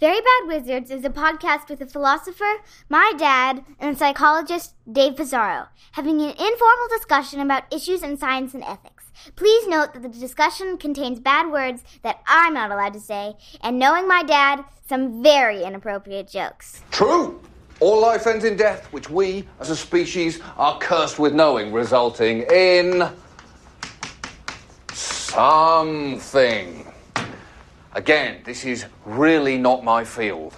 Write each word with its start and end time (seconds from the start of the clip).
Very 0.00 0.18
Bad 0.22 0.46
Wizards 0.46 0.90
is 0.90 1.04
a 1.04 1.10
podcast 1.10 1.68
with 1.68 1.82
a 1.82 1.86
philosopher, 1.86 2.50
my 2.88 3.12
dad, 3.18 3.62
and 3.78 3.98
psychologist, 3.98 4.72
Dave 4.90 5.14
Pizarro, 5.14 5.66
having 5.92 6.22
an 6.22 6.30
informal 6.30 6.88
discussion 6.88 7.38
about 7.38 7.70
issues 7.70 8.02
in 8.02 8.16
science 8.16 8.54
and 8.54 8.64
ethics. 8.64 9.04
Please 9.36 9.68
note 9.68 9.92
that 9.92 10.00
the 10.00 10.08
discussion 10.08 10.78
contains 10.78 11.20
bad 11.20 11.52
words 11.52 11.84
that 12.02 12.22
I'm 12.26 12.54
not 12.54 12.70
allowed 12.70 12.94
to 12.94 13.00
say, 13.00 13.34
and 13.62 13.78
knowing 13.78 14.08
my 14.08 14.22
dad, 14.22 14.64
some 14.88 15.22
very 15.22 15.64
inappropriate 15.64 16.28
jokes. 16.28 16.80
True. 16.90 17.38
All 17.80 18.00
life 18.00 18.26
ends 18.26 18.46
in 18.46 18.56
death, 18.56 18.90
which 18.94 19.10
we, 19.10 19.46
as 19.60 19.68
a 19.68 19.76
species, 19.76 20.40
are 20.56 20.78
cursed 20.78 21.18
with 21.18 21.34
knowing, 21.34 21.74
resulting 21.74 22.46
in. 22.50 23.06
something. 24.94 26.79
Again, 27.92 28.42
this 28.44 28.64
is 28.64 28.86
really 29.04 29.58
not 29.58 29.82
my 29.82 30.04
field. 30.04 30.54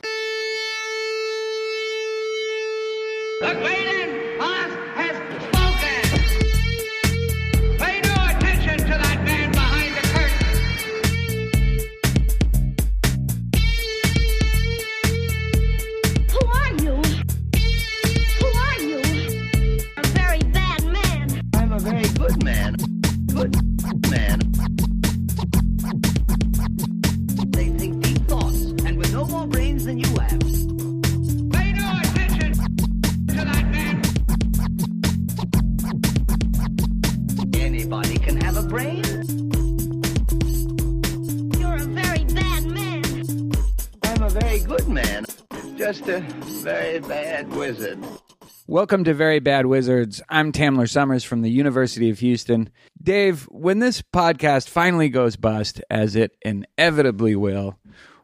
Welcome 48.83 49.05
to 49.05 49.15
Very 49.15 49.39
Bad 49.39 49.67
Wizards. 49.67 50.21
I'm 50.29 50.51
Tamler 50.51 50.91
Sommers 50.91 51.25
from 51.25 51.43
the 51.43 51.51
University 51.53 52.11
of 52.11 52.19
Houston. 52.19 52.69
Dave, 53.01 53.45
when 53.45 53.79
this 53.79 54.03
podcast 54.03 54.69
finally 54.69 55.09
goes 55.09 55.37
bust, 55.37 55.81
as 55.89 56.17
it 56.17 56.33
inevitably 56.43 57.37
will, 57.37 57.79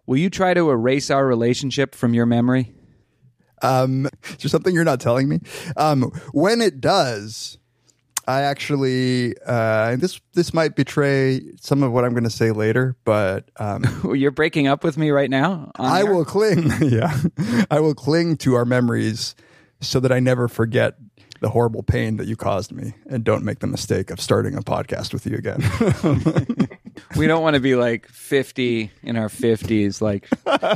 will 0.04 0.16
you 0.16 0.28
try 0.28 0.54
to 0.54 0.68
erase 0.68 1.12
our 1.12 1.24
relationship 1.24 1.94
from 1.94 2.12
your 2.12 2.26
memory? 2.26 2.74
Um, 3.62 4.06
is 4.30 4.38
there 4.38 4.48
something 4.48 4.74
you're 4.74 4.82
not 4.82 4.98
telling 4.98 5.28
me? 5.28 5.38
Um, 5.76 6.10
when 6.32 6.60
it 6.60 6.80
does, 6.80 7.58
I 8.26 8.40
actually 8.40 9.36
uh, 9.46 9.94
this 9.94 10.20
this 10.34 10.52
might 10.52 10.74
betray 10.74 11.40
some 11.60 11.84
of 11.84 11.92
what 11.92 12.04
I'm 12.04 12.14
going 12.14 12.24
to 12.24 12.30
say 12.30 12.50
later, 12.50 12.96
but 13.04 13.48
um, 13.58 13.84
You're 14.12 14.32
breaking 14.32 14.66
up 14.66 14.82
with 14.82 14.98
me 14.98 15.12
right 15.12 15.30
now? 15.30 15.70
I 15.76 16.02
will 16.02 16.24
cling. 16.24 16.72
Yeah, 16.82 17.16
I 17.70 17.78
will 17.78 17.94
cling 17.94 18.38
to 18.38 18.54
our 18.54 18.64
memories 18.64 19.36
so 19.80 20.00
that 20.00 20.12
I 20.12 20.20
never 20.20 20.48
forget 20.48 20.96
the 21.40 21.50
horrible 21.50 21.84
pain 21.84 22.16
that 22.16 22.26
you 22.26 22.34
caused 22.34 22.72
me, 22.72 22.94
and 23.06 23.22
don't 23.22 23.44
make 23.44 23.60
the 23.60 23.66
mistake 23.68 24.10
of 24.10 24.20
starting 24.20 24.56
a 24.56 24.60
podcast 24.60 25.12
with 25.12 25.24
you 25.26 25.36
again. 25.36 25.62
We 27.16 27.28
don't 27.28 27.42
want 27.42 27.54
to 27.54 27.60
be 27.60 27.76
like 27.76 28.08
50 28.08 28.90
in 29.04 29.16
our 29.16 29.28
50s, 29.28 30.00
like 30.00 30.26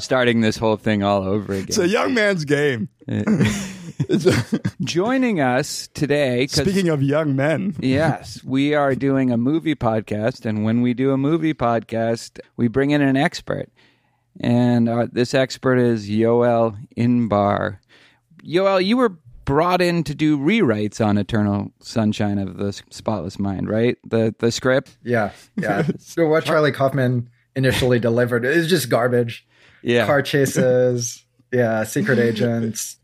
starting 0.00 0.40
this 0.40 0.56
whole 0.56 0.76
thing 0.76 1.02
all 1.02 1.24
over 1.24 1.52
again. 1.52 1.66
it's 1.66 1.78
a 1.78 1.88
young 1.88 2.14
man's 2.14 2.44
game. 2.44 2.88
Joining 4.82 5.40
us 5.40 5.88
today. 5.94 6.46
speaking 6.46 6.88
of 6.88 7.02
young 7.02 7.34
men, 7.34 7.74
Yes, 7.80 8.42
we 8.44 8.74
are 8.74 8.94
doing 8.94 9.30
a 9.30 9.36
movie 9.36 9.74
podcast, 9.74 10.46
and 10.46 10.64
when 10.64 10.80
we 10.80 10.94
do 10.94 11.10
a 11.10 11.16
movie 11.18 11.54
podcast, 11.54 12.38
we 12.56 12.68
bring 12.68 12.90
in 12.90 13.02
an 13.02 13.16
expert, 13.16 13.68
and 14.40 14.88
uh, 14.88 15.08
this 15.10 15.34
expert 15.34 15.76
is 15.78 16.08
Yoel 16.08 16.76
Inbar. 16.96 17.78
Yoel, 18.46 18.84
you 18.84 18.96
were 18.96 19.16
brought 19.44 19.82
in 19.82 20.04
to 20.04 20.14
do 20.14 20.38
rewrites 20.38 21.04
on 21.04 21.18
Eternal 21.18 21.72
Sunshine 21.80 22.38
of 22.38 22.56
the 22.56 22.72
Spotless 22.90 23.38
Mind, 23.38 23.68
right? 23.68 23.96
The 24.04 24.34
the 24.38 24.52
script. 24.52 24.96
Yeah, 25.02 25.32
yeah. 25.56 25.86
so 25.98 26.26
what 26.26 26.44
Charlie 26.44 26.72
Kaufman 26.72 27.30
initially 27.56 27.98
delivered 27.98 28.44
is 28.44 28.68
just 28.68 28.88
garbage. 28.88 29.46
Yeah, 29.82 30.06
Car 30.06 30.22
chases, 30.22 31.24
yeah, 31.52 31.84
secret 31.84 32.18
agents. 32.18 32.96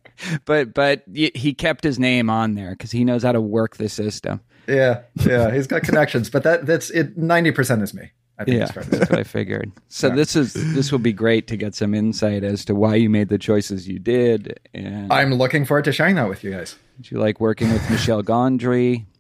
but 0.45 0.75
but 0.75 1.03
he 1.13 1.55
kept 1.55 1.85
his 1.85 1.99
name 1.99 2.31
on 2.31 2.55
there 2.55 2.71
because 2.71 2.91
he 2.91 3.05
knows 3.05 3.23
how 3.23 3.33
to 3.33 3.41
work 3.41 3.77
the 3.77 3.89
system. 3.89 4.41
Yeah, 4.67 5.03
yeah. 5.25 5.53
He's 5.53 5.67
got 5.67 5.83
connections, 5.83 6.31
but 6.31 6.43
that 6.45 6.67
that's 6.67 6.91
it. 6.91 7.17
Ninety 7.17 7.51
percent 7.51 7.83
is 7.83 7.95
me. 7.95 8.11
I 8.39 8.45
think 8.45 8.59
Yeah, 8.59 8.65
it's 8.65 8.73
fair 8.73 8.85
that's 8.85 9.11
what 9.11 9.19
I 9.19 9.25
figured. 9.25 9.73
So 9.89 10.11
this 10.11 10.37
is 10.37 10.53
this 10.53 10.93
will 10.93 10.99
be 10.99 11.13
great 11.13 11.47
to 11.49 11.57
get 11.57 11.75
some 11.75 11.95
insight 11.95 12.45
as 12.45 12.65
to 12.67 12.75
why 12.75 12.95
you 12.95 13.11
made 13.11 13.29
the 13.29 13.39
choices 13.39 13.89
you 13.89 13.99
did, 13.99 14.61
and 14.75 15.13
I'm 15.13 15.35
looking 15.35 15.65
forward 15.65 15.85
to 15.87 15.93
sharing 15.93 16.15
that 16.17 16.29
with 16.29 16.45
you 16.45 16.53
guys. 16.53 16.77
Did 16.97 17.11
you 17.11 17.19
like 17.19 17.41
working 17.41 17.73
with 17.73 17.89
Michelle 17.91 18.23
Gondry? 18.23 19.07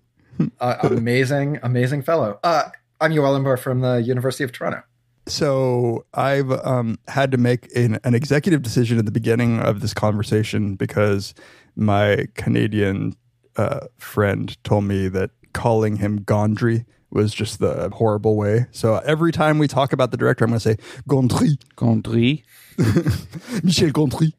Uh, 0.60 0.76
amazing, 0.82 1.58
amazing 1.64 2.00
fellow. 2.00 2.38
Uh, 2.44 2.70
I'm 3.00 3.10
Yoel 3.10 3.36
Inbar 3.40 3.58
from 3.58 3.80
the 3.80 4.00
University 4.00 4.44
of 4.44 4.52
Toronto. 4.52 4.84
So 5.26 6.06
I've 6.14 6.50
um, 6.50 6.98
had 7.08 7.32
to 7.32 7.38
make 7.38 7.74
an, 7.76 7.98
an 8.04 8.14
executive 8.14 8.62
decision 8.62 8.98
at 8.98 9.04
the 9.04 9.10
beginning 9.10 9.60
of 9.60 9.80
this 9.80 9.92
conversation 9.92 10.76
because 10.76 11.34
my 11.76 12.26
Canadian 12.34 13.14
uh, 13.56 13.80
friend 13.98 14.56
told 14.64 14.84
me 14.84 15.08
that 15.08 15.30
calling 15.52 15.96
him 15.96 16.20
Gondry 16.20 16.86
was 17.10 17.32
just 17.34 17.58
the 17.58 17.88
horrible 17.90 18.36
way. 18.36 18.66
So 18.70 18.96
every 18.98 19.32
time 19.32 19.58
we 19.58 19.66
talk 19.68 19.92
about 19.92 20.10
the 20.10 20.16
director, 20.16 20.44
I'm 20.44 20.50
going 20.50 20.60
to 20.60 20.68
say 20.70 20.76
Gondry, 21.08 21.58
Gondry. 21.76 22.42
Michel 23.64 23.90
Gondry. 23.90 24.32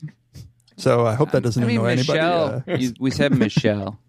So 0.77 1.05
I 1.05 1.15
hope 1.15 1.31
that 1.31 1.41
doesn't 1.43 1.63
I 1.63 1.67
mean, 1.67 1.77
annoy 1.79 1.87
anybody. 1.91 2.19
Michelle. 2.19 2.63
Uh, 2.67 2.75
you, 2.77 2.93
we 2.99 3.11
said 3.11 3.33
Michelle. 3.33 3.99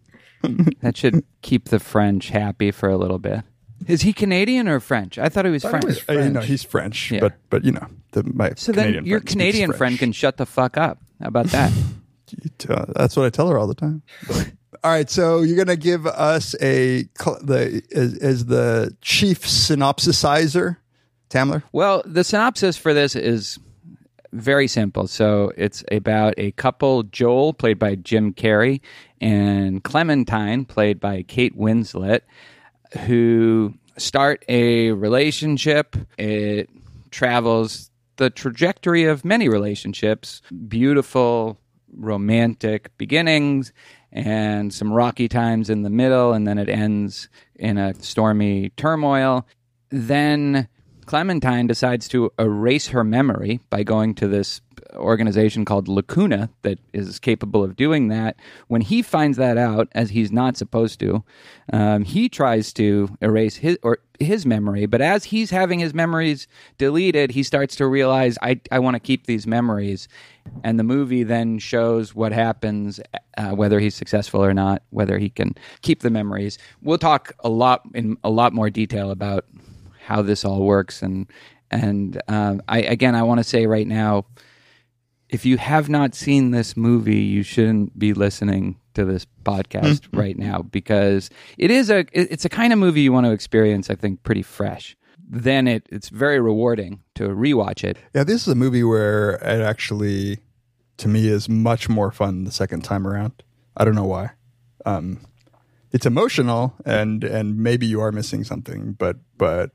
that 0.82 0.96
should 0.96 1.24
keep 1.42 1.68
the 1.68 1.78
French 1.80 2.28
happy 2.30 2.70
for 2.70 2.88
a 2.88 2.96
little 2.96 3.18
bit. 3.18 3.40
Is 3.86 4.02
he 4.02 4.12
Canadian 4.12 4.68
or 4.68 4.78
French? 4.78 5.18
I 5.18 5.28
thought 5.30 5.46
he 5.46 5.50
was 5.50 5.62
Thought 5.62 5.70
French. 5.82 5.84
he 5.84 5.88
was 5.88 6.04
uh, 6.08 6.22
you 6.22 6.30
know, 6.30 6.40
he's 6.40 6.62
French, 6.62 7.10
Yeah. 7.10 7.20
but 7.20 7.34
but 7.48 7.64
you 7.64 7.72
know, 7.72 7.86
the, 8.12 8.22
my 8.24 8.52
so 8.56 8.72
Canadian 8.72 8.94
then 8.96 9.06
your 9.06 9.20
friend 9.20 9.28
Canadian 9.28 9.70
French. 9.70 9.78
friend 9.78 9.98
can 9.98 10.12
shut 10.12 10.36
the 10.36 10.46
fuck 10.46 10.76
up. 10.76 10.98
How 11.20 11.28
about 11.28 11.46
that? 11.46 11.72
Uh, 12.68 12.84
that's 12.94 13.16
what 13.16 13.26
I 13.26 13.30
tell 13.30 13.48
her 13.48 13.58
all 13.58 13.66
the 13.66 13.74
time. 13.74 14.04
All 14.82 14.90
right, 14.90 15.10
so 15.10 15.42
you're 15.42 15.56
gonna 15.56 15.76
give 15.76 16.06
us 16.06 16.54
a 16.60 17.04
the 17.42 17.82
as, 17.94 18.16
as 18.18 18.44
the 18.46 18.96
chief 19.02 19.42
synopsisizer, 19.42 20.76
Tamler. 21.28 21.62
Well, 21.72 22.02
the 22.06 22.24
synopsis 22.24 22.76
for 22.76 22.94
this 22.94 23.14
is 23.14 23.58
very 24.32 24.68
simple. 24.68 25.06
So 25.06 25.52
it's 25.56 25.84
about 25.90 26.34
a 26.38 26.52
couple, 26.52 27.02
Joel, 27.04 27.52
played 27.52 27.78
by 27.78 27.96
Jim 27.96 28.32
Carrey, 28.32 28.80
and 29.20 29.82
Clementine, 29.82 30.64
played 30.64 31.00
by 31.00 31.22
Kate 31.22 31.56
Winslet, 31.58 32.20
who 33.06 33.74
start 33.98 34.44
a 34.48 34.92
relationship. 34.92 35.96
It 36.16 36.70
travels 37.10 37.90
the 38.16 38.30
trajectory 38.30 39.04
of 39.04 39.24
many 39.24 39.48
relationships, 39.48 40.42
beautiful, 40.68 41.58
romantic 41.96 42.96
beginnings. 42.98 43.72
And 44.12 44.74
some 44.74 44.92
rocky 44.92 45.28
times 45.28 45.70
in 45.70 45.82
the 45.82 45.90
middle, 45.90 46.32
and 46.32 46.46
then 46.46 46.58
it 46.58 46.68
ends 46.68 47.28
in 47.54 47.78
a 47.78 47.94
stormy 47.94 48.70
turmoil. 48.70 49.46
Then 49.90 50.68
Clementine 51.06 51.66
decides 51.66 52.08
to 52.08 52.30
erase 52.38 52.88
her 52.88 53.04
memory 53.04 53.60
by 53.70 53.82
going 53.82 54.14
to 54.16 54.28
this 54.28 54.60
organization 54.94 55.64
called 55.64 55.88
Lacuna 55.88 56.50
that 56.62 56.78
is 56.92 57.18
capable 57.18 57.62
of 57.62 57.76
doing 57.76 58.08
that. 58.08 58.36
When 58.68 58.80
he 58.80 59.02
finds 59.02 59.36
that 59.38 59.56
out, 59.56 59.88
as 59.92 60.10
he's 60.10 60.32
not 60.32 60.56
supposed 60.56 61.00
to, 61.00 61.24
um, 61.72 62.04
he 62.04 62.28
tries 62.28 62.72
to 62.74 63.16
erase 63.20 63.56
his 63.56 63.78
or 63.82 63.98
his 64.18 64.44
memory. 64.44 64.86
But 64.86 65.00
as 65.00 65.24
he's 65.24 65.50
having 65.50 65.78
his 65.78 65.94
memories 65.94 66.46
deleted, 66.78 67.30
he 67.30 67.42
starts 67.42 67.74
to 67.76 67.86
realize, 67.86 68.36
I, 68.42 68.60
I 68.70 68.78
want 68.78 68.94
to 68.94 69.00
keep 69.00 69.26
these 69.26 69.46
memories. 69.46 70.08
And 70.62 70.78
the 70.78 70.84
movie 70.84 71.22
then 71.22 71.58
shows 71.58 72.14
what 72.14 72.32
happens, 72.32 73.00
uh, 73.38 73.50
whether 73.50 73.80
he's 73.80 73.94
successful 73.94 74.44
or 74.44 74.52
not, 74.52 74.82
whether 74.90 75.18
he 75.18 75.30
can 75.30 75.54
keep 75.82 76.00
the 76.00 76.10
memories. 76.10 76.58
We'll 76.82 76.98
talk 76.98 77.32
a 77.40 77.48
lot 77.48 77.82
in 77.94 78.16
a 78.24 78.30
lot 78.30 78.52
more 78.52 78.70
detail 78.70 79.10
about 79.10 79.46
how 80.04 80.22
this 80.22 80.44
all 80.44 80.62
works 80.64 81.02
and 81.02 81.26
and 81.70 82.20
um, 82.28 82.62
I 82.68 82.80
again 82.80 83.14
I 83.14 83.22
want 83.22 83.38
to 83.38 83.44
say 83.44 83.66
right 83.66 83.86
now 83.86 84.26
if 85.30 85.46
you 85.46 85.56
have 85.56 85.88
not 85.88 86.14
seen 86.14 86.50
this 86.50 86.76
movie 86.76 87.20
you 87.20 87.42
shouldn't 87.42 87.98
be 87.98 88.12
listening 88.12 88.78
to 88.94 89.04
this 89.04 89.26
podcast 89.44 90.06
right 90.12 90.36
now 90.38 90.62
because 90.62 91.30
it 91.56 91.70
is 91.70 91.90
a 91.90 92.04
it's 92.12 92.44
a 92.44 92.48
kind 92.48 92.72
of 92.72 92.78
movie 92.78 93.00
you 93.00 93.12
want 93.12 93.26
to 93.26 93.32
experience 93.32 93.90
I 93.90 93.94
think 93.94 94.22
pretty 94.22 94.42
fresh 94.42 94.96
then 95.30 95.68
it 95.68 95.86
it's 95.90 96.08
very 96.08 96.40
rewarding 96.40 97.02
to 97.14 97.28
rewatch 97.28 97.84
it. 97.84 97.96
Yeah, 98.14 98.24
this 98.24 98.42
is 98.42 98.48
a 98.48 98.56
movie 98.56 98.82
where 98.82 99.34
it 99.36 99.62
actually, 99.62 100.40
to 100.96 101.08
me, 101.08 101.28
is 101.28 101.48
much 101.48 101.88
more 101.88 102.10
fun 102.10 102.44
the 102.44 102.50
second 102.50 102.82
time 102.82 103.06
around. 103.06 103.42
I 103.76 103.84
don't 103.84 103.94
know 103.94 104.06
why. 104.06 104.30
Um, 104.84 105.20
it's 105.92 106.04
emotional, 106.04 106.74
and 106.84 107.22
and 107.22 107.58
maybe 107.58 107.86
you 107.86 108.00
are 108.00 108.10
missing 108.10 108.42
something, 108.42 108.92
but 108.92 109.18
but 109.38 109.70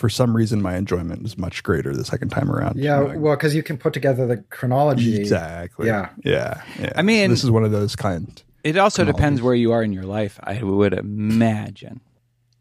for 0.00 0.08
some 0.08 0.34
reason, 0.34 0.62
my 0.62 0.76
enjoyment 0.76 1.24
is 1.26 1.36
much 1.36 1.62
greater 1.62 1.94
the 1.94 2.04
second 2.06 2.30
time 2.30 2.50
around. 2.50 2.78
Yeah, 2.78 2.98
Like, 3.00 3.18
well, 3.18 3.36
because 3.36 3.54
you 3.54 3.62
can 3.62 3.76
put 3.76 3.92
together 3.92 4.26
the 4.26 4.38
chronology. 4.48 5.20
exactly. 5.20 5.86
Yeah. 5.86 6.08
yeah, 6.24 6.62
yeah. 6.80 6.92
I 6.96 7.02
mean- 7.02 7.28
So 7.28 7.34
this 7.34 7.44
is 7.44 7.50
one 7.50 7.64
of 7.64 7.70
those 7.70 7.94
kind. 7.94 8.42
It 8.64 8.76
also 8.76 9.04
depends 9.04 9.40
where 9.42 9.54
you 9.54 9.72
are 9.72 9.82
in 9.82 9.92
your 9.92 10.04
life. 10.04 10.38
I 10.42 10.62
would 10.62 10.92
imagine. 10.94 12.00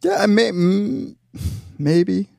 Yeah, 0.01 0.18
I 0.21 0.25
may, 0.27 0.51
maybe, 1.77 2.30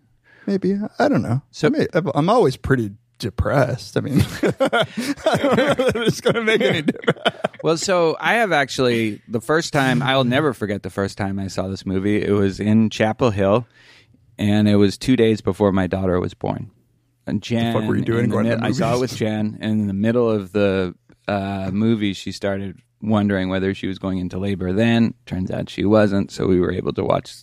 maybe. 0.46 0.76
I 0.98 1.08
don't 1.08 1.22
know. 1.22 1.42
So- 1.50 1.68
I 1.68 1.70
may, 1.70 1.86
I'm 2.14 2.28
always 2.30 2.56
pretty 2.56 2.92
depressed. 3.18 3.96
I 3.96 4.00
mean, 4.00 4.20
I 4.42 5.36
don't 5.36 5.56
know 5.56 5.74
that 5.74 5.92
it's 6.06 6.20
going 6.20 6.36
to 6.36 6.42
make 6.42 6.60
any 6.62 6.82
difference. 6.82 7.18
Well, 7.62 7.76
so 7.76 8.16
I 8.18 8.34
have 8.34 8.52
actually 8.52 9.20
the 9.28 9.40
first 9.42 9.72
time 9.74 10.02
I'll 10.02 10.24
never 10.24 10.54
forget 10.54 10.82
the 10.82 10.88
first 10.90 11.18
time 11.18 11.38
I 11.38 11.48
saw 11.48 11.68
this 11.68 11.84
movie. 11.84 12.22
It 12.22 12.32
was 12.32 12.60
in 12.60 12.88
Chapel 12.88 13.30
Hill, 13.30 13.66
and 14.40 14.68
it 14.68 14.76
was 14.76 14.98
two 14.98 15.14
days 15.14 15.40
before 15.40 15.70
my 15.70 15.86
daughter 15.86 16.18
was 16.18 16.34
born. 16.34 16.70
And 17.26 17.42
Jen, 17.42 17.74
fuck 17.74 17.84
were 17.84 17.96
you 17.96 18.02
doing 18.04 18.24
in 18.24 18.30
the 18.30 18.36
to 18.38 18.42
mid- 18.42 18.60
I 18.60 18.72
saw 18.72 18.96
it 18.96 19.00
with 19.00 19.14
Jan, 19.14 19.58
and 19.60 19.82
in 19.82 19.86
the 19.86 19.92
middle 19.92 20.28
of 20.28 20.50
the 20.52 20.94
uh, 21.28 21.70
movie, 21.72 22.12
she 22.14 22.32
started 22.32 22.80
wondering 23.02 23.48
whether 23.48 23.72
she 23.74 23.86
was 23.86 23.98
going 23.98 24.18
into 24.18 24.38
labor. 24.38 24.72
Then 24.72 25.14
turns 25.26 25.50
out 25.50 25.70
she 25.70 25.84
wasn't, 25.84 26.30
so 26.32 26.46
we 26.46 26.58
were 26.58 26.72
able 26.72 26.92
to 26.94 27.04
watch 27.04 27.34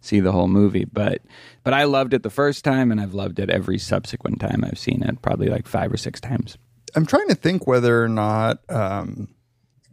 see 0.00 0.20
the 0.20 0.32
whole 0.32 0.48
movie. 0.48 0.84
But 0.84 1.22
but 1.62 1.74
I 1.74 1.84
loved 1.84 2.14
it 2.14 2.22
the 2.22 2.30
first 2.30 2.64
time, 2.64 2.90
and 2.90 3.00
I've 3.00 3.14
loved 3.14 3.38
it 3.38 3.50
every 3.50 3.78
subsequent 3.78 4.40
time 4.40 4.64
I've 4.64 4.78
seen 4.78 5.02
it, 5.02 5.22
probably 5.22 5.48
like 5.48 5.66
five 5.68 5.92
or 5.92 5.96
six 5.96 6.20
times. 6.20 6.56
I'm 6.94 7.06
trying 7.06 7.28
to 7.28 7.34
think 7.34 7.66
whether 7.66 8.02
or 8.02 8.08
not 8.08 8.60
um, 8.70 9.28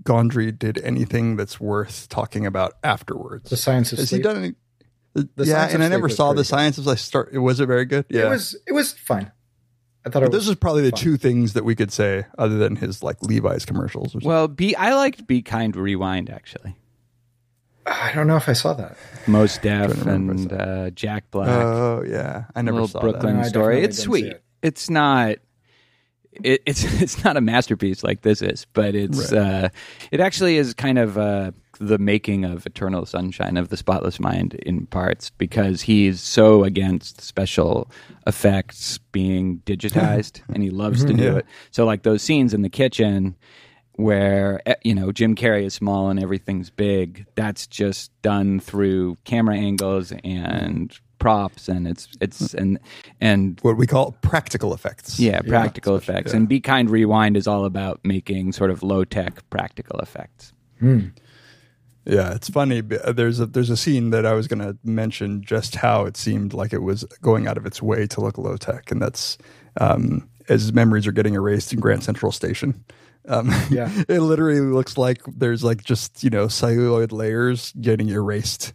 Gondry 0.04 0.58
did 0.58 0.78
anything 0.80 1.36
that's 1.36 1.60
worth 1.60 2.08
talking 2.10 2.46
about 2.46 2.74
afterwards. 2.84 3.50
The 3.50 3.58
Science 3.58 3.92
of 3.92 4.00
Has 4.00 4.10
Sleep. 4.10 4.20
he 4.20 4.24
done 4.24 4.38
any? 4.38 4.54
The 5.14 5.30
yeah, 5.38 5.54
Science 5.60 5.74
and 5.76 5.84
I 5.84 5.88
never 5.90 6.10
saw 6.10 6.30
the 6.34 6.38
good. 6.38 6.48
science 6.48 6.80
as 6.80 6.88
I 6.88 6.96
start. 6.96 7.34
Was 7.34 7.60
it 7.60 7.68
very 7.68 7.86
good? 7.86 8.06
Yeah, 8.10 8.26
It 8.28 8.30
was 8.30 8.56
it 8.68 8.74
was 8.74 8.94
fine. 8.94 9.32
I 10.06 10.10
thought 10.10 10.24
it 10.24 10.26
But 10.26 10.34
was. 10.34 10.46
those 10.48 10.54
are 10.54 10.58
probably 10.58 10.82
the 10.84 10.90
fun. 10.92 11.00
two 11.00 11.18
things 11.18 11.54
that 11.54 11.64
we 11.64 11.76
could 11.76 11.92
say, 11.92 12.26
other 12.38 12.58
than 12.58 12.76
his 12.78 13.04
like 13.04 13.22
Levi's 13.22 13.64
commercials. 13.66 14.08
Or 14.08 14.12
something. 14.22 14.28
Well, 14.30 14.48
be 14.48 14.76
I 14.76 14.94
liked 14.96 15.28
Be 15.28 15.42
Kind 15.42 15.76
Rewind 15.76 16.30
actually. 16.30 16.76
I 17.86 18.12
don't 18.16 18.28
know 18.28 18.38
if 18.38 18.48
I 18.50 18.54
saw 18.54 18.74
that. 18.76 18.96
Mos 19.28 19.58
Def 19.58 19.98
remember 20.06 20.34
if 20.34 20.40
I 20.40 20.42
and 20.42 20.54
uh, 20.54 20.90
Jack 20.92 21.30
Black. 21.32 21.50
oh 21.50 22.04
yeah, 22.08 22.46
I 22.56 22.62
never 22.62 22.76
little 22.76 22.88
saw 22.88 23.02
Brooklyn 23.02 23.38
No, 23.38 23.44
story. 23.44 23.84
It's 23.84 24.00
sweet. 24.00 24.26
it. 24.26 24.44
It's 24.62 24.90
not. 24.90 25.36
It, 26.44 26.64
it's 26.66 26.84
it's 27.02 27.24
not 27.24 27.38
a 27.38 27.42
masterpiece 27.42 28.04
like 28.04 28.22
this 28.22 28.42
is, 28.42 28.66
but 28.74 28.96
it's 28.96 29.32
uh, 29.32 29.70
it 30.12 30.20
actually 30.20 30.58
is 30.58 30.74
kind 30.74 30.98
of 30.98 31.18
uh, 31.18 31.52
the 31.88 31.98
making 31.98 32.46
of 32.46 32.66
Eternal 32.66 33.06
Sunshine 33.06 33.58
of 33.58 33.70
the 33.70 33.78
Spotless 33.78 34.20
Mind 34.20 34.56
in 34.56 34.86
parts 34.88 35.30
because 35.32 35.82
he's 35.82 36.22
so 36.22 36.64
against 36.64 37.22
special 37.22 37.90
effects 38.26 38.98
being 39.12 39.62
digitized 39.66 40.42
and 40.54 40.64
he 40.64 40.70
loves 40.70 41.04
to 41.04 41.10
mm-hmm. 41.10 41.18
do 41.18 41.24
Yeah. 41.24 41.38
it. 41.38 41.46
So 41.72 41.86
like 41.86 42.04
those 42.04 42.22
scenes 42.22 42.54
in 42.54 42.62
the 42.62 42.70
kitchen 42.70 43.36
where 43.96 44.62
eh, 44.66 44.76
you 44.84 44.96
know 44.96 45.12
Jim 45.12 45.36
Carrey 45.36 45.66
is 45.66 45.74
small 45.74 46.10
and 46.10 46.20
everything's 46.20 46.70
big. 46.70 47.26
That's 47.36 47.68
just 47.68 48.12
done 48.22 48.60
through 48.60 49.18
camera 49.24 49.56
angles 49.56 50.12
and 50.24 50.98
props, 51.20 51.70
and 51.70 51.88
it's 51.88 52.08
it's 52.20 52.52
hmm. 52.52 52.58
and 52.58 52.80
and. 53.22 53.60
What 53.62 53.78
we 53.78 53.88
call 53.88 54.14
practical 54.22 54.74
effects. 54.74 55.20
yeah, 55.20 55.42
practical 55.42 55.96
effects. 55.96 56.32
yeah. 56.32 56.38
And 56.38 56.50
Be 56.50 56.60
Kind 56.60 56.90
Rewind 56.90 57.38
is 57.38 57.48
all 57.48 57.66
about 57.66 58.00
making 58.04 58.52
sort 58.54 58.72
of 58.72 58.84
low 58.84 59.04
tech 59.04 59.48
practical 59.50 60.00
effects. 60.00 60.54
Hmm. 60.80 61.08
Yeah, 62.06 62.34
it's 62.34 62.50
funny. 62.50 62.82
uh, 63.04 63.14
There's 63.14 63.40
a 63.40 63.46
there's 63.46 63.70
a 63.70 63.78
scene 63.78 64.10
that 64.10 64.26
I 64.26 64.34
was 64.34 64.48
going 64.48 64.60
to 64.60 64.78
mention 64.84 65.42
just 65.44 65.76
how 65.76 66.06
it 66.06 66.18
seemed 66.18 66.54
like 66.54 66.74
it 66.74 66.82
was 66.82 67.04
going 67.22 67.48
out 67.48 67.58
of 67.58 67.66
its 67.66 67.82
way 67.82 68.08
to 68.08 68.22
look 68.22 68.38
low 68.38 68.58
tech, 68.58 68.92
and 68.92 69.02
that's 69.02 69.38
um, 69.80 70.28
as 70.50 70.74
memories 70.74 71.08
are 71.08 71.12
getting 71.14 71.36
erased 71.36 71.72
in 71.74 71.80
Grand 71.80 72.04
Central 72.04 72.32
Station. 72.32 72.84
Um, 73.26 73.50
Yeah. 73.72 73.90
it 74.10 74.20
literally 74.20 74.60
looks 74.60 74.98
like 74.98 75.22
there's 75.26 75.64
like 75.64 75.82
just 75.84 76.26
you 76.26 76.30
know 76.30 76.50
celluloid 76.50 77.14
layers 77.14 77.72
getting 77.80 78.10
erased. 78.10 78.74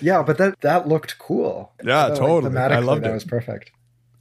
Yeah, 0.00 0.22
but 0.22 0.38
that 0.38 0.60
that 0.62 0.88
looked 0.88 1.18
cool. 1.18 1.70
Yeah, 1.84 2.06
felt 2.06 2.18
totally. 2.18 2.56
I 2.58 2.78
loved 2.78 3.04
that 3.04 3.10
it. 3.10 3.14
was 3.14 3.24
perfect. 3.24 3.72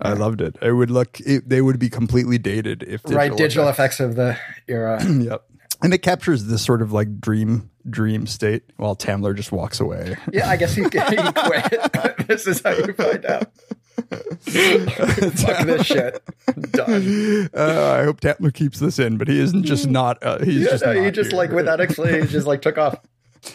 I 0.02 0.12
loved 0.14 0.42
it. 0.42 0.58
It 0.62 0.74
would 0.74 0.92
look 0.92 1.18
it, 1.22 1.48
they 1.48 1.62
would 1.62 1.80
be 1.80 1.90
completely 1.90 2.38
dated 2.38 2.84
if 2.84 3.04
digital 3.04 3.18
right, 3.18 3.38
digital 3.38 3.70
effects- 3.70 4.02
effects 4.02 4.10
of 4.10 4.16
the 4.18 4.38
era. 4.68 5.02
Yep. 5.08 5.46
And 5.84 5.94
it 5.94 6.00
captures 6.00 6.46
this 6.46 6.64
sort 6.64 6.82
of 6.82 6.92
like 6.94 7.20
dream 7.20 7.70
dream 7.90 8.26
state 8.26 8.64
while 8.78 8.96
Tamler 8.96 9.36
just 9.36 9.52
walks 9.52 9.80
away. 9.82 10.16
yeah, 10.32 10.50
I 10.50 10.56
guess 10.58 10.74
he, 10.74 10.84
he 10.84 10.90
quit. 10.90 12.28
this 12.28 12.48
is 12.48 12.62
how 12.62 12.72
you 12.72 12.94
find 12.94 13.26
out. 13.26 13.52
Fuck 14.44 15.66
this 15.66 15.86
shit. 15.86 16.24
Done. 16.72 17.50
Uh, 17.54 17.98
I 18.00 18.04
hope 18.04 18.22
Tamler 18.22 18.54
keeps 18.54 18.80
this 18.80 19.00
in, 19.00 19.18
but 19.18 19.28
he 19.28 19.40
isn't 19.40 19.64
just 19.64 19.88
not. 19.88 20.18
Uh, 20.24 20.40
he's 20.44 20.62
Yeah, 20.64 20.70
just 20.72 20.86
no, 20.86 20.94
he 21.04 21.12
just 21.12 21.32
here. 21.32 21.38
like 21.38 21.52
without 21.52 21.80
explanation, 21.82 22.22
he 22.28 22.28
just 22.28 22.48
like 22.48 22.62
took 22.62 22.78
off. 22.78 22.96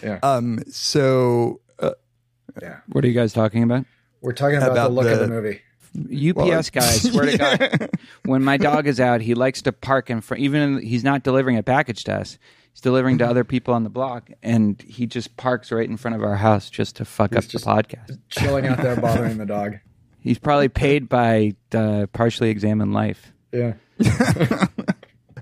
Yeah, 0.02 0.18
Um. 0.22 0.60
So 0.70 1.60
uh, 1.78 1.92
yeah. 2.60 2.80
What 2.88 3.04
are 3.04 3.08
you 3.08 3.14
guys 3.14 3.32
talking 3.32 3.62
about? 3.62 3.84
We're 4.20 4.32
talking 4.32 4.56
about, 4.56 4.72
About 4.72 4.88
the 4.88 4.94
look 4.94 5.06
of 5.06 5.18
the- 5.18 5.24
the 5.26 5.28
movie. 5.32 5.60
UPS 5.96 6.70
guy, 6.70 6.86
I 6.86 6.92
swear 6.92 7.26
to 7.26 7.38
God, 7.38 7.90
when 8.24 8.44
my 8.44 8.56
dog 8.56 8.86
is 8.86 9.00
out, 9.00 9.20
he 9.20 9.34
likes 9.34 9.62
to 9.62 9.72
park 9.72 10.10
in 10.10 10.20
front. 10.20 10.42
Even 10.42 10.80
he's 10.82 11.04
not 11.04 11.22
delivering 11.22 11.56
a 11.56 11.62
package 11.62 12.04
to 12.04 12.14
us; 12.14 12.38
he's 12.72 12.80
delivering 12.80 13.18
to 13.18 13.26
other 13.26 13.44
people 13.44 13.74
on 13.74 13.84
the 13.84 13.90
block, 13.90 14.30
and 14.42 14.80
he 14.82 15.06
just 15.06 15.36
parks 15.36 15.72
right 15.72 15.88
in 15.88 15.96
front 15.96 16.16
of 16.16 16.22
our 16.22 16.36
house 16.36 16.70
just 16.70 16.96
to 16.96 17.04
fuck 17.04 17.34
up 17.34 17.46
just- 17.46 17.64
the 17.64 17.70
podcast. 17.70 18.18
Chilling 18.28 18.66
out 18.66 18.78
there, 18.78 18.96
bothering 18.96 19.38
the 19.38 19.46
dog. 19.46 19.76
He's 20.20 20.38
probably 20.38 20.68
paid 20.68 21.08
by 21.08 21.54
uh, 21.72 22.06
partially 22.12 22.50
examined 22.50 22.92
life. 22.92 23.32
Yeah. 23.52 23.74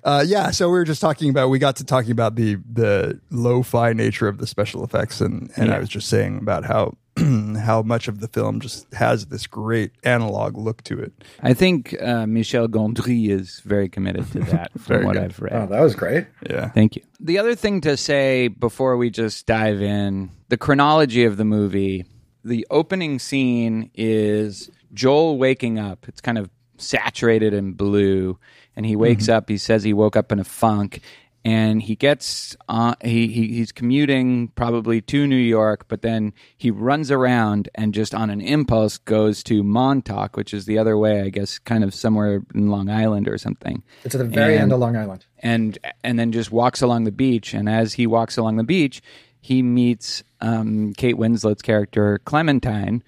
uh, 0.05 0.23
yeah. 0.27 0.51
So 0.51 0.69
we 0.69 0.79
were 0.79 0.85
just 0.85 1.01
talking 1.01 1.31
about. 1.31 1.49
We 1.49 1.59
got 1.59 1.77
to 1.77 1.85
talking 1.85 2.13
about 2.13 2.37
the 2.37 2.57
the 2.71 3.19
lo-fi 3.31 3.95
nature 3.95 4.29
of 4.29 4.39
the 4.39 4.47
special 4.47 4.85
effects, 4.85 5.21
and 5.21 5.51
and 5.57 5.73
I 5.73 5.79
was 5.79 5.89
just 5.89 6.09
saying 6.09 6.39
about 6.39 6.65
how 6.65 6.97
how 7.57 7.83
much 7.83 8.09
of 8.09 8.21
the 8.21 8.29
film 8.29 8.61
just 8.61 8.93
has 8.95 9.27
this 9.27 9.47
great 9.47 9.93
analog 10.05 10.57
look 10.57 10.83
to 10.85 10.99
it. 11.01 11.13
I 11.43 11.55
think 11.55 12.01
uh, 12.03 12.27
Michel 12.27 12.69
Gondry 12.69 13.31
is 13.31 13.61
very 13.65 13.89
committed 13.89 14.31
to 14.33 14.41
that, 14.41 14.71
from 14.79 15.05
what 15.05 15.15
good. 15.15 15.23
I've 15.23 15.41
read. 15.41 15.53
Oh, 15.53 15.67
that 15.67 15.81
was 15.81 15.95
great. 15.95 16.27
Yeah. 16.49 16.69
Thank 16.71 16.97
you. 16.97 17.03
The 17.21 17.39
other 17.39 17.55
thing 17.55 17.81
to 17.83 17.97
say 17.97 18.49
before 18.49 18.97
we 18.97 19.11
just 19.11 19.47
dive 19.47 19.81
in 19.81 20.31
the 20.49 20.57
chronology 20.57 21.25
of 21.25 21.37
the 21.37 21.45
movie, 21.45 22.05
the 22.45 22.67
opening 22.71 23.19
scene 23.19 23.91
is 23.95 24.71
Joel 24.93 25.39
waking 25.39 25.79
up. 25.79 26.07
It's 26.09 26.21
kind 26.21 26.39
of 26.39 26.51
saturated 26.79 27.55
in 27.55 27.73
blue, 27.73 28.39
and 28.77 28.85
he 28.85 28.95
wakes 28.97 29.29
up. 29.29 29.49
He 29.49 29.59
says 29.59 29.83
he 29.83 29.93
woke 29.93 30.17
up 30.17 30.31
in 30.31 30.39
a 30.39 30.45
funk. 30.45 31.01
And 31.47 31.81
he 31.81 31.95
gets 31.95 32.57
on. 32.69 32.97
He, 33.05 33.29
he 33.29 33.47
he's 33.55 33.71
commuting 33.71 34.49
probably 34.57 35.01
to 35.03 35.29
New 35.29 35.37
York, 35.37 35.87
but 35.87 36.03
then 36.03 36.33
he 36.57 36.73
runs 36.73 37.13
around 37.13 37.69
and 37.77 37.95
just 37.95 38.17
on 38.17 38.31
an 38.31 38.41
impulse 38.41 38.99
goes 38.99 39.45
to 39.45 39.63
Montauk, 39.63 40.37
which 40.37 40.53
is 40.53 40.65
the 40.67 40.77
other 40.77 40.99
way, 40.99 41.21
I 41.21 41.29
guess, 41.29 41.61
kind 41.61 41.85
of 41.85 41.95
somewhere 41.95 42.43
in 42.53 42.67
Long 42.69 42.89
Island 42.91 43.29
or 43.29 43.39
something 43.39 43.85
It's 44.05 44.15
at 44.17 44.19
the 44.19 44.25
very 44.25 44.55
And- 44.55 44.63
end 44.65 44.73
of 44.73 44.81
Long 44.81 44.97
Island. 44.97 45.25
and 45.39 45.79
and 46.03 46.19
then 46.19 46.33
just 46.33 46.51
walks 46.51 46.83
along 46.83 47.05
the 47.05 47.13
beach. 47.13 47.55
And 47.55 47.69
as 47.69 47.93
he 47.95 48.09
walks 48.09 48.37
along 48.37 48.57
the 48.57 48.65
beach, 48.65 49.01
he 49.41 49.63
meets 49.63 50.25
um, 50.41 50.95
Kate 50.97 51.17
Winslet's 51.17 51.63
character 51.63 52.19
Clementine, 52.25 53.05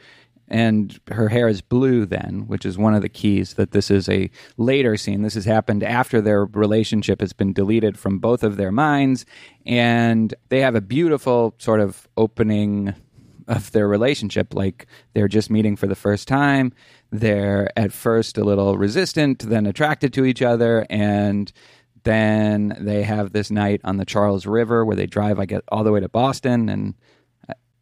and 0.48 0.98
her 1.10 1.28
hair 1.28 1.48
is 1.48 1.60
blue. 1.60 2.06
Then, 2.06 2.44
which 2.46 2.66
is 2.66 2.76
one 2.76 2.94
of 2.94 3.02
the 3.02 3.08
keys 3.08 3.54
that 3.54 3.70
this 3.70 3.90
is 3.90 4.08
a 4.08 4.30
later 4.56 4.96
scene. 4.96 5.22
This 5.22 5.34
has 5.34 5.44
happened 5.44 5.82
after 5.82 6.20
their 6.20 6.44
relationship 6.46 7.20
has 7.20 7.32
been 7.32 7.52
deleted 7.52 7.98
from 7.98 8.18
both 8.18 8.42
of 8.42 8.56
their 8.56 8.72
minds, 8.72 9.26
and 9.66 10.34
they 10.48 10.60
have 10.60 10.74
a 10.74 10.80
beautiful 10.80 11.54
sort 11.58 11.80
of 11.80 12.08
opening 12.16 12.94
of 13.46 13.72
their 13.72 13.88
relationship. 13.88 14.54
Like 14.54 14.86
they're 15.14 15.28
just 15.28 15.50
meeting 15.50 15.76
for 15.76 15.86
the 15.86 15.94
first 15.94 16.28
time. 16.28 16.72
They're 17.10 17.70
at 17.78 17.92
first 17.92 18.36
a 18.36 18.44
little 18.44 18.76
resistant, 18.76 19.40
then 19.40 19.66
attracted 19.66 20.12
to 20.14 20.24
each 20.24 20.42
other, 20.42 20.86
and 20.90 21.50
then 22.04 22.76
they 22.80 23.02
have 23.02 23.32
this 23.32 23.50
night 23.50 23.80
on 23.84 23.96
the 23.96 24.04
Charles 24.04 24.46
River 24.46 24.84
where 24.84 24.96
they 24.96 25.06
drive, 25.06 25.38
I 25.38 25.46
guess, 25.46 25.62
all 25.68 25.84
the 25.84 25.92
way 25.92 26.00
to 26.00 26.08
Boston, 26.08 26.68
and 26.68 26.94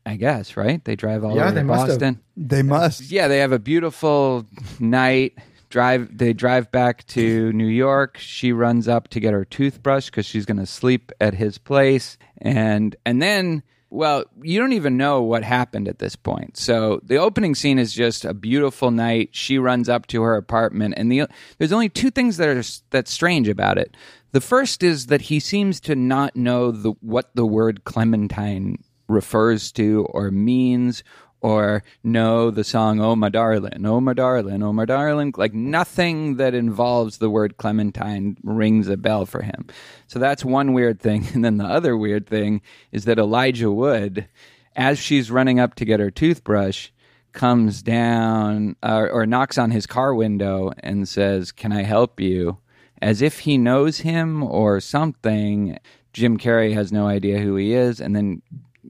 I- 0.06 0.16
guess 0.16 0.56
right, 0.56 0.82
they 0.84 0.96
drive 0.96 1.25
all 1.25 1.34
Yeah, 1.36 1.46
way 1.48 1.54
they 1.54 1.60
to 1.60 1.64
must 1.66 1.80
have. 1.80 1.88
Boston. 2.00 2.20
They 2.36 2.62
must. 2.62 3.10
Yeah, 3.10 3.28
they 3.28 3.38
have 3.38 3.52
a 3.52 3.58
beautiful 3.58 4.46
night. 4.80 5.34
Drive. 5.68 6.16
They 6.16 6.32
drive 6.32 6.70
back 6.70 7.04
to 7.08 7.52
New 7.52 7.66
York. 7.66 8.16
She 8.18 8.52
runs 8.52 8.86
up 8.86 9.08
to 9.08 9.20
get 9.20 9.32
her 9.32 9.44
toothbrush 9.44 10.06
because 10.06 10.25
she's 10.25 10.46
going 10.46 10.58
to 10.58 10.66
sleep 10.66 11.10
at 11.20 11.34
his 11.34 11.58
place, 11.58 12.16
and 12.38 12.94
and 13.04 13.20
then 13.20 13.62
Well, 13.90 14.25
you 14.42 14.58
don't 14.60 14.72
even 14.75 14.96
know 14.96 15.22
what 15.22 15.42
happened 15.44 15.86
at 15.88 15.98
this 16.00 16.16
point. 16.16 16.56
So 16.56 17.00
the 17.04 17.16
opening 17.16 17.54
scene 17.54 17.78
is 17.78 17.92
just 17.92 18.25
a 18.25 18.34
beautiful 18.34 18.90
night. 18.90 19.30
She 19.32 19.58
runs 19.58 19.88
up 19.88 20.06
to 20.08 20.22
her 20.22 20.36
apartment, 20.36 20.94
and 20.96 21.10
the 21.10 21.26
there's 21.58 21.72
only 21.72 21.88
two 21.88 22.10
things 22.10 22.36
that 22.36 22.48
are 22.48 22.62
that's 22.90 23.10
strange 23.12 23.48
about 23.48 23.76
it. 23.78 23.96
The 24.32 24.40
first 24.40 24.82
is 24.82 25.06
that 25.06 25.22
he 25.22 25.40
seems 25.40 25.80
to 25.80 25.94
not 25.96 26.36
know 26.36 26.70
the 26.70 26.92
what 27.00 27.30
the 27.34 27.46
word 27.46 27.84
Clementine 27.84 28.78
refers 29.08 29.72
to 29.72 30.06
or 30.10 30.30
means 30.30 31.02
or 31.40 31.82
know 32.02 32.50
the 32.50 32.64
song 32.64 33.00
"Oh 33.00 33.14
My 33.14 33.28
Darling," 33.28 33.86
"Oh 33.86 34.00
My 34.00 34.14
Darling," 34.14 34.62
"Oh 34.62 34.72
My 34.72 34.84
Darling." 34.84 35.32
Like 35.36 35.54
nothing 35.54 36.36
that 36.36 36.54
involves 36.54 37.18
the 37.18 37.30
word 37.30 37.56
Clementine 37.56 38.36
rings 38.42 38.88
a 38.88 38.96
bell 38.96 39.26
for 39.26 39.42
him. 39.42 39.66
So 40.06 40.18
that's 40.18 40.44
one 40.44 40.72
weird 40.72 41.00
thing. 41.00 41.26
And 41.36 41.44
then 41.44 41.58
the 41.58 41.64
other 41.64 41.96
weird 41.96 42.26
thing 42.26 42.62
is 42.92 43.04
that 43.04 43.18
Elijah 43.18 43.70
Wood, 43.70 44.26
as 44.75 44.98
she's 44.98 45.30
running 45.30 45.60
up 45.60 45.75
to 45.76 45.84
get 45.84 46.00
her 46.00 46.10
toothbrush, 46.10 46.88
comes 47.32 47.82
down 47.82 48.75
uh, 48.82 49.06
or 49.12 49.26
knocks 49.26 49.58
on 49.58 49.70
his 49.70 49.86
car 49.86 50.14
window 50.14 50.72
and 50.80 51.08
says, 51.08 51.52
"Can 51.52 51.72
I 51.72 51.82
help 51.82 52.18
you?" 52.18 52.58
As 53.02 53.20
if 53.20 53.40
he 53.40 53.58
knows 53.58 53.98
him 53.98 54.42
or 54.42 54.80
something. 54.80 55.78
Jim 56.14 56.38
Carrey 56.38 56.72
has 56.72 56.90
no 56.90 57.06
idea 57.06 57.40
who 57.40 57.56
he 57.56 57.75
is, 57.75 58.00
and 58.00 58.16
then 58.16 58.40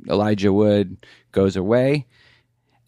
Elijah 0.09 0.53
Wood 0.53 1.07
goes 1.33 1.57
away. 1.57 2.07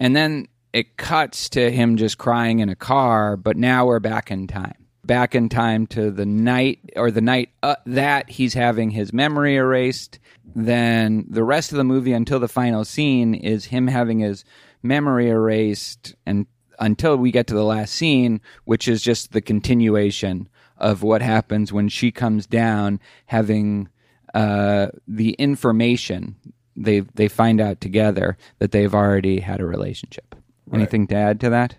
And 0.00 0.14
then 0.14 0.48
it 0.72 0.96
cuts 0.96 1.48
to 1.50 1.70
him 1.70 1.96
just 1.96 2.18
crying 2.18 2.60
in 2.60 2.68
a 2.68 2.76
car, 2.76 3.36
but 3.36 3.56
now 3.56 3.86
we're 3.86 4.00
back 4.00 4.30
in 4.30 4.46
time. 4.46 4.86
Back 5.04 5.34
in 5.34 5.48
time 5.48 5.86
to 5.88 6.10
the 6.10 6.26
night 6.26 6.90
or 6.94 7.10
the 7.10 7.22
night 7.22 7.50
uh, 7.62 7.76
that 7.86 8.28
he's 8.30 8.54
having 8.54 8.90
his 8.90 9.12
memory 9.12 9.56
erased. 9.56 10.18
Then 10.44 11.24
the 11.28 11.44
rest 11.44 11.72
of 11.72 11.78
the 11.78 11.84
movie 11.84 12.12
until 12.12 12.38
the 12.38 12.48
final 12.48 12.84
scene 12.84 13.34
is 13.34 13.66
him 13.66 13.86
having 13.86 14.18
his 14.18 14.44
memory 14.82 15.28
erased 15.28 16.14
and 16.26 16.46
until 16.78 17.16
we 17.16 17.30
get 17.30 17.46
to 17.48 17.54
the 17.54 17.64
last 17.64 17.94
scene, 17.94 18.40
which 18.64 18.86
is 18.86 19.02
just 19.02 19.32
the 19.32 19.40
continuation 19.40 20.48
of 20.76 21.02
what 21.02 21.22
happens 21.22 21.72
when 21.72 21.88
she 21.88 22.12
comes 22.12 22.46
down 22.46 23.00
having 23.26 23.88
uh, 24.34 24.88
the 25.06 25.30
information 25.32 26.36
they 26.78 27.00
they 27.00 27.28
find 27.28 27.60
out 27.60 27.80
together 27.80 28.36
that 28.58 28.72
they've 28.72 28.94
already 28.94 29.40
had 29.40 29.60
a 29.60 29.66
relationship. 29.66 30.34
Anything 30.72 31.06
to 31.08 31.14
add 31.14 31.40
to 31.40 31.50
that? 31.50 31.76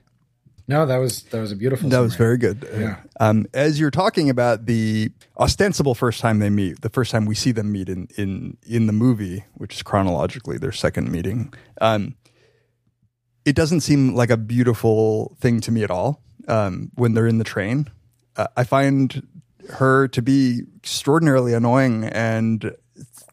No, 0.67 0.85
that 0.85 0.97
was 0.97 1.23
that 1.23 1.39
was 1.39 1.51
a 1.51 1.55
beautiful. 1.55 1.89
That 1.89 1.99
was 1.99 2.15
very 2.15 2.37
good. 2.37 2.67
Yeah. 2.77 2.97
Um, 3.19 3.47
as 3.55 3.79
you're 3.79 3.89
talking 3.89 4.29
about 4.29 4.67
the 4.67 5.11
ostensible 5.39 5.95
first 5.95 6.21
time 6.21 6.37
they 6.37 6.51
meet, 6.51 6.81
the 6.81 6.89
first 6.89 7.11
time 7.11 7.25
we 7.25 7.33
see 7.33 7.51
them 7.51 7.71
meet 7.71 7.89
in 7.89 8.07
in 8.17 8.55
in 8.67 8.85
the 8.85 8.93
movie, 8.93 9.45
which 9.55 9.75
is 9.75 9.81
chronologically 9.81 10.59
their 10.59 10.71
second 10.71 11.11
meeting, 11.11 11.51
um, 11.81 12.15
it 13.45 13.55
doesn't 13.55 13.81
seem 13.81 14.13
like 14.13 14.29
a 14.29 14.37
beautiful 14.37 15.35
thing 15.39 15.59
to 15.61 15.71
me 15.71 15.83
at 15.83 15.89
all. 15.89 16.21
Um, 16.47 16.91
when 16.93 17.15
they're 17.15 17.27
in 17.27 17.39
the 17.39 17.43
train, 17.43 17.89
uh, 18.35 18.47
I 18.55 18.63
find 18.63 19.27
her 19.71 20.07
to 20.09 20.21
be 20.21 20.61
extraordinarily 20.77 21.53
annoying 21.53 22.05
and 22.05 22.75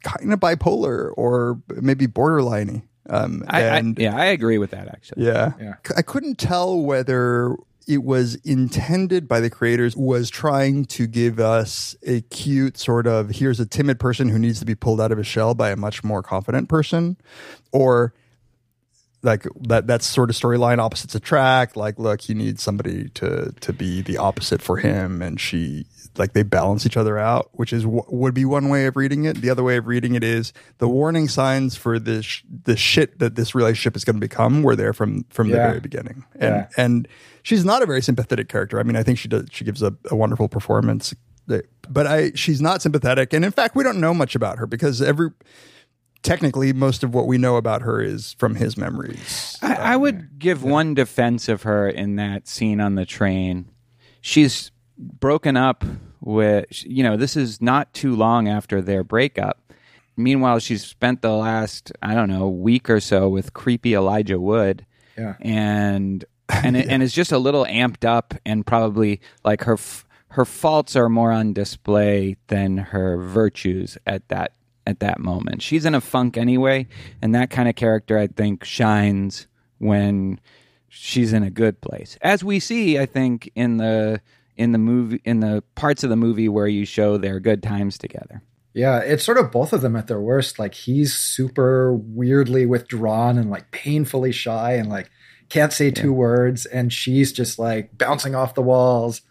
kind 0.07 0.33
of 0.33 0.41
bipolar 0.41 1.13
or 1.17 1.61
maybe 1.69 2.07
borderliney. 2.07 2.83
Um, 3.09 3.45
I, 3.49 3.63
I, 3.63 3.77
and 3.77 3.99
yeah, 3.99 4.17
I 4.17 4.27
agree 4.27 4.59
with 4.59 4.71
that 4.71 4.89
actually. 4.89 5.27
yeah. 5.27 5.53
Yeah. 5.61 5.75
C- 5.87 5.95
I 5.97 6.03
couldn't 6.03 6.39
tell 6.39 6.81
whether 6.81 7.55
it 7.87 8.03
was 8.03 8.35
intended 8.37 9.29
by 9.29 9.39
the 9.39 9.49
creators 9.49 9.97
was 9.97 10.29
trying 10.29 10.85
to 10.87 11.07
give 11.07 11.39
us 11.39 11.95
a 12.05 12.21
cute 12.23 12.77
sort 12.77 13.07
of 13.07 13.31
here's 13.31 13.61
a 13.61 13.67
timid 13.67 14.01
person 14.01 14.29
who 14.29 14.39
needs 14.39 14.59
to 14.59 14.67
be 14.67 14.75
pulled 14.75 15.01
out 15.01 15.13
of 15.13 15.19
his 15.19 15.27
shell 15.27 15.55
by 15.55 15.71
a 15.71 15.77
much 15.77 16.03
more 16.03 16.21
confident 16.23 16.69
person 16.69 17.17
or 17.73 18.13
like 19.23 19.47
that 19.69 19.87
that's 19.87 20.05
sort 20.07 20.31
of 20.31 20.37
storyline 20.37 20.79
opposites 20.79 21.15
attract 21.15 21.77
like 21.77 21.97
look 21.99 22.29
you 22.29 22.35
need 22.35 22.59
somebody 22.59 23.09
to 23.11 23.53
to 23.61 23.73
be 23.73 24.03
the 24.03 24.19
opposite 24.19 24.61
for 24.61 24.79
him 24.79 25.23
and 25.23 25.41
she 25.41 25.87
like 26.19 26.33
they 26.33 26.43
balance 26.43 26.87
each 26.87 26.97
other 26.97 27.19
out 27.19 27.49
which 27.53 27.73
is 27.73 27.83
w- 27.85 28.05
would 28.09 28.35
be 28.35 28.45
one 28.45 28.69
way 28.69 28.87
of 28.87 28.97
reading 28.97 29.25
it. 29.25 29.37
The 29.41 29.51
other 29.51 29.63
way 29.63 29.77
of 29.77 29.87
reading 29.87 30.15
it 30.15 30.25
is 30.25 30.53
the 30.79 30.89
warning 30.89 31.29
signs 31.29 31.77
for 31.77 31.99
this 31.99 32.25
sh- 32.25 32.43
the 32.65 32.77
shit 32.77 33.19
that 33.19 33.35
this 33.37 33.55
relationship 33.55 33.97
is 33.97 34.05
going 34.05 34.17
to 34.17 34.21
become 34.21 34.63
were 34.63 34.77
there 34.77 34.93
from 34.93 35.25
from 35.31 35.49
the 35.51 35.57
very 35.57 35.81
beginning. 35.81 36.25
And 36.35 36.55
Yeah. 36.55 36.69
and 36.77 37.09
she's 37.43 37.65
not 37.65 37.83
a 37.83 37.87
very 37.87 38.03
sympathetic 38.03 38.49
character. 38.49 38.79
I 38.81 38.83
mean 38.83 38.97
i 38.97 39.03
think 39.03 39.19
she 39.19 39.29
does 39.29 39.47
she 39.51 39.65
gives 39.65 39.83
a, 39.83 39.95
a 40.11 40.17
wonderful 40.17 40.49
performance. 40.49 41.15
But 41.89 42.07
i 42.07 42.33
she's 42.35 42.61
not 42.61 42.83
sympathetic. 42.83 43.33
And 43.33 43.45
in 43.45 43.53
fact 43.53 43.77
we 43.77 43.85
don't 43.85 44.01
know 44.01 44.13
much 44.15 44.35
about 44.35 44.59
her 44.59 44.67
because 44.67 45.01
every 45.03 45.31
technically 46.23 46.73
most 46.73 47.05
of 47.05 47.15
what 47.15 47.27
we 47.29 47.39
know 47.39 47.57
about 47.57 47.83
her 47.83 48.01
is 48.01 48.33
from 48.35 48.57
his 48.57 48.77
memories. 48.77 49.57
I, 49.63 49.75
I 49.75 49.95
um, 49.95 50.01
would 50.01 50.39
give 50.39 50.65
one 50.65 50.95
defense 50.95 51.49
of 51.49 51.63
her 51.63 51.89
in 51.89 52.17
that 52.17 52.49
scene 52.49 52.81
on 52.81 52.97
the 52.97 53.07
train. 53.07 53.71
She's 54.21 54.73
broken 54.99 55.57
up 55.57 55.85
with, 56.21 56.67
you 56.85 57.03
know, 57.03 57.17
this 57.17 57.37
is 57.37 57.61
not 57.61 57.93
too 57.93 58.15
long 58.15 58.49
after 58.49 58.81
their 58.81 59.05
breakup. 59.05 59.73
Meanwhile, 60.17 60.61
she's 60.61 60.85
spent 60.85 61.23
the 61.23 61.33
last, 61.33 61.93
I 62.03 62.15
don't 62.15 62.29
know, 62.29 62.49
week 62.49 62.89
or 62.89 63.01
so 63.01 63.29
with 63.29 63.53
creepy 63.53 63.95
Elijah 63.95 64.41
Wood. 64.41 64.87
Yeah. 65.17 65.35
And 65.41 66.25
and 66.49 66.77
it, 66.77 66.89
and 66.89 67.03
is 67.03 67.13
just 67.13 67.33
a 67.33 67.39
little 67.39 67.65
amped 67.65 68.05
up 68.05 68.35
and 68.45 68.65
probably 68.65 69.21
like 69.45 69.65
her 69.65 69.75
f- 69.75 70.07
her 70.29 70.45
faults 70.45 70.95
are 70.95 71.09
more 71.09 71.33
on 71.33 71.53
display 71.53 72.37
than 72.49 72.77
her 72.77 73.17
virtues 73.17 73.99
at 74.07 74.29
that 74.29 74.53
at 74.87 75.01
that 75.01 75.19
moment. 75.19 75.63
She's 75.63 75.85
in 75.85 75.95
a 75.95 76.01
funk 76.01 76.37
anyway, 76.37 76.87
and 77.21 77.35
that 77.35 77.51
kind 77.51 77.69
of 77.69 77.75
character 77.75 78.19
I 78.19 78.29
think 78.29 78.65
shines 78.65 79.49
when 79.79 80.41
she's 80.89 81.33
in 81.33 81.43
a 81.43 81.51
good 81.51 81.81
place. 81.81 82.17
As 82.23 82.45
we 82.45 82.61
see, 82.61 82.99
I 82.99 83.07
think 83.07 83.51
in 83.55 83.79
the 83.79 84.21
in 84.57 84.73
the 84.73 84.79
movie 84.79 85.21
in 85.25 85.41
the 85.41 85.63
parts 85.75 86.03
of 86.05 86.11
the 86.11 86.17
movie 86.17 86.49
where 86.49 86.67
you 86.67 86.85
show 86.85 87.17
their 87.17 87.41
good 87.41 87.63
times 87.63 87.99
together. 87.99 88.43
Yeah, 88.75 88.99
it's 88.99 89.25
sort 89.25 89.39
of 89.39 89.51
both 89.51 89.73
of 89.73 89.81
them 89.81 89.97
at 89.97 90.07
their 90.07 90.21
worst. 90.21 90.59
Like 90.59 90.75
he's 90.75 91.15
super 91.15 91.95
weirdly 91.95 92.67
withdrawn 92.67 93.39
and 93.39 93.51
like 93.51 93.71
painfully 93.71 94.33
shy 94.33 94.73
and 94.73 94.89
like 94.89 95.11
can't 95.49 95.73
say 95.73 95.91
two 95.91 96.13
words, 96.13 96.67
and 96.67 96.93
she's 96.93 97.33
just 97.33 97.59
like 97.59 97.97
bouncing 97.97 98.35
off 98.35 98.55
the 98.55 98.63
walls, 98.63 99.23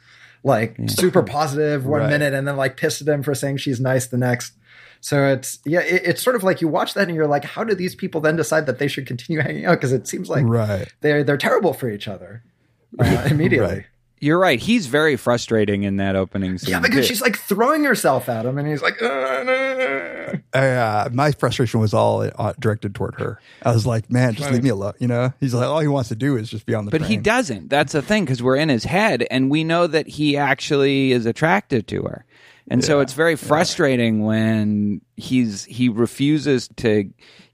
like 0.43 0.77
super 0.87 1.21
positive 1.23 1.85
one 1.85 2.01
Right. 2.01 2.09
minute 2.09 2.33
and 2.33 2.47
then 2.47 2.55
like 2.55 2.77
pissed 2.77 3.01
at 3.01 3.07
him 3.07 3.21
for 3.21 3.35
saying 3.35 3.57
she's 3.57 3.79
nice 3.79 4.07
the 4.07 4.17
next. 4.17 4.53
So 5.01 5.27
it's 5.27 5.59
yeah, 5.65 5.81
it, 5.81 6.01
it's 6.05 6.23
sort 6.23 6.35
of 6.35 6.43
like 6.43 6.61
you 6.61 6.67
watch 6.67 6.95
that 6.95 7.07
and 7.07 7.15
you're 7.15 7.27
like, 7.27 7.43
how 7.45 7.63
do 7.63 7.75
these 7.75 7.93
people 7.93 8.21
then 8.21 8.35
decide 8.37 8.65
that 8.65 8.79
they 8.79 8.87
should 8.87 9.05
continue 9.05 9.41
hanging 9.41 9.65
out? 9.65 9.77
Because 9.77 9.91
it 9.91 10.07
seems 10.07 10.29
like 10.29 10.45
right. 10.47 10.91
they're 11.01 11.23
they're 11.23 11.37
terrible 11.37 11.73
for 11.73 11.89
each 11.89 12.07
other 12.07 12.43
uh, 12.97 13.27
immediately. 13.29 13.75
Right. 13.75 13.85
You're 14.19 14.39
right. 14.39 14.59
He's 14.59 14.87
very 14.87 15.17
frustrating 15.17 15.83
in 15.83 15.97
that 15.97 16.15
opening 16.15 16.57
scene. 16.57 16.71
Yeah, 16.71 16.79
because 16.79 16.99
too. 16.99 17.03
she's 17.03 17.21
like 17.21 17.37
throwing 17.37 17.83
herself 17.83 18.29
at 18.29 18.45
him, 18.45 18.57
and 18.57 18.67
he's 18.67 18.81
like, 18.81 19.01
"Uh, 19.01 19.05
uh." 19.05 20.35
Uh, 20.53 21.09
my 21.11 21.31
frustration 21.31 21.79
was 21.79 21.93
all 21.93 22.29
uh, 22.37 22.53
directed 22.59 22.95
toward 22.95 23.15
her. 23.15 23.39
I 23.61 23.73
was 23.73 23.85
like, 23.85 24.09
man, 24.09 24.33
just 24.35 24.51
leave 24.51 24.63
me 24.63 24.69
alone. 24.69 24.93
You 24.99 25.07
know, 25.07 25.33
he's 25.39 25.53
like, 25.53 25.67
all 25.67 25.79
he 25.79 25.87
wants 25.87 26.09
to 26.09 26.15
do 26.15 26.37
is 26.37 26.49
just 26.49 26.65
be 26.65 26.73
on 26.73 26.85
the 26.85 26.91
But 26.91 27.01
he 27.01 27.17
doesn't. 27.17 27.69
That's 27.69 27.93
the 27.93 28.01
thing 28.01 28.23
because 28.23 28.41
we're 28.41 28.55
in 28.55 28.69
his 28.69 28.85
head 28.85 29.27
and 29.29 29.51
we 29.51 29.63
know 29.63 29.85
that 29.87 30.07
he 30.07 30.37
actually 30.37 31.11
is 31.11 31.25
attracted 31.25 31.87
to 31.89 32.03
her. 32.03 32.25
And 32.67 32.83
so 32.83 32.99
it's 32.99 33.13
very 33.13 33.35
frustrating 33.35 34.23
when 34.23 35.01
he's 35.17 35.65
he 35.65 35.87
refuses 35.87 36.67
to 36.77 37.11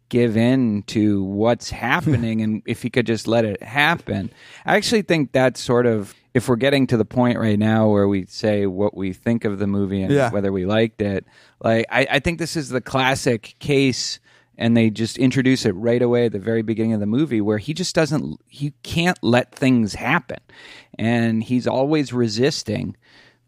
give 0.07 0.37
in 0.37 0.83
to 0.83 1.23
what's 1.23 1.69
happening 1.69 2.41
and 2.41 2.61
if 2.65 2.81
he 2.81 2.89
could 2.89 3.07
just 3.07 3.27
let 3.27 3.45
it 3.45 3.61
happen. 3.61 4.31
I 4.65 4.77
actually 4.77 5.01
think 5.01 5.31
that's 5.31 5.59
sort 5.59 5.85
of 5.85 6.13
if 6.33 6.47
we're 6.47 6.55
getting 6.55 6.87
to 6.87 6.97
the 6.97 7.05
point 7.05 7.37
right 7.37 7.59
now 7.59 7.89
where 7.89 8.07
we 8.07 8.25
say 8.25 8.65
what 8.65 8.95
we 8.95 9.13
think 9.13 9.43
of 9.45 9.59
the 9.59 9.67
movie 9.67 10.01
and 10.01 10.13
Yeah. 10.13 10.31
whether 10.31 10.51
we 10.51 10.65
liked 10.65 11.01
it, 11.01 11.25
like 11.63 11.85
I, 11.89 12.07
I 12.09 12.19
think 12.19 12.39
this 12.39 12.55
is 12.55 12.69
the 12.69 12.81
classic 12.81 13.55
case 13.59 14.19
and 14.57 14.77
they 14.77 14.89
just 14.89 15.17
introduce 15.17 15.65
it 15.65 15.71
right 15.71 16.01
away 16.01 16.27
at 16.27 16.31
the 16.33 16.39
very 16.39 16.61
beginning 16.61 16.93
of 16.93 16.99
the 16.99 17.05
movie 17.05 17.41
where 17.41 17.57
he 17.57 17.73
just 17.73 17.95
doesn't 17.95 18.39
he 18.47 18.73
can't 18.83 19.17
let 19.21 19.53
things 19.53 19.95
happen. 19.95 20.37
And 20.97 21.43
he's 21.43 21.67
always 21.67 22.13
resisting 22.13 22.95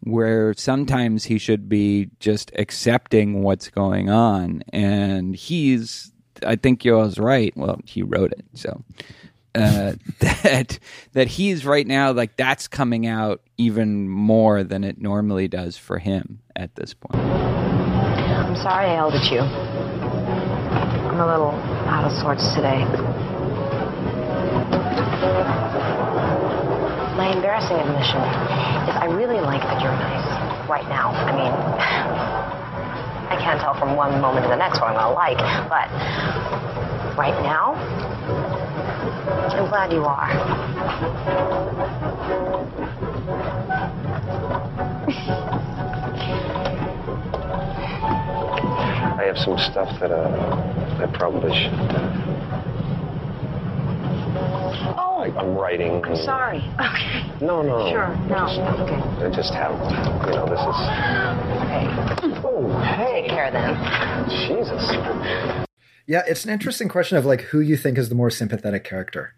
where 0.02 0.54
sometimes 0.56 1.24
he 1.26 1.38
should 1.38 1.70
be 1.70 2.10
just 2.20 2.52
accepting 2.56 3.44
what's 3.44 3.70
going 3.70 4.10
on. 4.10 4.64
And 4.74 5.36
he's 5.36 6.12
i 6.46 6.56
think 6.58 6.84
yoel's 6.84 7.18
right. 7.20 7.56
Well 7.56 7.80
he 7.86 8.02
wrote 8.04 8.32
it 8.34 8.44
so 8.56 8.84
uh, 9.56 9.94
that 10.20 10.80
that 11.14 11.28
he's 11.28 11.66
right 11.66 11.86
now 11.86 12.12
like 12.12 12.36
that's 12.38 12.68
coming 12.68 13.06
out 13.06 13.42
even 13.58 14.10
more 14.10 14.64
than 14.64 14.84
it 14.84 15.00
normally 15.00 15.48
does 15.48 15.78
for 15.78 16.00
him 16.00 16.40
at 16.56 16.76
this 16.76 16.94
point 16.94 17.16
I'm 17.16 18.56
sorry 18.56 18.86
I 18.86 18.96
yelled 18.96 19.14
at 19.16 19.32
you. 19.32 19.40
I'm 19.40 21.20
a 21.20 21.26
little 21.26 21.52
out 21.90 22.06
of 22.06 22.12
sorts 22.22 22.54
today. 22.54 22.86
My 27.18 27.34
embarrassing 27.34 27.78
admission 27.78 28.22
is 28.90 28.96
I 28.98 29.06
really 29.10 29.40
like 29.42 29.62
that 29.62 29.82
you're 29.82 29.92
nice 29.92 30.70
right 30.70 30.88
now. 30.90 31.10
I 31.12 31.32
mean, 31.32 31.52
I 33.34 33.42
can't 33.42 33.60
tell 33.60 33.74
from 33.74 33.96
one 33.96 34.22
moment 34.22 34.46
to 34.46 34.50
the 34.50 34.56
next 34.56 34.82
what 34.82 34.90
I'm 34.90 35.02
to 35.02 35.10
like, 35.14 35.38
but 35.70 35.90
Right 37.16 37.44
now? 37.44 37.76
I'm 39.54 39.70
glad 39.70 39.92
you 39.94 40.04
are. 40.04 41.34
I 49.16 49.24
have 49.28 49.38
some 49.38 49.58
stuff 49.58 50.00
that 50.00 50.12
uh, 50.12 51.04
I 51.04 51.06
probably 51.18 51.52
should. 51.54 51.74
Oh, 54.98 55.24
I'm 55.38 55.56
writing. 55.56 56.04
I'm 56.04 56.16
sorry. 56.16 56.58
Okay. 56.80 57.46
No, 57.46 57.62
no. 57.62 57.90
Sure. 57.92 58.16
No. 58.28 58.48
Okay. 58.84 59.26
I 59.26 59.30
just 59.34 59.54
have, 59.54 59.74
you 60.26 60.34
know, 60.34 60.46
this 60.50 60.60
is. 60.60 60.78
Okay. 61.62 61.86
Oh, 62.44 62.68
hey. 62.98 63.22
Take 63.22 63.30
care 63.30 63.52
then. 63.52 63.76
Jesus. 64.48 64.84
Yeah, 66.06 66.24
it's 66.28 66.44
an 66.44 66.52
interesting 66.52 66.90
question 66.90 67.18
of 67.18 67.26
like 67.26 67.42
who 67.42 67.60
you 67.62 67.78
think 67.78 67.98
is 67.98 68.10
the 68.10 68.16
more 68.16 68.30
sympathetic 68.30 68.84
character. 68.84 69.36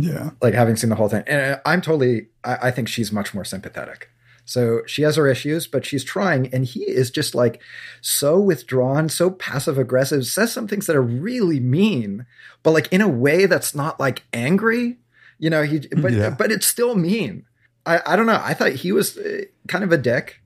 Yeah. 0.00 0.30
Like 0.40 0.54
having 0.54 0.76
seen 0.76 0.90
the 0.90 0.96
whole 0.96 1.08
thing, 1.08 1.24
and 1.26 1.54
uh, 1.54 1.58
I'm 1.66 1.80
totally. 1.80 2.28
I, 2.44 2.68
I 2.68 2.70
think 2.70 2.88
she's 2.88 3.12
much 3.12 3.34
more 3.34 3.44
sympathetic. 3.44 4.08
So 4.44 4.80
she 4.86 5.02
has 5.02 5.14
her 5.16 5.28
issues, 5.28 5.66
but 5.68 5.84
she's 5.86 6.02
trying, 6.02 6.48
and 6.52 6.64
he 6.64 6.80
is 6.82 7.10
just 7.10 7.34
like 7.34 7.62
so 8.00 8.40
withdrawn, 8.40 9.08
so 9.08 9.30
passive 9.30 9.78
aggressive. 9.78 10.26
Says 10.26 10.52
some 10.52 10.66
things 10.66 10.86
that 10.86 10.96
are 10.96 11.02
really 11.02 11.60
mean, 11.60 12.26
but 12.62 12.72
like 12.72 12.92
in 12.92 13.00
a 13.00 13.08
way 13.08 13.46
that's 13.46 13.74
not 13.74 14.00
like 14.00 14.24
angry. 14.32 14.98
You 15.38 15.50
know, 15.50 15.62
he 15.62 15.80
but 15.96 16.12
Yeah. 16.12 16.30
but 16.30 16.50
it's 16.50 16.66
still 16.66 16.94
mean. 16.96 17.44
I 17.86 18.00
I 18.04 18.16
don't 18.16 18.26
know. 18.26 18.40
I 18.42 18.54
thought 18.54 18.72
he 18.72 18.92
was 18.92 19.16
uh, 19.18 19.42
kind 19.68 19.84
of 19.84 19.92
a 19.92 19.98
dick, 19.98 20.40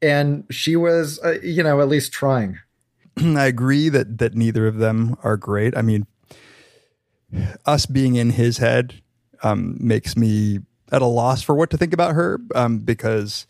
and 0.00 0.44
she 0.50 0.76
was, 0.76 1.18
uh, 1.24 1.38
you 1.42 1.62
know, 1.62 1.80
at 1.80 1.88
least 1.88 2.12
trying. 2.12 2.58
I 3.18 3.46
agree 3.46 3.88
that 3.88 4.18
that 4.18 4.34
neither 4.34 4.66
of 4.68 4.76
them 4.76 5.16
are 5.24 5.36
great. 5.36 5.76
I 5.76 5.82
mean, 5.82 6.06
us 7.66 7.86
being 7.86 8.16
in 8.16 8.30
his 8.30 8.58
head 8.58 9.00
um, 9.42 9.76
makes 9.80 10.16
me 10.16 10.60
at 10.90 11.02
a 11.02 11.06
loss 11.06 11.42
for 11.42 11.54
what 11.54 11.70
to 11.70 11.76
think 11.76 11.92
about 11.92 12.14
her 12.14 12.40
um, 12.54 12.78
because, 12.78 13.46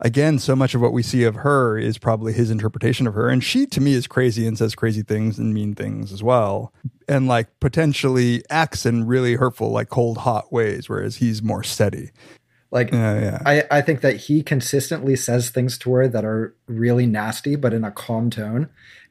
again, 0.00 0.38
so 0.38 0.54
much 0.54 0.74
of 0.74 0.80
what 0.80 0.92
we 0.92 1.02
see 1.02 1.24
of 1.24 1.36
her 1.36 1.78
is 1.78 1.98
probably 1.98 2.32
his 2.32 2.50
interpretation 2.50 3.06
of 3.06 3.14
her, 3.14 3.28
and 3.28 3.42
she 3.42 3.66
to 3.66 3.80
me 3.80 3.94
is 3.94 4.06
crazy 4.06 4.46
and 4.46 4.58
says 4.58 4.74
crazy 4.74 5.02
things 5.02 5.38
and 5.38 5.54
mean 5.54 5.74
things 5.74 6.12
as 6.12 6.22
well, 6.22 6.72
and 7.08 7.26
like 7.26 7.48
potentially 7.60 8.42
acts 8.50 8.84
in 8.84 9.06
really 9.06 9.34
hurtful, 9.34 9.70
like 9.70 9.88
cold, 9.88 10.18
hot 10.18 10.52
ways, 10.52 10.88
whereas 10.88 11.16
he's 11.16 11.42
more 11.42 11.62
steady. 11.62 12.10
Like 12.70 12.92
Yeah, 12.92 13.20
yeah. 13.20 13.42
I, 13.46 13.78
I 13.78 13.80
think 13.80 14.00
that 14.02 14.16
he 14.16 14.42
consistently 14.42 15.16
says 15.16 15.50
things 15.50 15.78
to 15.78 15.92
her 15.92 16.08
that 16.08 16.24
are 16.24 16.54
really 16.66 17.06
nasty, 17.06 17.56
but 17.56 17.72
in 17.72 17.84
a 17.84 17.90
calm 17.90 18.28
tone. 18.28 18.68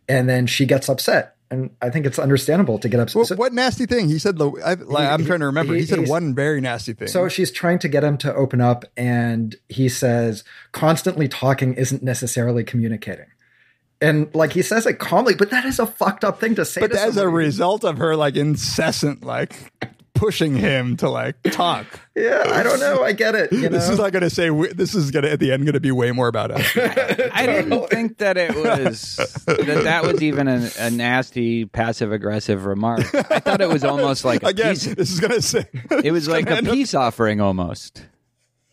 And 0.08 0.30
then 0.30 0.46
she 0.46 0.66
gets 0.68 0.88
upset. 0.88 1.35
And 1.52 1.70
I 1.82 1.90
think 1.92 2.06
it's 2.08 2.18
understandable 2.18 2.80
to 2.80 2.90
get 2.90 3.00
upset. 3.00 3.16
Well, 3.16 3.26
So- 3.26 3.36
what 3.36 3.54
nasty 3.54 3.86
thing 3.86 4.10
he 4.10 4.18
said? 4.18 4.42
I, 4.42 4.74
like, 4.74 5.10
I'm 5.10 5.22
he- 5.22 5.26
trying 5.28 5.42
to 5.42 5.46
remember. 5.46 5.74
He, 5.76 5.82
he- 5.82 5.86
said 5.86 6.08
one 6.08 6.34
very 6.34 6.60
nasty 6.60 6.94
thing. 6.94 7.08
So 7.08 7.30
she's 7.30 7.52
trying 7.52 7.80
to 7.80 7.88
get 7.88 8.04
him 8.04 8.18
to 8.20 8.34
open 8.34 8.62
up, 8.62 8.84
and 8.98 9.56
he 9.70 9.88
says, 9.88 10.44
constantly 10.72 11.28
talking 11.28 11.74
isn't 11.76 12.02
necessarily 12.02 12.64
communicating. 12.64 13.28
And 14.02 14.34
like 14.36 14.52
he 14.54 14.62
says 14.62 14.86
it 14.86 15.00
calmly, 15.00 15.36
but 15.36 15.52
that 15.52 15.66
is 15.66 15.80
a 15.80 15.86
fucked 15.88 16.24
up 16.26 16.40
thing 16.40 16.56
to 16.56 16.66
say. 16.66 16.82
but 16.82 16.92
to 16.92 17.00
as 17.00 17.16
a 17.16 17.30
result 17.30 17.84
of 17.86 17.98
her 18.00 18.16
like 18.16 18.36
incessant 18.36 19.24
like 19.24 19.54
pushing 20.16 20.56
him 20.56 20.98
to 20.98 21.10
like 21.10 21.42
talk. 21.44 21.86
yeah, 22.16 22.44
I 22.48 22.64
don't 22.64 22.80
know. 22.80 23.04
I 23.04 23.12
get 23.12 23.36
it. 23.36 23.52
You 23.52 23.64
know, 23.64 23.70
This 23.70 23.88
is 23.90 24.00
not 24.00 24.12
going 24.12 24.24
to 24.24 24.30
say. 24.30 24.50
This 24.74 24.96
is 24.96 25.12
going 25.12 25.24
to 25.24 25.32
at 25.32 25.40
the 25.40 25.52
end 25.52 25.64
going 25.66 25.74
to 25.74 25.80
be 25.80 25.92
way 25.92 26.12
more 26.12 26.28
about 26.28 26.50
us. 26.52 26.66
I 27.34 27.46
didn't 27.46 27.88
think 27.90 28.18
that 28.18 28.38
it 28.38 28.56
was 28.56 29.18
that 29.46 29.82
that 29.84 30.04
was 30.04 30.24
even 30.24 30.48
a, 30.48 30.70
a 30.80 30.90
nasty 30.90 31.66
passive 31.66 32.12
aggressive 32.12 32.66
remark. 32.66 33.02
I 33.14 33.40
thought 33.40 33.62
it 33.62 33.70
was 33.70 33.84
almost 33.84 34.26
like 34.26 34.42
a 34.44 34.48
Again, 34.48 34.74
peace. 34.74 34.86
this 34.96 35.12
is 35.12 35.20
going 35.20 35.34
to 35.34 35.42
say. 35.42 35.66
It 36.04 36.12
was 36.12 36.28
like 36.28 36.50
a 36.50 36.64
peace 36.64 36.94
offering 36.96 37.42
almost. 37.42 38.04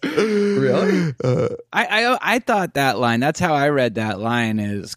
really. 0.03 1.15
Uh, 1.23 1.49
I, 1.73 1.87
I 2.13 2.19
I 2.35 2.39
thought 2.39 2.75
that 2.75 2.99
line. 2.99 3.21
That's 3.21 3.39
how 3.41 3.55
I 3.55 3.69
read 3.69 3.97
that 3.97 4.19
line. 4.19 4.59
Is 4.59 4.97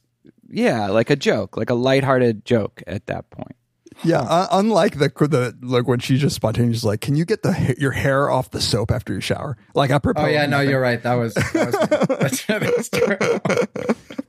yeah, 0.49 0.87
like 0.87 1.09
a 1.09 1.15
joke, 1.15 1.57
like 1.57 1.69
a 1.69 1.73
lighthearted 1.75 2.45
joke 2.45 2.81
at 2.87 3.07
that 3.07 3.29
point. 3.29 3.55
Yeah, 4.03 4.19
uh, 4.19 4.47
unlike 4.51 4.99
the 4.99 5.09
the 5.09 5.55
like 5.61 5.87
when 5.87 5.99
she 5.99 6.17
just 6.17 6.35
spontaneously 6.35 6.89
like, 6.89 7.01
can 7.01 7.15
you 7.15 7.25
get 7.25 7.43
the 7.43 7.75
your 7.77 7.91
hair 7.91 8.29
off 8.29 8.51
the 8.51 8.61
soap 8.61 8.91
after 8.91 9.13
you 9.13 9.21
shower? 9.21 9.57
Like 9.73 9.91
I 9.91 9.99
propose. 9.99 10.25
Oh 10.25 10.27
yeah, 10.27 10.45
no, 10.45 10.59
you're 10.59 10.81
right. 10.81 11.01
That 11.01 11.15
was, 11.15 11.33
that 11.33 11.65
was 11.65 12.09
that's, 12.19 12.45
that's 12.45 12.89
true. 12.89 13.95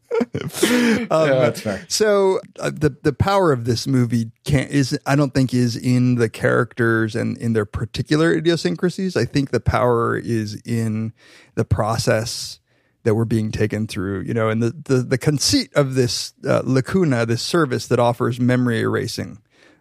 Um, 1.11 1.29
yeah, 1.29 1.38
that's 1.40 1.61
fair. 1.61 1.85
So 1.88 2.40
uh, 2.59 2.70
the 2.70 2.96
the 3.02 3.12
power 3.12 3.52
of 3.52 3.64
this 3.64 3.87
movie 3.87 4.31
can't 4.44 4.70
is 4.70 4.98
I 5.05 5.14
don't 5.16 5.35
think 5.35 5.52
is 5.52 5.76
in 5.76 6.14
the 6.14 6.29
characters 6.29 7.14
and 7.14 7.37
in 7.38 7.52
their 7.52 7.66
particular 7.66 8.33
idiosyncrasies. 8.33 9.16
I 9.16 9.24
think 9.24 9.50
the 9.50 9.61
power 9.61 10.16
is 10.16 10.61
in 10.64 11.12
the 11.55 11.64
process 11.64 12.61
that 13.02 13.14
we're 13.14 13.24
being 13.24 13.52
taken 13.52 13.87
through. 13.87 14.22
You 14.22 14.35
know, 14.35 14.48
and 14.48 14.62
the 14.62 14.70
the, 14.70 14.96
the 15.02 15.18
conceit 15.18 15.70
of 15.74 15.94
this 15.94 16.33
uh, 16.46 16.62
lacuna, 16.64 17.26
this 17.26 17.42
service 17.42 17.87
that 17.88 17.98
offers 17.98 18.40
memory 18.40 18.81
erasing. 18.81 19.38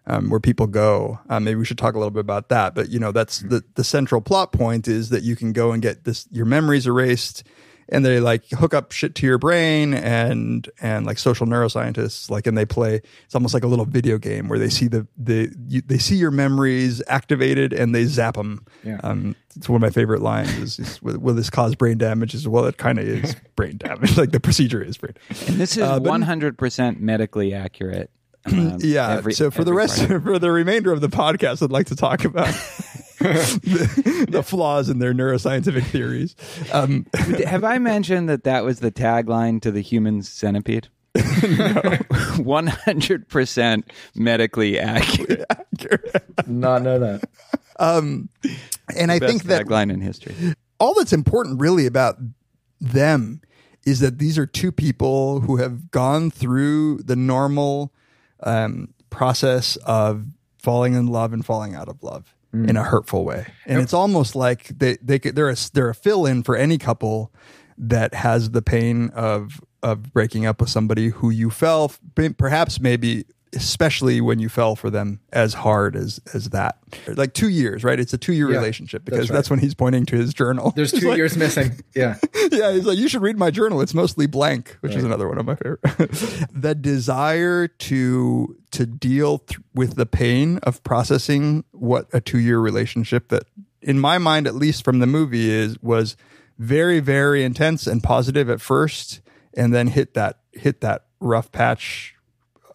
Um, 0.07 0.29
where 0.29 0.39
people 0.39 0.67
go. 0.67 1.19
Um, 1.29 1.45
maybe 1.45 1.55
we 1.55 1.65
should 1.65 1.79
talk 1.79 1.95
a 1.95 1.97
little 1.97 2.11
bit 2.11 2.19
about 2.19 2.49
that. 2.49 2.75
But 2.75 2.89
you 2.89 2.99
know, 2.99 3.11
that's 3.11 3.39
the 3.39 3.63
the 3.73 3.83
central 3.83 4.21
plot 4.21 4.51
point 4.51 4.87
is 4.87 5.09
that 5.09 5.23
you 5.23 5.35
can 5.35 5.51
go 5.51 5.71
and 5.71 5.81
get 5.81 6.03
this 6.03 6.27
your 6.29 6.45
memories 6.45 6.85
erased, 6.85 7.43
and 7.89 8.05
they 8.05 8.19
like 8.19 8.47
hook 8.51 8.75
up 8.75 8.91
shit 8.91 9.15
to 9.15 9.25
your 9.25 9.39
brain 9.39 9.95
and 9.95 10.69
and 10.79 11.07
like 11.07 11.17
social 11.17 11.47
neuroscientists 11.47 12.29
like 12.29 12.45
and 12.45 12.55
they 12.55 12.65
play 12.65 13.01
it's 13.25 13.33
almost 13.33 13.53
like 13.55 13.63
a 13.63 13.67
little 13.67 13.85
video 13.85 14.17
game 14.19 14.47
where 14.47 14.59
they 14.59 14.69
see 14.69 14.87
the 14.87 15.07
the 15.17 15.51
you, 15.67 15.81
they 15.81 15.97
see 15.97 16.15
your 16.15 16.29
memories 16.31 17.01
activated 17.07 17.73
and 17.73 17.93
they 17.95 18.05
zap 18.05 18.35
them 18.35 18.63
Yeah. 18.83 18.99
um 19.03 19.35
it's 19.55 19.67
one 19.69 19.75
of 19.77 19.81
my 19.81 19.89
favorite 19.91 20.21
lines 20.21 20.51
is, 20.57 20.79
is 20.79 21.01
will, 21.01 21.17
will 21.19 21.33
this 21.33 21.49
cause 21.49 21.73
brain 21.75 21.97
damage 21.97 22.33
as 22.35 22.47
well 22.47 22.65
it 22.65 22.77
kind 22.77 22.99
of 22.99 23.07
is 23.07 23.35
brain 23.55 23.77
damage 23.77 24.17
like 24.21 24.31
the 24.31 24.39
procedure 24.39 24.81
is 24.83 24.97
brain 24.97 25.13
And 25.47 25.57
this 25.57 25.77
is 25.77 25.83
Uh, 25.83 25.99
one 25.99 26.21
hundred 26.23 26.57
percent 26.59 26.99
medically 27.01 27.53
accurate. 27.53 28.09
Um, 28.45 28.77
yeah 28.79 29.13
every- 29.17 29.33
so 29.33 29.49
for 29.51 29.63
the 29.63 29.73
rest 29.73 29.97
part 29.99 30.11
of 30.11 30.17
it. 30.17 30.23
for 30.25 30.39
the 30.39 30.51
remainder 30.51 30.91
of 30.91 31.01
the 31.01 31.09
podcast 31.09 31.61
i'd 31.63 31.71
like 31.71 31.87
to 31.87 31.95
talk 31.95 32.25
about 32.25 32.47
the, 33.19 34.27
the 34.29 34.43
flaws 34.43 34.89
in 34.89 34.99
their 34.99 35.13
neuroscientific 35.13 35.85
theories 35.85 36.35
um 36.73 37.07
have 37.45 37.63
I 37.63 37.79
mentioned 37.79 38.29
that 38.29 38.43
that 38.43 38.63
was 38.63 38.79
the 38.81 38.91
tagline 38.91 39.61
to 39.61 39.71
the 39.71 39.81
Human 39.81 40.21
Centipede? 40.21 40.89
One 42.37 42.67
hundred 42.67 43.27
percent 43.29 43.89
medically 44.15 44.77
accurate. 44.79 45.45
Not 46.45 46.81
know 46.83 46.99
that. 46.99 47.23
and 47.79 48.29
i 49.11 49.19
Best 49.19 49.29
think 49.31 49.43
that 49.45 49.65
tagline 49.65 49.91
in 49.91 50.01
history. 50.01 50.35
all 50.79 50.93
that's 50.93 51.13
important 51.13 51.59
really 51.59 51.85
about 51.85 52.17
them 52.79 53.41
is 53.85 53.99
that 54.01 54.19
these 54.19 54.37
are 54.37 54.45
two 54.45 54.71
people 54.71 55.39
who 55.41 55.57
have 55.57 55.91
gone 55.91 56.29
through 56.31 56.99
the 56.99 57.15
normal 57.15 57.93
um, 58.45 58.93
process 59.09 59.75
of 59.77 60.25
falling 60.61 60.93
in 60.93 61.07
love 61.07 61.33
and 61.33 61.45
falling 61.45 61.75
out 61.75 61.89
of 61.89 62.01
love 62.01 62.33
in 62.53 62.77
a 62.77 62.83
hurtful 62.83 63.25
way, 63.25 63.45
and 63.65 63.81
it's 63.81 63.93
almost 63.93 64.33
like 64.33 64.67
they 64.69 64.97
they 65.01 65.19
could, 65.19 65.35
they're 65.35 65.49
a 65.49 65.57
they're 65.73 65.89
a 65.89 65.95
fill 65.95 66.25
in 66.25 66.41
for 66.41 66.55
any 66.55 66.77
couple 66.77 67.33
that 67.77 68.13
has 68.13 68.51
the 68.51 68.61
pain 68.61 69.09
of 69.09 69.59
of 69.83 70.13
breaking 70.13 70.45
up 70.45 70.61
with 70.61 70.69
somebody 70.69 71.09
who 71.09 71.29
you 71.29 71.49
fell 71.49 71.91
perhaps 72.37 72.79
maybe 72.79 73.25
especially 73.55 74.19
when 74.21 74.37
you 74.39 74.49
fell 74.49 74.75
for 74.75 74.89
them 74.89 75.19
as 75.31 75.53
hard 75.53 75.95
as 75.95 76.19
as 76.33 76.49
that 76.49 76.77
like 77.15 77.33
two 77.33 77.47
years 77.49 77.83
right 77.83 77.99
it's 77.99 78.13
a 78.13 78.17
two 78.17 78.33
year 78.33 78.49
Yeah, 78.51 78.57
relationship 78.57 79.03
that's 79.05 79.15
because 79.15 79.29
right. 79.29 79.35
that's 79.35 79.49
when 79.49 79.59
he's 79.59 79.73
pointing 79.73 80.05
to 80.07 80.15
his 80.17 80.33
journal 80.33 80.73
There's 80.75 80.91
two 80.99 81.07
like- 81.09 81.17
years 81.17 81.37
missing. 81.37 81.79
Yeah. 81.95 82.17
yeah, 82.51 82.71
he's 82.73 82.85
like, 82.85 82.97
you 82.97 83.07
should 83.07 83.21
read 83.21 83.37
my 83.37 83.51
journal. 83.51 83.81
It's 83.81 83.93
mostly 83.93 84.27
blank, 84.27 84.77
which 84.81 84.93
is 84.95 85.03
another 85.03 85.27
one 85.27 85.37
of 85.37 85.45
my 85.45 85.55
favorite. 85.55 85.81
the 86.53 86.75
desire 86.75 87.67
to 87.67 88.57
to 88.71 88.85
deal 88.85 89.39
th- 89.39 89.59
with 89.73 89.95
the 89.95 90.05
pain 90.05 90.57
of 90.63 90.83
processing 90.83 91.63
what 91.71 92.07
a 92.13 92.19
two 92.19 92.39
year 92.39 92.59
relationship 92.59 93.29
that, 93.29 93.43
in 93.81 93.99
my 93.99 94.17
mind, 94.17 94.47
at 94.47 94.55
least 94.55 94.83
from 94.83 94.99
the 94.99 95.07
movie, 95.07 95.49
is 95.49 95.79
was 95.81 96.17
very 96.59 96.99
very 96.99 97.43
intense 97.43 97.87
and 97.87 98.03
positive 98.03 98.49
at 98.49 98.59
first, 98.61 99.21
and 99.53 99.73
then 99.73 99.87
hit 99.87 100.13
that 100.13 100.39
hit 100.51 100.81
that 100.81 101.05
rough 101.19 101.51
patch 101.51 102.14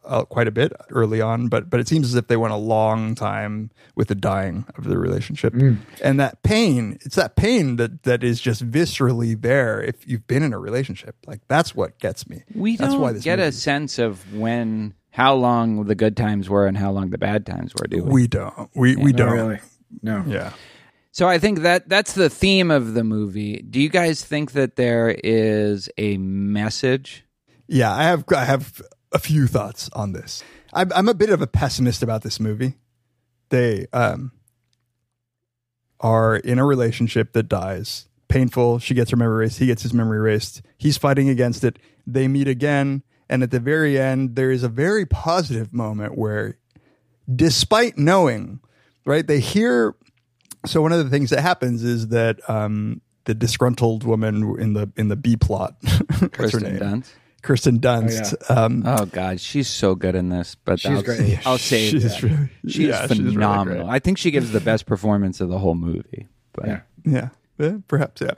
uh, 0.04 0.24
quite 0.24 0.48
a 0.48 0.50
bit 0.50 0.72
early 0.90 1.20
on, 1.20 1.48
but 1.48 1.68
but 1.70 1.80
it 1.80 1.88
seems 1.88 2.06
as 2.06 2.14
if 2.14 2.26
they 2.26 2.36
went 2.36 2.52
a 2.52 2.56
long 2.56 3.14
time 3.14 3.70
with 3.94 4.08
the 4.08 4.14
dying 4.14 4.64
of 4.76 4.84
the 4.84 4.98
relationship, 4.98 5.54
and 5.54 6.20
that 6.20 6.42
pain. 6.42 6.98
It's 7.02 7.16
that 7.16 7.36
pain 7.36 7.76
that 7.76 8.04
that 8.04 8.24
is 8.24 8.40
just 8.40 8.68
viscerally 8.68 9.40
there 9.40 9.82
if 9.82 10.06
you've 10.08 10.26
been 10.26 10.42
in 10.42 10.52
a 10.52 10.58
relationship. 10.58 11.16
Like 11.26 11.40
that's 11.48 11.74
what 11.74 11.98
gets 11.98 12.28
me. 12.28 12.42
We 12.54 12.76
that's 12.76 12.92
don't 12.92 13.00
why 13.00 13.12
this 13.12 13.24
get 13.24 13.38
a 13.38 13.52
sense 13.52 13.98
of 13.98 14.34
when, 14.34 14.94
how 15.10 15.34
long 15.34 15.84
the 15.84 15.94
good 15.94 16.16
times 16.16 16.48
were 16.48 16.66
and 16.66 16.76
how 16.76 16.90
long 16.90 17.10
the 17.10 17.18
bad 17.18 17.46
times 17.46 17.74
were, 17.74 17.86
do 17.86 18.02
we? 18.02 18.12
We 18.12 18.26
don't. 18.26 18.70
We 18.74 18.96
we 18.96 19.12
don't. 19.12 19.32
really. 19.32 19.60
No. 20.02 20.24
Yeah. 20.26 20.52
So 21.12 21.28
I 21.28 21.38
think 21.38 21.60
that 21.60 21.88
that's 21.88 22.12
the 22.14 22.30
theme 22.30 22.70
of 22.70 22.94
the 22.94 23.04
movie. 23.04 23.62
Do 23.62 23.80
you 23.80 23.88
guys 23.88 24.24
think 24.24 24.52
that 24.52 24.76
there 24.76 25.10
is 25.22 25.90
a 25.98 26.16
message? 26.18 27.24
Yeah, 27.66 27.92
I 27.92 28.04
have 28.04 28.24
I 28.34 28.44
have 28.44 28.80
a 29.12 29.18
few 29.18 29.46
thoughts 29.46 29.90
on 29.92 30.12
this. 30.12 30.42
I'm, 30.72 30.92
I'm 30.92 31.08
a 31.08 31.14
bit 31.14 31.30
of 31.30 31.42
a 31.42 31.46
pessimist 31.46 32.02
about 32.02 32.22
this 32.22 32.38
movie. 32.38 32.74
They 33.48 33.86
um, 33.92 34.32
are 36.00 36.36
in 36.36 36.58
a 36.58 36.64
relationship 36.64 37.32
that 37.32 37.44
dies. 37.44 38.08
Painful. 38.28 38.78
She 38.78 38.94
gets 38.94 39.10
her 39.10 39.16
memory 39.16 39.44
erased. 39.44 39.58
He 39.58 39.66
gets 39.66 39.82
his 39.82 39.92
memory 39.92 40.18
erased. 40.18 40.62
He's 40.78 40.96
fighting 40.96 41.28
against 41.28 41.64
it. 41.64 41.78
They 42.06 42.28
meet 42.28 42.46
again. 42.46 43.02
And 43.28 43.42
at 43.42 43.50
the 43.50 43.60
very 43.60 43.98
end, 43.98 44.36
there 44.36 44.50
is 44.50 44.62
a 44.62 44.68
very 44.68 45.06
positive 45.06 45.72
moment 45.72 46.16
where, 46.16 46.58
despite 47.32 47.98
knowing, 47.98 48.60
right, 49.04 49.26
they 49.26 49.40
hear. 49.40 49.94
So 50.66 50.82
one 50.82 50.92
of 50.92 51.02
the 51.02 51.10
things 51.10 51.30
that 51.30 51.40
happens 51.40 51.82
is 51.82 52.08
that 52.08 52.38
um, 52.48 53.00
the 53.24 53.34
disgruntled 53.34 54.04
woman 54.04 54.56
in 54.58 54.74
the 54.74 54.90
in 54.96 55.08
the 55.08 55.16
B 55.16 55.36
plot, 55.36 55.76
what's 56.36 56.52
her 56.52 56.60
Kirsten 57.42 57.74
name? 57.74 57.80
Dunst. 57.80 58.18
Kirsten 58.18 58.38
Dunst. 58.38 58.56
um, 58.56 58.82
Oh 58.86 59.06
God, 59.06 59.40
she's 59.40 59.68
so 59.68 59.94
good 59.94 60.14
in 60.14 60.28
this. 60.28 60.54
But 60.64 60.80
She's 60.80 60.90
I'll, 60.90 61.02
great. 61.02 61.46
I'll 61.46 61.58
say 61.72 61.88
She's 61.90 62.02
that. 62.04 62.22
really- 62.22 62.48
she's 62.66 62.78
yeah, 62.78 63.06
she's 63.06 63.18
really 63.20 63.34
phenomenal. 63.34 63.88
I 63.90 63.98
think 63.98 64.18
she 64.18 64.30
gives 64.30 64.52
the 64.52 64.60
best 64.60 64.86
performance 64.86 65.40
of 65.40 65.48
the 65.48 65.58
whole 65.58 65.74
movie. 65.74 66.28
But 66.52 66.66
Yeah. 66.66 66.80
Yeah, 67.06 67.28
yeah, 67.58 67.76
perhaps. 67.88 68.20
Yeah, 68.20 68.32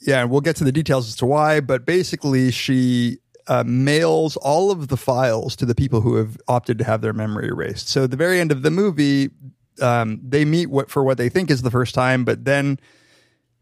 yeah. 0.00 0.22
And 0.22 0.30
we'll 0.30 0.40
get 0.40 0.56
to 0.56 0.64
the 0.64 0.72
details 0.72 1.06
as 1.08 1.16
to 1.16 1.26
why. 1.26 1.60
But 1.60 1.86
basically, 1.86 2.50
she 2.50 3.18
uh, 3.46 3.62
mails 3.64 4.36
all 4.36 4.70
of 4.72 4.88
the 4.88 4.96
files 4.96 5.54
to 5.56 5.64
the 5.66 5.74
people 5.74 6.00
who 6.00 6.16
have 6.16 6.36
opted 6.48 6.78
to 6.78 6.84
have 6.84 7.00
their 7.00 7.12
memory 7.12 7.46
erased. 7.48 7.88
So 7.88 8.04
at 8.04 8.10
the 8.10 8.16
very 8.16 8.40
end 8.40 8.50
of 8.52 8.62
the 8.62 8.70
movie, 8.72 9.30
um, 9.80 10.20
they 10.26 10.44
meet 10.44 10.66
what 10.66 10.90
for 10.90 11.04
what 11.04 11.16
they 11.16 11.28
think 11.28 11.48
is 11.50 11.62
the 11.62 11.70
first 11.70 11.94
time, 11.94 12.24
but 12.24 12.44
then 12.44 12.80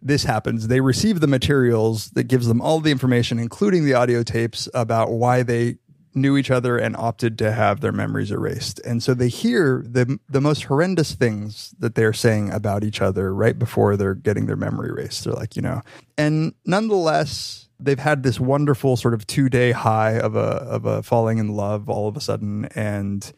this 0.02 0.24
happens. 0.24 0.68
They 0.68 0.80
receive 0.80 1.20
the 1.20 1.26
materials 1.26 2.10
that 2.10 2.24
gives 2.24 2.46
them 2.46 2.60
all 2.60 2.80
the 2.80 2.90
information, 2.90 3.38
including 3.38 3.84
the 3.84 3.94
audio 3.94 4.22
tapes 4.22 4.68
about 4.74 5.10
why 5.10 5.42
they 5.42 5.78
knew 6.16 6.36
each 6.36 6.50
other 6.50 6.78
and 6.78 6.96
opted 6.96 7.38
to 7.38 7.52
have 7.52 7.80
their 7.80 7.92
memories 7.92 8.30
erased. 8.30 8.80
And 8.80 9.02
so 9.02 9.12
they 9.14 9.28
hear 9.28 9.84
the 9.86 10.18
the 10.28 10.40
most 10.40 10.64
horrendous 10.64 11.14
things 11.14 11.74
that 11.78 11.94
they're 11.94 12.14
saying 12.14 12.50
about 12.50 12.82
each 12.82 13.02
other 13.02 13.34
right 13.34 13.58
before 13.58 13.96
they're 13.96 14.14
getting 14.14 14.46
their 14.46 14.56
memory 14.56 14.88
erased. 14.88 15.24
They're 15.24 15.34
like, 15.34 15.54
you 15.56 15.62
know, 15.62 15.82
and 16.16 16.54
nonetheless, 16.64 17.68
they've 17.78 17.98
had 17.98 18.22
this 18.22 18.40
wonderful 18.40 18.96
sort 18.96 19.12
of 19.14 19.26
two 19.26 19.48
day 19.48 19.72
high 19.72 20.18
of 20.18 20.34
a 20.34 20.38
of 20.40 20.86
a 20.86 21.02
falling 21.02 21.38
in 21.38 21.48
love 21.48 21.88
all 21.88 22.08
of 22.08 22.16
a 22.16 22.20
sudden, 22.20 22.64
and 22.74 23.32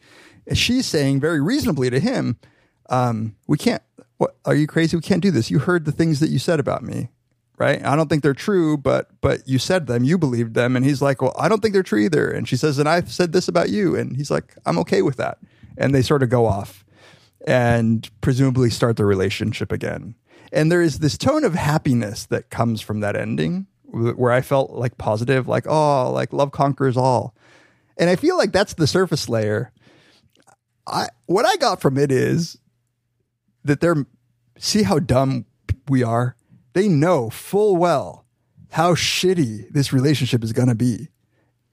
she's 0.53 0.85
saying 0.85 1.19
very 1.19 1.41
reasonably 1.41 1.89
to 1.89 1.99
him, 1.99 2.37
um, 2.89 3.35
"We 3.45 3.57
can't. 3.57 3.83
What 4.19 4.35
are 4.45 4.53
you 4.53 4.67
crazy? 4.67 4.95
We 4.95 5.01
can't 5.01 5.23
do 5.23 5.31
this. 5.31 5.49
You 5.49 5.59
heard 5.59 5.85
the 5.85 5.91
things 5.91 6.19
that 6.19 6.29
you 6.29 6.37
said 6.37 6.59
about 6.59 6.83
me." 6.83 7.09
Right? 7.57 7.83
I 7.83 7.97
don't 7.97 8.07
think 8.07 8.23
they're 8.23 8.33
true, 8.33 8.77
but 8.77 9.09
but 9.19 9.47
you 9.47 9.57
said 9.59 9.87
them, 9.87 10.03
you 10.03 10.17
believed 10.17 10.53
them, 10.53 10.75
and 10.75 10.85
he's 10.85 11.01
like, 11.01 11.21
"Well, 11.21 11.35
I 11.37 11.49
don't 11.49 11.61
think 11.61 11.73
they're 11.73 11.83
true 11.83 11.99
either." 11.99 12.29
And 12.29 12.47
she 12.47 12.55
says, 12.55 12.77
"And 12.77 12.87
I've 12.87 13.11
said 13.11 13.33
this 13.33 13.47
about 13.47 13.69
you," 13.69 13.95
and 13.95 14.15
he's 14.15 14.29
like, 14.29 14.55
"I'm 14.65 14.77
okay 14.79 15.01
with 15.01 15.17
that." 15.17 15.39
And 15.77 15.93
they 15.95 16.01
sort 16.01 16.23
of 16.23 16.29
go 16.29 16.45
off 16.45 16.85
and 17.47 18.09
presumably 18.21 18.69
start 18.69 18.97
the 18.97 19.05
relationship 19.05 19.71
again. 19.71 20.15
And 20.51 20.71
there 20.71 20.81
is 20.81 20.99
this 20.99 21.17
tone 21.17 21.43
of 21.43 21.53
happiness 21.53 22.25
that 22.27 22.49
comes 22.49 22.81
from 22.81 22.99
that 23.01 23.15
ending 23.15 23.67
where 23.91 24.31
I 24.31 24.41
felt 24.41 24.71
like 24.71 24.97
positive, 24.97 25.47
like, 25.47 25.65
oh, 25.67 26.11
like 26.11 26.33
love 26.33 26.51
conquers 26.51 26.97
all. 26.97 27.35
And 27.97 28.09
I 28.09 28.15
feel 28.15 28.37
like 28.37 28.51
that's 28.51 28.73
the 28.73 28.87
surface 28.87 29.27
layer. 29.27 29.71
I 30.87 31.07
what 31.25 31.45
I 31.45 31.55
got 31.57 31.81
from 31.81 31.97
it 31.97 32.11
is 32.11 32.57
that 33.63 33.81
they're 33.81 34.05
see 34.57 34.83
how 34.83 34.99
dumb 34.99 35.45
we 35.87 36.03
are. 36.03 36.35
They 36.73 36.87
know 36.87 37.29
full 37.29 37.77
well 37.77 38.25
how 38.71 38.93
shitty 38.93 39.69
this 39.71 39.91
relationship 39.91 40.43
is 40.43 40.53
going 40.53 40.67
to 40.67 40.75
be. 40.75 41.09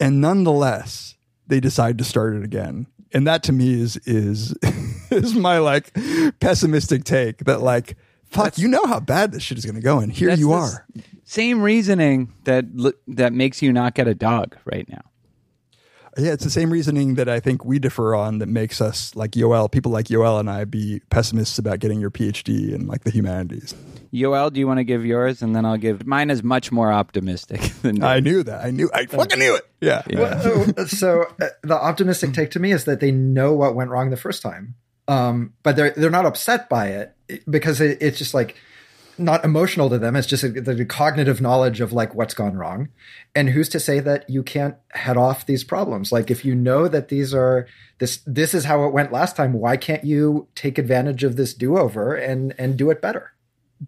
And 0.00 0.20
nonetheless, 0.20 1.16
they 1.46 1.60
decide 1.60 1.98
to 1.98 2.04
start 2.04 2.34
it 2.34 2.42
again. 2.42 2.86
And 3.12 3.26
that 3.26 3.42
to 3.44 3.52
me 3.52 3.80
is 3.80 3.96
is 3.98 4.54
is 5.10 5.34
my 5.34 5.58
like 5.58 5.96
pessimistic 6.40 7.04
take 7.04 7.44
that 7.44 7.60
like 7.60 7.96
fuck, 8.24 8.58
you 8.58 8.68
know 8.68 8.84
how 8.86 9.00
bad 9.00 9.32
this 9.32 9.42
shit 9.42 9.58
is 9.58 9.64
going 9.64 9.76
to 9.76 9.80
go 9.80 9.98
and 9.98 10.12
here 10.12 10.32
you 10.34 10.52
are. 10.52 10.86
Same 11.24 11.62
reasoning 11.62 12.32
that 12.44 12.64
that 13.08 13.32
makes 13.32 13.62
you 13.62 13.72
not 13.72 13.94
get 13.94 14.08
a 14.08 14.14
dog 14.14 14.56
right 14.64 14.88
now. 14.88 15.02
Yeah, 16.16 16.32
it's 16.32 16.44
the 16.44 16.50
same 16.50 16.70
reasoning 16.70 17.16
that 17.16 17.28
I 17.28 17.40
think 17.40 17.64
we 17.64 17.78
differ 17.78 18.14
on 18.14 18.38
that 18.38 18.48
makes 18.48 18.80
us 18.80 19.14
like 19.14 19.32
Yoel, 19.32 19.70
people 19.70 19.92
like 19.92 20.06
Yoel 20.06 20.40
and 20.40 20.48
I 20.48 20.64
be 20.64 21.02
pessimists 21.10 21.58
about 21.58 21.78
getting 21.78 22.00
your 22.00 22.10
PhD 22.10 22.72
in 22.72 22.86
like 22.86 23.04
the 23.04 23.10
humanities. 23.10 23.74
Yoel, 24.12 24.50
do 24.52 24.58
you 24.58 24.66
want 24.66 24.78
to 24.78 24.84
give 24.84 25.04
yours, 25.04 25.42
and 25.42 25.54
then 25.54 25.66
I'll 25.66 25.76
give 25.76 26.06
mine. 26.06 26.30
Is 26.30 26.42
much 26.42 26.72
more 26.72 26.90
optimistic 26.90 27.60
than 27.82 28.02
I 28.02 28.20
knew 28.20 28.42
that. 28.42 28.64
I 28.64 28.70
knew 28.70 28.90
I 28.94 29.06
fucking 29.06 29.38
knew 29.38 29.56
it. 29.56 29.66
Yeah. 29.80 30.02
so 30.40 30.86
so, 30.86 31.22
uh, 31.40 31.48
the 31.62 31.74
optimistic 31.74 32.32
take 32.32 32.50
to 32.52 32.60
me 32.60 32.72
is 32.72 32.84
that 32.84 33.00
they 33.00 33.10
know 33.10 33.52
what 33.52 33.74
went 33.74 33.90
wrong 33.90 34.10
the 34.10 34.16
first 34.16 34.40
time, 34.42 34.74
um, 35.08 35.52
but 35.62 35.76
they're 35.76 35.90
they're 35.90 36.10
not 36.10 36.24
upset 36.24 36.68
by 36.68 36.88
it 36.88 37.14
because 37.48 37.80
it, 37.80 37.98
it's 38.00 38.18
just 38.18 38.32
like 38.32 38.56
not 39.18 39.44
emotional 39.44 39.88
to 39.90 39.98
them. 39.98 40.16
It's 40.16 40.26
just 40.26 40.44
a, 40.44 40.48
the 40.48 40.84
cognitive 40.84 41.40
knowledge 41.40 41.80
of 41.80 41.92
like 41.92 42.14
what's 42.14 42.34
gone 42.34 42.56
wrong, 42.56 42.88
and 43.34 43.50
who's 43.50 43.68
to 43.70 43.80
say 43.80 44.00
that 44.00 44.28
you 44.28 44.42
can't 44.42 44.76
head 44.90 45.16
off 45.16 45.46
these 45.46 45.64
problems? 45.64 46.12
Like 46.12 46.30
if 46.30 46.44
you 46.44 46.54
know 46.54 46.88
that 46.88 47.08
these 47.08 47.34
are 47.34 47.66
this 47.98 48.18
this 48.26 48.54
is 48.54 48.64
how 48.64 48.84
it 48.84 48.92
went 48.92 49.12
last 49.12 49.36
time, 49.36 49.52
why 49.52 49.76
can't 49.76 50.04
you 50.04 50.48
take 50.54 50.78
advantage 50.78 51.24
of 51.24 51.36
this 51.36 51.54
do 51.54 51.78
over 51.78 52.14
and 52.14 52.54
and 52.58 52.76
do 52.76 52.90
it 52.90 53.00
better? 53.00 53.32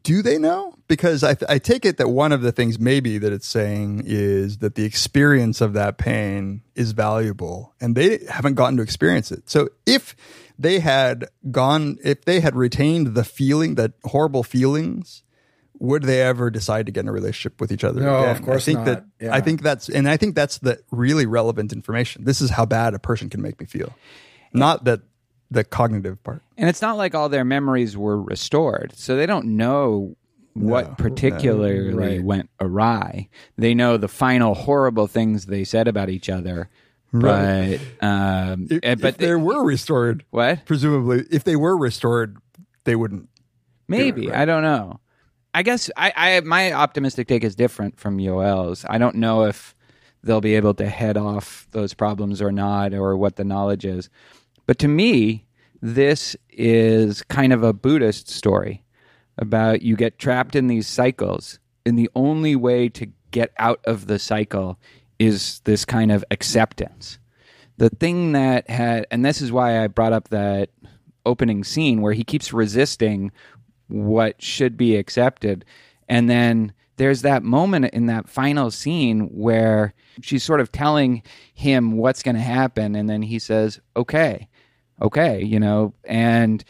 do 0.03 0.23
they 0.23 0.39
know? 0.39 0.75
Because 0.87 1.25
I, 1.25 1.37
I 1.49 1.59
take 1.59 1.85
it 1.85 1.97
that 1.99 2.09
one 2.09 2.33
of 2.33 2.43
the 2.43 2.53
things 2.53 2.79
maybe 2.79 3.19
that 3.19 3.33
it's 3.33 3.47
saying 3.47 4.03
is 4.05 4.59
that 4.59 4.75
the 4.75 4.85
experience 4.85 5.61
of 5.61 5.73
that 5.75 5.99
pain 5.99 6.63
is 6.75 6.93
valuable 6.93 7.75
and 7.81 7.95
they 7.95 8.25
haven't 8.29 8.55
gotten 8.55 8.77
to 8.79 8.83
experience 8.83 9.33
it. 9.33 9.49
So 9.49 9.69
if 9.87 10.15
they 10.59 10.81
had 10.81 11.29
gone, 11.51 11.99
if 12.03 12.25
they 12.25 12.41
had 12.41 12.57
retained 12.57 13.15
the 13.15 13.25
feeling, 13.25 13.77
that 13.77 13.93
horrible 14.05 14.43
feelings, 14.43 15.23
would 15.79 16.03
they 16.03 16.21
ever 16.23 16.51
decide 16.51 16.87
to 16.87 16.93
get 16.93 17.01
in 17.01 17.09
a 17.09 17.13
relationship 17.13 17.61
with 17.61 17.71
each 17.71 17.85
other? 17.85 18.01
No, 18.01 18.19
again? 18.19 18.37
of 18.37 18.43
course 18.43 18.63
I 18.63 18.67
think 18.67 18.79
not. 18.79 18.85
that 18.87 19.05
Yeah. 19.21 19.35
I 19.35 19.41
think 19.41 19.63
that's 19.63 19.89
and 19.89 20.09
I 20.09 20.17
think 20.17 20.35
that's 20.35 20.59
the 20.59 20.81
really 20.91 21.27
relevant 21.27 21.73
information. 21.73 22.25
This 22.25 22.41
is 22.41 22.51
how 22.51 22.67
bad 22.67 22.95
a 22.95 22.99
person 22.99 23.31
can 23.31 23.41
make 23.43 23.61
me 23.61 23.67
feel, 23.67 23.95
not 24.53 24.85
that 24.85 25.03
the 25.51 25.63
cognitive 25.65 26.23
part. 26.25 26.43
And 26.57 26.69
it's 26.69 26.83
not 26.83 26.97
like 26.97 27.15
all 27.15 27.29
their 27.29 27.45
memories 27.45 27.97
were 27.97 28.21
restored, 28.21 28.93
so 28.97 29.17
they 29.17 29.27
don't 29.27 29.57
know 29.57 30.17
what 30.55 30.99
particularly 30.99 31.95
Right. 31.95 32.23
went 32.25 32.51
awry. 32.61 33.29
They 33.57 33.75
know 33.75 33.97
the 33.97 34.09
final 34.09 34.55
horrible 34.55 35.07
things 35.07 35.47
they 35.47 35.63
said 35.63 35.87
about 35.87 36.09
each 36.09 36.29
other, 36.29 36.69
but 37.13 37.81
um, 38.01 38.67
If, 38.71 38.81
eh, 38.83 38.95
but 38.97 39.15
if 39.15 39.17
they 39.19 39.35
were 39.35 39.65
restored, 39.65 40.25
what? 40.31 40.65
presumably 40.67 41.25
if 41.31 41.45
they 41.45 41.57
were 41.57 41.77
restored 41.77 42.37
they 42.85 42.97
wouldn't 42.97 43.29
Maybe 43.89 44.29
right. 44.29 44.41
I 44.41 44.45
don't 44.45 44.63
know. 44.63 45.01
I 45.55 45.63
guess 45.63 45.91
I, 45.97 46.13
I 46.15 46.41
my 46.41 46.73
optimistic 46.73 47.27
take 47.27 47.43
is 47.43 47.57
different 47.57 47.99
from 47.99 48.19
Yoel's. 48.19 48.85
I 48.89 48.99
don't 48.99 49.17
know 49.17 49.45
if 49.45 49.75
they'll 50.23 50.43
be 50.43 50.57
able 50.57 50.75
to 50.75 50.89
head 50.89 51.17
off 51.17 51.67
those 51.71 51.95
problems 51.95 52.43
or 52.43 52.53
not, 52.53 52.93
or 52.93 53.17
what 53.17 53.37
the 53.37 53.45
knowledge 53.45 53.85
is. 53.87 54.11
But 54.67 54.79
to 54.81 54.89
me, 54.89 55.47
this 55.81 56.37
is 56.51 57.23
kind 57.23 57.53
of 57.53 57.63
a 57.63 57.73
Buddhist 57.73 58.29
story 58.29 58.85
about 59.39 59.81
you 59.83 59.97
get 59.97 60.19
trapped 60.19 60.55
in 60.55 60.67
these 60.67 60.87
cycles, 60.87 61.59
and 61.87 61.99
the 61.99 62.11
only 62.15 62.55
way 62.55 62.89
to 62.91 63.07
get 63.31 63.53
out 63.59 63.81
of 63.85 64.07
the 64.07 64.19
cycle 64.19 64.79
is 65.19 65.61
this 65.61 65.85
kind 65.85 66.13
of 66.13 66.25
acceptance. 66.31 67.19
The 67.77 67.91
thing 67.91 68.33
that 68.33 68.69
had, 68.69 69.07
and 69.11 69.25
this 69.25 69.41
is 69.41 69.53
why 69.53 69.83
I 69.83 69.87
brought 69.87 70.13
up 70.13 70.29
that 70.29 70.71
opening 71.25 71.65
scene 71.65 72.01
where 72.01 72.13
he 72.13 72.25
keeps 72.25 72.53
resisting 72.53 73.31
what 73.89 74.43
should 74.43 74.77
be 74.77 74.97
accepted. 74.97 75.65
And 76.09 76.29
then 76.29 76.73
there's 76.97 77.23
that 77.23 77.43
moment 77.43 77.87
in 77.87 78.07
that 78.07 78.29
final 78.29 78.71
scene 78.71 79.29
where 79.29 79.95
she's 80.21 80.43
sort 80.43 80.61
of 80.61 80.73
telling 80.73 81.23
him 81.55 81.97
what's 81.97 82.23
going 82.23 82.35
to 82.35 82.41
happen. 82.41 82.95
And 82.95 83.09
then 83.09 83.23
he 83.23 83.39
says, 83.39 83.81
okay, 83.97 84.49
okay, 85.01 85.43
you 85.43 85.61
know, 85.61 85.95
and 86.05 86.65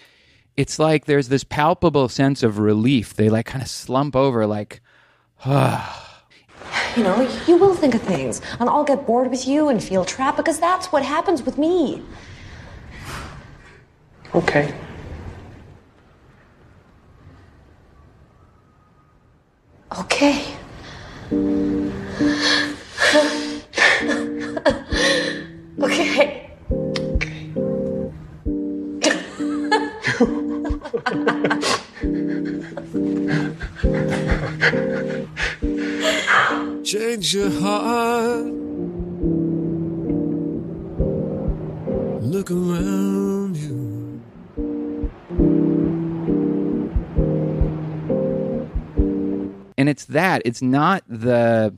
it's 0.57 0.79
like 0.79 1.07
there's 1.07 1.29
this 1.29 1.45
palpable 1.45 2.09
sense 2.09 2.43
of 2.43 2.59
relief. 2.59 3.15
They 3.15 3.31
like 3.31 3.47
kind 3.47 3.63
of 3.63 3.69
slump 3.69 4.15
over, 4.15 4.47
like, 4.47 4.81
ah. 5.45 6.08
You 6.97 7.03
know, 7.05 7.21
you 7.47 7.57
will 7.57 7.75
think 7.75 7.95
of 7.95 8.03
things, 8.03 8.41
and 8.59 8.69
I'll 8.69 8.85
get 8.85 9.07
bored 9.07 9.31
with 9.31 9.47
you 9.47 9.69
and 9.69 9.83
feel 9.83 10.05
trapped 10.05 10.37
because 10.37 10.59
that's 10.59 10.91
what 10.93 11.05
happens 11.05 11.43
with 11.43 11.59
me. 11.59 12.03
Okay. 14.35 14.75
Okay. 19.99 20.45
okay. 25.83 26.45
Change 36.89 37.35
your 37.35 37.51
heart. 37.51 38.47
look 42.23 42.51
around 42.51 43.57
you. 43.59 44.23
and 49.77 49.91
it's 49.91 50.07
that 50.07 50.41
it's 50.47 50.63
not 50.63 51.05
the 51.07 51.77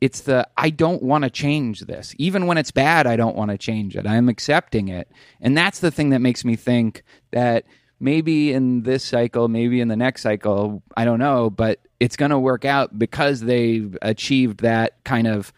it's 0.00 0.22
the 0.22 0.48
i 0.56 0.70
don't 0.70 1.02
want 1.02 1.24
to 1.24 1.28
change 1.28 1.80
this 1.80 2.14
even 2.16 2.46
when 2.46 2.56
it's 2.56 2.70
bad 2.70 3.06
i 3.06 3.16
don't 3.16 3.36
want 3.36 3.50
to 3.50 3.58
change 3.58 3.94
it 3.94 4.06
i'm 4.06 4.30
accepting 4.30 4.88
it 4.88 5.10
and 5.42 5.54
that's 5.54 5.80
the 5.80 5.90
thing 5.90 6.08
that 6.10 6.20
makes 6.20 6.46
me 6.46 6.56
think 6.56 7.02
that 7.30 7.66
maybe 8.00 8.54
in 8.54 8.84
this 8.84 9.04
cycle 9.04 9.48
maybe 9.48 9.82
in 9.82 9.88
the 9.88 9.96
next 9.96 10.22
cycle 10.22 10.82
i 10.96 11.04
don't 11.04 11.18
know 11.18 11.50
but 11.50 11.78
it's 12.00 12.16
going 12.16 12.30
to 12.30 12.38
work 12.38 12.64
out 12.64 12.98
because 12.98 13.40
they've 13.40 13.96
achieved 14.02 14.60
that 14.60 15.02
kind 15.04 15.26
of 15.26 15.52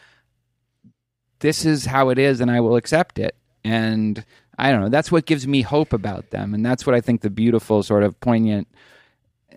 this 1.41 1.65
is 1.65 1.87
how 1.87 2.09
it 2.11 2.19
is 2.19 2.41
and 2.41 2.51
i 2.51 2.61
will 2.61 2.77
accept 2.77 3.19
it 3.19 3.35
and 3.65 4.25
i 4.59 4.71
don't 4.71 4.81
know 4.81 4.89
that's 4.89 5.11
what 5.11 5.27
gives 5.27 5.47
me 5.47 5.63
hope 5.63 5.93
about 5.93 6.31
them 6.31 6.53
and 6.55 6.65
that's 6.65 6.85
what 6.85 6.95
i 6.95 7.01
think 7.01 7.21
the 7.21 7.31
beautiful 7.31 7.83
sort 7.83 8.03
of 8.03 8.19
poignant 8.21 8.69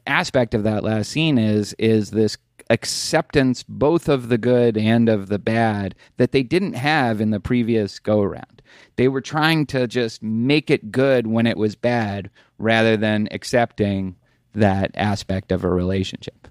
aspect 0.08 0.54
of 0.54 0.63
that 0.63 0.84
last 0.84 1.10
scene 1.10 1.38
is 1.38 1.74
is 1.80 2.12
this 2.12 2.38
acceptance 2.69 3.63
both 3.63 4.10
of 4.10 4.30
the 4.30 4.38
good 4.38 4.78
and 4.78 5.08
of 5.10 5.28
the 5.28 5.39
bad 5.39 5.95
that 6.17 6.32
they 6.32 6.43
didn't 6.43 6.74
have 6.74 7.21
in 7.21 7.30
the 7.30 7.39
previous 7.39 8.00
go 8.00 8.21
around. 8.21 8.62
They 8.95 9.08
were 9.08 9.21
trying 9.21 9.65
to 9.67 9.88
just 9.88 10.24
make 10.24 10.69
it 10.69 10.91
good 10.91 11.28
when 11.28 11.48
it 11.48 11.58
was 11.58 11.76
bad 11.76 12.30
rather 12.58 12.98
than 12.98 13.28
accepting 13.32 14.15
that 14.54 14.91
aspect 14.95 15.52
of 15.52 15.63
a 15.63 15.69
relationship. 15.69 16.48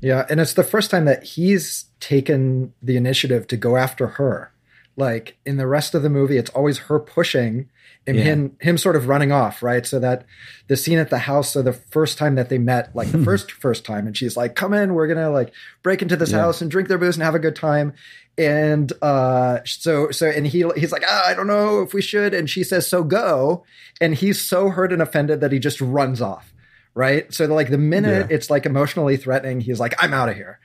Yeah, 0.00 0.26
and 0.28 0.40
it's 0.40 0.54
the 0.54 0.62
first 0.64 0.90
time 0.90 1.04
that 1.06 1.22
he's 1.24 1.86
taken 2.00 2.72
the 2.82 2.96
initiative 2.96 3.46
to 3.48 3.56
go 3.56 3.76
after 3.76 4.06
her. 4.06 4.52
Like 4.98 5.36
in 5.44 5.56
the 5.58 5.66
rest 5.66 5.94
of 5.94 6.02
the 6.02 6.08
movie, 6.10 6.38
it's 6.38 6.50
always 6.50 6.78
her 6.78 6.98
pushing 6.98 7.68
and 8.06 8.16
Yeah. 8.16 8.22
him 8.24 8.56
him 8.60 8.78
sort 8.78 8.96
of 8.96 9.08
running 9.08 9.30
off, 9.32 9.62
right? 9.62 9.84
So 9.84 9.98
that 9.98 10.24
the 10.68 10.76
scene 10.76 10.98
at 10.98 11.10
the 11.10 11.18
house, 11.18 11.52
so 11.52 11.60
the 11.60 11.72
first 11.72 12.16
time 12.18 12.34
that 12.36 12.48
they 12.48 12.56
met, 12.58 12.94
like 12.94 13.08
the 13.10 13.18
first 13.24 13.50
first 13.52 13.84
time, 13.84 14.06
and 14.06 14.16
she's 14.16 14.36
like, 14.36 14.54
"Come 14.54 14.72
in, 14.72 14.94
we're 14.94 15.06
gonna 15.08 15.30
like 15.30 15.52
break 15.82 16.00
into 16.02 16.16
this 16.16 16.30
Yeah. 16.30 16.38
house 16.38 16.62
and 16.62 16.70
drink 16.70 16.88
their 16.88 16.96
booze 16.98 17.16
and 17.16 17.22
have 17.24 17.34
a 17.34 17.38
good 17.40 17.56
time." 17.56 17.92
And 18.38 18.90
uh, 19.02 19.58
so 19.64 20.10
so 20.12 20.28
and 20.28 20.46
he 20.46 20.64
he's 20.76 20.92
like, 20.92 21.04
ah, 21.06 21.26
"I 21.26 21.34
don't 21.34 21.46
know 21.46 21.82
if 21.82 21.92
we 21.92 22.00
should," 22.00 22.32
and 22.32 22.48
she 22.48 22.62
says, 22.64 22.86
"So 22.88 23.02
go," 23.02 23.64
and 24.00 24.14
he's 24.14 24.40
so 24.40 24.70
hurt 24.70 24.92
and 24.92 25.02
offended 25.02 25.40
that 25.42 25.52
he 25.52 25.58
just 25.58 25.80
runs 25.80 26.22
off, 26.22 26.54
right? 26.96 27.32
So 27.32 27.46
like 27.46 27.70
the 27.70 27.78
minute 27.78 28.26
it's 28.30 28.50
like 28.50 28.66
emotionally 28.66 29.16
threatening, 29.16 29.60
he's 29.60 29.78
like, 29.78 29.94
"I'm 30.02 30.12
out 30.12 30.28
of 30.28 30.34
here." 30.34 30.58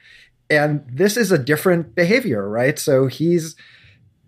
And 0.49 0.83
this 0.91 1.15
is 1.15 1.31
a 1.31 1.37
different 1.37 1.93
behavior, 1.93 2.49
right? 2.49 2.79
So 2.79 3.05
he's 3.05 3.55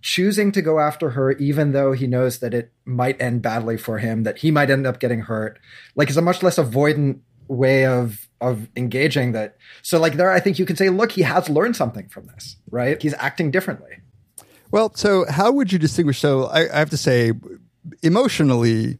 choosing 0.01 0.51
to 0.51 0.61
go 0.61 0.79
after 0.79 1.11
her 1.11 1.31
even 1.31 1.71
though 1.71 1.93
he 1.93 2.05
knows 2.05 2.39
that 2.39 2.53
it 2.53 2.71
might 2.83 3.19
end 3.21 3.41
badly 3.41 3.77
for 3.77 3.99
him 3.99 4.23
that 4.23 4.37
he 4.39 4.51
might 4.51 4.69
end 4.69 4.85
up 4.85 4.99
getting 4.99 5.21
hurt 5.21 5.57
like 5.95 6.09
it's 6.09 6.17
a 6.17 6.21
much 6.21 6.43
less 6.43 6.57
avoidant 6.57 7.21
way 7.47 7.85
of 7.85 8.27
of 8.41 8.67
engaging 8.75 9.31
that 9.31 9.55
so 9.81 9.97
like 9.97 10.15
there 10.15 10.29
i 10.29 10.41
think 10.41 10.59
you 10.59 10.65
can 10.65 10.75
say 10.75 10.89
look 10.89 11.13
he 11.13 11.21
has 11.21 11.47
learned 11.47 11.73
something 11.73 12.09
from 12.09 12.25
this 12.27 12.57
right 12.69 13.01
he's 13.01 13.13
acting 13.13 13.49
differently 13.49 13.95
Well, 14.73 14.91
so 14.95 15.25
how 15.29 15.51
would 15.51 15.71
you 15.71 15.77
distinguish? 15.77 16.19
So 16.19 16.45
I, 16.45 16.61
I 16.61 16.79
have 16.79 16.89
to 16.89 16.97
say, 16.97 17.31
emotionally, 18.01 18.97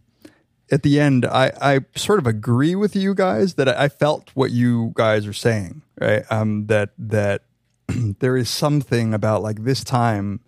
at 0.73 0.81
the 0.81 0.99
end, 0.99 1.23
I, 1.23 1.51
I 1.61 1.79
sort 1.95 2.17
of 2.17 2.25
agree 2.25 2.73
with 2.73 2.95
you 2.95 3.13
guys 3.13 3.53
that 3.55 3.69
I, 3.69 3.89
felt 3.89 4.31
what 4.33 4.49
you 4.49 4.91
guys 4.95 5.27
are 5.27 5.33
saying, 5.33 5.83
right? 6.01 6.23
Um, 6.31 6.65
that 6.65 6.89
that 6.97 7.43
there 7.87 8.35
is 8.35 8.49
something 8.49 9.13
about 9.13 9.43
like 9.43 9.65
this 9.65 9.83
time, 9.83 10.39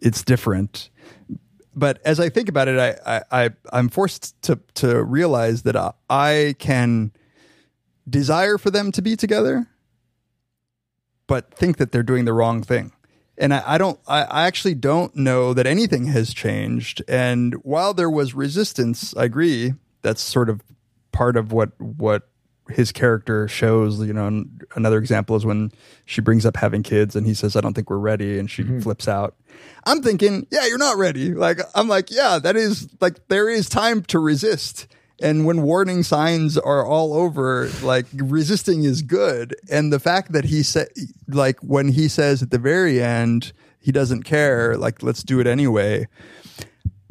it's 0.00 0.24
different. 0.24 0.90
But 1.72 2.00
as 2.04 2.18
I 2.18 2.30
think 2.30 2.48
about 2.48 2.66
it, 2.66 2.80
I, 2.80 3.18
I, 3.18 3.44
I 3.44 3.50
I'm 3.72 3.88
forced 3.88 4.42
to 4.42 4.58
to 4.74 5.04
realize 5.04 5.62
that 5.62 5.76
I, 5.76 5.92
I 6.10 6.56
can 6.58 7.12
desire 8.08 8.58
for 8.58 8.72
them 8.72 8.90
to 8.90 9.02
be 9.02 9.14
together, 9.14 9.68
but 11.28 11.54
think 11.54 11.76
that 11.76 11.92
they're 11.92 12.02
doing 12.02 12.24
the 12.24 12.32
wrong 12.32 12.64
thing. 12.64 12.90
And 13.40 13.54
I, 13.54 13.62
I 13.66 13.78
don't, 13.78 13.98
I, 14.06 14.22
I 14.22 14.46
actually 14.46 14.74
don't 14.74 15.16
know 15.16 15.54
that 15.54 15.66
anything 15.66 16.06
has 16.06 16.32
changed. 16.32 17.02
And 17.08 17.54
while 17.64 17.94
there 17.94 18.10
was 18.10 18.34
resistance, 18.34 19.16
I 19.16 19.24
agree. 19.24 19.74
That's 20.02 20.20
sort 20.20 20.48
of 20.48 20.62
part 21.12 21.36
of 21.36 21.50
what 21.50 21.70
what 21.80 22.28
his 22.68 22.92
character 22.92 23.48
shows. 23.48 24.00
You 24.00 24.12
know, 24.12 24.44
another 24.76 24.98
example 24.98 25.36
is 25.36 25.44
when 25.44 25.72
she 26.04 26.20
brings 26.20 26.46
up 26.46 26.56
having 26.56 26.82
kids, 26.82 27.16
and 27.16 27.26
he 27.26 27.34
says, 27.34 27.56
"I 27.56 27.60
don't 27.60 27.74
think 27.74 27.90
we're 27.90 27.98
ready," 27.98 28.38
and 28.38 28.50
she 28.50 28.62
mm-hmm. 28.62 28.80
flips 28.80 29.08
out. 29.08 29.34
I'm 29.84 30.02
thinking, 30.02 30.46
yeah, 30.50 30.66
you're 30.66 30.78
not 30.78 30.96
ready. 30.96 31.34
Like, 31.34 31.60
I'm 31.74 31.88
like, 31.88 32.10
yeah, 32.10 32.38
that 32.38 32.56
is 32.56 32.88
like 33.00 33.26
there 33.28 33.48
is 33.48 33.68
time 33.68 34.02
to 34.04 34.18
resist. 34.18 34.86
And 35.20 35.44
when 35.44 35.62
warning 35.62 36.02
signs 36.02 36.56
are 36.56 36.84
all 36.84 37.12
over, 37.12 37.68
like 37.82 38.06
resisting 38.14 38.84
is 38.84 39.02
good. 39.02 39.54
And 39.70 39.92
the 39.92 40.00
fact 40.00 40.32
that 40.32 40.44
he 40.44 40.62
said, 40.62 40.88
like 41.28 41.60
when 41.60 41.88
he 41.88 42.08
says 42.08 42.42
at 42.42 42.50
the 42.50 42.58
very 42.58 43.02
end, 43.02 43.52
he 43.80 43.92
doesn't 43.92 44.22
care, 44.22 44.76
like 44.76 45.02
let's 45.02 45.22
do 45.22 45.40
it 45.40 45.46
anyway. 45.46 46.08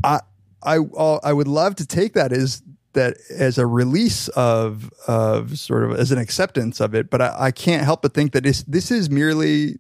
I 0.04 0.22
I 0.64 0.78
I 1.24 1.34
would 1.34 1.48
love 1.48 1.76
to 1.76 1.86
take 1.86 2.14
that 2.14 2.32
as 2.32 2.62
that 2.94 3.18
as 3.30 3.58
a 3.58 3.66
release 3.66 4.28
of 4.30 4.92
of 5.08 5.58
sort 5.58 5.84
of 5.84 6.00
as 6.00 6.12
an 6.12 6.18
acceptance 6.18 6.80
of 6.80 6.94
it, 6.96 7.10
but 7.10 7.22
I, 7.22 7.36
I 7.38 7.52
can't 7.52 7.84
help 7.84 8.02
but 8.02 8.14
think 8.14 8.34
that 8.34 8.44
this 8.44 8.64
this 8.64 8.92
is 8.92 9.10
merely 9.10 9.80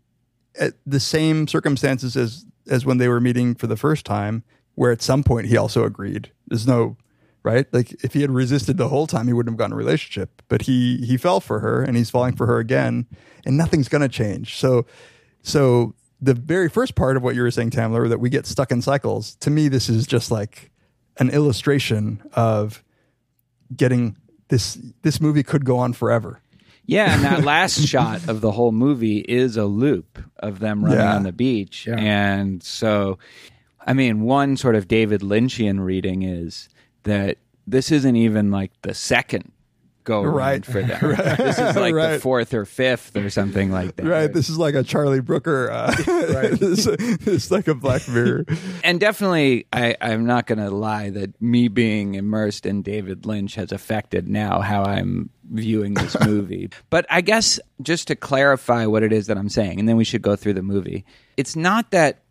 at 0.59 0.73
the 0.85 0.99
same 0.99 1.47
circumstances 1.47 2.15
as 2.15 2.45
as 2.69 2.85
when 2.85 2.97
they 2.97 3.07
were 3.07 3.19
meeting 3.19 3.55
for 3.55 3.67
the 3.67 3.77
first 3.77 4.05
time, 4.05 4.43
where 4.75 4.91
at 4.91 5.01
some 5.01 5.23
point 5.23 5.47
he 5.47 5.57
also 5.57 5.83
agreed. 5.83 6.31
There's 6.47 6.67
no 6.67 6.97
right 7.43 7.67
like 7.73 7.93
if 8.03 8.13
he 8.13 8.21
had 8.21 8.31
resisted 8.31 8.77
the 8.77 8.87
whole 8.89 9.07
time 9.07 9.27
he 9.27 9.33
wouldn't 9.33 9.53
have 9.53 9.57
gotten 9.57 9.73
a 9.73 9.75
relationship 9.77 10.41
but 10.49 10.63
he 10.63 10.97
he 11.05 11.15
fell 11.17 11.39
for 11.39 11.59
her 11.59 11.81
and 11.81 11.95
he's 11.97 12.09
falling 12.09 12.35
for 12.35 12.45
her 12.45 12.59
again 12.59 13.05
and 13.45 13.57
nothing's 13.57 13.87
going 13.87 14.01
to 14.01 14.09
change 14.09 14.57
so 14.57 14.85
so 15.41 15.93
the 16.21 16.33
very 16.33 16.67
first 16.69 16.95
part 16.95 17.15
of 17.15 17.23
what 17.23 17.35
you 17.35 17.41
were 17.41 17.51
saying 17.51 17.69
tamler 17.69 18.09
that 18.09 18.19
we 18.19 18.29
get 18.29 18.45
stuck 18.45 18.71
in 18.71 18.81
cycles 18.81 19.35
to 19.35 19.49
me 19.49 19.67
this 19.69 19.87
is 19.89 20.05
just 20.05 20.31
like 20.31 20.69
an 21.17 21.29
illustration 21.29 22.21
of 22.33 22.83
getting 23.75 24.17
this 24.49 24.77
this 25.03 25.21
movie 25.21 25.43
could 25.43 25.63
go 25.65 25.77
on 25.77 25.93
forever 25.93 26.41
Yeah, 26.85 27.13
and 27.13 27.23
that 27.23 27.43
last 27.55 27.85
shot 27.87 28.27
of 28.27 28.41
the 28.41 28.51
whole 28.51 28.71
movie 28.71 29.19
is 29.19 29.55
a 29.57 29.65
loop 29.65 30.17
of 30.39 30.59
them 30.59 30.83
running 30.83 30.99
Yeah. 30.99 31.15
on 31.15 31.23
the 31.23 31.31
beach. 31.31 31.85
Yeah. 31.87 31.97
And 31.99 32.63
so, 32.63 33.19
I 33.85 33.93
mean, 33.93 34.21
one 34.21 34.57
sort 34.57 34.73
of 34.75 34.87
David 34.87 35.21
Lynchian 35.21 35.79
reading 35.85 36.23
is 36.23 36.67
that 37.03 37.37
this 37.67 37.91
isn't 37.91 38.15
even 38.15 38.51
like 38.51 38.71
the 38.81 38.93
second 38.93 39.51
go 40.05 40.23
Right. 40.23 40.65
for 40.65 40.81
them. 40.81 40.99
This 41.37 41.59
is 41.59 41.75
like 41.75 41.93
the 41.93 42.19
fourth 42.19 42.53
or 42.55 42.65
fifth 42.65 43.15
or 43.15 43.29
something 43.29 43.69
like 43.71 43.95
that. 43.97 44.05
right. 44.07 44.31
This 44.33 44.49
is 44.49 44.57
like 44.57 44.73
a 44.73 44.81
charlie 44.81 45.19
brooker 45.19 45.69
uh, 45.69 45.91
this, 46.51 46.87
it's 46.87 47.51
like 47.51 47.67
a 47.67 47.75
black 47.75 48.07
mirror. 48.07 48.43
And 48.83 48.99
definitely 48.99 49.67
I, 49.71 49.95
i'm 50.01 50.25
not 50.25 50.47
going 50.47 50.57
to 50.59 50.71
lie 50.71 51.11
that 51.11 51.39
me 51.39 51.67
being 51.67 52.15
immersed 52.15 52.65
in 52.65 52.81
david 52.81 53.25
lynch 53.27 53.53
has 53.55 53.71
affected 53.71 54.27
now 54.27 54.61
how 54.61 54.83
i'm 54.83 55.29
viewing 55.51 55.93
this 55.93 56.15
movie. 56.25 56.71
But 56.89 57.05
i 57.09 57.21
guess 57.21 57.59
just 57.83 58.07
to 58.07 58.15
clarify 58.15 58.87
what 58.87 59.03
it 59.03 59.13
is 59.13 59.27
that 59.27 59.37
i'm 59.37 59.49
saying 59.49 59.79
and 59.79 59.87
then 59.87 59.97
we 59.97 60.05
should 60.05 60.23
go 60.23 60.35
through 60.35 60.53
the 60.53 60.63
movie. 60.63 61.05
It's 61.37 61.55
not 61.55 61.91
that 61.91 62.23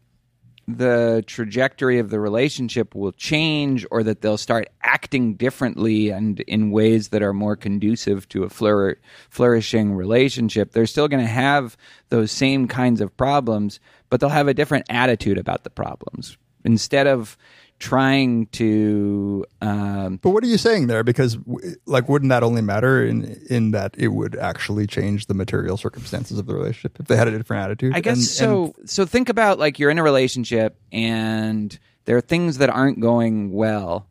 the 0.71 1.25
trajectory 1.27 1.99
of 1.99 2.11
the 2.11 2.21
relationship 2.21 2.95
will 2.95 3.13
change 3.13 3.87
or 3.91 4.03
that 4.03 4.21
they'll 4.21 4.37
start 4.37 4.69
acting 4.83 5.33
differently 5.35 6.11
and 6.11 6.41
in 6.41 6.71
ways 6.71 7.09
that 7.09 7.23
are 7.23 7.33
more 7.33 7.57
conducive 7.57 8.29
to 8.29 8.45
a 8.45 8.51
flour- 8.51 8.99
flourishing 9.31 9.95
relationship 9.95 10.73
they're 10.73 10.85
still 10.85 11.09
going 11.09 11.23
to 11.23 11.27
have 11.27 11.75
those 12.11 12.31
same 12.31 12.69
kinds 12.69 13.01
of 13.01 13.17
problems 13.17 13.81
but 14.11 14.21
they'll 14.21 14.31
have 14.31 14.49
a 14.49 14.55
different 14.55 14.87
attitude 14.89 15.39
about 15.39 15.65
the 15.65 15.71
problems. 15.71 16.37
Instead 16.65 17.07
of 17.07 17.37
trying 17.79 18.47
to 18.47 19.45
um, 19.63 20.17
But 20.23 20.31
what 20.31 20.43
are 20.43 20.49
you 20.49 20.59
saying 20.59 20.89
there? 20.89 21.05
Because 21.05 21.39
like, 21.87 22.09
wouldn't 22.09 22.31
that 22.31 22.43
only 22.43 22.63
matter 22.63 23.05
in 23.05 23.41
in 23.49 23.71
that 23.71 23.95
it 23.97 24.09
would 24.09 24.35
actually 24.37 24.87
change 24.87 25.27
the 25.27 25.35
material 25.35 25.77
circumstances 25.77 26.39
of 26.39 26.47
the 26.47 26.55
relationship 26.55 26.99
if 26.99 27.07
they 27.07 27.17
had 27.17 27.29
a 27.29 27.37
different 27.39 27.63
attitude? 27.65 27.95
I 27.95 28.01
guess 28.01 28.17
And- 28.17 28.25
so. 28.27 28.75
so 28.85 29.07
think 29.07 29.29
about 29.29 29.59
like 29.59 29.79
you're 29.79 29.91
in 29.91 29.99
a 29.99 30.03
relationship 30.03 30.77
and 30.93 31.79
there 32.05 32.17
are 32.17 32.21
things 32.21 32.59
that 32.59 32.69
aren't 32.71 33.01
going 33.01 33.53
well. 33.53 34.07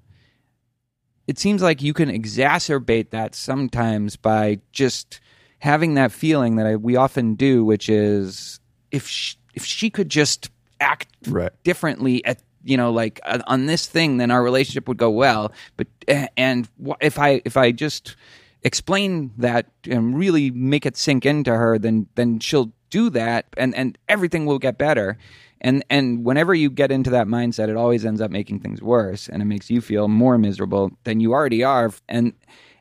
It 1.28 1.38
seems 1.38 1.62
like 1.62 1.82
you 1.82 1.94
can 1.94 2.08
exacerbate 2.10 3.10
that 3.10 3.36
sometimes 3.36 4.16
by 4.16 4.60
just 4.72 5.20
having 5.60 5.96
that 5.96 6.12
feeling 6.14 6.56
that 6.56 6.66
I, 6.68 6.76
we 6.78 6.96
often 6.96 7.36
do, 7.36 7.66
which 7.66 7.90
is 7.90 8.60
if 8.92 9.08
she, 9.08 9.36
if 9.54 9.66
she 9.66 9.90
could 9.90 10.08
just 10.08 10.50
act 10.80 11.08
Right. 11.28 11.52
differently 11.64 12.24
at 12.24 12.40
you 12.68 12.78
know 12.78 12.92
like 12.92 13.20
uh, 13.24 13.40
on 13.48 13.66
this 13.66 13.88
thing, 13.88 14.18
then 14.18 14.32
our 14.32 14.44
relationship 14.44 14.88
would 14.88 14.98
go 14.98 15.10
well. 15.10 15.52
But 15.78 15.88
uh, 16.08 16.28
and 16.36 16.68
if 17.02 17.18
I 17.18 17.42
if 17.46 17.58
I 17.58 17.72
just 17.72 18.16
explain 18.64 19.32
that 19.38 19.68
and 19.90 20.18
really 20.18 20.52
make 20.52 20.86
it 20.86 20.98
sink 20.98 21.26
into 21.26 21.54
her, 21.56 21.78
then 21.78 22.08
then 22.16 22.40
she'll 22.40 22.72
do 22.90 23.10
that 23.12 23.46
and 23.58 23.76
and 23.76 23.98
everything 24.08 24.46
will 24.46 24.60
get 24.60 24.78
better. 24.78 25.18
And 25.62 25.84
and 25.90 26.24
whenever 26.24 26.54
you 26.54 26.70
get 26.70 26.92
into 26.92 27.10
that 27.12 27.28
mindset 27.28 27.70
it 27.70 27.78
always 27.78 28.06
ends 28.06 28.22
up 28.22 28.32
making 28.32 28.60
things 28.60 28.82
worse 28.82 29.28
and 29.28 29.42
it 29.42 29.46
makes 29.46 29.70
you 29.70 29.82
feel 29.82 30.08
more 30.08 30.38
miserable 30.38 30.92
than 31.04 31.20
you 31.20 31.34
already 31.34 31.64
are. 31.64 31.92
And 32.08 32.34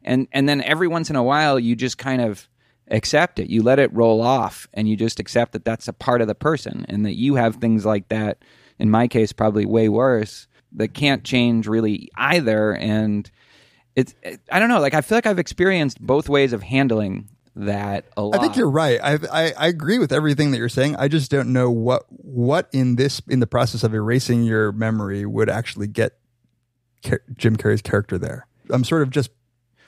and 0.05 0.29
and 0.33 0.49
then 0.49 0.63
every 0.63 0.89
once 0.89 1.11
in 1.11 1.17
a 1.17 1.23
while 1.23 1.59
you 1.59 1.77
just 1.77 1.99
kind 1.99 2.21
of 2.21 2.49
accept 2.91 3.39
it. 3.39 3.49
You 3.51 3.63
let 3.63 3.79
it 3.79 3.93
roll 3.93 4.21
off 4.23 4.69
and 4.75 4.89
you 4.89 4.97
just 4.97 5.19
accept 5.19 5.53
that 5.53 5.65
that's 5.65 5.89
a 5.89 5.93
part 5.93 6.21
of 6.21 6.29
the 6.29 6.35
person 6.35 6.87
and 6.89 7.05
that 7.05 7.15
you 7.15 7.35
have 7.37 7.57
things 7.57 7.85
like 7.85 8.09
that 8.09 8.39
in 8.79 8.91
my 8.91 9.09
case 9.09 9.33
probably 9.33 9.65
way 9.65 9.89
worse 9.89 10.47
that 10.73 10.95
can't 10.95 11.25
change 11.25 11.67
really 11.67 12.11
either 12.17 12.75
and 12.75 13.31
it's 13.95 14.15
i 14.53 14.59
don't 14.59 14.69
know 14.69 14.81
like 14.81 14.95
i 14.95 15.01
feel 15.01 15.17
like 15.17 15.27
i've 15.27 15.39
experienced 15.39 16.01
both 16.01 16.29
ways 16.29 16.53
of 16.53 16.63
handling 16.63 17.29
that 17.57 18.05
a 18.17 18.23
lot 18.23 18.39
I 18.39 18.43
think 18.43 18.55
you're 18.55 18.71
right. 18.71 19.01
I, 19.03 19.19
I 19.33 19.53
I 19.57 19.67
agree 19.69 19.99
with 19.99 20.13
everything 20.13 20.51
that 20.51 20.59
you're 20.59 20.69
saying. 20.69 20.95
I 20.97 21.09
just 21.09 21.31
don't 21.31 21.53
know 21.55 21.71
what 21.71 22.05
what 22.11 22.69
in 22.71 22.97
this 22.97 23.23
in 23.29 23.41
the 23.41 23.47
process 23.47 23.83
of 23.83 23.95
erasing 23.95 24.45
your 24.45 24.73
memory 24.73 25.25
would 25.25 25.49
actually 25.49 25.87
get 25.87 26.19
Car- 27.03 27.23
Jim 27.35 27.57
Carrey's 27.57 27.81
character 27.81 28.19
there. 28.19 28.47
I'm 28.69 28.85
sort 28.85 29.03
of 29.03 29.11
just 29.11 29.31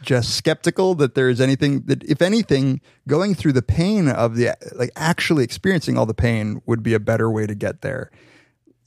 just 0.01 0.35
skeptical 0.35 0.95
that 0.95 1.15
there 1.15 1.29
is 1.29 1.41
anything 1.41 1.83
that 1.83 2.03
if 2.05 2.23
anything 2.23 2.81
going 3.07 3.35
through 3.35 3.53
the 3.53 3.63
pain 3.63 4.09
of 4.09 4.37
the 4.37 4.57
like 4.75 4.91
actually 4.97 5.45
experiencing 5.45 5.99
all 5.99 6.07
the 6.07 6.15
pain 6.15 6.63
would 6.65 6.83
be 6.83 6.95
a 6.95 7.01
better 7.01 7.31
way 7.31 7.47
to 7.47 7.55
get 7.55 7.83
there. 7.83 8.11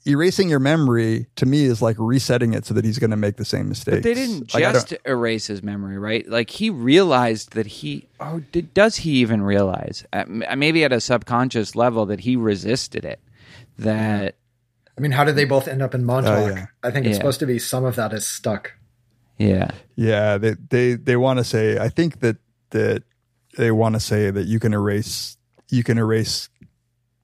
Erasing 0.06 0.50
your 0.50 0.60
memory 0.60 1.28
to 1.36 1.46
me 1.46 1.66
is 1.66 1.82
like 1.82 1.96
resetting 2.00 2.54
it 2.56 2.66
so 2.66 2.74
that 2.74 2.84
he's 2.84 2.98
going 2.98 3.12
to 3.12 3.18
make 3.18 3.38
the 3.38 3.46
same 3.46 3.70
mistakes. 3.70 3.98
But 3.98 4.04
they 4.04 4.16
didn't 4.16 4.52
Like, 4.54 4.64
just 4.74 4.94
erase 5.06 5.46
his 5.48 5.62
memory, 5.62 6.00
right? 6.00 6.28
Like 6.28 6.50
he 6.50 6.70
realized 6.72 7.54
that 7.54 7.68
he. 7.68 8.08
Oh, 8.20 8.42
did, 8.52 8.74
does 8.74 8.96
he 8.98 9.12
even 9.18 9.44
realize? 9.44 10.04
Uh, 10.12 10.24
maybe 10.28 10.84
at 10.84 10.92
a 10.92 11.00
subconscious 11.00 11.76
level 11.76 12.08
that 12.08 12.22
he 12.22 12.36
resisted 12.36 13.06
it. 13.06 13.20
That 13.78 14.36
I 14.98 15.02
mean, 15.02 15.12
how 15.12 15.24
did 15.24 15.36
they 15.36 15.46
both 15.46 15.68
end 15.68 15.82
up 15.82 15.94
in 15.96 16.04
Montauk? 16.04 16.38
Oh, 16.38 16.48
yeah. 16.56 16.66
I 16.84 16.92
think 16.92 17.06
it's 17.06 17.14
Yeah. 17.14 17.20
supposed 17.20 17.40
to 17.42 17.46
be 17.46 17.60
some 17.60 17.86
of 17.86 17.96
that 17.96 18.12
is 18.14 18.26
stuck. 18.28 18.74
yeah, 19.38 19.72
Yeah, 19.96 20.38
they 20.38 20.56
they 20.70 20.94
they 20.96 21.16
want 21.16 21.38
to 21.40 21.44
say. 21.44 21.78
I 21.78 21.90
think 21.90 22.20
that 22.22 22.38
that 22.72 23.04
they 23.58 23.70
want 23.72 23.96
to 23.96 24.00
say 24.00 24.32
that 24.32 24.48
you 24.48 24.60
can 24.60 24.74
erase 24.74 25.38
you 25.70 25.84
can 25.84 25.98
erase 25.98 26.50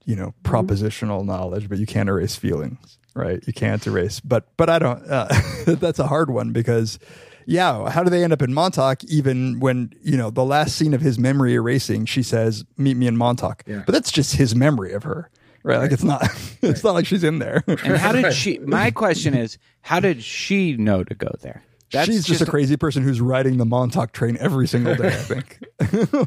you 0.08 0.15
know 0.15 0.34
propositional 0.43 1.24
knowledge, 1.24 1.70
but 1.70 1.78
you 1.78 1.86
can't 1.86 2.10
erase 2.10 2.36
feelings, 2.36 2.98
right? 3.13 3.43
You 3.46 3.54
can't 3.54 3.86
erase. 3.86 4.20
But 4.20 4.48
but 4.58 4.70
I 4.70 4.80
don't. 4.80 5.06
Uh, 5.06 5.28
that's 5.67 6.00
a 6.00 6.08
hard 6.08 6.32
one 6.32 6.52
because. 6.52 6.98
Yeah, 7.50 7.89
how 7.89 8.04
do 8.04 8.10
they 8.10 8.26
end 8.26 8.34
up 8.34 8.41
in 8.41 8.54
Montauk? 8.54 9.06
Even 9.06 9.62
when 9.62 9.93
you 10.02 10.17
know 10.17 10.30
the 10.30 10.43
last 10.43 10.76
scene 10.76 10.93
of 10.93 11.00
his 11.00 11.17
memory 11.17 11.54
erasing, 11.54 12.04
she 12.06 12.22
says, 12.22 12.65
"Meet 12.76 12.98
me 12.98 13.08
in 13.08 13.15
Montauk." 13.15 13.63
Yeah. 13.65 13.84
But 13.86 13.93
that's 13.93 14.12
just 14.12 14.36
his 14.36 14.54
memory 14.54 14.91
of 14.91 15.04
her, 15.04 15.30
right? 15.63 15.78
Like 15.78 15.93
it's 15.93 16.04
not. 16.04 16.28
It's 16.62 16.84
not 16.84 16.96
like 16.96 17.06
she's 17.06 17.24
in 17.24 17.39
there. 17.39 17.63
and 17.67 17.96
how 17.98 18.12
did 18.12 18.34
she? 18.34 18.58
My 18.65 18.91
question 18.91 19.34
is, 19.34 19.58
how 19.80 20.02
did 20.02 20.24
she 20.24 20.76
know 20.76 21.06
to 21.06 21.15
go 21.15 21.30
there? 21.41 21.63
She's 21.89 22.26
just, 22.26 22.41
a 22.41 22.46
crazy 22.46 22.76
person 22.76 23.04
who's 23.04 23.22
riding 23.22 23.56
the 23.56 23.65
Montauk 23.65 24.12
train 24.12 24.36
every 24.41 24.67
single 24.67 24.96
day, 24.96 25.08
I 25.08 25.12
think, 25.12 25.60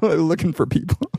looking 0.03 0.55
for 0.55 0.65
people. 0.65 1.11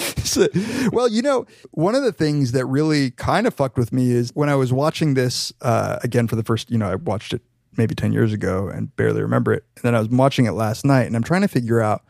So- 0.24 0.48
well, 0.92 1.08
you 1.08 1.22
know, 1.22 1.46
one 1.72 1.94
of 1.94 2.02
the 2.02 2.12
things 2.12 2.52
that 2.52 2.64
really 2.66 3.10
kind 3.10 3.46
of 3.46 3.54
fucked 3.54 3.76
with 3.78 3.92
me 3.92 4.10
is 4.12 4.30
when 4.34 4.48
I 4.48 4.54
was 4.54 4.72
watching 4.72 5.14
this 5.14 5.52
uh, 5.60 5.98
again 6.04 6.28
for 6.28 6.36
the 6.36 6.44
first, 6.44 6.70
you 6.70 6.78
know, 6.78 6.88
I 6.88 6.94
watched 6.94 7.32
it 7.32 7.42
maybe 7.76 7.94
10 7.94 8.12
years 8.12 8.32
ago 8.32 8.68
and 8.68 8.94
barely 8.96 9.22
remember 9.22 9.52
it. 9.52 9.64
And 9.76 9.82
then 9.82 9.94
I 9.94 9.98
was 9.98 10.08
watching 10.08 10.46
it 10.46 10.52
last 10.52 10.84
night 10.84 11.06
and 11.06 11.16
I'm 11.16 11.22
trying 11.24 11.42
to 11.42 11.48
figure 11.48 11.80
out 11.80 12.04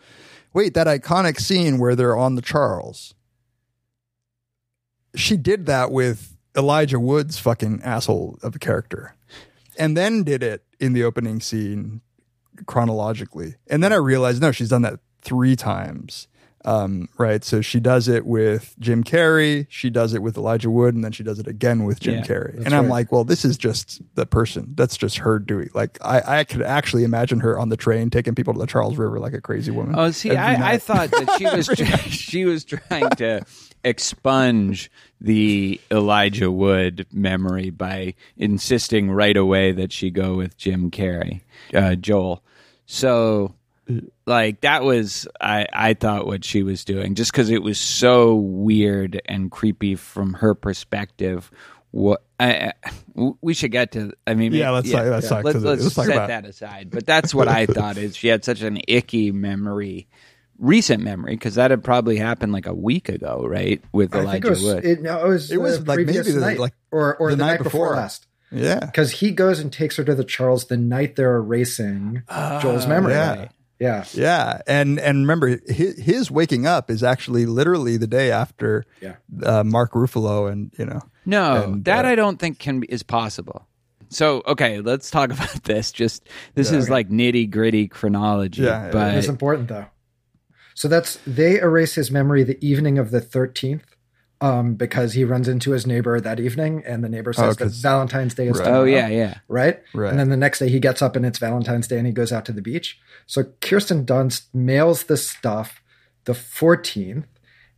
wait, 0.53 0.75
that 0.75 0.87
iconic 0.87 1.39
scene 1.41 1.79
where 1.79 1.95
they're 1.95 2.17
on 2.17 2.35
the 2.35 2.43
Charles, 2.43 3.15
she 5.15 5.37
did 5.37 5.67
that 5.67 5.91
with 5.91 6.37
Elijah 6.57 6.99
Wood's 7.01 7.39
fucking 7.39 7.81
asshole 7.83 8.39
of 8.43 8.57
a 8.57 8.59
character 8.59 9.15
and 9.79 9.97
then 9.97 10.25
did 10.25 10.43
it 10.43 10.65
in 10.79 10.93
the 10.93 11.05
opening 11.05 11.41
scene 11.41 12.01
chronologically. 12.67 13.55
And 13.69 13.83
then 13.83 13.93
I 13.93 13.97
realized, 13.97 14.43
no, 14.43 14.53
she's 14.53 14.69
done 14.69 14.83
that 14.83 15.01
three 15.23 15.57
times. 15.57 16.29
Um, 16.65 17.09
right. 17.17 17.43
So 17.43 17.63
she 17.63 17.81
does 17.81 18.07
it 18.07 18.27
with 18.27 18.75
Jim 18.79 19.03
Carrey, 19.03 19.67
she 19.71 19.89
does 19.89 20.13
it 20.13 20.23
with 20.23 20.37
Elijah 20.37 20.69
Wood, 20.71 20.95
and 20.95 21.03
then 21.03 21.13
she 21.13 21.23
does 21.23 21.39
it 21.39 21.47
again 21.47 21.85
with 21.85 22.01
Jim 22.01 22.17
Yeah, 22.17 22.23
Carrey. 22.23 22.65
And 22.65 22.75
I'm 22.75 22.85
right. 22.85 22.91
like, 22.91 23.13
well, 23.13 23.25
this 23.25 23.45
is 23.47 23.57
just 23.57 24.03
the 24.15 24.27
person. 24.27 24.75
That's 24.77 24.97
just 24.99 25.19
her 25.19 25.39
doing. 25.39 25.71
Like, 25.73 25.97
I, 26.05 26.41
I 26.41 26.45
could 26.45 26.63
actually 26.63 27.05
imagine 27.05 27.41
her 27.41 27.59
on 27.59 27.71
the 27.71 27.79
train 27.79 28.11
taking 28.11 28.35
people 28.35 28.53
to 28.53 28.59
the 28.61 28.67
Charles 28.67 28.99
River 28.99 29.19
like 29.19 29.33
a 29.33 29.41
crazy 29.41 29.71
woman. 29.71 29.95
Oh, 29.97 30.11
see, 30.11 30.37
I, 30.37 30.73
I 30.73 30.79
thought 30.79 31.11
that 31.13 31.37
she 31.39 31.45
was 31.45 31.67
she 32.15 32.45
was 32.45 32.65
trying 32.65 33.09
to 33.11 33.41
expunge 33.83 34.91
the 35.21 35.81
Elijah 35.91 36.51
Wood 36.51 37.07
memory 37.13 37.71
by 37.71 38.15
insisting 38.37 39.11
right 39.11 39.37
away 39.37 39.73
that 39.73 39.93
she 39.93 40.11
go 40.11 40.35
with 40.35 40.57
Jim 40.59 40.91
Carrey, 40.91 41.41
uh, 41.75 41.95
Joel. 41.95 42.43
So, 42.87 43.55
like 44.31 44.63
that 44.63 44.83
was 44.83 45.29
I 45.41 45.67
I 45.73 45.95
thought 45.95 46.27
what 46.27 46.45
she 46.45 46.63
was 46.63 46.85
doing 46.85 47.15
just 47.15 47.33
because 47.33 47.51
it 47.51 47.63
was 47.63 47.79
so 47.79 48.35
weird 48.37 49.21
and 49.27 49.51
creepy 49.51 49.95
from 49.97 50.33
her 50.35 50.55
perspective. 50.55 51.51
What 51.93 52.23
I, 52.39 52.73
I- 52.85 53.33
we 53.43 53.53
should 53.53 53.73
get 53.73 53.93
to. 53.93 54.13
I 54.27 54.35
mean, 54.35 54.53
Yeah, 54.53 54.71
let's 54.71 54.91
talk- 54.91 55.05
let's 55.07 55.29
talk 55.29 55.41
to 55.41 55.47
let's, 55.47 55.59
let's 55.59 55.83
let's 55.83 55.95
talk 55.97 56.05
set 56.07 56.15
about- 56.17 56.29
that 56.29 56.47
aside. 56.47 56.91
But 56.91 57.05
that's 57.05 57.35
what 57.35 57.49
I 57.49 57.67
thought 57.67 57.97
is 57.99 58.17
she 58.17 58.29
had 58.29 58.45
such 58.45 58.63
an 58.63 58.79
icky 58.87 59.33
memory, 59.33 60.07
recent 60.59 61.03
memory, 61.03 61.35
because 61.35 61.57
that 61.57 61.73
had 61.73 61.83
probably 61.83 62.17
happened 62.17 62.53
like 62.53 62.67
a 62.67 62.73
week 62.75 63.09
ago, 63.09 63.45
right? 63.47 63.83
With 63.93 64.15
I 64.15 64.19
think 64.39 64.45
Elijah 64.45 64.47
it 64.47 64.51
was. 64.51 64.63
Wood. 64.63 64.85
It, 64.85 65.03
no, 65.03 65.25
it 65.27 65.29
was. 65.29 65.51
It 65.51 65.61
was 65.61 65.87
like 65.87 65.99
maybe 65.99 66.13
the- 66.13 66.41
night, 66.41 66.59
like 66.61 66.75
or 66.93 67.17
or 67.17 67.31
the 67.31 67.37
the, 67.37 67.45
night 67.45 67.51
night, 67.55 67.63
before. 67.65 67.89
before. 67.89 67.97
last. 67.97 68.27
yeah. 68.53 68.79
Because 68.79 69.11
he 69.11 69.33
goes 69.33 69.59
and 69.59 69.73
takes 69.73 69.97
her 69.97 70.05
to 70.05 70.15
the 70.15 70.25
Charles 70.25 70.67
the 70.67 70.77
night 70.77 71.17
they're 71.17 71.37
erasing 71.37 72.23
ah, 72.29 72.61
Joel's 72.63 72.87
memory. 72.87 73.15
yeah. 73.15 73.49
Yeah. 73.81 74.05
Yeah, 74.13 74.61
and 74.67 75.01
and 75.01 75.21
remember, 75.23 75.59
his, 75.67 75.99
his 75.99 76.31
waking 76.31 76.67
up 76.67 76.91
is 76.91 77.03
actually 77.03 77.47
literally 77.47 77.97
the 77.97 78.07
day 78.07 78.31
after 78.31 78.85
Yeah. 79.01 79.17
uh, 79.43 79.65
Mark 79.65 79.93
Ruffalo, 79.95 80.51
and 80.53 80.71
you 80.79 80.85
know, 80.85 81.01
no, 81.27 81.65
and, 81.65 81.85
that 81.87 82.05
uh, 82.05 82.09
I 82.09 82.15
don't 82.15 82.39
think 82.39 82.59
can 82.59 82.81
be, 82.81 82.87
is 82.89 83.03
possible. 83.03 83.67
So 84.11 84.43
okay, 84.47 84.81
let's 84.81 85.11
talk 85.11 85.31
about 85.37 85.65
this. 85.65 85.91
Just 85.93 86.29
this 86.55 86.71
Yeah, 86.71 86.79
is 86.79 86.85
okay. 86.85 86.93
like 86.93 87.09
nitty 87.09 87.51
gritty 87.51 87.89
chronology, 87.89 88.63
Yeah, 88.63 88.87
it 88.87 88.93
but 88.93 89.15
It's 89.15 89.29
important 89.29 89.69
though. 89.69 89.87
So 90.75 90.87
that's 90.89 91.19
they 91.27 91.59
erase 91.61 91.95
his 91.95 92.11
memory 92.11 92.43
the 92.45 92.59
evening 92.65 92.99
of 92.99 93.11
the 93.11 93.21
thirteenth, 93.21 93.97
um, 94.41 94.75
because 94.75 95.13
he 95.13 95.25
runs 95.25 95.49
into 95.49 95.73
his 95.73 95.87
neighbor 95.87 96.21
that 96.21 96.41
evening, 96.41 96.83
and 96.87 97.05
the 97.05 97.09
neighbor 97.09 97.33
says 97.33 97.57
that 97.57 97.65
'cause- 97.65 97.79
Valentine's 97.81 98.35
Day 98.35 98.49
is 98.49 98.57
Right. 98.59 98.65
tomorrow. 98.65 98.83
oh 98.83 98.85
yeah, 98.87 99.09
yeah. 99.09 99.39
right? 99.49 99.81
Right. 99.95 100.11
And 100.11 100.19
then 100.19 100.31
the 100.31 100.37
next 100.37 100.59
day 100.61 100.69
he 100.69 100.81
gets 100.81 101.03
up 101.03 101.15
and 101.17 101.27
it's 101.27 101.39
Valentine's 101.39 101.87
Day 101.89 101.99
and 101.99 102.07
he 102.07 102.13
goes 102.13 102.33
out 102.33 102.45
to 102.47 102.53
the 102.53 102.63
beach. 102.63 102.99
So 103.27 103.45
Kirsten 103.61 104.05
Dunst 104.07 104.45
mails 104.55 105.05
the 105.05 105.17
stuff 105.17 105.83
the 106.25 106.33
14th 106.35 107.25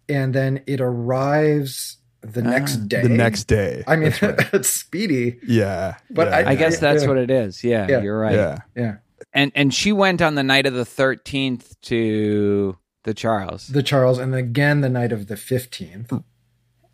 and 0.09 0.35
then 0.35 0.63
it 0.67 0.81
arrives 0.81 1.99
the 2.21 2.43
next 2.43 2.89
day. 2.89 3.01
Ah, 3.01 3.03
the 3.03 3.09
next 3.09 3.45
day. 3.45 3.83
I 3.87 3.97
mean, 3.97 4.11
That's 4.11 4.23
right. 4.23 4.49
it's 4.55 4.69
speedy. 4.69 5.39
yeah, 5.47 5.97
But 6.11 6.29
yeah, 6.29 6.37
I- 6.37 6.51
I 6.51 6.55
guess 6.55 6.79
that's 6.79 7.03
Yeah. 7.03 7.09
what 7.09 7.19
it 7.19 7.31
is. 7.31 7.65
Yeah, 7.65 7.87
Yeah. 7.89 8.03
you're 8.03 8.19
right. 8.19 8.35
yeah. 8.35 8.59
Yeah. 8.77 8.95
And 9.33 9.51
and 9.55 9.73
she 9.75 9.93
went 9.93 10.21
on 10.23 10.35
the 10.37 10.43
night 10.43 10.67
of 10.67 10.75
the 10.75 10.85
thirteenth 10.85 11.81
to 11.83 12.77
the 13.05 13.15
Charles. 13.15 13.67
The 13.69 13.83
Charles 13.83 14.19
and 14.19 14.35
again 14.35 14.81
the 14.83 14.89
night 14.89 15.11
of 15.13 15.27
the 15.27 15.35
15th. 15.37 16.23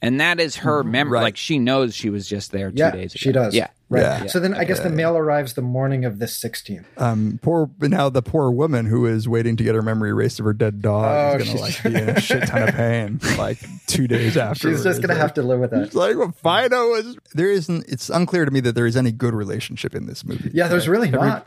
And 0.01 0.21
that 0.21 0.39
is 0.39 0.57
her 0.57 0.85
memory. 0.85 1.15
Right. 1.15 1.23
Like 1.23 1.37
she 1.37 1.59
knows 1.59 1.95
she 1.95 2.09
was 2.09 2.29
just 2.29 2.53
there 2.53 2.71
two 2.71 2.77
Yeah, 2.79 2.93
days 2.93 3.15
ago. 3.15 3.19
she 3.19 3.33
does. 3.33 3.55
Yeah. 3.55 3.69
Right. 3.91 4.03
Yeah. 4.03 4.27
So 4.27 4.39
then 4.39 4.55
I 4.55 4.65
guess 4.65 4.81
the 4.81 4.91
mail 4.91 5.17
arrives 5.17 5.55
the 5.55 5.63
morning 5.63 6.05
of 6.05 6.19
the 6.19 6.27
16th. 6.27 6.85
Um, 6.99 7.41
poor 7.43 7.69
now 7.81 8.09
the 8.09 8.23
poor 8.23 8.51
woman 8.51 8.87
who 8.87 9.07
is 9.07 9.29
waiting 9.29 9.57
to 9.57 9.65
get 9.65 9.75
her 9.75 9.83
memory 9.83 10.11
erased 10.11 10.39
of 10.39 10.45
her 10.45 10.53
dead 10.53 10.83
dog 10.83 11.41
Oh, 11.41 11.43
is 11.43 11.49
gonna 11.49 11.61
like 11.61 11.83
be 11.83 11.95
in 11.95 12.09
a 12.11 12.21
shit 12.21 12.47
ton 12.47 12.69
of 12.69 12.75
pain 12.75 13.19
like 13.39 13.59
two 13.87 14.07
days 14.07 14.37
after. 14.37 14.71
She's 14.71 14.85
just 14.85 15.01
going 15.03 15.09
to 15.15 15.21
have 15.21 15.35
to 15.35 15.43
live 15.43 15.59
with 15.59 15.71
that. 15.71 15.83
It's 15.85 15.95
like 15.95 16.17
well, 16.17 16.33
Fido 16.33 16.95
is 16.95 17.17
there 17.35 17.51
isn't. 17.51 17.87
It's 17.89 18.09
unclear 18.11 18.45
to 18.45 18.51
me 18.51 18.61
that 18.61 18.75
there 18.75 18.87
is 18.87 18.97
any 18.97 19.11
good 19.11 19.35
relationship 19.35 19.95
in 19.95 20.07
this 20.07 20.25
movie. 20.25 20.51
Yeah, 20.53 20.69
there's 20.69 20.87
really 20.87 21.09
Every- 21.09 21.21
not. 21.21 21.47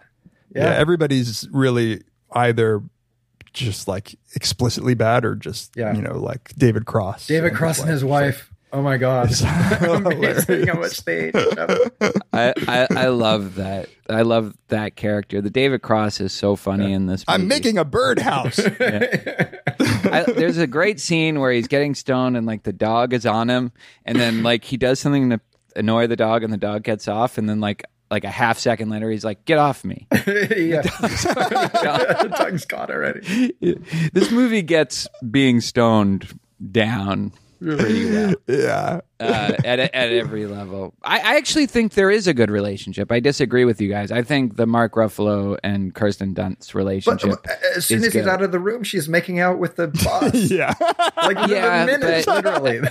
Yeah. 0.54 0.64
Yeah. 0.64 0.78
everybody's 0.78 1.48
really 1.52 2.02
either 2.34 2.82
just 3.54 3.88
like 3.88 4.18
explicitly 4.36 4.94
bad 4.94 5.26
or 5.26 5.36
just 5.36 5.72
Yeah. 5.76 5.94
you 5.96 6.02
know 6.02 6.18
like 6.18 6.54
David 6.58 6.86
Cross. 6.86 7.28
David 7.28 7.54
Cross 7.54 7.80
and 7.82 7.90
his 7.90 8.04
wife. 8.04 8.48
Oh 8.74 8.82
my 8.82 8.96
God. 8.98 9.30
Amazing 9.82 10.70
on 10.70 10.80
which 10.80 10.94
stage. 10.94 11.34
I, 11.36 12.54
I, 12.68 12.88
I 12.90 13.08
love 13.08 13.56
that. 13.56 13.90
I 14.10 14.22
love 14.22 14.56
that 14.70 14.96
character. 14.96 15.42
The 15.42 15.50
David 15.50 15.82
Cross 15.82 16.22
is 16.22 16.32
so 16.32 16.56
funny 16.56 16.94
in 16.94 17.06
this. 17.06 17.26
I'm 17.28 17.50
making 17.50 17.78
a 17.78 17.84
birdhouse. 17.84 18.60
I, 19.80 20.24
there's 20.28 20.58
a 20.58 20.68
great 20.68 21.00
scene 21.00 21.40
where 21.40 21.52
he's 21.52 21.68
getting 21.68 21.96
stoned 21.96 22.38
and 22.38 22.46
like 22.46 22.64
the 22.64 22.74
dog 22.74 23.14
is 23.14 23.26
on 23.26 23.50
him, 23.50 23.72
and 24.06 24.18
then 24.18 24.44
like 24.44 24.64
he 24.64 24.78
does 24.78 25.00
something 25.00 25.30
to 25.32 25.42
annoy 25.76 26.08
the 26.08 26.16
dog, 26.16 26.44
and 26.44 26.52
the 26.52 26.58
dog 26.58 26.84
gets 26.84 27.08
off, 27.08 27.38
and 27.38 27.48
then 27.50 27.60
like 27.60 27.84
like 28.12 28.24
a 28.26 28.30
half 28.30 28.60
second 28.60 28.90
later, 28.90 29.10
he's 29.10 29.24
like, 29.26 29.46
"Get 29.46 29.58
off 29.58 29.84
me." 29.86 30.06
yeah. 30.12 30.82
the 30.82 32.34
tongue's 32.38 32.66
gone 32.66 32.92
already. 32.92 33.54
this 34.14 34.32
movie 34.32 34.62
gets 34.62 35.08
being 35.30 35.62
stoned 35.62 36.28
down 36.72 37.32
pretty 37.62 38.10
well 38.12 38.34
Yeah. 38.48 39.02
uh, 39.20 39.54
at 39.64 39.80
at 39.80 39.94
every 39.94 40.46
level. 40.48 40.94
I, 41.04 41.20
I 41.20 41.38
actually 41.38 41.68
think 41.68 41.94
there 41.94 42.10
is 42.10 42.28
a 42.28 42.34
good 42.34 42.50
relationship. 42.50 43.12
I 43.12 43.20
disagree 43.20 43.66
with 43.66 43.80
you 43.80 43.88
guys. 43.90 44.12
I 44.12 44.24
think 44.24 44.56
the 44.58 44.66
Mark 44.66 44.94
Ruffalo 44.96 45.58
and 45.64 45.94
Kirsten 45.94 46.34
Dunst 46.34 46.68
But 46.68 46.76
relationship. 46.76 47.40
uh, 47.48 47.54
as 47.76 47.86
soon 47.86 48.00
as 48.00 48.06
he's 48.06 48.14
good. 48.14 48.28
out 48.28 48.42
of 48.42 48.52
the 48.52 48.60
room, 48.60 48.84
she's 48.84 49.08
making 49.08 49.40
out 49.40 49.60
with 49.60 49.76
the 49.76 49.88
boss. 49.90 50.34
Yeah. 50.34 50.74
Like 51.18 51.48
Yeah, 51.50 51.86
minutes, 51.86 52.26
but- 52.26 52.44
literally. 52.46 52.82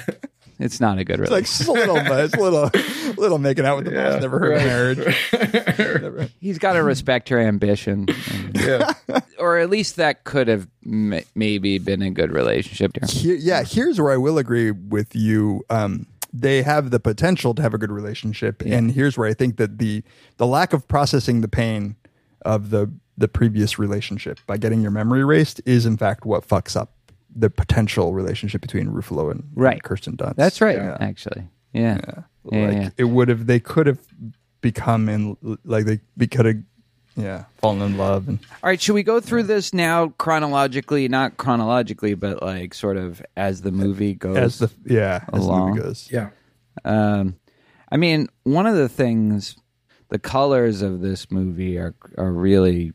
It's 0.61 0.81
not 0.81 0.99
a 0.99 1.05
good 1.05 1.19
relationship. 1.21 1.61
It's 1.61 1.69
like 1.69 1.77
relationship. 1.79 2.05
just 2.07 2.35
a 2.35 2.41
little, 2.41 2.71
it's 2.71 2.75
a 2.75 2.83
little, 3.11 3.15
little 3.23 3.39
making 3.39 3.65
out 3.67 3.77
with 3.77 3.87
the 3.87 3.93
boss. 3.93 4.21
Never 4.21 4.39
heard 4.39 4.57
of 4.57 4.63
marriage. 4.63 5.17
Never- 6.03 6.29
He's 6.41 6.59
got 6.59 6.75
to 6.75 6.83
respect 6.83 7.29
her 7.31 7.39
ambition, 7.41 8.07
yeah. 8.55 8.93
or 9.39 9.59
at 9.59 9.71
least 9.71 9.97
that 9.97 10.25
could 10.25 10.49
have 10.49 10.69
m- 10.85 11.21
maybe 11.35 11.79
been 11.79 12.03
a 12.03 12.11
good 12.11 12.33
relationship. 12.33 12.93
Here, 13.09 13.35
yeah, 13.37 13.63
here's 13.65 14.01
where 14.01 14.13
I 14.13 14.17
will 14.17 14.39
agree 14.39 14.71
with 14.71 15.15
you. 15.15 15.63
Um, 15.71 16.07
they 16.33 16.63
have 16.63 16.91
the 16.91 17.01
potential 17.01 17.55
to 17.55 17.63
have 17.63 17.75
a 17.75 17.79
good 17.79 17.91
relationship, 17.91 18.63
and 18.65 18.93
here's 18.93 19.19
where 19.19 19.29
I 19.29 19.35
think 19.35 19.57
that 19.57 19.79
the 19.79 20.03
the 20.37 20.47
lack 20.47 20.73
of 20.73 20.87
processing 20.87 21.41
the 21.41 21.49
pain 21.49 21.97
of 22.43 22.71
the 22.71 22.91
the 23.19 23.29
previous 23.29 23.79
relationship 23.79 24.39
by 24.47 24.57
getting 24.57 24.81
your 24.81 24.93
memory 24.93 25.21
erased 25.21 25.61
is 25.67 25.85
in 25.85 25.97
fact 25.97 26.25
what 26.25 26.47
fucks 26.47 26.75
up 26.77 26.93
the 27.35 27.51
potential 27.51 28.13
relationship 28.13 28.61
between 28.61 28.89
Ruffalo 28.89 29.31
and, 29.31 29.45
and 29.57 29.83
Kirsten 29.83 30.17
Dunst. 30.17 30.37
That's 30.37 30.61
right, 30.61 30.77
Yeah. 30.77 30.97
actually. 31.01 31.49
Yeah, 31.73 32.01
yeah, 32.51 32.67
like 32.67 32.73
yeah. 32.77 32.91
it 32.97 33.05
would 33.05 33.29
have. 33.29 33.47
They 33.47 33.61
could 33.61 33.87
have 33.87 34.01
become 34.61 35.09
in 35.09 35.37
like 35.65 35.85
they, 35.87 36.01
they 36.17 36.27
could 36.27 36.45
have, 36.47 36.57
yeah, 37.17 37.45
fallen 37.59 37.81
in 37.83 37.97
love 37.97 38.27
and 38.29 38.39
All 38.63 38.69
right, 38.71 38.81
should 38.81 38.95
we 38.95 39.05
go 39.05 39.21
through 39.21 39.45
this 39.45 39.73
now 39.73 40.09
chronologically? 40.19 41.07
Not 41.07 41.37
chronologically, 41.37 42.15
but 42.15 42.43
like 42.43 42.75
sort 42.75 42.97
of 42.97 43.23
as 43.37 43.63
the 43.63 43.71
movie 43.71 44.15
goes. 44.15 44.37
as 44.37 44.59
the 44.59 44.71
yeah 44.85 45.25
as 45.33 45.45
the 45.45 45.47
along. 45.47 45.71
movie 45.71 45.83
goes. 45.83 46.09
Yeah. 46.11 46.31
Um, 46.85 47.37
I 47.93 47.97
mean, 47.97 48.29
one 48.43 48.67
of 48.67 48.75
the 48.75 48.89
things, 48.89 49.57
the 50.09 50.19
colors 50.19 50.83
of 50.83 51.01
this 51.03 51.31
movie 51.31 51.79
are 51.79 51.95
are 52.19 52.33
really 52.33 52.93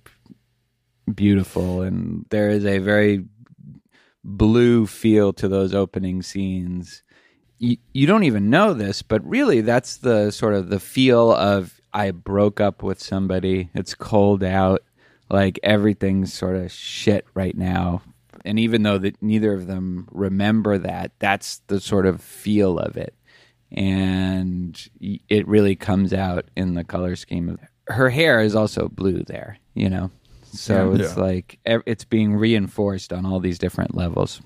beautiful, 1.14 1.82
and 1.82 2.26
there 2.30 2.50
is 2.50 2.66
a 2.66 2.80
very 2.80 3.24
blue 4.26 4.88
feel 4.88 5.32
to 5.34 5.48
those 5.48 5.74
opening 5.74 6.22
scenes. 6.22 7.04
You, 7.60 7.78
you 7.94 8.08
don't 8.08 8.24
even 8.24 8.50
know 8.50 8.74
this, 8.74 9.02
but 9.02 9.26
really, 9.26 9.62
that's 9.62 9.98
the 9.98 10.32
sort 10.32 10.54
of 10.54 10.70
the 10.70 10.80
feel 10.80 11.32
of 11.32 11.80
I 11.94 12.12
broke 12.12 12.60
up 12.60 12.84
with 12.84 13.02
somebody. 13.02 13.70
It's 13.74 13.96
cold 13.96 14.44
out, 14.44 14.84
like 15.30 15.60
everything's 15.64 16.34
sort 16.34 16.58
of 16.58 16.72
shit 16.72 17.26
right 17.34 17.56
now. 17.56 18.02
And 18.44 18.60
even 18.60 18.84
though 18.84 18.98
that 18.98 19.22
neither 19.24 19.54
of 19.54 19.68
them 19.68 20.08
remember 20.12 20.78
that, 20.80 21.12
that's 21.20 21.62
the 21.68 21.80
sort 21.80 22.06
of 22.06 22.22
feel 22.22 22.78
of 22.78 22.98
it 22.98 23.16
and 23.72 24.90
it 25.30 25.48
really 25.48 25.76
comes 25.76 26.14
out 26.14 26.46
in 26.56 26.76
the 26.76 26.84
color 26.84 27.16
scheme 27.16 27.50
of 27.50 27.60
her 27.88 28.10
hair 28.10 28.42
is 28.42 28.56
also 28.56 28.88
blue 28.88 29.24
there 29.24 29.58
you 29.74 29.90
know 29.90 30.10
so 30.58 30.94
Yeah. 30.94 31.04
it's 31.06 31.16
Yeah. 31.18 31.22
like 31.24 31.60
it's 31.66 32.06
being 32.06 32.36
reinforced 32.36 33.12
on 33.14 33.26
all 33.26 33.40
these 33.40 33.60
different 33.60 33.96
levels 33.96 34.42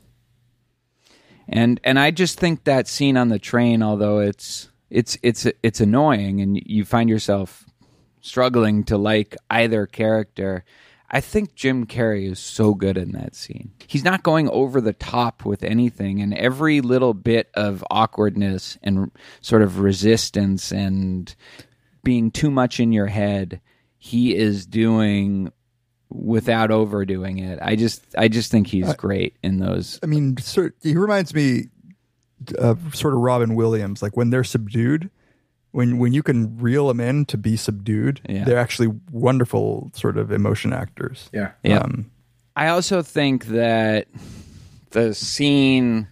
and 1.47 1.79
and 1.83 1.99
i 1.99 2.11
just 2.11 2.39
think 2.39 2.63
that 2.63 2.87
scene 2.87 3.17
on 3.17 3.29
the 3.29 3.39
train 3.39 3.81
although 3.81 4.19
it's 4.19 4.69
it's 4.89 5.17
it's 5.23 5.47
it's 5.63 5.79
annoying 5.79 6.41
and 6.41 6.61
you 6.65 6.83
find 6.85 7.09
yourself 7.09 7.65
struggling 8.21 8.83
to 8.85 8.97
like 8.97 9.35
either 9.49 9.85
character 9.85 10.63
I 11.11 11.21
think 11.21 11.55
Jim 11.55 11.87
Carrey 11.87 12.29
is 12.31 12.37
so 12.37 12.75
good 12.75 12.95
in 12.95 13.13
that 13.13 13.33
scene. 13.33 13.71
He's 13.87 14.03
not 14.03 14.21
going 14.21 14.47
over 14.49 14.79
the 14.79 14.93
top 14.93 15.43
with 15.43 15.63
anything, 15.63 16.21
and 16.21 16.35
every 16.35 16.81
little 16.81 17.15
bit 17.15 17.49
of 17.55 17.83
awkwardness 17.89 18.77
and 18.83 19.09
sort 19.41 19.63
of 19.63 19.79
resistance 19.79 20.71
and 20.71 21.35
being 22.03 22.29
too 22.29 22.51
much 22.51 22.79
in 22.79 22.91
your 22.91 23.07
head, 23.07 23.59
he 23.97 24.35
is 24.35 24.67
doing 24.67 25.51
without 26.09 26.71
overdoing 26.71 27.37
it. 27.39 27.59
I 27.61 27.75
just, 27.75 28.03
I 28.17 28.27
just 28.27 28.51
think 28.51 28.67
he's 28.67 28.93
great 28.95 29.35
in 29.43 29.59
those. 29.59 29.99
I 30.01 30.07
mean, 30.07 30.37
sort, 30.37 30.75
he 30.81 30.95
reminds 30.95 31.33
me 31.33 31.69
of 32.57 32.95
sort 32.95 33.13
of 33.13 33.19
Robin 33.19 33.55
Williams. 33.55 34.01
Like 34.01 34.17
when 34.17 34.29
they're 34.29 34.43
subdued, 34.43 35.09
when 35.71 35.99
when 35.99 36.13
you 36.13 36.23
can 36.23 36.57
reel 36.57 36.87
them 36.87 36.99
in 36.99 37.25
to 37.25 37.37
be 37.37 37.55
subdued, 37.55 38.21
Yeah. 38.27 38.43
they're 38.43 38.57
actually 38.57 38.87
wonderful 39.11 39.91
sort 39.93 40.17
of 40.17 40.31
emotion 40.31 40.73
actors. 40.73 41.29
Yeah. 41.31 41.51
Yeah. 41.63 41.79
Um, 41.79 42.09
I 42.55 42.69
also 42.69 43.01
think 43.03 43.45
that 43.47 44.07
the 44.89 45.13
scene 45.13 46.07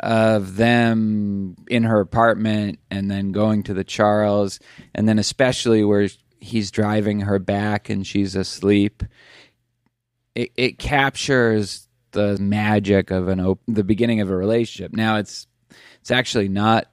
of 0.00 0.56
them 0.56 1.56
in 1.68 1.84
her 1.84 2.00
apartment 2.00 2.80
and 2.90 3.10
then 3.10 3.30
going 3.32 3.62
to 3.64 3.72
the 3.74 3.84
Charles, 3.84 4.58
and 4.94 5.08
then 5.08 5.18
especially 5.18 5.84
where 5.84 6.08
he's 6.38 6.70
driving 6.70 7.20
her 7.20 7.38
back 7.38 7.88
and 7.90 8.06
she's 8.06 8.34
asleep, 8.36 9.02
it, 10.34 10.50
it 10.56 10.78
captures 10.78 11.88
the 12.12 12.36
magic 12.38 13.10
of 13.10 13.28
an 13.28 13.40
op- 13.40 13.60
the 13.68 13.84
beginning 13.84 14.20
of 14.20 14.30
a 14.30 14.36
relationship. 14.36 14.92
Now 14.92 15.16
it's 15.16 15.46
it's 16.00 16.10
actually 16.10 16.48
not 16.48 16.86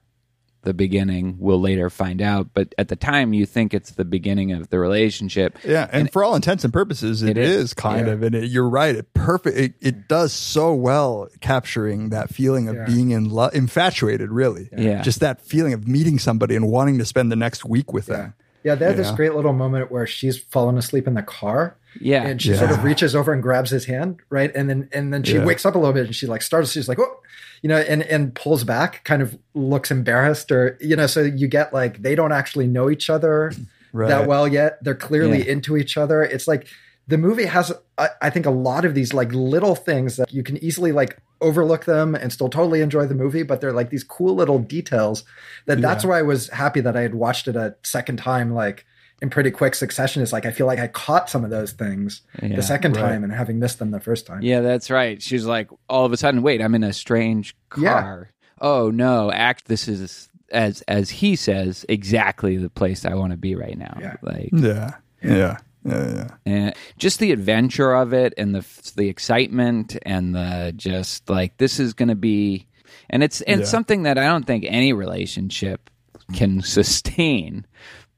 the 0.64 0.74
beginning. 0.74 1.36
We'll 1.40 1.60
later 1.60 1.90
find 1.90 2.22
out, 2.22 2.52
but 2.54 2.74
at 2.78 2.88
the 2.88 2.96
time 2.96 3.34
you 3.34 3.46
think 3.46 3.74
it's 3.74 3.92
the 3.92 4.06
beginning 4.06 4.54
of 4.54 4.70
the 4.70 4.80
relationship. 4.80 5.58
yeah, 5.66 5.90
and, 5.92 6.10
for 6.12 6.24
all 6.24 6.36
intents 6.36 6.64
and 6.64 6.72
purposes, 6.72 7.22
It 7.22 7.32
it 7.32 7.38
is. 7.38 7.56
is, 7.66 7.74
kind 7.74 8.08
Yeah. 8.08 8.14
of, 8.14 8.24
and 8.24 8.34
it, 8.34 8.50
you're 8.50 8.68
right. 8.70 8.96
It 8.96 9.14
perfect. 9.14 9.58
It, 9.58 9.74
it 9.82 10.08
does 10.08 10.32
so 10.32 10.74
well 10.74 11.28
capturing 11.42 12.10
that 12.12 12.34
feeling 12.34 12.70
of 12.70 12.76
Yeah. 12.76 12.86
being 12.86 13.12
in 13.12 13.26
love, 13.30 13.54
infatuated. 13.54 14.32
Really, 14.32 14.70
Yeah. 14.76 15.02
just 15.02 15.20
that 15.20 15.42
feeling 15.42 15.74
of 15.74 15.86
meeting 15.86 16.18
somebody 16.18 16.56
and 16.56 16.70
wanting 16.70 16.98
to 16.98 17.06
spend 17.06 17.30
the 17.30 17.36
next 17.36 17.66
week 17.66 17.92
with 17.92 18.06
them. 18.06 18.34
Yeah, 18.64 18.76
they 18.76 18.86
have 18.86 18.98
this 18.98 19.10
Yeah. 19.10 19.16
great 19.16 19.36
little 19.36 19.54
moment 19.54 19.92
where 19.92 20.08
she's 20.08 20.38
fallen 20.38 20.78
asleep 20.78 21.08
in 21.08 21.14
the 21.16 21.22
car. 21.22 21.76
Yeah. 22.00 22.24
And 22.26 22.42
she 22.42 22.52
Yeah. 22.52 22.58
sort 22.60 22.72
of 22.72 22.84
reaches 22.84 23.16
over 23.16 23.32
and 23.34 23.44
grabs 23.44 23.70
his 23.70 23.86
hand, 23.86 24.18
right? 24.30 24.52
And 24.56 24.70
then 24.70 24.90
and 24.92 25.14
then 25.14 25.24
she 25.24 25.36
Yeah. 25.36 25.46
wakes 25.46 25.66
up 25.66 25.76
a 25.76 25.78
little 25.78 25.94
bit 25.94 26.06
and 26.06 26.16
she 26.16 26.26
like 26.28 26.42
starts, 26.42 26.72
she's 26.72 26.88
like, 26.90 27.00
oh, 27.00 27.20
you 27.62 27.70
know, 27.70 27.78
and 27.78 28.02
and 28.04 28.34
pulls 28.34 28.64
back, 28.64 29.04
kind 29.04 29.22
of 29.22 29.38
looks 29.54 29.92
embarrassed 29.92 30.52
or 30.52 30.78
you 30.82 30.96
know, 30.96 31.08
so 31.08 31.22
you 31.22 31.48
get 31.48 31.74
like 31.74 32.02
they 32.02 32.16
don't 32.16 32.32
actually 32.32 32.68
know 32.68 32.90
each 32.90 33.10
other 33.10 33.52
Right. 33.92 34.08
that 34.10 34.28
well 34.28 34.48
yet. 34.48 34.84
They're 34.84 34.96
clearly 34.96 35.40
Yeah. 35.46 35.52
into 35.52 35.78
each 35.78 35.98
other. 35.98 36.24
It's 36.24 36.48
like 36.48 36.66
the 37.08 37.18
movie 37.18 37.46
has 37.46 37.72
I, 37.98 38.10
I 38.22 38.30
think 38.30 38.46
a 38.46 38.52
lot 38.52 38.86
of 38.86 38.94
these 38.96 39.14
like 39.14 39.32
little 39.34 39.76
things 39.76 40.18
that 40.18 40.34
you 40.34 40.44
can 40.44 40.58
easily 40.64 40.92
like 40.92 41.18
overlook 41.42 41.86
them 41.86 42.16
and 42.16 42.32
still 42.32 42.50
totally 42.50 42.80
enjoy 42.82 43.06
the 43.06 43.16
movie, 43.16 43.44
but 43.44 43.60
they're 43.60 43.74
like 43.74 43.90
these 43.90 44.04
cool 44.04 44.34
little 44.36 44.60
details 44.60 45.24
that 45.66 45.82
that's 45.82 46.06
why 46.06 46.20
I 46.20 46.22
was 46.22 46.48
happy 46.50 46.80
that 46.82 46.96
I 46.96 47.02
had 47.02 47.16
watched 47.16 47.48
it 47.50 47.56
a 47.58 47.76
second 47.84 48.18
time 48.18 48.54
like 48.54 48.86
in 49.22 49.30
pretty 49.30 49.52
quick 49.52 49.76
succession 49.76 50.22
is 50.22 50.32
like 50.34 50.46
I 50.46 50.52
feel 50.52 50.66
like 50.68 50.80
I 50.80 50.88
caught 50.88 51.30
some 51.30 51.44
of 51.44 51.50
those 51.50 51.74
things 51.74 52.22
Yeah. 52.42 52.56
the 52.56 52.64
second 52.64 52.96
Right. 52.96 53.02
time 53.04 53.24
and 53.24 53.34
having 53.34 53.60
missed 53.60 53.80
them 53.80 53.92
the 53.92 54.00
first 54.00 54.26
time. 54.26 54.42
Yeah, 54.42 54.62
that's 54.62 54.90
right. 54.90 55.22
She's 55.22 55.46
like, 55.46 55.70
all 55.90 56.06
of 56.06 56.12
a 56.14 56.18
sudden, 56.18 56.42
wait, 56.42 56.62
I'm 56.62 56.76
in 56.76 56.84
a 56.84 56.94
strange 56.94 57.56
car. 57.70 58.32
Oh 58.62 58.90
no, 58.92 59.32
act. 59.32 59.66
This 59.68 59.88
is 59.90 60.30
as 60.52 60.82
as 60.88 61.10
he 61.10 61.36
says 61.36 61.86
exactly 61.90 62.56
the 62.58 62.70
place 62.70 63.06
I 63.06 63.14
want 63.16 63.32
to 63.32 63.38
be 63.38 63.56
right 63.56 63.78
now. 63.78 63.98
Yeah. 64.00 64.16
Like, 64.22 64.50
Yeah, 64.54 64.92
yeah, 65.22 65.58
yeah, 65.86 66.14
yeah. 66.16 66.28
and 66.46 66.74
just 66.98 67.20
the 67.20 67.32
adventure 67.32 67.94
of 67.94 68.14
it, 68.14 68.34
and 68.38 68.54
the 68.56 68.66
the 68.96 69.10
excitement, 69.10 69.98
and 70.06 70.36
the 70.36 70.74
just 70.76 71.30
like 71.30 71.58
this 71.58 71.80
is 71.80 71.94
going 71.94 72.10
to 72.10 72.16
be, 72.16 72.68
and 73.10 73.24
it's 73.24 73.42
and 73.42 73.62
Yeah. 73.62 73.66
something 73.68 74.04
that 74.04 74.18
I 74.18 74.26
don't 74.26 74.46
think 74.46 74.66
any 74.68 74.94
relationship 74.94 75.90
can 76.34 76.62
sustain. 76.64 77.66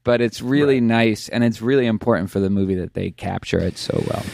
But 0.04 0.20
it's 0.20 0.40
really 0.40 0.80
nice, 0.80 1.28
and 1.28 1.42
it's 1.42 1.60
really 1.60 1.86
important 1.86 2.30
for 2.30 2.38
the 2.38 2.48
movie 2.50 2.76
that 2.76 2.94
they 2.94 3.10
capture 3.10 3.58
it 3.58 3.76
so 3.76 4.00
well. 4.08 4.24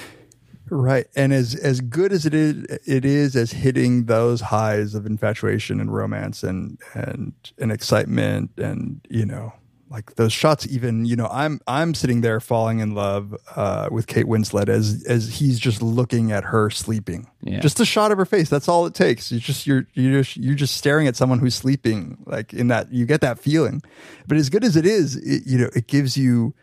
Right. 0.68 1.06
And 1.16 1.32
as 1.32 1.54
as 1.54 1.80
good 1.80 2.12
as 2.12 2.24
it 2.26 2.34
is 2.34 2.64
it 2.86 3.04
is 3.06 3.36
as 3.36 3.52
hitting 3.52 4.04
those 4.04 4.40
highs 4.42 4.94
of 4.94 5.06
infatuation 5.06 5.80
and 5.80 5.92
romance 5.92 6.42
and 6.42 6.78
and 6.94 7.32
and 7.58 7.72
excitement 7.72 8.50
and 8.58 9.00
you 9.10 9.24
know 9.26 9.52
like 9.92 10.14
those 10.16 10.32
shots 10.32 10.66
even 10.68 11.04
you 11.04 11.14
know 11.14 11.28
I'm 11.30 11.60
I'm 11.66 11.94
sitting 11.94 12.22
there 12.22 12.40
falling 12.40 12.80
in 12.80 12.94
love 12.94 13.36
uh 13.54 13.88
with 13.90 14.06
Kate 14.06 14.24
Winslet 14.24 14.68
as 14.68 15.04
as 15.06 15.34
he's 15.38 15.60
just 15.60 15.82
looking 15.82 16.32
at 16.32 16.44
her 16.44 16.70
sleeping. 16.70 17.28
Yeah. 17.42 17.60
Just 17.60 17.78
a 17.78 17.84
shot 17.84 18.10
of 18.10 18.18
her 18.18 18.24
face. 18.24 18.48
That's 18.48 18.68
all 18.68 18.86
it 18.86 18.94
takes. 18.94 19.30
You 19.30 19.38
just 19.38 19.66
you're 19.66 19.86
you're 19.92 20.22
just 20.22 20.36
you're 20.38 20.54
just 20.54 20.76
staring 20.76 21.06
at 21.06 21.14
someone 21.14 21.38
who's 21.38 21.54
sleeping 21.54 22.18
like 22.26 22.54
in 22.54 22.68
that 22.68 22.92
you 22.92 23.04
get 23.06 23.20
that 23.20 23.38
feeling. 23.38 23.82
But 24.26 24.38
as 24.38 24.48
good 24.48 24.64
as 24.64 24.76
it 24.76 24.86
is, 24.86 25.16
it, 25.16 25.46
you 25.46 25.58
know, 25.58 25.68
it 25.76 25.86
gives 25.86 26.16
you 26.16 26.54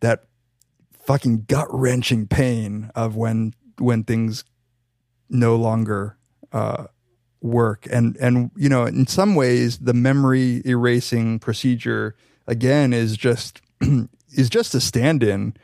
that 0.00 0.24
fucking 1.04 1.44
gut 1.48 1.68
wrenching 1.70 2.26
pain 2.26 2.90
of 2.94 3.14
when 3.14 3.54
when 3.78 4.02
things 4.02 4.44
no 5.30 5.56
longer 5.56 6.16
uh, 6.52 6.86
work 7.40 7.86
and 7.90 8.16
and 8.16 8.50
you 8.56 8.68
know 8.68 8.84
in 8.84 9.06
some 9.06 9.34
ways 9.34 9.78
the 9.78 9.94
memory 9.94 10.62
erasing 10.64 11.38
procedure 11.38 12.16
again 12.46 12.92
is 12.92 13.16
just 13.16 13.60
is 14.32 14.48
just 14.50 14.74
a 14.74 14.80
stand-in 14.80 15.54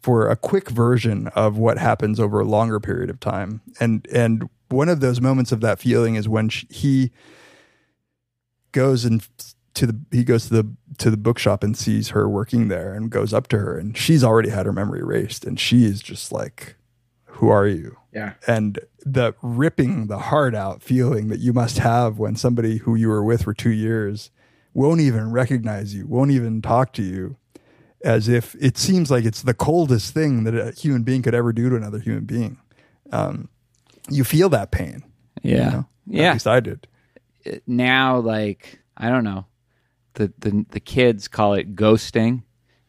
for 0.00 0.28
a 0.28 0.36
quick 0.36 0.68
version 0.70 1.28
of 1.28 1.56
what 1.58 1.78
happens 1.78 2.18
over 2.18 2.40
a 2.40 2.44
longer 2.44 2.80
period 2.80 3.10
of 3.10 3.20
time 3.20 3.60
and 3.80 4.06
and 4.12 4.48
one 4.68 4.88
of 4.88 5.00
those 5.00 5.20
moments 5.20 5.52
of 5.52 5.60
that 5.60 5.78
feeling 5.78 6.14
is 6.14 6.28
when 6.28 6.48
she, 6.48 6.66
he 6.70 7.10
goes 8.72 9.04
and 9.04 9.26
to 9.74 9.86
the 9.86 9.98
he 10.10 10.24
goes 10.24 10.48
to 10.48 10.62
the 10.62 10.68
to 10.98 11.10
the 11.10 11.16
bookshop 11.16 11.62
and 11.62 11.76
sees 11.76 12.08
her 12.10 12.28
working 12.28 12.68
there 12.68 12.92
and 12.94 13.10
goes 13.10 13.32
up 13.32 13.48
to 13.48 13.58
her 13.58 13.78
and 13.78 13.96
she's 13.96 14.24
already 14.24 14.48
had 14.50 14.66
her 14.66 14.72
memory 14.72 15.00
erased 15.00 15.44
and 15.44 15.58
she 15.60 15.84
is 15.84 16.02
just 16.02 16.32
like 16.32 16.76
who 17.24 17.48
are 17.48 17.66
you 17.66 17.96
Yeah. 18.12 18.34
and 18.46 18.78
the 19.04 19.34
ripping 19.42 20.06
the 20.06 20.18
heart 20.18 20.54
out 20.54 20.82
feeling 20.82 21.28
that 21.28 21.40
you 21.40 21.52
must 21.52 21.78
have 21.78 22.18
when 22.18 22.36
somebody 22.36 22.78
who 22.78 22.94
you 22.94 23.08
were 23.08 23.24
with 23.24 23.44
for 23.44 23.54
two 23.54 23.70
years 23.70 24.30
won't 24.74 25.00
even 25.00 25.30
recognize 25.30 25.94
you, 25.94 26.06
won't 26.06 26.30
even 26.30 26.62
talk 26.62 26.92
to 26.94 27.02
you, 27.02 27.36
as 28.04 28.28
if 28.28 28.54
it 28.60 28.76
seems 28.78 29.10
like 29.10 29.24
it's 29.24 29.42
the 29.42 29.54
coldest 29.54 30.12
thing 30.14 30.44
that 30.44 30.54
a 30.54 30.72
human 30.72 31.02
being 31.02 31.22
could 31.22 31.34
ever 31.34 31.52
do 31.52 31.68
to 31.70 31.76
another 31.76 31.98
human 31.98 32.24
being. 32.24 32.58
Um, 33.12 33.48
you 34.10 34.24
feel 34.24 34.48
that 34.50 34.70
pain. 34.70 35.02
you 35.42 35.56
Yeah. 35.56 35.70
know? 35.70 35.78
At 35.78 35.86
Yeah. 36.06 36.32
least 36.32 36.46
I 36.46 36.60
did. 36.60 36.86
now 37.66 38.18
like 38.18 38.80
I 38.96 39.08
don't 39.08 39.24
know. 39.24 39.46
The 40.14 40.32
the 40.38 40.64
the 40.70 40.80
kids 40.80 41.28
call 41.28 41.54
it 41.54 41.74
ghosting. 41.74 42.42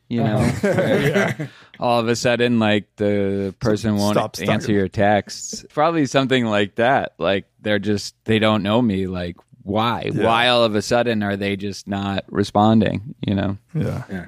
You 0.10 0.24
know, 0.24 0.38
Yeah. 0.64 1.48
all 1.80 2.00
of 2.00 2.08
a 2.08 2.16
sudden, 2.16 2.60
like 2.60 2.88
the 2.98 3.56
person 3.60 3.96
won't 3.96 4.16
talking. 4.16 4.50
answer 4.50 4.72
your 4.72 4.88
texts. 4.90 5.66
Probably 5.74 6.06
something 6.06 6.46
like 6.46 6.76
that. 6.76 7.14
Like 7.18 7.46
they're 7.62 7.80
just 7.80 8.16
they 8.26 8.38
don't 8.40 8.62
know 8.64 8.82
me. 8.82 9.08
Like 9.08 9.38
why? 9.64 10.10
Yeah. 10.14 10.24
Why 10.26 10.48
all 10.48 10.64
of 10.64 10.76
a 10.76 10.82
sudden 10.82 11.24
are 11.24 11.36
they 11.38 11.56
just 11.56 11.88
not 11.88 12.26
responding? 12.30 13.16
You 13.26 13.36
know. 13.36 13.58
Yeah. 13.74 14.04
Yeah, 14.10 14.26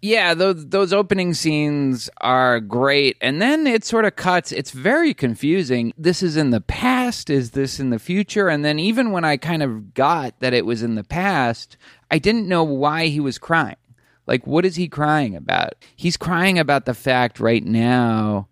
Yeah. 0.00 0.34
those 0.34 0.66
those 0.68 0.92
opening 0.92 1.34
scenes 1.34 2.08
are 2.20 2.60
great, 2.60 3.16
and 3.20 3.40
then 3.42 3.66
it 3.66 3.84
sort 3.84 4.04
of 4.04 4.16
cuts. 4.16 4.52
It's 4.52 4.70
very 4.70 5.12
confusing. 5.14 5.92
This 5.98 6.22
is 6.22 6.36
in 6.36 6.50
the 6.50 6.60
past. 6.60 7.30
Is 7.30 7.52
this 7.52 7.80
in 7.80 7.90
the 7.90 7.98
future? 7.98 8.48
And 8.48 8.64
then 8.64 8.78
even 8.78 9.10
when 9.10 9.24
I 9.24 9.36
kind 9.36 9.62
of 9.62 9.94
got 9.94 10.38
that 10.40 10.54
it 10.54 10.64
was 10.66 10.82
in 10.82 10.94
the 10.94 11.04
past, 11.04 11.76
I 12.10 12.18
didn't 12.18 12.46
know 12.48 12.62
why 12.64 13.06
he 13.06 13.20
was 13.20 13.38
crying. 13.38 13.76
Like, 14.26 14.46
what 14.46 14.66
is 14.66 14.76
he 14.76 14.88
crying 14.88 15.34
about? 15.34 15.74
He's 15.96 16.18
crying 16.18 16.58
about 16.58 16.84
the 16.84 16.92
fact 16.94 17.40
right 17.40 17.64
now 17.64 18.48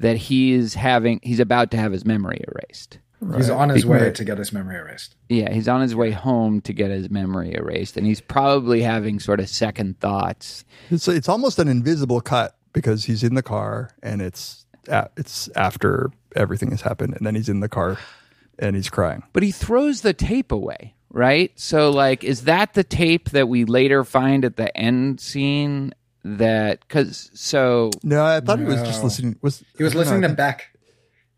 that 0.00 0.16
he's 0.16 0.74
having 0.74 1.20
he's 1.22 1.38
about 1.40 1.70
to 1.70 1.76
have 1.76 1.92
his 1.92 2.04
memory 2.04 2.42
erased. 2.48 2.98
He's 3.36 3.50
on 3.50 3.68
his 3.68 3.84
way 3.84 4.10
to 4.10 4.24
get 4.24 4.38
his 4.38 4.52
memory 4.52 4.76
erased. 4.76 5.14
Yeah, 5.28 5.52
he's 5.52 5.68
on 5.68 5.82
his 5.82 5.94
way 5.94 6.10
home 6.10 6.60
to 6.62 6.72
get 6.72 6.90
his 6.90 7.10
memory 7.10 7.54
erased, 7.54 7.96
and 7.96 8.06
he's 8.06 8.20
probably 8.20 8.82
having 8.82 9.20
sort 9.20 9.40
of 9.40 9.48
second 9.48 10.00
thoughts. 10.00 10.64
It's 10.90 11.06
it's 11.08 11.28
almost 11.28 11.58
an 11.58 11.68
invisible 11.68 12.20
cut 12.20 12.56
because 12.72 13.04
he's 13.04 13.22
in 13.22 13.34
the 13.34 13.42
car 13.42 13.90
and 14.02 14.22
it's 14.22 14.64
it's 15.16 15.48
after 15.56 16.10
everything 16.36 16.70
has 16.70 16.80
happened 16.80 17.14
and 17.14 17.26
then 17.26 17.34
he's 17.34 17.48
in 17.48 17.60
the 17.60 17.68
car 17.68 17.98
and 18.58 18.74
he's 18.76 18.88
crying. 18.88 19.22
but 19.32 19.42
he 19.42 19.50
throws 19.50 20.00
the 20.02 20.12
tape 20.14 20.52
away 20.52 20.94
right 21.10 21.50
so 21.58 21.90
like 21.90 22.22
is 22.24 22.44
that 22.44 22.72
the 22.74 22.84
tape 22.84 23.30
that 23.30 23.48
we 23.48 23.64
later 23.64 24.04
find 24.04 24.44
at 24.44 24.56
the 24.56 24.74
end 24.76 25.20
scene 25.20 25.92
that 26.24 26.80
because 26.80 27.30
so 27.34 27.90
No, 28.04 28.24
I 28.24 28.40
thought 28.40 28.58
he 28.60 28.64
was 28.64 28.76
just 28.82 29.02
listening. 29.02 29.36
Was 29.42 29.64
He 29.76 29.82
was 29.82 29.92
I 29.92 29.94
don't 29.94 29.94
know, 29.94 29.98
listening 30.00 30.22
to 30.22 30.28
think- 30.28 30.36
Beck. 30.38 30.69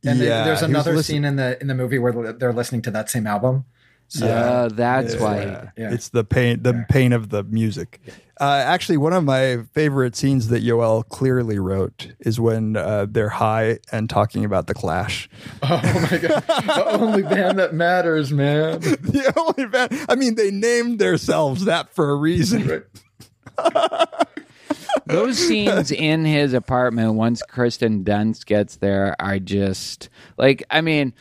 And 0.05 0.21
they- 0.21 0.27
Yeah, 0.29 0.45
there's 0.45 0.63
another 0.63 0.95
listen- 0.97 1.15
scene 1.15 1.25
in 1.25 1.37
the 1.37 1.61
in 1.61 1.69
the 1.69 1.75
movie 1.75 1.99
where 1.99 2.33
they're 2.33 2.53
listening 2.53 2.83
to 2.83 2.91
that 2.93 3.09
same 3.11 3.27
album. 3.27 3.65
So, 4.09 4.27
uh, 4.29 4.69
that's 4.69 5.17
why 5.17 5.43
Yeah. 5.43 5.71
Yeah. 5.75 5.93
It's 5.95 6.11
the 6.11 6.23
pain, 6.23 6.63
the 6.63 6.85
pain 6.91 7.15
of 7.15 7.31
the 7.31 7.45
music. 7.45 7.99
Uh, 8.39 8.63
actually, 8.67 8.99
one 8.99 9.15
of 9.15 9.25
my 9.25 9.61
favorite 9.73 10.15
scenes 10.17 10.49
that 10.49 10.63
Yoel 10.63 11.09
clearly 11.09 11.59
wrote 11.59 12.09
is 12.21 12.39
when 12.39 12.77
uh, 12.77 13.07
they're 13.09 13.31
high 13.31 13.79
and 13.91 14.11
talking 14.11 14.45
about 14.45 14.67
the 14.67 14.75
Clash. 14.75 15.31
oh 15.63 15.81
my 16.11 16.19
god, 16.19 16.43
the 16.47 16.85
only 17.01 17.23
band 17.23 17.59
that 17.59 17.73
matters, 17.73 18.33
man. 18.33 18.81
the 18.81 19.33
only 19.35 19.67
band. 19.71 19.99
I 20.11 20.15
mean, 20.15 20.35
they 20.35 20.51
named 20.51 20.99
themselves 20.99 21.65
that 21.65 21.95
for 21.95 22.11
a 22.11 22.17
reason. 22.17 22.83
those 25.07 25.39
scenes 25.49 25.91
in 25.91 26.25
his 26.25 26.53
apartment 26.55 27.15
once 27.15 27.43
Kirsten 27.49 28.05
Dunst 28.05 28.47
gets 28.47 28.77
there 28.77 29.15
are 29.21 29.39
just 29.39 30.09
like 30.39 30.63
I 30.71 30.81
mean 30.81 31.13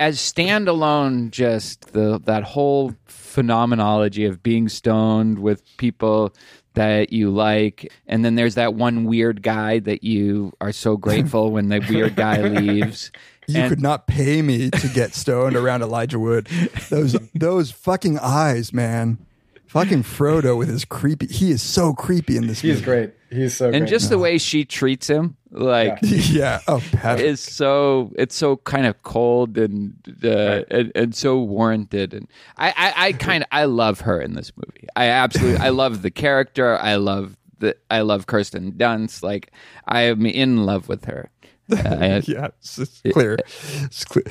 as 0.00 0.18
standalone 0.18 1.30
just 1.30 1.92
the 1.92 2.20
that 2.24 2.42
whole 2.42 2.94
phenomenology 3.06 4.24
of 4.24 4.42
being 4.42 4.68
stoned 4.68 5.38
with 5.38 5.62
people 5.76 6.34
that 6.74 7.12
you 7.12 7.30
like 7.30 7.92
and 8.06 8.24
then 8.24 8.34
there's 8.34 8.54
that 8.56 8.74
one 8.74 9.04
weird 9.04 9.42
guy 9.42 9.78
that 9.80 10.02
you 10.02 10.52
are 10.60 10.72
so 10.72 10.96
grateful 10.96 11.50
when 11.52 11.68
the 11.68 11.84
weird 11.88 12.16
guy 12.16 12.40
leaves 12.48 13.12
You 13.46 13.60
And- 13.60 13.68
could 13.68 13.80
not 13.80 14.06
pay 14.06 14.40
me 14.42 14.70
to 14.70 14.88
get 14.88 15.14
stoned 15.14 15.54
around 15.54 15.82
Elijah 15.82 16.18
Wood. 16.18 16.46
Those 16.88 17.14
those 17.34 17.70
fucking 17.70 18.18
eyes, 18.18 18.72
man. 18.72 19.18
Fucking 19.66 20.02
Frodo 20.04 20.56
with 20.56 20.68
his 20.68 20.84
creepy. 20.86 21.26
He 21.26 21.50
is 21.50 21.60
so 21.60 21.92
creepy 21.92 22.36
in 22.38 22.46
this. 22.46 22.60
He's 22.60 22.74
movie. 22.76 22.84
great. 22.84 23.10
He's 23.34 23.56
so 23.56 23.66
and 23.66 23.80
great. 23.80 23.90
just 23.90 24.10
the 24.10 24.18
way 24.26 24.38
she 24.38 24.64
treats 24.64 25.08
him 25.08 25.36
like 25.50 25.98
yeah. 26.02 26.60
Oh, 26.68 26.82
is 27.16 27.40
so 27.40 28.12
it's 28.16 28.34
so 28.34 28.58
kind 28.58 28.86
of 28.86 29.02
cold 29.02 29.58
and 29.58 29.94
uh, 30.22 30.62
and, 30.70 30.92
and 30.94 31.14
so 31.14 31.40
warranted 31.40 32.14
and 32.14 32.28
I 32.56 32.68
I, 32.70 33.06
I 33.08 33.12
kind 33.12 33.42
of 33.42 33.48
I 33.52 33.64
love 33.64 34.00
her 34.00 34.20
in 34.20 34.34
this 34.34 34.52
movie. 34.56 34.88
I 34.96 35.06
absolutely 35.06 35.58
I 35.58 35.70
love 35.70 36.02
the 36.02 36.10
character. 36.10 36.78
I 36.78 36.96
love 36.96 37.36
the 37.58 37.76
I 37.90 38.00
love 38.02 38.26
Kirsten 38.26 38.72
Dunst. 38.72 39.22
Like 39.22 39.52
I 39.86 40.02
am 40.02 40.26
in 40.26 40.64
love 40.66 40.88
with 40.88 41.06
her. 41.06 41.30
Uh, 41.70 42.20
yeah, 42.24 42.48
it's, 42.58 42.78
it's 42.78 43.00
clear. 43.12 43.36
It's 43.82 44.04
clear. 44.04 44.24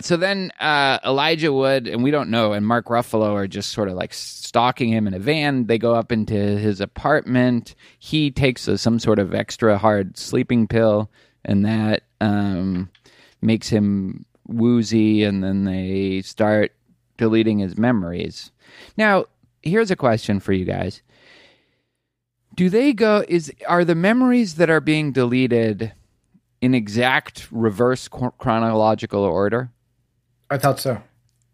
so 0.00 0.16
then 0.16 0.50
uh, 0.60 0.98
Elijah 1.04 1.52
Wood 1.52 1.86
and 1.86 2.02
we 2.02 2.10
don't 2.10 2.30
know 2.30 2.52
and 2.52 2.66
Mark 2.66 2.86
Ruffalo 2.86 3.32
are 3.32 3.46
just 3.46 3.72
sort 3.72 3.88
of 3.88 3.94
like 3.94 4.14
stalking 4.14 4.90
him 4.90 5.06
in 5.06 5.14
a 5.14 5.18
van. 5.18 5.66
They 5.66 5.78
go 5.78 5.94
up 5.94 6.10
into 6.10 6.34
his 6.34 6.80
apartment. 6.80 7.74
He 7.98 8.30
takes 8.30 8.66
a, 8.66 8.78
some 8.78 8.98
sort 8.98 9.18
of 9.18 9.34
extra 9.34 9.76
hard 9.76 10.16
sleeping 10.16 10.66
pill, 10.66 11.10
and 11.44 11.64
that 11.64 12.04
um, 12.20 12.90
makes 13.42 13.68
him 13.68 14.24
woozy. 14.46 15.24
And 15.24 15.44
then 15.44 15.64
they 15.64 16.22
start 16.22 16.72
deleting 17.18 17.58
his 17.58 17.76
memories. 17.76 18.50
Now, 18.96 19.26
here's 19.62 19.90
a 19.90 19.96
question 19.96 20.40
for 20.40 20.52
you 20.52 20.64
guys: 20.64 21.02
Do 22.54 22.70
they 22.70 22.94
go? 22.94 23.24
Is 23.28 23.52
are 23.68 23.84
the 23.84 23.94
memories 23.94 24.54
that 24.54 24.70
are 24.70 24.80
being 24.80 25.12
deleted 25.12 25.92
in 26.60 26.74
exact 26.74 27.48
reverse 27.50 28.08
chronological 28.08 29.20
order? 29.22 29.70
I 30.50 30.58
thought 30.58 30.80
so. 30.80 31.00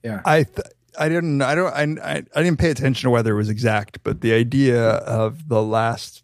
Yeah. 0.02 0.20
I 0.24 0.44
th- 0.44 0.66
I 0.98 1.08
didn't 1.08 1.42
I 1.42 1.54
don't 1.54 1.72
I, 2.00 2.14
I 2.14 2.22
I 2.36 2.42
didn't 2.42 2.58
pay 2.58 2.70
attention 2.70 3.06
to 3.08 3.10
whether 3.10 3.32
it 3.32 3.36
was 3.36 3.48
exact, 3.48 3.98
but 4.04 4.20
the 4.20 4.32
idea 4.32 4.80
of 4.82 5.48
the 5.48 5.62
last 5.62 6.22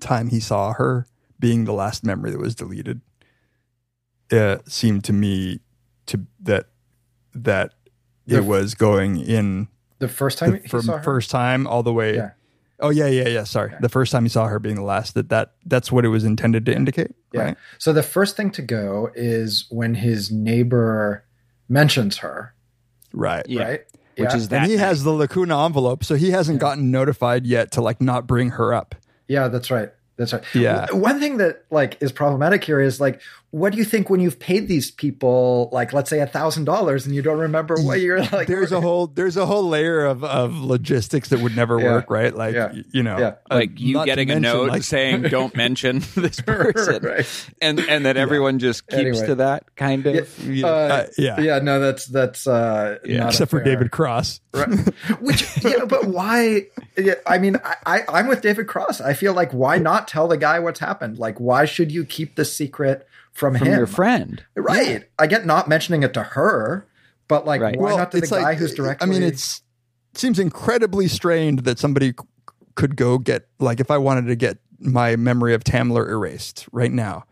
time 0.00 0.28
he 0.28 0.40
saw 0.40 0.72
her 0.74 1.06
being 1.38 1.64
the 1.64 1.72
last 1.72 2.04
memory 2.04 2.30
that 2.30 2.38
was 2.40 2.54
deleted 2.54 3.00
uh, 4.32 4.58
seemed 4.66 5.04
to 5.04 5.12
me 5.12 5.60
to 6.06 6.20
that 6.40 6.66
that 7.34 7.74
The- 8.26 8.38
it 8.38 8.44
was 8.44 8.74
going 8.74 9.20
in 9.20 9.68
The 9.98 10.08
first 10.08 10.38
time 10.38 10.52
the, 10.52 10.58
he 10.58 10.68
from 10.68 10.82
saw 10.82 10.96
her. 10.98 11.02
first 11.02 11.30
time 11.30 11.66
all 11.66 11.82
the 11.82 11.92
way. 11.92 12.16
Yeah. 12.16 12.30
Oh 12.80 12.90
yeah, 12.90 13.06
yeah, 13.08 13.28
yeah. 13.28 13.44
Sorry, 13.44 13.72
the 13.80 13.88
first 13.88 14.12
time 14.12 14.22
he 14.24 14.28
saw 14.28 14.46
her 14.46 14.58
being 14.58 14.76
the 14.76 14.82
last. 14.82 15.14
That 15.14 15.30
that 15.30 15.52
that's 15.66 15.90
what 15.90 16.04
it 16.04 16.08
was 16.08 16.24
intended 16.24 16.64
to 16.66 16.74
indicate. 16.74 17.10
Yeah. 17.32 17.40
Right. 17.42 17.56
So 17.78 17.92
the 17.92 18.02
first 18.02 18.36
thing 18.36 18.50
to 18.52 18.62
go 18.62 19.10
is 19.14 19.66
when 19.70 19.94
his 19.94 20.30
neighbor 20.30 21.24
mentions 21.68 22.18
her, 22.18 22.54
Right. 23.12 23.44
right? 23.50 23.80
Which 24.16 24.30
Yeah. 24.30 24.36
is 24.36 24.48
that 24.48 24.62
And 24.62 24.70
he 24.70 24.76
night. 24.76 24.84
has 24.86 25.04
the 25.04 25.10
lacuna 25.12 25.64
envelope, 25.64 26.04
so 26.04 26.14
he 26.14 26.30
hasn't 26.30 26.60
gotten 26.60 26.90
notified 26.90 27.46
yet 27.46 27.72
to 27.72 27.80
like 27.80 28.00
not 28.00 28.26
bring 28.26 28.50
her 28.50 28.72
up. 28.72 28.94
Yeah, 29.26 29.48
that's 29.48 29.70
right. 29.70 29.90
That's 30.16 30.32
right. 30.32 30.42
Yeah. 30.54 30.86
One 30.92 31.20
thing 31.20 31.36
that 31.36 31.64
like 31.70 31.96
is 32.00 32.10
problematic 32.12 32.64
here 32.64 32.80
is 32.80 33.00
like, 33.00 33.20
what 33.50 33.72
do 33.72 33.78
you 33.78 33.84
think 33.84 34.10
when 34.10 34.20
you've 34.20 34.38
paid 34.38 34.68
these 34.68 34.90
people 34.90 35.70
like, 35.72 35.94
let's 35.94 36.10
say 36.10 36.20
a 36.20 36.26
thousand 36.26 36.64
dollars, 36.66 37.06
and 37.06 37.14
you 37.14 37.22
don't 37.22 37.38
remember 37.38 37.76
what 37.80 38.00
you're 38.00 38.22
like? 38.22 38.46
there's 38.46 38.72
a 38.72 38.80
whole 38.82 39.06
there's 39.06 39.38
a 39.38 39.46
whole 39.46 39.66
layer 39.66 40.04
of, 40.04 40.22
of 40.22 40.54
logistics 40.60 41.30
that 41.30 41.40
would 41.40 41.56
never 41.56 41.80
Yeah. 41.80 41.92
work, 41.92 42.10
right? 42.10 42.34
Like 42.34 42.54
Yeah. 42.54 42.72
you 42.92 43.02
know, 43.02 43.18
Yeah. 43.18 43.26
uh, 43.50 43.54
like 43.54 43.80
you 43.80 43.94
not 43.94 44.00
to 44.04 44.06
getting 44.10 44.30
a 44.30 44.38
note 44.38 44.68
like- 44.68 44.82
saying 44.82 45.22
don't 45.30 45.56
mention 45.56 46.00
this 46.14 46.40
person 46.42 47.02
Right. 47.02 47.26
and 47.62 47.80
and 47.80 48.04
that 48.04 48.18
everyone 48.18 48.58
just 48.58 48.86
keeps 48.86 49.00
Anyway. 49.00 49.26
to 49.28 49.34
that 49.36 49.74
kind 49.76 50.06
of 50.06 50.14
Yeah, 50.44 50.52
you 50.52 50.62
know. 50.62 50.68
uh, 50.68 50.88
Uh, 50.88 51.06
yeah. 51.16 51.40
yeah, 51.40 51.58
no, 51.60 51.80
that's 51.80 52.04
that's 52.04 52.46
uh, 52.46 52.98
Yeah. 53.04 53.20
not 53.20 53.28
except 53.30 53.50
for 53.50 53.62
David 53.64 53.90
Cross. 53.90 54.40
Right. 54.52 54.68
Which, 55.20 55.64
yeah, 55.64 55.86
but 55.86 56.04
why? 56.06 56.66
Yeah, 56.98 57.14
I 57.26 57.38
mean, 57.38 57.56
I, 57.64 57.76
I, 57.86 58.02
I'm 58.08 58.26
with 58.28 58.42
David 58.42 58.66
Cross. 58.66 59.00
I 59.00 59.14
feel 59.14 59.32
like 59.32 59.52
why 59.52 59.78
not 59.78 60.06
tell 60.06 60.28
the 60.28 60.36
guy 60.36 60.58
what's 60.58 60.80
happened? 60.80 61.18
Like, 61.18 61.38
why 61.40 61.64
should 61.64 61.90
you 61.92 62.04
keep 62.04 62.34
the 62.36 62.44
secret 62.44 63.06
from, 63.38 63.56
from 63.56 63.68
him? 63.68 63.76
your 63.78 63.86
friend 63.86 64.42
Right. 64.56 65.04
I 65.18 65.26
get 65.28 65.46
not 65.46 65.68
mentioning 65.68 66.02
it 66.02 66.12
to 66.14 66.22
her, 66.22 66.86
but 67.28 67.46
like, 67.46 67.60
Right. 67.60 67.78
why 67.78 67.96
not 67.96 68.10
to 68.12 68.20
the 68.20 68.26
guy 68.26 68.42
like- 68.42 68.58
who's 68.58 68.74
directly? 68.74 69.06
I 69.06 69.10
mean, 69.10 69.22
it's 69.22 69.62
seems 70.14 70.38
incredibly 70.38 71.06
strained 71.06 71.60
that 71.60 71.78
somebody 71.78 72.14
could 72.74 72.96
go 72.96 73.18
get 73.18 73.46
like 73.60 73.78
if 73.80 73.90
I 73.90 73.98
wanted 73.98 74.26
to 74.26 74.36
get 74.36 74.58
my 74.80 75.14
memory 75.16 75.54
of 75.54 75.62
Tamler 75.64 76.08
erased 76.08 76.66
right 76.72 76.92
now, 76.92 77.24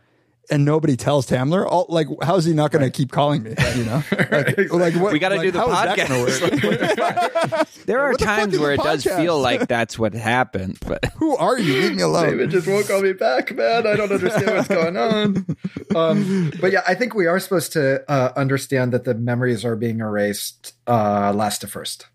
and 0.50 0.64
nobody 0.64 0.96
tells 0.96 1.26
Tamler, 1.28 1.66
all, 1.66 1.86
like, 1.88 2.06
how's 2.22 2.44
he 2.44 2.52
not 2.54 2.70
going 2.70 2.84
to 2.84 2.90
keep 2.90 3.10
calling 3.12 3.42
me? 3.42 3.54
You 3.76 3.84
know, 3.84 4.02
like, 4.30 4.72
like 4.72 4.94
what? 4.94 5.12
We 5.12 5.18
gotta 5.18 5.36
like, 5.36 5.44
do 5.44 5.50
the 5.50 5.58
how 5.60 5.66
is 5.72 5.96
that 5.96 5.98
podcast. 5.98 7.50
gonna? 7.50 7.66
There 7.86 8.00
are 8.00 8.10
What 8.10 8.18
the 8.18 8.24
times 8.24 8.54
is 8.54 8.60
where 8.60 8.72
a 8.72 8.74
it 8.74 8.80
does 8.82 9.04
feel 9.04 9.38
like 9.40 9.68
that's 9.68 9.96
what 9.98 10.12
happened, 10.14 10.78
but 10.86 11.04
Who 11.16 11.36
are 11.36 11.58
you? 11.58 11.74
Leave 11.82 11.94
me 11.96 12.02
alone. 12.02 12.30
David 12.30 12.50
just 12.50 12.66
won't 12.66 12.86
call 12.88 13.00
me 13.00 13.12
back, 13.12 13.54
man. 13.54 13.86
I 13.86 13.94
don't 13.94 14.10
understand 14.10 14.46
what's 14.56 14.68
going 14.68 14.96
on. 14.96 15.46
Um, 15.94 16.52
but 16.60 16.72
yeah, 16.72 16.82
I 16.86 16.94
think 16.94 17.14
we 17.14 17.26
are 17.26 17.38
supposed 17.38 17.72
to 17.74 18.02
uh, 18.10 18.32
understand 18.36 18.92
that 18.92 19.04
the 19.04 19.14
memories 19.14 19.64
are 19.64 19.76
being 19.76 20.00
erased 20.00 20.72
uh, 20.88 21.32
last 21.32 21.60
to 21.60 21.68
first. 21.68 22.06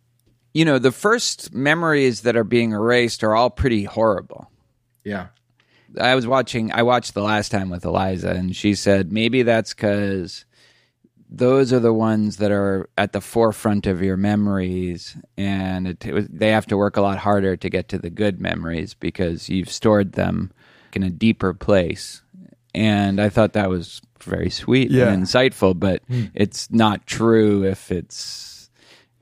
you 0.54 0.66
know, 0.66 0.78
the 0.78 0.92
first 0.92 1.54
memories 1.54 2.22
that 2.22 2.36
are 2.36 2.44
being 2.44 2.72
erased 2.74 3.24
are 3.24 3.34
all 3.34 3.50
pretty 3.50 3.86
horrible. 3.86 4.52
Yeah. 5.06 5.28
I 6.00 6.16
was 6.16 6.28
watching. 6.28 6.72
I 6.72 6.84
watched 6.84 7.14
the 7.14 7.24
last 7.24 7.50
time 7.50 7.70
with 7.70 7.86
Eliza, 7.86 8.32
and 8.32 8.56
she 8.56 8.76
said 8.76 9.12
maybe 9.12 9.44
that's 9.44 9.74
because 9.74 10.46
those 11.30 11.72
are 11.72 11.80
the 11.80 11.94
ones 11.94 12.38
that 12.38 12.52
are 12.52 12.90
at 12.98 13.14
the 13.14 13.22
forefront 13.22 13.88
of 13.88 14.02
your 14.02 14.18
memories, 14.18 15.16
and 15.38 15.88
it, 15.88 16.06
it 16.06 16.14
was, 16.14 16.28
they 16.28 16.50
have 16.50 16.66
to 16.68 16.78
work 16.78 16.98
a 16.98 17.02
lot 17.02 17.18
harder 17.18 17.56
to 17.56 17.70
get 17.70 17.88
to 17.90 17.98
the 17.98 18.10
good 18.10 18.42
memories 18.42 18.94
because 18.94 19.48
you've 19.48 19.70
stored 19.72 20.14
them 20.14 20.52
in 20.94 21.04
a 21.04 21.10
deeper 21.10 21.54
place. 21.54 22.22
And 22.74 23.20
I 23.22 23.30
thought 23.30 23.54
that 23.54 23.70
was 23.70 24.02
very 24.22 24.50
sweet 24.50 24.92
Yeah. 24.92 25.10
and 25.10 25.24
insightful, 25.24 25.78
but 25.78 26.04
hmm. 26.08 26.26
it's 26.34 26.70
not 26.72 27.06
true 27.08 27.64
if 27.64 27.92
it's. 27.92 28.51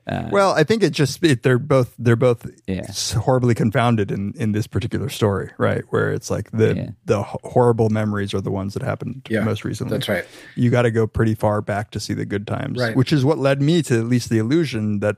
Uh, 0.06 0.28
Well, 0.32 0.52
I 0.52 0.64
think 0.64 0.82
it 0.82 0.90
just 0.90 1.22
it, 1.22 1.42
they're 1.42 1.58
both 1.58 1.94
they're 1.98 2.16
both 2.16 2.46
Yeah. 2.66 2.86
s- 2.88 3.12
horribly 3.12 3.54
confounded 3.54 4.10
in 4.10 4.32
in 4.36 4.52
this 4.52 4.66
particular 4.66 5.08
story, 5.08 5.50
right? 5.58 5.84
Where 5.90 6.12
it's 6.12 6.30
like 6.30 6.50
the 6.52 6.74
Yeah. 6.74 6.88
the 7.04 7.22
horrible 7.22 7.90
memories 7.90 8.32
are 8.34 8.40
the 8.40 8.50
ones 8.50 8.74
that 8.74 8.82
happened 8.82 9.26
Yeah, 9.30 9.44
most 9.44 9.64
recently. 9.64 9.92
that's 9.98 10.08
right. 10.08 10.24
You 10.56 10.70
got 10.70 10.82
to 10.82 10.90
go 10.90 11.06
pretty 11.06 11.34
far 11.34 11.60
back 11.60 11.90
to 11.92 12.00
see 12.00 12.14
the 12.14 12.24
good 12.24 12.46
times, 12.46 12.78
Right. 12.80 12.96
which 12.96 13.12
is 13.12 13.24
what 13.24 13.38
led 13.38 13.60
me 13.62 13.82
to 13.82 13.98
at 13.98 14.06
least 14.06 14.30
the 14.30 14.38
illusion 14.38 15.00
that 15.00 15.16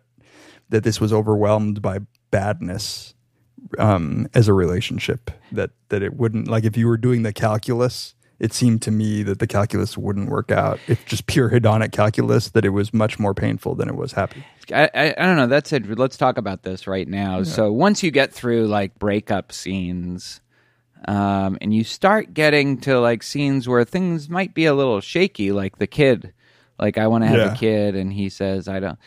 that 0.71 0.83
this 0.85 1.01
was 1.01 1.13
overwhelmed 1.13 1.81
by 1.83 2.01
badness 2.31 3.15
um, 3.79 4.27
as 4.35 4.49
a 4.49 4.53
relationship. 4.53 5.31
That 5.53 5.71
that 5.91 6.03
it 6.03 6.17
wouldn't 6.17 6.49
like 6.49 6.65
if 6.65 6.77
you 6.77 6.87
were 6.89 6.97
doing 6.99 7.23
the 7.23 7.33
calculus. 7.33 8.15
It 8.43 8.53
seemed 8.53 8.83
to 8.83 8.91
me 8.91 9.23
that 9.23 9.39
the 9.39 9.47
calculus 9.47 9.97
wouldn't 9.97 10.29
work 10.29 10.51
out. 10.51 10.81
If 10.89 11.07
just 11.07 11.27
pure 11.27 11.49
hedonic 11.49 11.93
calculus, 11.93 12.51
that 12.51 12.65
it 12.65 12.71
was 12.71 12.93
much 12.93 13.19
more 13.21 13.35
painful 13.35 13.77
than 13.77 13.89
it 13.89 13.95
was 13.95 14.11
happy. 14.13 14.45
I, 14.75 14.91
I, 14.93 15.15
I 15.17 15.27
don't 15.27 15.37
know. 15.37 15.47
That's 15.47 15.73
it. 15.73 15.87
Let's 15.99 16.17
talk 16.17 16.37
about 16.39 16.65
this 16.65 16.89
right 16.89 17.07
now. 17.07 17.45
So 17.45 17.71
once 17.73 18.03
you 18.03 18.11
get 18.11 18.33
through 18.33 18.67
like 18.67 18.99
breakup 18.99 19.53
scenes, 19.53 20.41
um, 21.07 21.57
and 21.61 21.73
you 21.75 21.85
start 21.85 22.35
getting 22.35 22.79
to 22.81 22.99
like 23.01 23.23
scenes 23.23 23.69
where 23.69 23.85
things 23.85 24.29
might 24.29 24.55
be 24.55 24.65
a 24.67 24.75
little 24.75 25.01
shaky, 25.01 25.53
like 25.53 25.79
the 25.79 25.87
kid, 25.87 26.33
like 26.79 26.99
I 26.99 27.07
want 27.07 27.23
to 27.25 27.29
have 27.29 27.39
Yeah. 27.39 27.53
a 27.53 27.57
kid, 27.57 27.95
and 27.95 28.13
he 28.13 28.29
says 28.29 28.67
I 28.69 28.81
don't. 28.81 28.99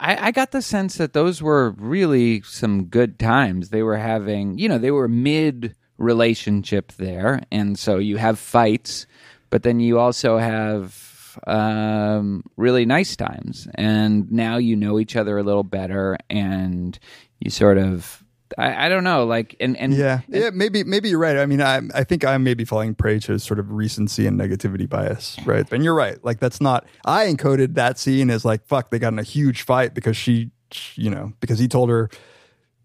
I, 0.00 0.28
I 0.28 0.30
got 0.32 0.50
the 0.50 0.62
sense 0.62 0.96
that 0.96 1.12
those 1.12 1.40
were 1.42 1.70
really 1.78 2.42
some 2.42 2.84
good 2.86 3.18
times. 3.18 3.68
They 3.68 3.82
were 3.82 3.98
having, 3.98 4.58
you 4.58 4.68
know, 4.68 4.78
they 4.78 4.90
were 4.90 5.08
mid 5.08 5.76
relationship 6.02 6.92
there, 6.98 7.40
and 7.50 7.78
so 7.78 7.96
you 7.98 8.18
have 8.18 8.38
fights, 8.38 9.06
but 9.50 9.62
then 9.62 9.80
you 9.80 9.98
also 9.98 10.36
have 10.36 11.38
um, 11.46 12.42
really 12.56 12.84
nice 12.84 13.16
times, 13.16 13.68
and 13.76 14.30
now 14.30 14.58
you 14.58 14.76
know 14.76 14.98
each 14.98 15.16
other 15.16 15.38
a 15.38 15.42
little 15.42 15.62
better, 15.62 16.18
and 16.28 16.98
you 17.40 17.50
sort 17.50 17.78
of, 17.78 18.22
I, 18.58 18.86
I 18.86 18.88
don't 18.88 19.04
know, 19.04 19.24
like, 19.24 19.56
and 19.60 19.76
and 19.78 19.94
Yeah, 19.94 20.20
yeah, 20.28 20.50
maybe 20.52 20.84
maybe 20.84 21.08
you're 21.08 21.18
right. 21.18 21.38
I 21.38 21.46
mean, 21.46 21.62
I 21.62 21.80
I 21.94 22.04
think 22.04 22.24
I'm 22.24 22.44
maybe 22.44 22.64
falling 22.64 22.94
prey 22.94 23.18
to 23.20 23.38
sort 23.38 23.58
of 23.58 23.72
recency 23.72 24.26
and 24.26 24.38
negativity 24.38 24.88
bias, 24.88 25.36
right? 25.46 25.66
And 25.72 25.82
you're 25.84 25.94
right. 25.94 26.22
Like 26.22 26.38
that's 26.40 26.60
not. 26.60 26.84
I 27.06 27.26
encoded 27.26 27.74
that 27.74 27.98
scene 27.98 28.28
as 28.28 28.44
like 28.44 28.66
fuck. 28.66 28.90
They 28.90 28.98
got 28.98 29.12
in 29.12 29.18
a 29.18 29.24
huge 29.24 29.62
fight 29.62 29.94
because 29.94 30.16
she, 30.16 30.50
you 30.96 31.10
know, 31.10 31.32
because 31.40 31.58
he 31.58 31.68
told 31.68 31.88
her 31.88 32.10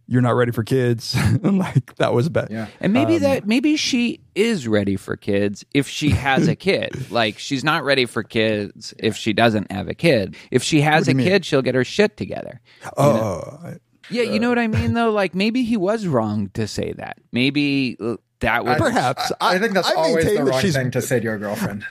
you're 0.07 0.21
not 0.21 0.35
ready 0.35 0.51
for 0.51 0.63
kids. 0.63 1.15
and 1.15 1.57
like 1.59 1.95
that 1.97 2.13
was 2.13 2.29
bad. 2.29 2.47
Yeah. 2.49 2.67
And 2.79 2.93
maybe 2.93 3.15
Um, 3.17 3.21
that 3.23 3.47
maybe 3.47 3.75
she 3.77 4.21
is 4.35 4.67
ready 4.67 4.95
for 4.95 5.15
kids 5.17 5.65
if 5.73 5.87
she 5.87 6.09
has 6.11 6.47
a 6.47 6.55
kid. 6.55 7.11
like 7.11 7.37
she's 7.39 7.63
not 7.63 7.83
ready 7.83 8.05
for 8.05 8.23
kids 8.23 8.93
if 8.99 9.15
she 9.15 9.33
doesn't 9.33 9.71
have 9.71 9.87
a 9.87 9.93
kid. 9.93 10.35
If 10.51 10.63
she 10.63 10.81
has 10.81 11.07
a 11.07 11.11
you 11.11 11.17
mean? 11.17 11.27
kid, 11.27 11.45
she'll 11.45 11.61
get 11.61 11.75
her 11.75 11.83
shit 11.83 12.17
together. 12.17 12.61
Oh, 12.95 13.59
I- 13.63 13.77
Yeah, 14.09 14.23
you 14.23 14.39
know 14.39 14.49
what 14.49 14.59
I 14.59 14.67
mean 14.67 14.93
though? 14.93 15.11
Like 15.21 15.35
maybe 15.35 15.63
he 15.63 15.75
was 15.77 16.07
wrong 16.07 16.49
to 16.53 16.67
say 16.67 16.93
that. 16.93 17.17
Maybe 17.31 17.97
uh, 17.99 18.15
that 18.39 18.63
was 18.65 18.77
perhaps. 18.77 19.31
I, 19.41 19.57
think 19.59 19.73
that's 19.73 19.89
I 19.89 19.95
always 19.95 20.25
the 20.25 20.43
wrong 20.43 20.61
she's- 20.61 20.75
thing 20.75 20.91
to 20.91 21.01
say 21.01 21.19
to 21.19 21.23
your 21.23 21.37
girlfriend. 21.37 21.83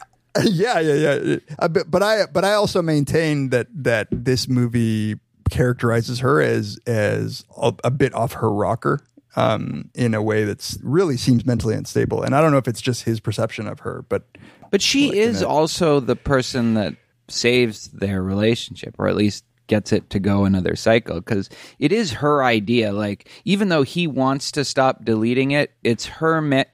yeah, 0.42 0.78
yeah, 0.80 1.14
yeah. 1.14 1.36
Uh, 1.58 1.66
but, 1.68 1.90
but 1.90 2.02
I 2.02 2.26
but 2.32 2.44
I 2.44 2.52
also 2.52 2.82
maintain 2.82 3.48
that 3.50 3.68
that 3.72 4.08
this 4.10 4.48
movie 4.48 5.16
characterizes 5.50 6.20
her 6.20 6.40
as 6.40 6.78
as 6.86 7.44
a, 7.56 7.72
a 7.84 7.90
bit 7.90 8.14
off 8.14 8.34
her 8.34 8.50
rocker 8.50 9.00
um, 9.36 9.90
in 9.94 10.14
a 10.14 10.22
way 10.22 10.44
that's 10.44 10.78
really 10.82 11.16
seems 11.16 11.44
mentally 11.44 11.74
unstable. 11.74 12.22
And 12.22 12.34
I 12.34 12.40
don't 12.40 12.52
know 12.52 12.58
if 12.58 12.68
it's 12.68 12.80
just 12.80 13.04
his 13.04 13.20
perception 13.20 13.66
of 13.68 13.80
her, 13.80 14.04
but 14.08 14.24
But 14.70 14.82
she 14.82 15.08
Like, 15.08 15.16
is 15.16 15.40
you 15.40 15.46
know- 15.46 15.52
also 15.52 16.00
the 16.00 16.16
person 16.16 16.74
that 16.74 16.94
saves 17.28 17.88
their 17.88 18.22
relationship, 18.22 18.94
or 18.98 19.08
at 19.08 19.16
least 19.16 19.44
gets 19.66 19.92
it 19.92 20.08
to 20.10 20.20
go 20.20 20.44
another 20.44 20.76
cycle, 20.76 21.16
because 21.16 21.50
it 21.80 21.90
is 21.92 22.12
her 22.12 22.42
idea. 22.44 22.92
Like, 22.92 23.28
even 23.44 23.68
though 23.68 23.82
he 23.82 24.06
wants 24.06 24.52
to 24.52 24.64
stop 24.64 25.04
deleting 25.04 25.50
it, 25.50 25.72
it's 25.82 26.06
her, 26.06 26.40
me- 26.40 26.64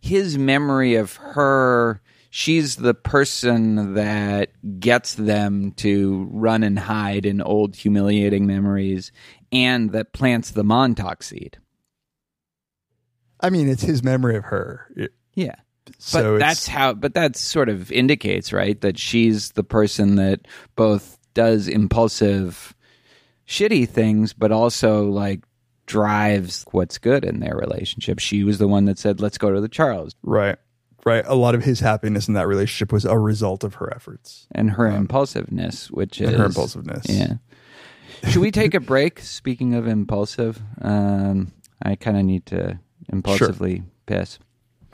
his 0.00 0.36
memory 0.36 0.94
of 0.96 1.14
her. 1.16 2.00
She's 2.34 2.76
the 2.76 2.94
person 2.94 3.92
that 3.92 4.52
gets 4.80 5.12
them 5.16 5.72
to 5.72 6.26
run 6.32 6.62
and 6.62 6.78
hide 6.78 7.26
in 7.26 7.42
old 7.42 7.76
humiliating 7.76 8.46
memories, 8.46 9.12
and 9.52 9.92
that 9.92 10.14
plants 10.14 10.52
the 10.52 10.64
Montauk 10.64 11.22
seed. 11.22 11.58
I 13.38 13.50
mean, 13.50 13.68
it's 13.68 13.82
his 13.82 14.02
memory 14.02 14.36
of 14.36 14.44
her. 14.44 14.86
It- 14.96 15.12
Yeah. 15.34 15.56
so 15.98 16.32
but 16.34 16.38
that's 16.38 16.66
how 16.66 16.94
but 16.94 17.12
that 17.14 17.36
sort 17.36 17.68
of 17.68 17.92
indicates 17.92 18.50
right 18.52 18.80
that 18.80 18.98
she's 18.98 19.50
the 19.52 19.64
person 19.64 20.14
that 20.16 20.40
both 20.76 21.18
does 21.34 21.66
impulsive 21.68 22.74
shitty 23.48 23.86
things 23.88 24.32
but 24.32 24.52
also 24.52 25.04
like 25.10 25.40
drives 25.86 26.64
what's 26.70 26.98
good 26.98 27.24
in 27.24 27.40
their 27.40 27.56
relationship 27.56 28.20
she 28.20 28.44
was 28.44 28.58
the 28.58 28.68
one 28.68 28.84
that 28.84 28.96
said 28.98 29.20
let's 29.20 29.38
go 29.38 29.50
to 29.52 29.60
the 29.60 29.68
charles 29.68 30.14
right, 30.22 30.56
right. 31.04 31.24
A 31.26 31.34
lot 31.34 31.54
of 31.54 31.64
his 31.64 31.80
happiness 31.80 32.28
in 32.28 32.34
that 32.34 32.46
relationship 32.46 32.92
was 32.92 33.04
a 33.04 33.18
result 33.18 33.64
of 33.64 33.74
her 33.74 33.92
efforts. 33.94 34.46
and 34.52 34.70
her 34.72 34.86
impulsiveness 34.86 35.90
which 35.90 36.20
is 36.20 36.28
and 36.28 36.38
her 36.38 36.44
impulsiveness. 36.46 37.06
yeah 37.08 37.34
should 38.28 38.40
we 38.42 38.50
take 38.50 38.74
a 38.74 38.80
break 38.80 39.18
speaking 39.20 39.74
of 39.74 39.86
impulsive 39.88 40.60
um 40.80 41.52
i 41.82 41.94
kind 41.96 42.16
of 42.16 42.24
need 42.24 42.46
to 42.46 42.78
impulsively 43.12 43.82
piss 44.06 44.38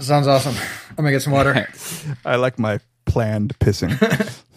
Sounds 0.01 0.29
awesome. 0.29 0.55
I'm 0.91 0.97
gonna 0.97 1.11
get 1.11 1.23
some 1.23 1.33
water. 1.33 1.69
I 2.25 2.37
like 2.37 2.57
my 2.57 2.79
planned 3.05 3.59
pissing. 3.59 3.91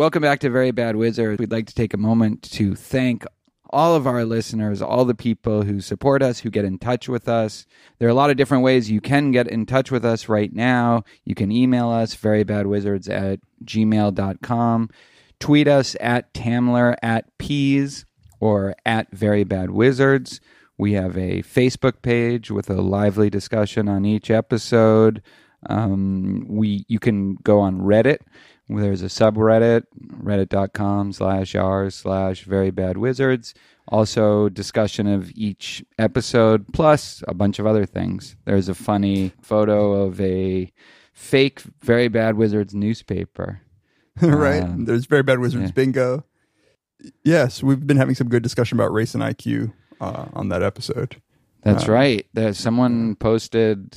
Welcome 0.00 0.22
back 0.22 0.40
to 0.40 0.48
Very 0.48 0.70
Bad 0.70 0.96
Wizard. 0.96 1.38
We'd 1.38 1.52
like 1.52 1.66
to 1.66 1.74
take 1.74 1.92
a 1.92 1.98
moment 1.98 2.40
to 2.52 2.74
thank 2.74 3.26
all 3.68 3.94
of 3.94 4.06
our 4.06 4.24
listeners, 4.24 4.80
all 4.80 5.04
the 5.04 5.14
people 5.14 5.60
who 5.60 5.82
support 5.82 6.22
us, 6.22 6.38
who 6.38 6.48
get 6.48 6.64
in 6.64 6.78
touch 6.78 7.06
with 7.06 7.28
us. 7.28 7.66
There 7.98 8.08
are 8.08 8.10
a 8.10 8.14
lot 8.14 8.30
of 8.30 8.38
different 8.38 8.64
ways 8.64 8.90
you 8.90 9.02
can 9.02 9.30
get 9.30 9.46
in 9.46 9.66
touch 9.66 9.90
with 9.90 10.02
us 10.06 10.26
right 10.26 10.54
now. 10.54 11.04
You 11.26 11.34
can 11.34 11.52
email 11.52 11.90
us, 11.90 12.16
verybadwizards 12.16 13.10
at 13.10 13.40
gmail.com, 13.62 14.88
tweet 15.38 15.68
us 15.68 15.94
at 16.00 16.32
Tamler 16.32 16.96
at 17.02 17.36
Peez 17.36 18.06
or 18.40 18.74
at 18.86 19.12
Very 19.12 19.44
Bad 19.44 19.70
Wizards. 19.70 20.40
We 20.78 20.94
have 20.94 21.18
a 21.18 21.42
Facebook 21.42 22.00
page 22.00 22.50
with 22.50 22.70
a 22.70 22.80
lively 22.80 23.28
discussion 23.28 23.86
on 23.86 24.06
each 24.06 24.30
episode. 24.30 25.20
Um, 25.68 26.46
we 26.48 26.86
you 26.88 26.98
can 26.98 27.34
go 27.34 27.60
on 27.60 27.80
Reddit. 27.80 28.20
There's 28.70 29.02
a 29.02 29.06
subreddit, 29.06 29.84
reddit.com 30.22 31.12
slash 31.12 31.54
r 31.54 31.90
slash 31.90 32.44
very 32.44 32.70
bad 32.70 32.96
wizards. 32.96 33.52
Also, 33.88 34.48
discussion 34.48 35.08
of 35.08 35.32
each 35.34 35.84
episode, 35.98 36.72
plus 36.72 37.24
a 37.26 37.34
bunch 37.34 37.58
of 37.58 37.66
other 37.66 37.84
things. 37.84 38.36
There's 38.44 38.68
a 38.68 38.74
funny 38.74 39.32
photo 39.42 40.02
of 40.04 40.20
a 40.20 40.72
fake 41.12 41.60
Very 41.82 42.06
Bad 42.06 42.36
Wizards 42.36 42.72
newspaper. 42.72 43.60
right? 44.22 44.62
Um, 44.62 44.84
There's 44.84 45.06
very 45.06 45.22
bad 45.24 45.40
wizards 45.40 45.64
yeah. 45.66 45.72
bingo. 45.72 46.24
Yes, 47.24 47.62
we've 47.62 47.84
been 47.86 47.96
having 47.96 48.14
some 48.14 48.28
good 48.28 48.42
discussion 48.42 48.78
about 48.78 48.92
race 48.92 49.14
and 49.14 49.22
IQ 49.22 49.72
uh, 50.00 50.26
on 50.34 50.50
that 50.50 50.62
episode. 50.62 51.20
That's 51.62 51.88
Um, 51.88 51.94
right. 51.94 52.26
There's 52.32 52.58
someone 52.58 53.16
posted 53.16 53.94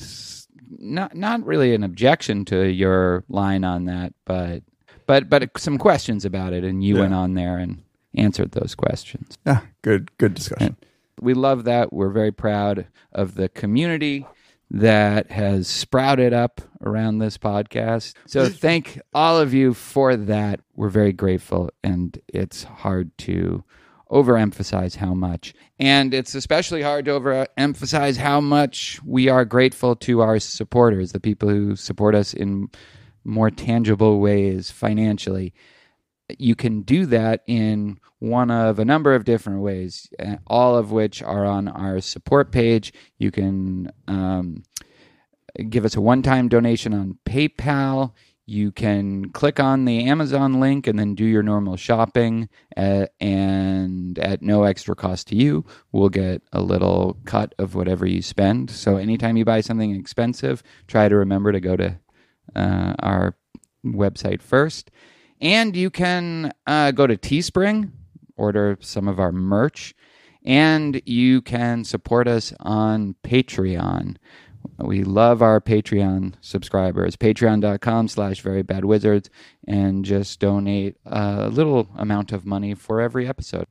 not 0.78 1.14
not 1.16 1.44
really 1.44 1.74
an 1.74 1.82
objection 1.84 2.44
to 2.46 2.66
your 2.68 3.24
line 3.28 3.64
on 3.64 3.84
that, 3.86 4.12
but 4.24 4.62
but 5.06 5.28
but 5.28 5.50
some 5.58 5.78
questions 5.78 6.24
about 6.24 6.52
it, 6.52 6.64
and 6.64 6.82
you 6.84 6.94
Yeah. 6.96 7.00
went 7.02 7.14
on 7.14 7.34
there 7.34 7.58
and 7.58 7.82
answered 8.16 8.52
those 8.52 8.74
questions. 8.74 9.36
Yeah, 9.46 9.60
good 9.82 10.16
good 10.18 10.34
discussion. 10.34 10.76
We 11.20 11.34
love 11.34 11.64
that. 11.64 11.92
We're 11.92 12.10
very 12.10 12.32
proud 12.32 12.86
of 13.12 13.34
the 13.36 13.48
community 13.48 14.26
that 14.70 15.30
has 15.30 15.68
sprouted 15.68 16.32
up 16.32 16.60
around 16.84 17.18
this 17.18 17.38
podcast. 17.38 18.14
So 18.26 18.48
thank 18.48 19.00
all 19.14 19.38
of 19.38 19.54
you 19.54 19.74
for 19.74 20.16
that. 20.16 20.60
We're 20.74 20.88
very 20.88 21.12
grateful, 21.12 21.70
and 21.84 22.18
it's 22.28 22.64
hard 22.64 23.16
to 23.18 23.62
overemphasize 24.14 24.96
how 24.96 25.12
much. 25.12 25.52
And 25.78 26.14
it's 26.14 26.34
especially 26.34 26.82
hard 26.82 27.04
to 27.06 27.10
overemphasize 27.10 28.16
how 28.16 28.40
much 28.40 29.00
we 29.04 29.28
are 29.28 29.44
grateful 29.44 29.96
to 29.96 30.20
our 30.20 30.38
supporters, 30.38 31.12
the 31.12 31.20
people 31.20 31.48
who 31.48 31.76
support 31.76 32.14
us 32.14 32.32
in 32.32 32.68
more 33.24 33.50
tangible 33.50 34.20
ways 34.20 34.70
financially 34.70 35.52
you 36.38 36.54
can 36.54 36.82
do 36.82 37.06
that 37.06 37.42
in 37.46 37.98
one 38.18 38.50
of 38.50 38.78
a 38.78 38.84
number 38.84 39.14
of 39.14 39.24
different 39.24 39.60
ways, 39.60 40.08
uh, 40.18 40.36
all 40.46 40.76
of 40.76 40.90
which 40.90 41.22
are 41.22 41.44
on 41.44 41.68
our 41.68 42.00
support 42.00 42.52
page. 42.52 42.92
You 43.18 43.30
can 43.30 43.90
um, 44.08 44.62
give 45.68 45.84
us 45.84 45.96
a 45.96 46.00
one 46.00 46.22
time 46.22 46.48
donation 46.48 46.94
on 46.94 47.18
PayPal. 47.26 48.12
You 48.46 48.72
can 48.72 49.30
click 49.30 49.58
on 49.58 49.86
the 49.86 50.04
Amazon 50.04 50.60
link 50.60 50.86
and 50.86 50.98
then 50.98 51.14
do 51.14 51.24
your 51.24 51.42
normal 51.42 51.76
shopping, 51.76 52.50
uh, 52.76 53.06
and 53.18 54.18
at 54.18 54.42
no 54.42 54.64
extra 54.64 54.94
cost 54.94 55.28
to 55.28 55.36
you, 55.36 55.64
we'll 55.92 56.10
get 56.10 56.42
a 56.52 56.60
little 56.60 57.16
cut 57.24 57.54
of 57.58 57.74
whatever 57.74 58.04
you 58.04 58.20
spend. 58.20 58.70
So, 58.70 58.98
anytime 58.98 59.38
you 59.38 59.46
buy 59.46 59.62
something 59.62 59.94
expensive, 59.94 60.62
try 60.86 61.08
to 61.08 61.16
remember 61.16 61.52
to 61.52 61.60
go 61.60 61.74
to 61.76 61.98
uh, 62.54 62.94
our 62.98 63.34
website 63.84 64.42
first. 64.42 64.90
And 65.40 65.74
you 65.74 65.90
can 65.90 66.52
uh, 66.66 66.90
go 66.90 67.06
to 67.06 67.16
Teespring, 67.16 67.92
order 68.36 68.76
some 68.80 69.08
of 69.08 69.18
our 69.18 69.32
merch, 69.32 69.94
and 70.44 71.00
you 71.06 71.40
can 71.40 71.84
support 71.84 72.28
us 72.28 72.52
on 72.60 73.14
Patreon. 73.24 74.16
We 74.78 75.04
love 75.04 75.42
our 75.42 75.60
Patreon 75.60 76.34
subscribers. 76.40 77.16
Patreon.com 77.16 78.08
slash 78.08 78.40
very 78.40 78.62
bad 78.62 78.84
wizards, 78.84 79.30
and 79.66 80.04
just 80.04 80.40
donate 80.40 80.96
a 81.06 81.48
little 81.48 81.88
amount 81.96 82.32
of 82.32 82.44
money 82.44 82.74
for 82.74 83.00
every 83.00 83.28
episode. 83.28 83.66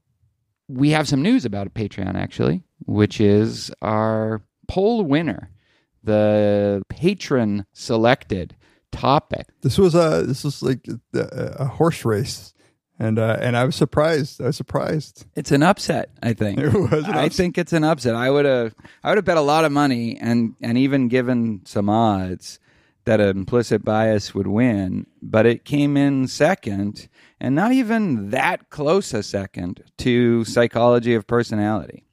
We 0.67 0.91
have 0.91 1.07
some 1.07 1.21
news 1.21 1.45
about 1.45 1.73
Patreon, 1.73 2.15
actually, 2.15 2.63
which 2.85 3.19
is 3.19 3.71
our 3.81 4.41
poll 4.67 5.03
winner, 5.03 5.51
the 6.03 6.83
patron 6.89 7.65
selected 7.73 8.55
topic. 8.91 9.47
This 9.61 9.77
was 9.77 9.95
a 9.95 10.23
this 10.25 10.43
was 10.43 10.63
like 10.63 10.87
a, 11.13 11.55
a 11.59 11.65
horse 11.65 12.05
race, 12.05 12.53
and 12.99 13.19
uh, 13.19 13.37
and 13.39 13.57
I 13.57 13.63
was 13.65 13.75
surprised. 13.75 14.41
I 14.41 14.45
was 14.45 14.57
surprised. 14.57 15.25
It's 15.35 15.51
an 15.51 15.63
upset, 15.63 16.09
I 16.21 16.33
think. 16.33 16.59
It 16.63 16.73
was 16.73 17.05
I 17.05 17.29
think 17.29 17.57
it's 17.57 17.73
an 17.73 17.83
upset. 17.83 18.15
I 18.15 18.29
would 18.29 18.45
have 18.45 18.75
I 19.03 19.09
would 19.09 19.17
have 19.17 19.25
bet 19.25 19.37
a 19.37 19.41
lot 19.41 19.65
of 19.65 19.71
money 19.71 20.17
and 20.19 20.55
and 20.61 20.77
even 20.77 21.07
given 21.07 21.61
some 21.65 21.89
odds 21.89 22.59
that 23.05 23.19
an 23.19 23.37
implicit 23.37 23.83
bias 23.83 24.33
would 24.33 24.47
win, 24.47 25.05
but 25.21 25.45
it 25.45 25.65
came 25.65 25.97
in 25.97 26.27
second 26.27 27.09
and 27.39 27.55
not 27.55 27.73
even 27.73 28.29
that 28.29 28.69
close 28.69 29.13
a 29.13 29.21
second 29.21 29.83
to 29.97 30.45
psychology 30.45 31.13
of 31.13 31.27
personality. 31.27 32.05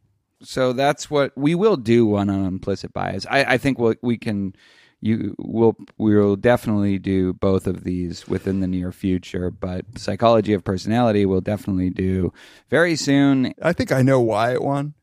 So 0.43 0.73
that's 0.73 1.11
what 1.11 1.37
we 1.37 1.55
will 1.55 1.77
do 1.77 2.07
one 2.07 2.31
on 2.31 2.45
implicit 2.45 2.93
bias. 2.93 3.27
I, 3.31 3.45
I 3.45 3.59
think 3.59 3.79
we'll, 3.79 3.95
we 4.03 4.17
can 4.19 4.57
you 5.01 5.35
will 5.39 5.77
we 5.97 6.17
will 6.17 6.37
definitely 6.37 6.99
do 6.99 7.33
both 7.33 7.67
of 7.67 7.85
these 7.85 8.29
within 8.29 8.61
the 8.61 8.67
near 8.67 8.93
future, 8.93 9.51
but 9.51 9.85
psychology 9.97 10.53
of 10.53 10.65
personality 10.65 11.25
will 11.25 11.41
definitely 11.41 11.91
do 11.91 12.33
very 12.69 12.97
soon. 12.97 13.55
I 13.63 13.73
think 13.73 13.93
I 13.93 14.03
know 14.03 14.21
why 14.21 14.53
it 14.53 14.63
won. 14.63 14.95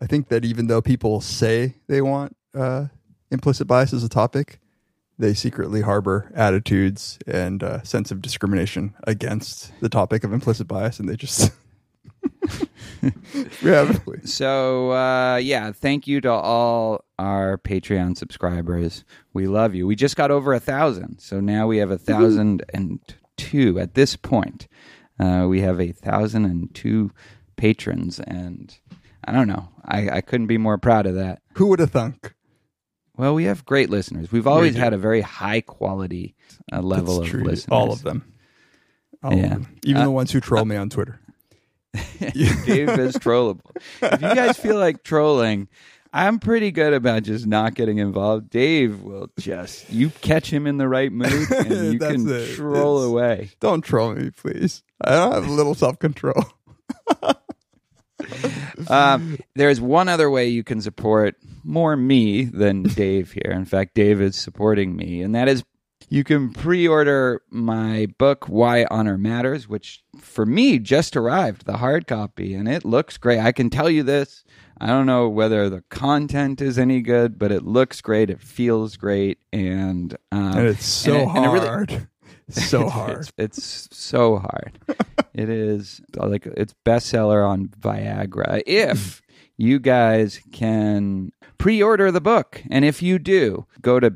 I 0.00 0.06
think 0.06 0.28
that 0.28 0.44
even 0.44 0.66
though 0.66 0.82
people 0.82 1.20
say 1.20 1.74
they 1.86 2.00
want 2.00 2.36
uh, 2.54 2.86
implicit 3.30 3.66
bias 3.66 3.92
as 3.92 4.04
a 4.04 4.08
topic, 4.08 4.60
they 5.18 5.34
secretly 5.34 5.82
harbor 5.82 6.32
attitudes 6.34 7.18
and 7.26 7.62
uh, 7.62 7.82
sense 7.82 8.10
of 8.10 8.22
discrimination 8.22 8.94
against 9.04 9.72
the 9.80 9.88
topic 9.88 10.24
of 10.24 10.32
implicit 10.32 10.66
bias, 10.68 10.98
and 10.98 11.08
they 11.08 11.16
just 11.16 11.52
yeah. 13.62 13.92
So 14.24 14.92
uh, 14.92 15.36
yeah, 15.36 15.72
thank 15.72 16.06
you 16.06 16.20
to 16.22 16.30
all 16.30 17.04
our 17.18 17.58
Patreon 17.58 18.16
subscribers. 18.16 19.04
We 19.32 19.46
love 19.46 19.74
you. 19.74 19.86
We 19.86 19.96
just 19.96 20.16
got 20.16 20.30
over 20.30 20.52
a 20.54 20.60
thousand, 20.60 21.18
so 21.20 21.40
now 21.40 21.66
we 21.66 21.78
have 21.78 21.90
a 21.90 21.98
thousand 21.98 22.64
and 22.72 23.00
two 23.36 23.78
at 23.78 23.94
this 23.94 24.16
point. 24.16 24.68
Uh, 25.18 25.46
we 25.48 25.60
have 25.62 25.80
a 25.80 25.92
thousand 25.92 26.44
and 26.44 26.72
two 26.74 27.10
patrons, 27.56 28.20
and 28.20 28.76
I 29.24 29.32
don't 29.32 29.48
know. 29.48 29.68
I, 29.84 30.08
I 30.10 30.20
couldn't 30.20 30.46
be 30.46 30.58
more 30.58 30.78
proud 30.78 31.06
of 31.06 31.14
that. 31.16 31.42
Who 31.54 31.66
would 31.66 31.80
have 31.80 31.90
thunk? 31.90 32.34
Well, 33.16 33.34
we 33.34 33.44
have 33.44 33.64
great 33.64 33.90
listeners. 33.90 34.30
We've 34.30 34.46
always 34.46 34.76
had 34.76 34.92
a 34.92 34.98
very 34.98 35.22
high 35.22 35.60
quality 35.60 36.36
uh, 36.72 36.80
level 36.82 37.16
That's 37.18 37.26
of 37.26 37.32
true. 37.32 37.42
listeners. 37.44 37.72
All 37.72 37.92
of 37.92 38.02
them. 38.02 38.32
All 39.24 39.34
Yeah. 39.34 39.44
of 39.46 39.50
them. 39.50 39.76
Even 39.82 40.02
Uh, 40.02 40.04
the 40.04 40.10
ones 40.12 40.30
who 40.30 40.38
troll 40.40 40.64
me 40.64 40.76
on 40.76 40.88
Twitter. 40.88 41.18
Dave 42.20 42.88
is 42.98 43.16
trollable. 43.16 43.70
If 44.02 44.20
you 44.22 44.34
guys 44.34 44.56
feel 44.58 44.76
like 44.78 45.02
trolling, 45.02 45.68
I'm 46.12 46.38
pretty 46.38 46.70
good 46.70 46.92
about 46.92 47.22
just 47.22 47.46
not 47.46 47.74
getting 47.74 47.98
involved. 47.98 48.50
Dave 48.50 49.02
will 49.02 49.30
just 49.38 49.90
you 49.90 50.10
catch 50.20 50.52
him 50.52 50.66
in 50.66 50.76
the 50.78 50.88
right 50.88 51.12
mood 51.12 51.50
and 51.50 51.92
you 51.92 51.98
can 51.98 52.28
it. 52.28 52.54
troll 52.54 52.98
It's- 52.98 53.10
away. 53.10 53.50
Don't 53.60 53.82
troll 53.82 54.14
me, 54.14 54.30
please. 54.30 54.82
I 55.00 55.10
don't 55.10 55.32
have 55.32 55.46
a 55.46 55.52
little 55.52 55.74
self 55.74 55.98
control. 55.98 56.44
Um, 58.88 59.38
there's 59.54 59.80
one 59.80 60.08
other 60.08 60.28
way 60.30 60.48
you 60.48 60.64
can 60.64 60.80
support 60.80 61.36
more 61.64 61.96
me 61.96 62.44
than 62.44 62.82
Dave 62.82 63.32
here. 63.32 63.52
In 63.52 63.64
fact, 63.64 63.94
Dave 63.94 64.20
is 64.20 64.36
supporting 64.36 64.96
me, 64.96 65.22
and 65.22 65.34
that 65.34 65.48
is 65.48 65.64
you 66.08 66.24
can 66.24 66.52
pre-order 66.52 67.42
my 67.50 68.06
book 68.18 68.46
Why 68.48 68.86
Honor 68.90 69.18
Matters, 69.18 69.68
which 69.68 70.02
for 70.18 70.46
me 70.46 70.78
just 70.78 71.16
arrived, 71.16 71.66
the 71.66 71.76
hard 71.78 72.06
copy, 72.06 72.54
and 72.54 72.68
it 72.68 72.84
looks 72.84 73.18
great. 73.18 73.40
I 73.40 73.52
can 73.52 73.70
tell 73.70 73.90
you 73.90 74.02
this. 74.02 74.44
I 74.80 74.86
don't 74.86 75.06
know 75.06 75.28
whether 75.28 75.68
the 75.68 75.82
content 75.90 76.60
is 76.60 76.78
any 76.78 77.00
good, 77.02 77.38
but 77.38 77.50
it 77.52 77.64
looks 77.64 78.00
great. 78.00 78.30
It 78.30 78.40
feels 78.40 78.96
great, 78.96 79.38
and 79.52 80.16
um, 80.32 80.56
and 80.58 80.66
it's 80.68 80.84
so 80.86 81.14
and 81.14 81.20
it- 81.30 81.36
and 81.36 81.44
it 81.46 81.48
really- 81.50 81.66
hard. 81.66 82.08
so 82.48 82.88
hard. 82.88 83.18
it's, 83.18 83.32
it's 83.36 83.88
so 83.96 84.38
hard. 84.38 84.78
it 85.34 85.48
is 85.48 86.00
like 86.16 86.46
it's 86.46 86.74
bestseller 86.86 87.46
on 87.46 87.68
Viagra. 87.80 88.62
If 88.66 89.20
you 89.56 89.80
guys 89.80 90.40
can 90.52 91.32
pre-order 91.58 92.12
the 92.12 92.20
book, 92.20 92.62
and 92.70 92.84
if 92.84 93.02
you 93.02 93.18
do, 93.18 93.66
go 93.82 93.98
to 93.98 94.10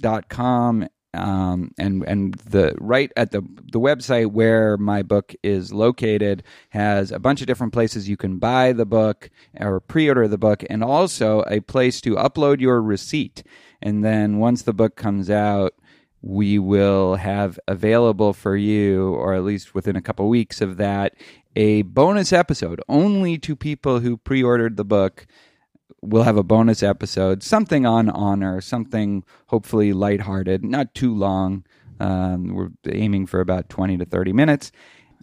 basicbooks.com 0.00 0.88
um, 1.12 1.72
and 1.76 2.04
and 2.06 2.34
the 2.34 2.76
right 2.78 3.10
at 3.16 3.32
the 3.32 3.42
the 3.72 3.80
website 3.80 4.30
where 4.30 4.76
my 4.76 5.02
book 5.02 5.34
is 5.42 5.72
located 5.72 6.44
has 6.68 7.10
a 7.10 7.18
bunch 7.18 7.40
of 7.40 7.48
different 7.48 7.72
places 7.72 8.08
you 8.08 8.16
can 8.16 8.38
buy 8.38 8.72
the 8.72 8.86
book 8.86 9.28
or 9.58 9.80
pre-order 9.80 10.28
the 10.28 10.38
book, 10.38 10.62
and 10.70 10.84
also 10.84 11.42
a 11.48 11.60
place 11.60 12.00
to 12.02 12.14
upload 12.14 12.60
your 12.60 12.80
receipt. 12.80 13.42
And 13.82 14.04
then 14.04 14.38
once 14.38 14.62
the 14.62 14.72
book 14.72 14.94
comes 14.94 15.30
out, 15.30 15.74
we 16.22 16.60
will 16.60 17.16
have 17.16 17.58
available 17.66 18.32
for 18.32 18.56
you, 18.56 19.14
or 19.14 19.34
at 19.34 19.42
least 19.42 19.74
within 19.74 19.96
a 19.96 20.02
couple 20.02 20.28
weeks 20.28 20.60
of 20.60 20.76
that, 20.76 21.14
a 21.56 21.82
bonus 21.82 22.32
episode 22.32 22.80
only 22.88 23.36
to 23.38 23.56
people 23.56 23.98
who 23.98 24.16
pre 24.16 24.44
ordered 24.44 24.76
the 24.76 24.84
book. 24.84 25.26
We'll 26.02 26.22
have 26.22 26.36
a 26.36 26.42
bonus 26.42 26.82
episode, 26.82 27.42
something 27.42 27.84
on 27.84 28.08
honor, 28.08 28.60
something 28.60 29.22
hopefully 29.48 29.92
lighthearted, 29.92 30.64
not 30.64 30.94
too 30.94 31.14
long. 31.14 31.64
Um, 31.98 32.54
we're 32.54 32.70
aiming 32.90 33.26
for 33.26 33.40
about 33.40 33.68
20 33.68 33.98
to 33.98 34.06
30 34.06 34.32
minutes, 34.32 34.72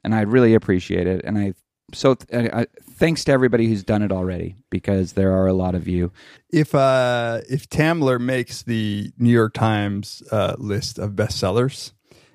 and 0.03 0.13
I'd 0.13 0.27
really 0.27 0.53
appreciate 0.53 1.07
it. 1.07 1.21
And 1.25 1.37
I 1.37 1.53
so 1.93 2.15
th- 2.15 2.51
uh, 2.51 2.65
thanks 2.91 3.23
to 3.25 3.31
everybody 3.31 3.67
who's 3.67 3.83
done 3.83 4.01
it 4.03 4.11
already 4.11 4.57
because 4.69 5.13
there 5.13 5.31
are 5.31 5.47
a 5.47 5.53
lot 5.53 5.73
of 5.73 5.87
you. 5.87 6.11
If 6.49 6.75
uh, 6.75 7.41
if 7.49 7.69
Tamler 7.69 8.19
makes 8.19 8.63
the 8.63 9.11
New 9.17 9.31
York 9.31 9.53
Times 9.53 10.21
uh, 10.31 10.55
list 10.57 10.99
of 10.99 11.11
bestsellers, 11.11 11.93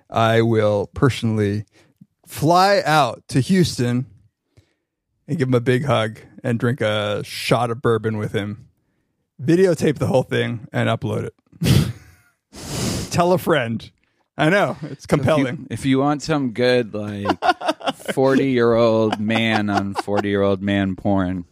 I 0.08 0.42
will 0.42 0.88
personally 0.94 1.64
fly 2.26 2.82
out 2.84 3.22
to 3.28 3.40
Houston 3.40 4.06
and 5.28 5.38
give 5.38 5.48
him 5.48 5.54
a 5.54 5.60
big 5.60 5.84
hug 5.84 6.18
and 6.42 6.58
drink 6.58 6.80
a 6.80 7.22
shot 7.24 7.70
of 7.70 7.82
bourbon 7.82 8.18
with 8.18 8.32
him, 8.32 8.68
videotape 9.42 9.98
the 9.98 10.06
whole 10.06 10.22
thing, 10.22 10.68
and 10.72 10.88
upload 10.88 11.24
it. 11.24 11.92
Tell 13.10 13.32
a 13.32 13.38
friend. 13.38 13.90
I 14.36 14.48
know 14.48 14.76
it's 14.82 15.06
compelling. 15.06 15.66
If 15.70 15.84
you 15.84 15.98
want 15.98 16.22
some 16.22 16.52
good 16.52 16.94
like 16.94 17.26
40 18.12 18.50
year 18.50 18.72
old 18.72 19.20
man 19.20 19.68
on 19.68 19.94
40 19.94 20.28
year 20.28 20.40
old 20.42 20.62
man 20.62 20.96
porn. 20.96 21.44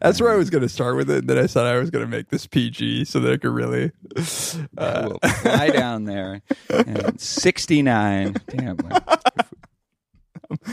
That's 0.00 0.20
where 0.20 0.32
I 0.32 0.36
was 0.36 0.50
going 0.50 0.62
to 0.62 0.68
start 0.68 0.96
with 0.96 1.08
it. 1.08 1.26
Then 1.28 1.38
I 1.38 1.46
said 1.46 1.66
I 1.66 1.78
was 1.78 1.90
going 1.90 2.04
to 2.04 2.10
make 2.10 2.28
this 2.30 2.46
PG 2.46 3.04
so 3.04 3.20
that 3.20 3.32
I 3.32 3.36
could 3.36 3.52
really. 3.52 3.92
Uh, 4.76 5.10
we'll 5.22 5.30
fly 5.30 5.68
down 5.68 6.04
there. 6.04 6.42
And 6.68 7.20
69. 7.20 8.36
Damn. 8.48 8.76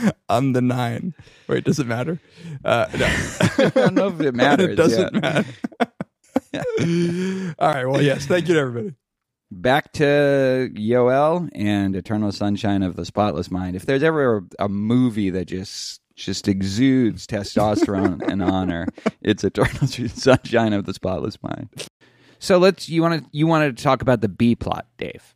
I'm 0.28 0.52
the 0.52 0.62
nine. 0.62 1.14
Wait, 1.48 1.64
does 1.64 1.78
it 1.78 1.86
matter? 1.86 2.20
Uh, 2.64 2.86
no. 2.98 3.06
I 3.58 3.70
don't 3.74 3.94
know 3.94 4.08
if 4.08 4.20
it 4.20 4.34
matters. 4.34 4.70
it 4.70 4.76
doesn't 4.76 5.14
yet. 5.14 5.22
matter. 5.22 5.54
All 7.58 7.72
right. 7.72 7.86
Well, 7.86 8.02
yes. 8.02 8.26
Thank 8.26 8.48
you 8.48 8.54
to 8.54 8.60
everybody. 8.60 8.94
Back 9.50 9.92
to 9.94 10.70
Yoel 10.74 11.48
and 11.54 11.94
Eternal 11.94 12.32
Sunshine 12.32 12.82
of 12.82 12.96
the 12.96 13.04
Spotless 13.04 13.50
Mind. 13.50 13.76
If 13.76 13.86
there's 13.86 14.02
ever 14.02 14.38
a, 14.38 14.64
a 14.64 14.68
movie 14.68 15.30
that 15.30 15.46
just 15.46 16.00
just 16.16 16.46
exudes 16.48 17.26
testosterone 17.26 18.22
and 18.28 18.42
honor, 18.42 18.86
it's 19.20 19.44
Eternal 19.44 19.86
Sunshine 19.86 20.72
of 20.72 20.86
the 20.86 20.94
Spotless 20.94 21.42
Mind. 21.42 21.68
So 22.38 22.58
let's 22.58 22.88
you 22.88 23.02
want 23.02 23.22
to 23.22 23.30
you 23.32 23.46
wanted 23.46 23.76
to 23.76 23.82
talk 23.82 24.02
about 24.02 24.20
the 24.20 24.28
B 24.28 24.54
plot, 24.56 24.86
Dave. 24.98 25.34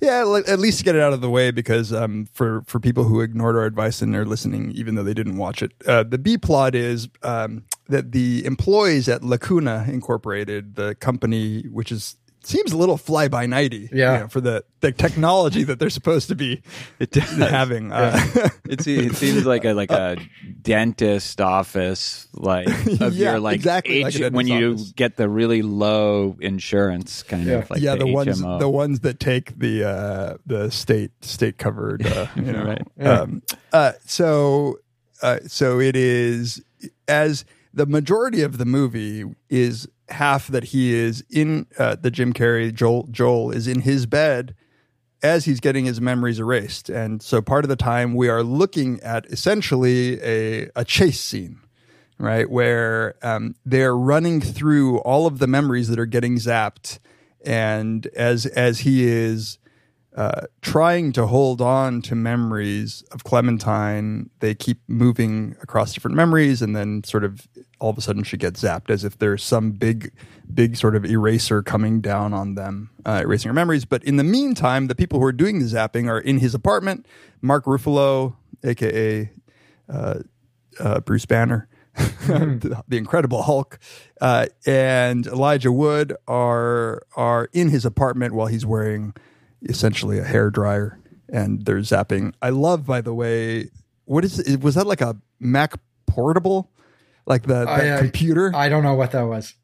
Yeah, 0.00 0.40
at 0.46 0.58
least 0.58 0.84
get 0.84 0.94
it 0.94 1.02
out 1.02 1.12
of 1.12 1.20
the 1.20 1.30
way 1.30 1.50
because 1.50 1.92
um, 1.92 2.26
for 2.32 2.62
for 2.66 2.80
people 2.80 3.04
who 3.04 3.20
ignored 3.20 3.56
our 3.56 3.64
advice 3.64 4.02
and 4.02 4.14
are 4.14 4.26
listening, 4.26 4.70
even 4.72 4.94
though 4.94 5.02
they 5.02 5.14
didn't 5.14 5.36
watch 5.36 5.62
it, 5.62 5.72
uh, 5.86 6.02
the 6.02 6.18
B 6.18 6.36
plot 6.36 6.74
is 6.74 7.08
um, 7.22 7.64
that 7.88 8.12
the 8.12 8.44
employees 8.44 9.08
at 9.08 9.22
Lacuna 9.22 9.86
Incorporated, 9.88 10.74
the 10.74 10.94
company 10.96 11.62
which 11.68 11.90
is 11.90 12.16
seems 12.46 12.72
a 12.72 12.76
little 12.76 12.96
fly 12.96 13.28
by 13.28 13.46
nighty, 13.46 13.88
Yeah. 13.92 14.28
for 14.28 14.40
the 14.40 14.64
the 14.80 14.92
technology 14.92 15.64
that 15.64 15.78
they're 15.78 15.90
supposed 15.90 16.28
to 16.28 16.34
be 16.34 16.62
having. 17.38 17.92
Uh, 17.92 18.18
It's 18.68 18.86
it 18.86 19.14
seems 19.16 19.44
like 19.46 19.64
a 19.64 19.72
like 19.74 19.90
a 19.92 20.16
dentist 20.62 21.40
office 21.40 22.26
like 22.34 22.68
of 23.00 23.14
Yeah, 23.14 23.32
your 23.32 23.40
like 23.40 23.54
exactly 23.56 24.02
like 24.02 24.14
a 24.14 24.16
H- 24.16 24.20
dentist 24.22 24.36
when 24.36 24.46
you 24.48 24.72
office. 24.74 24.92
get 24.92 25.16
the 25.16 25.28
really 25.28 25.62
low 25.62 26.36
insurance 26.40 27.22
kind 27.22 27.46
Yeah. 27.46 27.54
of 27.58 27.70
like 27.70 27.80
yeah, 27.80 27.94
the, 27.94 28.04
the, 28.06 28.12
ones 28.12 28.42
HMO. 28.42 28.58
the 28.58 28.68
ones 28.68 29.00
that 29.00 29.20
take 29.20 29.58
the 29.58 29.84
uh, 29.84 30.36
the 30.46 30.70
state 30.70 31.12
state 31.24 31.58
covered, 31.58 32.06
uh, 32.06 32.26
you 32.36 32.42
know. 32.52 32.64
Right. 32.64 33.06
Um, 33.06 33.42
uh, 33.72 33.92
so 34.04 34.78
uh, 35.22 35.38
so 35.46 35.80
it 35.80 35.96
is 35.96 36.62
as 37.08 37.44
the 37.72 37.86
majority 37.86 38.42
of 38.42 38.58
the 38.58 38.64
movie 38.64 39.24
is 39.48 39.88
half 40.08 40.48
that 40.48 40.64
he 40.64 40.94
is 40.94 41.24
in 41.30 41.66
uh, 41.78 41.96
the 41.96 42.10
Jim 42.10 42.32
Carrey 42.32 42.72
Joel 42.72 43.08
Joel 43.10 43.50
is 43.50 43.66
in 43.66 43.80
his 43.80 44.06
bed 44.06 44.54
as 45.22 45.44
he's 45.46 45.60
getting 45.60 45.84
his 45.86 46.00
memories 46.00 46.38
erased, 46.38 46.88
and 46.88 47.22
so 47.22 47.40
part 47.40 47.64
of 47.64 47.68
the 47.68 47.76
time 47.76 48.14
we 48.14 48.28
are 48.28 48.42
looking 48.42 49.00
at 49.00 49.26
essentially 49.26 50.20
a 50.22 50.70
a 50.76 50.84
chase 50.84 51.20
scene 51.20 51.60
right? 52.18 52.48
Where 52.48 53.16
um, 53.22 53.54
they're 53.64 53.96
running 53.96 54.40
through 54.40 54.98
all 54.98 55.26
of 55.26 55.38
the 55.38 55.46
memories 55.46 55.88
that 55.88 55.98
are 55.98 56.06
getting 56.06 56.36
zapped, 56.36 56.98
and 57.44 58.06
as 58.16 58.46
as 58.46 58.80
he 58.80 59.04
is 59.04 59.58
uh, 60.16 60.46
trying 60.62 61.12
to 61.12 61.26
hold 61.26 61.60
on 61.60 62.00
to 62.02 62.14
memories 62.14 63.04
of 63.12 63.24
Clementine, 63.24 64.30
they 64.40 64.54
keep 64.54 64.80
moving 64.88 65.56
across 65.62 65.92
different 65.92 66.16
memories, 66.16 66.62
and 66.62 66.74
then 66.74 67.04
sort 67.04 67.24
of 67.24 67.46
all 67.78 67.90
of 67.90 67.98
a 67.98 68.00
sudden 68.00 68.22
she 68.22 68.36
gets 68.36 68.62
zapped, 68.62 68.90
as 68.90 69.04
if 69.04 69.18
there's 69.18 69.42
some 69.42 69.72
big, 69.72 70.12
big 70.52 70.76
sort 70.76 70.96
of 70.96 71.04
eraser 71.04 71.62
coming 71.62 72.00
down 72.00 72.32
on 72.32 72.54
them, 72.54 72.90
uh, 73.04 73.20
erasing 73.22 73.48
her 73.48 73.54
memories. 73.54 73.84
But 73.84 74.02
in 74.04 74.16
the 74.16 74.24
meantime, 74.24 74.86
the 74.86 74.94
people 74.94 75.18
who 75.18 75.26
are 75.26 75.32
doing 75.32 75.58
the 75.58 75.66
zapping 75.66 76.08
are 76.08 76.18
in 76.20 76.38
his 76.38 76.54
apartment. 76.54 77.06
Mark 77.42 77.64
Ruffalo, 77.64 78.36
aka 78.64 79.30
uh, 80.80 81.00
Bruce 81.00 81.26
Banner, 81.26 81.68
the, 81.94 82.82
the 82.88 82.96
Incredible 82.96 83.42
Hulk, 83.42 83.78
uh, 84.20 84.46
and 84.66 85.26
Elijah 85.26 85.72
Wood 85.72 86.16
are 86.26 87.02
are 87.16 87.48
in 87.52 87.70
his 87.70 87.84
apartment 87.84 88.34
while 88.34 88.46
he's 88.46 88.66
wearing 88.66 89.14
essentially 89.62 90.18
a 90.18 90.24
hair 90.24 90.50
dryer, 90.50 90.98
and 91.28 91.64
they're 91.64 91.78
zapping. 91.78 92.34
I 92.42 92.50
love, 92.50 92.86
by 92.86 93.00
the 93.00 93.14
way, 93.14 93.70
what 94.04 94.24
is 94.24 94.38
it? 94.38 94.60
Was 94.60 94.74
that 94.74 94.86
like 94.86 95.00
a 95.00 95.16
Mac 95.40 95.74
Portable, 96.06 96.70
like 97.26 97.42
the, 97.42 97.64
the 97.64 97.70
I, 97.70 97.88
uh, 97.90 97.98
computer? 97.98 98.52
I 98.54 98.68
don't 98.68 98.82
know 98.82 98.94
what 98.94 99.12
that 99.12 99.22
was. 99.22 99.54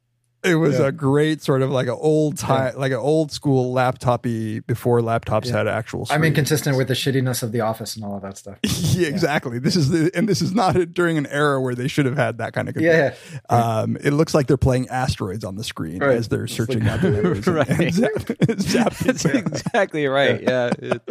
It 0.44 0.56
was 0.56 0.78
yeah. 0.78 0.86
a 0.86 0.92
great 0.92 1.42
sort 1.42 1.62
of 1.62 1.70
like 1.70 1.86
an 1.86 1.96
old 1.98 2.36
time, 2.36 2.74
like 2.76 2.92
an 2.92 2.98
old 2.98 3.30
school 3.32 3.72
laptopy 3.72 4.60
before 4.60 5.00
laptops 5.00 5.48
had 5.48 5.68
actual. 5.68 6.06
Stuff. 6.06 6.14
I 6.16 6.18
mean, 6.18 6.32
screens. 6.32 6.48
consistent 6.48 6.76
with 6.76 6.88
the 6.88 6.94
shittiness 6.94 7.42
of 7.42 7.52
The 7.52 7.60
Office 7.60 7.96
and 7.96 8.04
all 8.04 8.16
of 8.16 8.22
that 8.22 8.38
stuff. 8.38 8.58
yeah, 8.62 9.08
exactly. 9.08 9.58
This 9.58 9.76
is 9.76 9.90
the, 9.90 10.10
and 10.14 10.28
this 10.28 10.42
is 10.42 10.52
not 10.54 10.74
during 10.92 11.18
an 11.18 11.26
era 11.26 11.60
where 11.60 11.74
they 11.74 11.88
should 11.88 12.06
have 12.06 12.16
had 12.16 12.38
that 12.38 12.52
kind 12.52 12.68
of. 12.68 12.76
Yeah, 12.80 13.14
Um, 13.48 13.96
it 14.02 14.12
looks 14.12 14.34
like 14.34 14.46
they're 14.46 14.56
playing 14.56 14.88
asteroids 14.88 15.44
on 15.44 15.56
the 15.56 15.64
screen 15.64 16.00
Right. 16.00 16.16
as 16.16 16.28
they're 16.28 16.44
It's 16.44 16.54
searching 16.54 16.80
like- 16.84 16.92
out 16.92 17.00
the 17.02 17.10
memories 17.22 17.46
and- 17.46 17.56
Right. 17.56 17.68
and 17.68 17.94
zap- 17.94 18.12
zapping 18.14 19.04
That's 19.06 19.22
them. 19.22 19.36
exactly 19.36 20.06
right. 20.06 20.42
Yeah. 20.42 20.70
It- 20.78 21.02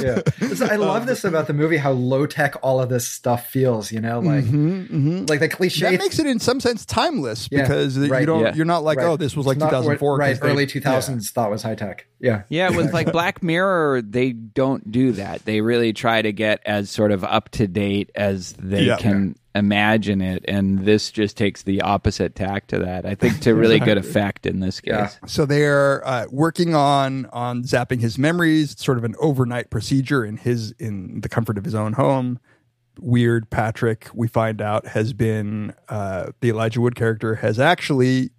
yeah. 0.00 0.20
So 0.54 0.66
I 0.66 0.74
uh, 0.74 0.78
love 0.78 1.06
this 1.06 1.24
about 1.24 1.46
the 1.46 1.54
movie, 1.54 1.76
how 1.76 1.92
low 1.92 2.26
tech 2.26 2.56
all 2.62 2.80
of 2.80 2.88
this 2.88 3.08
stuff 3.08 3.46
feels. 3.48 3.92
You 3.92 4.00
know, 4.00 4.20
like 4.20 4.44
mm-hmm, 4.44 4.80
mm-hmm. 4.82 5.24
like 5.26 5.40
the 5.40 5.48
cliche. 5.48 5.90
That 5.90 5.98
makes 6.00 6.18
it 6.18 6.26
in 6.26 6.38
some 6.38 6.60
sense 6.60 6.84
timeless 6.84 7.48
Yeah, 7.50 7.62
because 7.62 7.96
you 7.96 8.08
don't. 8.26 8.40
Yeah. 8.42 8.54
You're 8.54 8.64
not 8.64 8.71
like, 8.80 8.98
Right. 8.98 9.06
oh, 9.06 9.16
this 9.16 9.36
was 9.36 9.46
like 9.46 9.56
It's 9.56 9.60
not 9.62 9.72
what- 9.72 9.80
2004. 9.98 10.18
'cause 10.18 10.18
right? 10.28 10.40
they- 10.40 10.48
Early 10.48 10.62
yeah. 10.64 10.68
two 10.68 10.80
thousands 10.80 11.30
thought 11.30 11.50
was 11.50 11.62
high 11.62 11.74
tech. 11.74 12.06
Yeah, 12.20 12.42
Yeah, 12.48 12.70
with 12.70 12.92
like 12.92 13.10
Black 13.12 13.42
Mirror, 13.42 14.02
they 14.02 14.32
don't 14.32 14.90
do 14.90 15.12
that. 15.12 15.44
They 15.44 15.60
really 15.60 15.92
try 15.92 16.22
to 16.22 16.32
get 16.32 16.60
as 16.64 16.90
sort 16.90 17.12
of 17.12 17.24
up 17.24 17.50
to 17.50 17.66
date 17.66 18.10
as 18.14 18.54
they 18.58 18.84
Yeah. 18.84 18.96
can 18.96 19.34
imagine 19.54 20.22
it, 20.22 20.42
and 20.48 20.86
this 20.86 21.10
just 21.10 21.36
takes 21.36 21.62
the 21.62 21.82
opposite 21.82 22.34
tack 22.34 22.66
to 22.68 22.78
that. 22.78 23.04
I 23.04 23.14
think 23.14 23.40
to 23.40 23.54
really 23.54 23.78
good 23.80 23.98
effect 24.06 24.46
in 24.46 24.60
this 24.60 24.80
Yeah. 24.84 25.06
case. 25.08 25.18
So 25.26 25.44
they're 25.44 26.06
uh, 26.08 26.24
working 26.30 26.74
on 26.74 27.26
on 27.32 27.62
zapping 27.64 28.00
his 28.00 28.16
memories. 28.18 28.72
It's 28.72 28.84
sort 28.84 28.96
of 28.98 29.04
an 29.04 29.14
overnight 29.20 29.68
procedure 29.68 30.24
in 30.24 30.38
his 30.38 30.72
in 30.78 31.20
the 31.20 31.28
comfort 31.28 31.58
of 31.58 31.64
his 31.66 31.74
own 31.74 31.92
home. 31.94 32.38
Weird 33.00 33.48
Patrick, 33.50 34.08
we 34.14 34.28
find 34.28 34.60
out, 34.60 34.86
has 34.88 35.12
been 35.14 35.72
uh, 35.88 36.26
the 36.40 36.50
Elijah 36.50 36.80
Wood 36.80 36.94
character 36.94 37.36
has 37.36 37.58
actually 37.58 38.30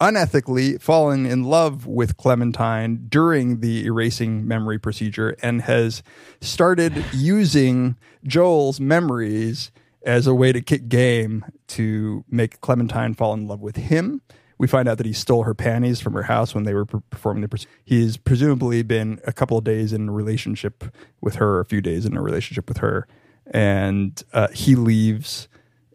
unethically 0.00 0.80
fallen 0.80 1.26
in 1.26 1.44
love 1.44 1.86
with 1.86 2.16
Clementine 2.16 3.06
during 3.08 3.60
the 3.60 3.84
erasing 3.84 4.46
memory 4.48 4.78
procedure 4.78 5.36
and 5.42 5.62
has 5.62 6.02
started 6.40 7.04
using 7.12 7.96
Joel's 8.24 8.80
memories 8.80 9.70
as 10.04 10.26
a 10.26 10.34
way 10.34 10.52
to 10.52 10.62
kick 10.62 10.88
game 10.88 11.44
to 11.68 12.24
make 12.30 12.60
Clementine 12.62 13.14
fall 13.14 13.34
in 13.34 13.46
love 13.46 13.60
with 13.60 13.76
him. 13.76 14.22
We 14.56 14.66
find 14.66 14.88
out 14.88 14.98
that 14.98 15.06
he 15.06 15.12
stole 15.12 15.44
her 15.44 15.54
panties 15.54 16.00
from 16.00 16.12
her 16.14 16.22
house 16.24 16.54
when 16.54 16.64
they 16.64 16.74
were 16.74 16.84
per- 16.84 17.00
performing 17.10 17.42
the. 17.42 17.48
proce- 17.48 17.66
He's 17.84 18.16
presumably 18.16 18.82
been 18.82 19.20
a 19.26 19.32
couple 19.32 19.56
of 19.56 19.64
days 19.64 19.92
in 19.92 20.08
a 20.08 20.12
relationship 20.12 20.84
with 21.20 21.36
her, 21.36 21.60
a 21.60 21.64
few 21.64 21.80
days 21.80 22.04
in 22.04 22.14
a 22.16 22.22
relationship 22.22 22.68
with 22.68 22.78
her, 22.78 23.06
and 23.52 24.22
uh, 24.32 24.48
he 24.52 24.74
leaves. 24.74 25.48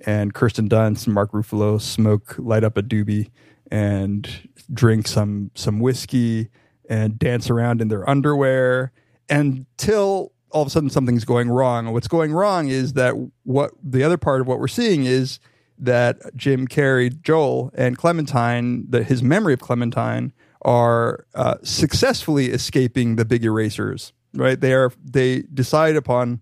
And 0.07 0.33
Kirsten 0.35 0.67
Dunst 0.69 1.05
and 1.05 1.13
Mark 1.15 1.31
Ruffalo 1.31 1.81
smoke, 1.81 2.35
light 2.37 2.63
up 2.63 2.77
a 2.77 2.83
doobie, 2.83 3.29
and 3.71 4.49
drink 4.73 5.07
some 5.07 5.51
some 5.55 5.79
whiskey 5.79 6.49
and 6.89 7.17
dance 7.17 7.49
around 7.49 7.81
in 7.81 7.87
their 7.87 8.07
underwear 8.09 8.91
until 9.29 10.31
all 10.51 10.61
of 10.61 10.67
a 10.67 10.71
sudden 10.71 10.89
something's 10.89 11.25
going 11.25 11.49
wrong. 11.49 11.85
And 11.85 11.93
what's 11.93 12.07
going 12.07 12.31
wrong 12.31 12.69
is 12.69 12.93
that 12.93 13.13
what 13.43 13.71
the 13.83 14.03
other 14.03 14.17
part 14.17 14.41
of 14.41 14.47
what 14.47 14.59
we're 14.59 14.67
seeing 14.67 15.05
is 15.05 15.39
that 15.77 16.35
Jim 16.35 16.67
Carrey, 16.67 17.21
Joel, 17.21 17.71
and 17.73 17.97
Clementine, 17.97 18.89
that 18.89 19.03
his 19.03 19.21
memory 19.21 19.53
of 19.53 19.59
Clementine 19.59 20.31
are 20.61 21.25
uh, 21.35 21.55
successfully 21.63 22.47
escaping 22.51 23.17
the 23.17 23.25
big 23.25 23.43
erasers. 23.43 24.13
Right? 24.33 24.59
They 24.59 24.73
are. 24.73 24.91
They 25.03 25.43
decide 25.53 25.95
upon 25.95 26.41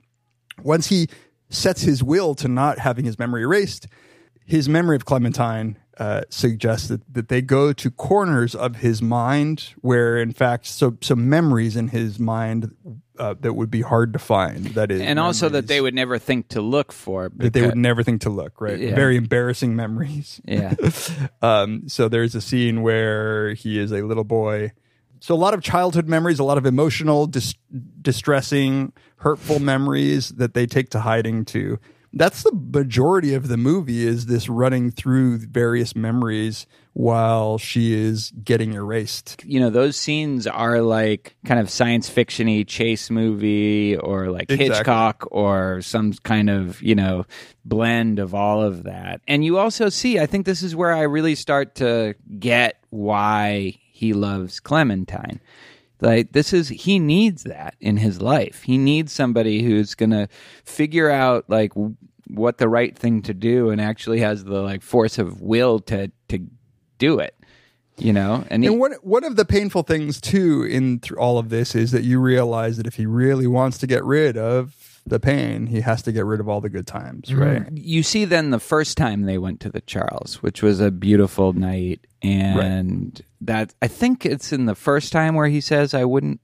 once 0.62 0.88
he 0.88 1.08
sets 1.50 1.82
his 1.82 2.04
will 2.04 2.36
to 2.36 2.48
not 2.48 2.80
having 2.80 3.06
his 3.06 3.18
memory 3.20 3.44
erased. 3.44 3.88
His 4.46 4.68
memory 4.68 4.96
of 4.96 5.06
Clementine 5.06 5.78
uh, 5.98 6.22
suggests 6.30 6.88
that, 6.88 7.02
that 7.14 7.30
they 7.30 7.42
go 7.42 7.72
to 7.74 7.92
corners 7.92 8.56
of 8.56 8.78
his 8.78 9.02
mind 9.02 9.74
where, 9.82 10.18
in 10.18 10.32
fact, 10.34 10.66
so 10.66 10.98
so 11.02 11.16
memories 11.16 11.76
in 11.76 11.90
his 11.90 12.18
mind 12.20 12.76
uh, 13.20 13.36
that 13.42 13.54
would 13.54 13.70
be 13.70 13.82
hard 13.82 14.12
to 14.14 14.20
find. 14.20 14.66
That 14.68 14.90
is, 14.92 15.02
and 15.02 15.20
also 15.20 15.50
that 15.50 15.68
they 15.68 15.82
would 15.82 15.94
never 15.94 16.18
think 16.18 16.48
to 16.50 16.62
look 16.62 16.92
for. 16.92 17.30
that 17.38 17.54
they 17.54 17.62
would 17.62 17.78
never 17.78 18.02
think 18.04 18.22
to 18.22 18.30
look 18.32 18.60
right 18.60 18.80
Yeah. 18.80 18.96
very 18.96 19.18
embarrassing 19.18 19.76
memories 19.76 20.42
Yeah. 20.46 20.74
um, 21.42 21.88
so 21.88 22.10
there's 22.10 22.34
a 22.36 22.42
scene 22.42 22.82
where 22.82 23.54
he 23.54 23.78
is 23.80 23.92
a 23.92 24.02
little 24.02 24.24
boy 24.24 24.72
so 25.20 25.34
a 25.34 25.38
lot 25.38 25.54
of 25.54 25.62
childhood 25.62 26.08
memories 26.10 26.40
a 26.40 26.44
lot 26.44 26.58
of 26.58 26.66
emotional 26.66 27.28
dis- 27.28 27.56
distressing 28.02 28.92
hurtful 29.18 29.60
memories 29.60 30.30
that 30.30 30.54
they 30.54 30.66
take 30.66 30.90
to 30.90 31.00
hiding 31.00 31.46
too 31.46 31.80
that's 32.14 32.44
the 32.44 32.52
majority 32.54 33.34
of 33.34 33.48
the 33.48 33.58
movie 33.58 34.06
is 34.06 34.28
this 34.28 34.48
running 34.48 34.92
through 34.92 35.40
various 35.40 35.96
memories 35.96 36.68
while 36.94 37.58
she 37.58 37.92
is 37.94 38.32
getting 38.44 38.74
erased. 38.74 39.44
You 39.46 39.60
know 39.60 39.72
those 39.72 39.98
scenes 39.98 40.46
are 40.46 40.82
like 40.82 41.36
kind 41.44 41.60
of 41.60 41.70
science 41.70 42.10
fictiony 42.10 42.68
chase 42.68 43.10
movie 43.10 43.98
or 43.98 44.30
like 44.30 44.44
Exactly. 44.52 44.68
hitchcock 44.76 45.28
or 45.32 45.82
some 45.82 46.14
kind 46.24 46.50
of 46.52 46.82
you 46.84 46.94
know 46.94 47.26
blend 47.66 48.20
of 48.20 48.36
all 48.36 48.62
of 48.62 48.84
that. 48.84 49.22
And 49.28 49.44
you 49.44 49.58
also 49.58 49.90
see 49.90 50.20
i 50.20 50.26
think 50.28 50.46
this 50.46 50.62
is 50.62 50.76
where 50.76 50.94
i 50.94 51.02
really 51.02 51.34
start 51.36 51.76
to 51.76 52.14
get 52.40 52.78
why 52.92 53.76
he 53.92 54.14
loves 54.14 54.60
clementine 54.60 55.40
like 56.04 56.32
this 56.34 56.54
is 56.54 56.70
he 56.70 57.00
needs 57.00 57.44
that 57.44 57.76
in 57.80 57.98
his 57.98 58.22
life. 58.22 58.62
He 58.64 58.78
needs 58.78 59.12
somebody 59.12 59.64
who's 59.64 59.96
gonna 59.96 60.28
figure 60.66 61.10
out 61.10 61.46
like 61.50 61.72
what 62.28 62.58
the 62.58 62.70
right 62.70 62.98
thing 62.98 63.22
to 63.24 63.34
do 63.34 63.70
and 63.70 63.82
actually 63.82 64.20
has 64.20 64.44
the 64.44 64.62
like 64.62 64.82
force 64.84 65.18
of 65.18 65.42
will 65.42 65.80
to 65.80 66.12
to 66.30 66.40
do 67.00 67.20
it 67.20 67.36
you 68.00 68.12
know? 68.12 68.44
And, 68.50 68.64
he- 68.64 68.70
And 68.70 68.80
one 68.80 68.94
one 69.04 69.24
of 69.24 69.36
the 69.36 69.46
painful 69.46 69.84
things 69.84 70.20
too 70.20 70.64
in 70.64 71.00
all 71.16 71.38
of 71.38 71.50
this 71.50 71.76
is 71.76 71.92
that 71.92 72.04
you 72.04 72.20
realize 72.20 72.78
that 72.78 72.88
if 72.88 72.96
he 72.96 73.06
really 73.06 73.46
wants 73.46 73.78
to 73.80 73.88
get 73.88 74.04
rid 74.04 74.36
of 74.36 74.74
the 75.06 75.20
pain, 75.20 75.68
he 75.68 75.82
has 75.82 76.02
to 76.04 76.12
get 76.12 76.26
rid 76.26 76.40
of 76.40 76.48
all 76.48 76.62
the 76.62 76.70
good 76.70 76.88
times, 76.88 77.30
mm-hmm. 77.30 77.42
right? 77.42 77.72
you 77.74 78.04
see 78.04 78.26
then 78.26 78.52
the 78.52 78.60
first 78.60 78.98
time 78.98 79.24
they 79.24 79.38
went 79.38 79.60
to 79.62 79.70
the 79.70 79.82
Charles, 79.82 80.42
which 80.42 80.62
was 80.62 80.80
a 80.80 80.92
beautiful 80.92 81.54
night, 81.54 82.06
and 82.22 83.22
that 83.42 83.74
I 83.82 83.88
think 83.88 84.26
it's 84.26 84.54
in 84.54 84.66
the 84.66 84.76
first 84.76 85.12
time 85.12 85.36
where 85.36 85.48
he 85.48 85.62
says, 85.62 85.94
"I 85.94 86.06
wouldn't, 86.06 86.40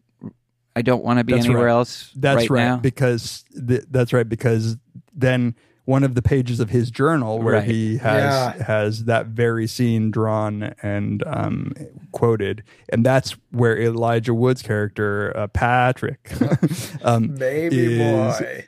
I 0.76 0.82
don't 0.82 1.03
want 1.03 1.20
to 1.20 1.24
be 1.24 1.34
That's 1.34 1.45
anywhere 1.45 1.66
right. 1.66 1.72
else." 1.72 2.12
That's 2.16 2.49
right, 2.49 2.66
now." 2.66 2.78
because 2.78 3.45
th- 3.68 3.86
that's 3.89 4.12
right 4.12 4.28
because 4.28 4.78
then 5.14 5.55
one 5.90 6.04
of 6.04 6.14
the 6.14 6.22
pages 6.22 6.60
of 6.60 6.70
his 6.70 6.92
journal 6.92 7.40
where 7.42 7.56
Right. 7.56 7.64
he 7.68 7.98
has 7.98 8.24
Yeah. 8.24 8.64
has 8.66 9.06
that 9.06 9.26
very 9.28 9.66
scene 9.66 10.12
drawn 10.12 10.76
and 10.84 11.24
um, 11.26 11.74
quoted, 12.12 12.62
and 12.94 13.04
that's 13.04 13.36
where 13.52 13.76
Elijah 13.80 14.34
Wood's 14.36 14.62
character 14.62 15.34
uh, 15.36 15.48
Patrick, 15.48 16.32
um, 17.04 17.30
Baby 17.30 18.00
is- 18.02 18.38
boy. 18.38 18.66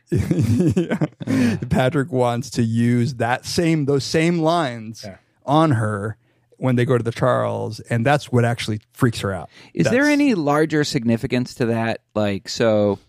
Yeah. 0.76 1.56
Patrick 1.70 2.12
wants 2.12 2.50
to 2.52 2.64
use 2.64 3.16
that 3.16 3.46
same 3.46 3.86
those 3.86 4.04
same 4.04 4.40
lines 4.40 5.04
Yeah. 5.06 5.18
on 5.46 5.72
her 5.72 6.18
when 6.58 6.76
they 6.76 6.86
go 6.86 6.98
to 6.98 7.04
the 7.04 7.12
Charles, 7.12 7.80
and 7.82 8.06
that's 8.06 8.32
what 8.32 8.46
actually 8.46 8.80
freaks 8.94 9.20
her 9.22 9.32
out. 9.34 9.50
Is 9.74 9.88
there 9.90 10.06
any 10.06 10.34
larger 10.36 10.84
significance 10.84 11.56
to 11.56 11.66
that? 11.68 12.02
Like, 12.16 12.50
so 12.50 13.00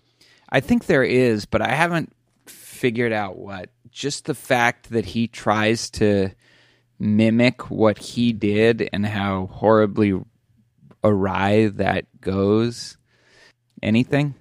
I 0.50 0.60
think 0.60 0.86
there 0.86 1.04
is, 1.04 1.44
but 1.46 1.60
I 1.62 1.68
haven't 1.74 2.12
figured 2.82 3.12
out 3.12 3.38
what. 3.38 3.70
Just 3.92 4.24
the 4.24 4.34
fact 4.34 4.90
that 4.90 5.04
he 5.04 5.28
tries 5.28 5.88
to 5.90 6.30
mimic 6.98 7.70
what 7.70 7.96
he 7.96 8.32
did 8.32 8.88
and 8.92 9.06
how 9.06 9.46
horribly 9.52 10.20
awry 11.04 11.68
that 11.68 12.06
goes. 12.20 12.96
Anything? 13.84 14.34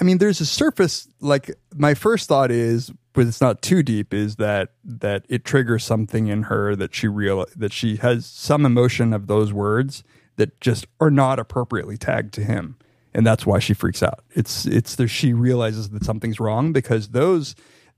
I 0.00 0.04
mean, 0.04 0.18
there's 0.18 0.40
a 0.40 0.46
surface. 0.46 1.08
Like 1.20 1.50
my 1.74 1.94
first 1.94 2.28
thought 2.28 2.52
is, 2.52 2.92
but 3.12 3.26
it's 3.26 3.40
not 3.40 3.60
too 3.60 3.82
deep. 3.82 4.14
Is 4.14 4.36
that 4.36 4.70
that 4.84 5.24
it 5.28 5.44
triggers 5.44 5.82
something 5.82 6.28
in 6.28 6.44
her 6.44 6.76
that 6.76 6.94
she 6.94 7.08
real 7.08 7.44
that 7.56 7.72
she 7.72 7.96
has 7.96 8.24
some 8.24 8.64
emotion 8.64 9.12
of 9.12 9.26
those 9.26 9.52
words 9.52 10.04
that 10.36 10.60
just 10.60 10.86
are 11.00 11.10
not 11.10 11.40
appropriately 11.40 11.96
tagged 11.96 12.34
to 12.34 12.44
him, 12.44 12.76
and 13.14 13.26
that's 13.26 13.46
why 13.46 13.58
she 13.58 13.74
freaks 13.74 14.02
out. 14.02 14.20
It's 14.32 14.66
it's 14.66 14.96
that 14.96 15.08
she 15.08 15.32
realizes 15.32 15.90
that 15.90 16.04
something's 16.04 16.40
wrong 16.40 16.72
because 16.72 17.08
those 17.08 17.54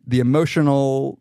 the 0.06 0.20
emotional 0.20 1.20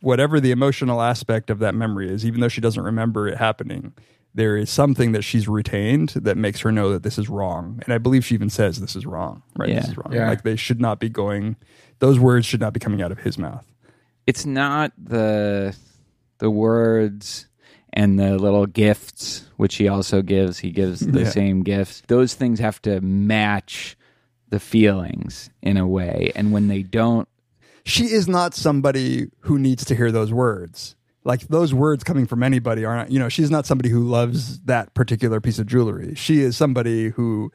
whatever 0.00 0.40
the 0.40 0.50
emotional 0.50 1.02
aspect 1.02 1.50
of 1.50 1.58
that 1.58 1.74
memory 1.74 2.10
is, 2.10 2.24
even 2.24 2.40
though 2.40 2.48
she 2.48 2.60
doesn't 2.60 2.82
remember 2.82 3.28
it 3.28 3.36
happening, 3.36 3.92
there 4.34 4.56
is 4.56 4.70
something 4.70 5.12
that 5.12 5.22
she's 5.22 5.48
retained 5.48 6.10
that 6.10 6.36
makes 6.36 6.60
her 6.60 6.72
know 6.72 6.92
that 6.92 7.02
this 7.02 7.18
is 7.18 7.28
wrong. 7.28 7.80
And 7.84 7.92
I 7.92 7.98
believe 7.98 8.24
she 8.24 8.34
even 8.34 8.50
says 8.50 8.80
this 8.80 8.96
is 8.96 9.04
wrong, 9.04 9.42
right? 9.56 9.68
Yeah. 9.68 9.80
This 9.80 9.90
is 9.90 9.96
wrong. 9.96 10.12
Yeah. 10.12 10.28
Like 10.28 10.42
they 10.42 10.56
should 10.56 10.80
not 10.80 11.00
be 11.00 11.08
going, 11.08 11.56
those 11.98 12.18
words 12.18 12.46
should 12.46 12.60
not 12.60 12.72
be 12.72 12.80
coming 12.80 13.02
out 13.02 13.12
of 13.12 13.18
his 13.18 13.36
mouth. 13.36 13.66
It's 14.26 14.46
not 14.46 14.92
the 14.96 15.76
the 16.38 16.50
words 16.50 17.46
and 17.92 18.18
the 18.18 18.36
little 18.38 18.66
gifts 18.66 19.46
which 19.56 19.76
he 19.76 19.88
also 19.88 20.22
gives. 20.22 20.58
He 20.58 20.70
gives 20.70 21.00
the 21.00 21.20
Yeah. 21.24 21.28
same 21.30 21.62
gifts. 21.62 22.02
Those 22.08 22.34
things 22.34 22.58
have 22.60 22.80
to 22.82 23.00
match 23.00 23.96
the 24.48 24.60
feelings 24.60 25.50
in 25.62 25.76
a 25.76 25.86
way, 25.86 26.32
and 26.34 26.52
when 26.52 26.68
they 26.68 26.82
don't, 26.82 27.28
She 27.84 28.04
is 28.06 28.26
not 28.28 28.54
somebody 28.54 29.28
who 29.40 29.58
needs 29.58 29.84
to 29.86 29.94
hear 29.94 30.10
those 30.12 30.32
words. 30.32 30.96
Like 31.24 31.42
those 31.48 31.72
words 31.74 32.02
coming 32.04 32.26
from 32.26 32.42
anybody 32.42 32.84
are 32.84 32.96
not, 32.96 33.10
you 33.10 33.18
know, 33.18 33.28
she's 33.28 33.50
not 33.50 33.66
somebody 33.66 33.90
who 33.90 34.00
loves 34.02 34.60
that 34.62 34.92
particular 34.94 35.40
piece 35.40 35.58
of 35.58 35.66
jewelry. 35.66 36.14
She 36.14 36.40
is 36.40 36.56
somebody 36.56 37.10
who 37.10 37.52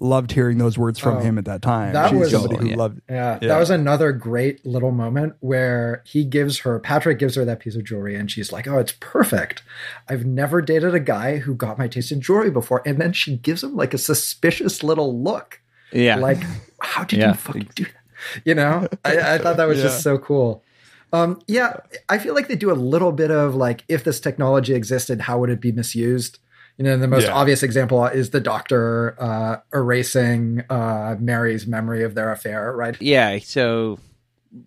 loved 0.00 0.32
hearing 0.32 0.58
those 0.58 0.76
words 0.76 0.98
from 0.98 1.18
Oh, 1.18 1.20
him 1.20 1.38
at 1.38 1.44
that 1.44 1.62
time. 1.62 1.92
that 1.92 2.10
She's 2.10 2.18
was- 2.18 2.30
somebody 2.32 2.56
who 2.56 2.66
Yeah. 2.70 2.76
loved 2.76 3.00
Yeah, 3.08 3.38
Yeah. 3.40 3.48
that 3.48 3.58
was 3.58 3.70
another 3.70 4.10
great 4.12 4.64
little 4.66 4.90
moment 4.90 5.34
where 5.40 6.02
he 6.04 6.24
gives 6.24 6.58
her, 6.60 6.80
Patrick 6.80 7.18
gives 7.18 7.36
her 7.36 7.44
that 7.44 7.60
piece 7.60 7.76
of 7.76 7.84
jewelry, 7.84 8.16
and 8.16 8.30
she's 8.30 8.50
like, 8.52 8.66
Oh, 8.66 8.78
it's 8.78 8.94
perfect. 8.98 9.62
I've 10.08 10.24
never 10.26 10.60
dated 10.60 10.94
a 10.94 11.00
guy 11.00 11.36
who 11.38 11.54
got 11.54 11.78
my 11.78 11.86
taste 11.88 12.10
in 12.10 12.20
jewelry 12.20 12.50
before. 12.50 12.82
And 12.84 12.98
then 13.00 13.12
she 13.12 13.36
gives 13.36 13.62
him 13.62 13.76
like 13.76 13.94
a 13.94 13.98
suspicious 13.98 14.82
little 14.82 15.16
look. 15.22 15.60
yeah, 15.92 16.16
Like, 16.16 16.38
how 16.80 17.04
did 17.04 17.20
Yeah. 17.20 17.28
you 17.28 17.34
fucking 17.34 17.68
do 17.76 17.84
that? 17.84 18.42
You 18.44 18.54
know, 18.56 18.88
I, 19.04 19.34
I 19.34 19.38
thought 19.38 19.56
that 19.58 19.68
was 19.68 19.78
Yeah. 19.78 19.84
just 19.84 20.02
so 20.02 20.18
cool. 20.18 20.64
Um, 21.12 21.38
yeah, 21.46 21.76
I 22.08 22.18
feel 22.18 22.34
like 22.34 22.48
they 22.48 22.56
do 22.56 22.72
a 22.72 22.74
little 22.74 23.12
bit 23.12 23.30
of 23.30 23.54
like, 23.54 23.84
if 23.88 24.02
this 24.02 24.18
technology 24.18 24.74
existed, 24.74 25.20
how 25.20 25.38
would 25.38 25.50
it 25.50 25.60
be 25.60 25.70
misused? 25.70 26.40
You 26.76 26.84
know, 26.84 26.96
the 26.96 27.06
most 27.08 27.24
Yeah. 27.24 27.32
obvious 27.34 27.62
example 27.62 28.04
is 28.06 28.30
the 28.30 28.40
doctor 28.40 29.14
uh, 29.22 29.58
erasing 29.72 30.64
uh, 30.68 31.16
Mary's 31.20 31.66
memory 31.66 32.02
of 32.02 32.14
their 32.14 32.32
affair, 32.32 32.72
right? 32.74 32.96
yeah. 33.00 33.38
So 33.38 33.98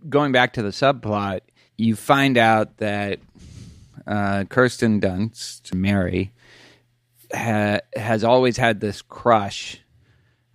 going 0.07 0.31
back 0.31 0.53
to 0.53 0.61
the 0.61 0.69
subplot, 0.69 1.41
you 1.77 1.95
find 1.95 2.37
out 2.37 2.77
that 2.77 3.19
uh, 4.05 4.45
Kirsten 4.45 5.01
Dunst, 5.01 5.73
Mary, 5.73 6.31
ha- 7.33 7.79
has 7.95 8.23
always 8.23 8.55
had 8.57 8.79
this 8.79 9.01
crush 9.01 9.81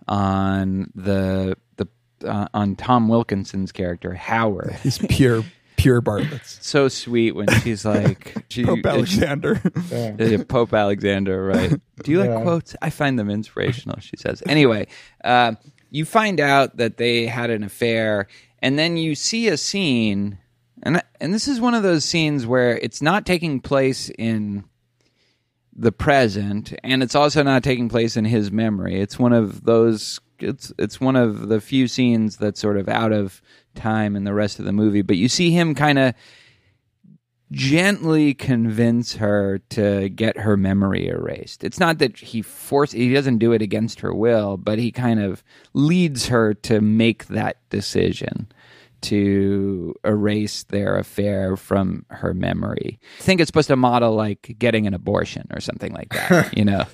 on 0.07 0.91
the 0.95 1.55
the 1.77 1.87
uh, 2.27 2.47
on 2.53 2.75
Tom 2.75 3.07
Wilkinson's 3.07 3.71
character 3.71 4.13
Howard. 4.15 4.73
He's 4.83 4.97
pure, 4.97 5.43
pure 5.77 6.01
Bartlett's. 6.01 6.57
so 6.65 6.87
sweet 6.87 7.35
when 7.35 7.47
she's 7.61 7.85
like 7.85 8.45
she, 8.49 8.65
Pope 8.65 8.85
Alexander. 8.85 9.61
Yeah, 9.91 10.43
Pope 10.43 10.73
Alexander, 10.73 11.45
right? 11.45 11.79
Do 12.03 12.11
you 12.11 12.19
like 12.23 12.41
quotes? 12.43 12.75
I 12.81 12.89
find 12.89 13.17
them 13.17 13.29
inspirational. 13.29 13.99
She 13.99 14.17
says. 14.17 14.41
Anyway, 14.47 14.87
uh, 15.23 15.53
you 15.89 16.05
find 16.05 16.39
out 16.39 16.77
that 16.77 16.97
they 16.97 17.25
had 17.25 17.49
an 17.49 17.63
affair, 17.63 18.27
and 18.59 18.77
then 18.79 18.97
you 18.97 19.15
see 19.15 19.47
a 19.47 19.57
scene, 19.57 20.39
and 20.81 21.01
and 21.19 21.33
this 21.33 21.47
is 21.47 21.61
one 21.61 21.73
of 21.73 21.83
those 21.83 22.05
scenes 22.05 22.45
where 22.45 22.77
it's 22.77 23.01
not 23.01 23.25
taking 23.25 23.59
place 23.59 24.09
in 24.17 24.63
the 25.75 25.91
present, 25.91 26.73
and 26.83 27.03
it's 27.03 27.15
also 27.15 27.43
not 27.43 27.63
taking 27.63 27.89
place 27.89 28.17
in 28.17 28.25
his 28.25 28.51
memory. 28.51 28.99
It's 28.99 29.19
one 29.19 29.33
of 29.33 29.63
those. 29.63 30.19
It's 30.39 30.73
it's 30.77 30.99
one 30.99 31.15
of 31.15 31.47
the 31.47 31.61
few 31.61 31.87
scenes 31.87 32.37
that's 32.37 32.59
sort 32.59 32.77
of 32.77 32.89
out 32.89 33.11
of 33.11 33.41
time 33.75 34.15
in 34.15 34.23
the 34.23 34.33
rest 34.33 34.59
of 34.59 34.65
the 34.65 34.73
movie. 34.73 35.01
But 35.01 35.17
you 35.17 35.27
see 35.27 35.51
him 35.51 35.75
kind 35.75 35.99
of 35.99 36.13
gently 37.51 38.33
convince 38.33 39.15
her 39.15 39.59
to 39.69 40.09
get 40.09 40.37
her 40.37 40.57
memory 40.57 41.07
erased. 41.07 41.63
It's 41.63 41.79
not 41.79 41.99
that 41.99 42.17
he 42.17 42.41
force 42.41 42.91
he 42.91 43.13
doesn't 43.13 43.37
do 43.37 43.51
it 43.51 43.61
against 43.61 43.99
her 43.99 44.13
will, 44.13 44.57
but 44.57 44.79
he 44.79 44.91
kind 44.91 45.19
of 45.19 45.43
leads 45.73 46.27
her 46.27 46.55
to 46.55 46.81
make 46.81 47.27
that 47.27 47.57
decision 47.69 48.47
to 49.03 49.95
erase 50.03 50.63
their 50.63 50.97
affair 50.97 51.55
from 51.55 52.05
her 52.09 52.33
memory. 52.33 52.99
I 53.19 53.21
think 53.21 53.41
it's 53.41 53.47
supposed 53.49 53.67
to 53.67 53.75
model 53.75 54.15
like 54.15 54.55
getting 54.57 54.87
an 54.87 54.93
abortion 54.93 55.47
or 55.51 55.59
something 55.59 55.93
like 55.93 56.09
that, 56.09 56.57
you 56.57 56.65
know? 56.65 56.85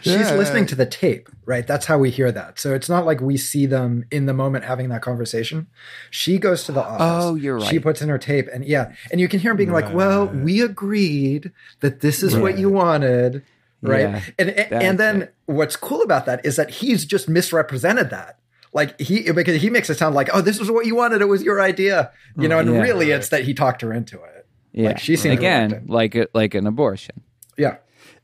She's 0.00 0.14
Yeah. 0.14 0.34
listening 0.34 0.66
to 0.66 0.74
the 0.74 0.86
tape, 0.86 1.28
right? 1.44 1.66
That's 1.66 1.86
how 1.86 1.98
we 1.98 2.10
hear 2.10 2.32
that. 2.32 2.58
So 2.58 2.74
it's 2.74 2.88
not 2.88 3.04
like 3.04 3.20
we 3.20 3.36
see 3.36 3.66
them 3.66 4.04
in 4.10 4.26
the 4.26 4.34
moment 4.34 4.64
having 4.64 4.88
that 4.90 5.02
conversation. 5.02 5.66
She 6.10 6.38
goes 6.38 6.64
to 6.64 6.72
the 6.72 6.80
oh, 6.84 6.88
office. 6.88 7.24
Oh, 7.24 7.34
you're 7.34 7.60
She 7.60 7.78
puts 7.78 8.00
in 8.00 8.08
her 8.08 8.18
tape, 8.18 8.48
and 8.52 8.64
yeah, 8.64 8.92
and 9.10 9.20
you 9.20 9.28
can 9.28 9.40
hear 9.40 9.50
him 9.50 9.56
being 9.56 9.72
like, 9.72 9.92
"Well, 9.92 10.26
we 10.26 10.60
agreed 10.60 11.52
that 11.80 12.00
this 12.00 12.22
is 12.22 12.36
what 12.36 12.58
you 12.58 12.70
wanted." 12.70 13.42
Right. 13.82 14.00
Yeah, 14.00 14.22
and 14.38 14.50
and, 14.50 14.82
and 14.82 15.00
then 15.00 15.20
right. 15.20 15.30
what's 15.46 15.76
cool 15.76 16.02
about 16.02 16.26
that 16.26 16.44
is 16.44 16.56
that 16.56 16.70
he's 16.70 17.04
just 17.04 17.28
misrepresented 17.28 18.10
that. 18.10 18.38
Like 18.76 19.00
he 19.00 19.32
because 19.32 19.60
he 19.62 19.70
makes 19.70 19.88
it 19.88 19.96
sound 19.96 20.14
like, 20.14 20.28
oh, 20.34 20.42
this 20.42 20.60
is 20.60 20.70
what 20.70 20.84
you 20.84 20.94
wanted. 20.94 21.22
It 21.22 21.28
was 21.28 21.42
your 21.42 21.62
idea. 21.62 22.12
You 22.38 22.46
know, 22.46 22.58
and 22.58 22.68
Yeah. 22.74 22.82
really 22.82 23.10
it's 23.10 23.30
that 23.30 23.42
he 23.44 23.54
talked 23.54 23.80
her 23.80 23.90
into 23.90 24.16
it. 24.22 24.46
Yeah. 24.72 24.88
Like 24.88 24.98
she 24.98 25.16
seemed 25.16 25.38
Again, 25.38 25.86
like, 25.88 26.14
a, 26.14 26.28
like 26.34 26.54
an 26.54 26.66
abortion. 26.66 27.22
Yeah. 27.56 27.76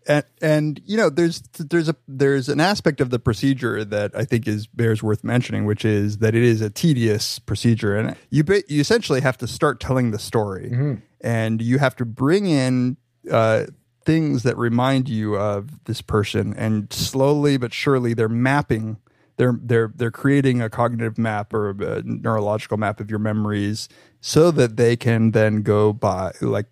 and 0.06 0.24
and 0.42 0.80
you 0.84 0.96
know 0.98 1.08
there's 1.08 1.40
there's 1.58 1.88
a 1.88 1.96
there's 2.06 2.50
an 2.50 2.60
aspect 2.60 3.00
of 3.00 3.08
the 3.08 3.18
procedure 3.18 3.82
that 3.82 4.10
I 4.14 4.24
think 4.26 4.46
is 4.46 4.66
bears 4.66 5.02
worth 5.02 5.24
mentioning, 5.24 5.64
which 5.64 5.84
is 5.86 6.18
that 6.18 6.34
it 6.34 6.42
is 6.42 6.60
a 6.60 6.68
tedious 6.68 7.38
procedure, 7.38 7.96
and 7.96 8.14
you 8.28 8.44
ba- 8.44 8.64
you 8.68 8.80
essentially 8.80 9.20
have 9.22 9.38
to 9.38 9.46
start 9.46 9.80
telling 9.80 10.10
the 10.10 10.18
story, 10.18 10.98
and 11.22 11.62
you 11.62 11.78
have 11.78 11.96
to 11.96 12.04
bring 12.04 12.44
in 12.46 12.98
uh, 13.30 13.64
things 14.04 14.42
that 14.42 14.58
remind 14.58 15.08
you 15.08 15.36
of 15.38 15.84
this 15.84 16.02
person, 16.02 16.52
and 16.58 16.92
slowly 16.92 17.56
but 17.56 17.72
surely 17.72 18.12
they're 18.12 18.28
mapping. 18.28 18.98
They're 19.36 19.58
they're 19.62 19.92
they're 19.94 20.10
creating 20.10 20.60
a 20.60 20.68
cognitive 20.70 21.18
map 21.18 21.52
or 21.54 21.70
a 21.70 22.02
neurological 22.04 22.76
map 22.76 23.00
of 23.00 23.10
your 23.10 23.18
memories, 23.18 23.88
so 24.20 24.50
that 24.52 24.76
they 24.76 24.96
can 24.96 25.30
then 25.32 25.62
go 25.62 25.92
by 25.92 26.32
like 26.40 26.66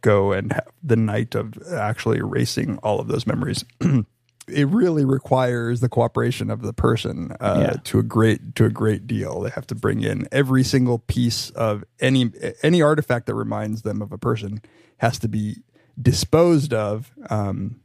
go 0.00 0.32
and 0.32 0.52
have 0.52 0.68
the 0.82 0.96
night 0.96 1.34
of 1.34 1.54
actually 1.72 2.18
erasing 2.18 2.78
all 2.78 3.00
of 3.00 3.08
those 3.08 3.26
memories. 3.26 3.64
it 4.48 4.66
really 4.68 5.04
requires 5.04 5.80
the 5.80 5.88
cooperation 5.88 6.50
of 6.50 6.62
the 6.62 6.72
person 6.72 7.32
uh, 7.40 7.58
Yeah. 7.60 7.76
to 7.84 7.98
a 7.98 8.02
great 8.02 8.54
to 8.54 8.64
a 8.64 8.70
great 8.70 9.06
deal. 9.06 9.40
They 9.40 9.50
have 9.50 9.66
to 9.66 9.74
bring 9.74 10.00
in 10.02 10.26
every 10.32 10.62
single 10.64 11.00
piece 11.00 11.50
of 11.50 11.84
any 12.00 12.30
any 12.62 12.80
artifact 12.80 13.26
that 13.26 13.34
reminds 13.34 13.82
them 13.82 14.00
of 14.00 14.12
a 14.12 14.18
person 14.18 14.62
has 14.98 15.18
to 15.18 15.28
be 15.28 15.56
disposed 16.00 16.72
of. 16.72 17.12
Um, 17.28 17.80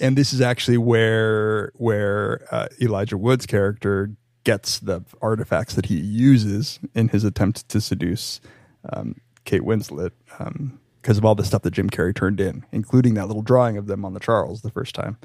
and 0.00 0.16
this 0.16 0.32
is 0.32 0.40
actually 0.40 0.78
where 0.78 1.72
where 1.74 2.46
uh, 2.50 2.68
Elijah 2.80 3.16
Wood's 3.18 3.46
character 3.46 4.10
gets 4.44 4.78
the 4.78 5.02
artifacts 5.22 5.74
that 5.74 5.86
he 5.86 5.96
uses 5.98 6.78
in 6.94 7.08
his 7.08 7.24
attempt 7.24 7.68
to 7.70 7.80
seduce 7.80 8.40
um, 8.92 9.16
Kate 9.44 9.62
Winslet 9.62 10.10
because 11.00 11.16
of 11.18 11.24
all 11.24 11.34
the 11.34 11.44
stuff 11.44 11.62
that 11.62 11.70
Jim 11.72 11.88
Carrey 11.88 12.14
turned 12.14 12.40
in, 12.40 12.64
including 12.72 13.14
that 13.14 13.26
little 13.26 13.42
drawing 13.42 13.76
of 13.78 13.86
them 13.86 14.04
on 14.04 14.12
the 14.14 14.20
Charles 14.20 14.62
the 14.62 14.70
first 14.70 14.94
time. 14.94 15.16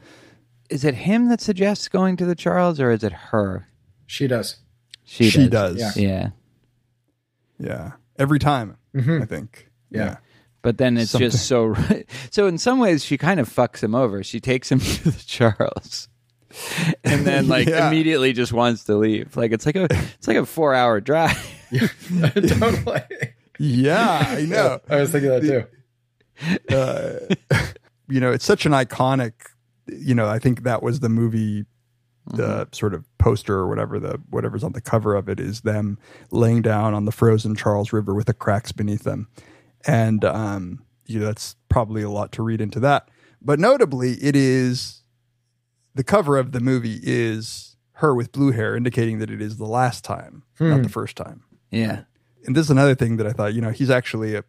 Is 0.69 0.83
it 0.85 0.93
him 0.95 1.29
that 1.29 1.41
suggests 1.41 1.87
going 1.87 2.15
to 2.17 2.25
the 2.25 2.35
Charles 2.35 2.79
or 2.79 2.91
is 2.91 3.03
it 3.03 3.11
her? 3.11 3.67
She 4.05 4.27
does. 4.27 4.57
She, 5.03 5.29
She 5.29 5.47
does. 5.49 5.77
does. 5.77 5.97
Yeah. 5.97 6.07
Yeah. 6.07 6.29
Yeah, 7.61 7.91
every 8.17 8.39
time 8.39 8.77
I 8.95 9.25
think. 9.25 9.69
Yeah. 9.89 10.17
But 10.61 10.77
then 10.77 10.97
it's 10.97 11.11
Something- 11.11 11.31
just 11.31 11.47
so. 11.47 11.75
So 12.31 12.47
in 12.47 12.57
some 12.57 12.79
ways, 12.79 13.03
she 13.03 13.17
kind 13.17 13.39
of 13.39 13.47
fucks 13.49 13.81
him 13.83 13.95
over. 13.95 14.23
She 14.23 14.39
takes 14.39 14.71
him 14.71 14.79
to 14.79 15.11
the 15.11 15.23
Charles, 15.25 16.07
and 17.03 17.25
then 17.25 17.47
like 17.49 17.67
Yeah. 17.67 17.87
immediately 17.87 18.33
just 18.33 18.51
wants 18.53 18.83
to 18.85 18.95
leave. 18.95 19.35
Like 19.37 19.51
it's 19.51 19.65
like 19.65 19.75
a 19.75 19.87
it's 19.89 20.27
like 20.27 20.37
a 20.37 20.45
four 20.45 20.73
hour 20.73 20.99
drive. 20.99 21.37
totally. 22.13 23.01
Yeah, 23.59 24.25
I 24.27 24.41
know. 24.45 24.79
I 24.89 24.97
was 24.97 25.11
thinking 25.11 25.29
that 25.29 25.41
too. 25.41 25.65
Uh, 26.73 27.35
you 28.07 28.19
know, 28.19 28.31
it's 28.31 28.45
such 28.45 28.65
an 28.65 28.71
iconic. 28.71 29.33
You 29.87 30.15
know, 30.15 30.27
I 30.27 30.39
think 30.39 30.63
that 30.63 30.81
was 30.81 30.99
the 31.01 31.09
movie, 31.09 31.65
the 32.27 32.43
mm-hmm. 32.43 32.73
sort 32.73 32.93
of 32.93 33.05
poster 33.17 33.55
or 33.55 33.67
whatever 33.67 33.99
the 33.99 34.21
whatever's 34.29 34.63
on 34.63 34.71
the 34.73 34.81
cover 34.81 35.15
of 35.15 35.27
it 35.29 35.39
is 35.39 35.61
them 35.61 35.97
laying 36.31 36.61
down 36.61 36.93
on 36.93 37.05
the 37.05 37.11
frozen 37.11 37.55
Charles 37.55 37.91
River 37.91 38.13
with 38.13 38.27
the 38.27 38.33
cracks 38.33 38.71
beneath 38.71 39.03
them, 39.03 39.27
and 39.87 40.23
um, 40.25 40.83
you 41.05 41.19
know, 41.19 41.25
that's 41.25 41.55
probably 41.69 42.01
a 42.03 42.09
lot 42.09 42.31
to 42.33 42.43
read 42.43 42.61
into 42.61 42.79
that. 42.81 43.09
But 43.41 43.59
notably, 43.59 44.13
it 44.21 44.35
is 44.35 45.03
the 45.95 46.03
cover 46.03 46.37
of 46.37 46.51
the 46.51 46.59
movie 46.59 46.99
is 47.03 47.75
her 47.93 48.13
with 48.15 48.31
blue 48.31 48.51
hair, 48.51 48.75
indicating 48.75 49.19
that 49.19 49.29
it 49.31 49.41
is 49.41 49.57
the 49.57 49.65
last 49.65 50.03
time, 50.03 50.43
not 50.59 50.83
the 50.83 50.89
first 50.89 51.17
time 51.17 51.43
Yeah. 51.71 52.03
and 52.45 52.55
this 52.55 52.65
is 52.65 52.69
another 52.71 52.95
thing 52.95 53.17
that 53.17 53.27
I 53.27 53.31
thought, 53.33 53.53
you 53.53 53.59
know, 53.61 53.71
he's 53.71 53.89
actually 53.89 54.35
a, 54.35 54.43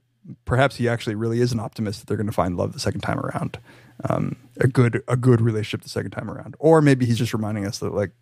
perhaps 0.44 0.76
he 0.76 0.88
actually 0.88 1.16
really 1.16 1.40
is 1.40 1.50
an 1.52 1.58
optimist 1.58 1.98
that 2.00 2.06
they're 2.06 2.16
going 2.16 2.26
to 2.28 2.32
find 2.32 2.56
love 2.56 2.72
the 2.72 2.78
second 2.78 3.00
time 3.00 3.18
around, 3.18 3.58
um, 4.08 4.36
a 4.60 4.68
good 4.68 5.02
a 5.08 5.16
good 5.16 5.40
relationship 5.40 5.82
the 5.82 5.88
second 5.88 6.10
time 6.12 6.30
around, 6.30 6.54
or 6.60 6.80
maybe 6.82 7.06
he's 7.06 7.18
just 7.18 7.32
reminding 7.32 7.66
us 7.66 7.78
that 7.78 7.92
like, 7.94 8.12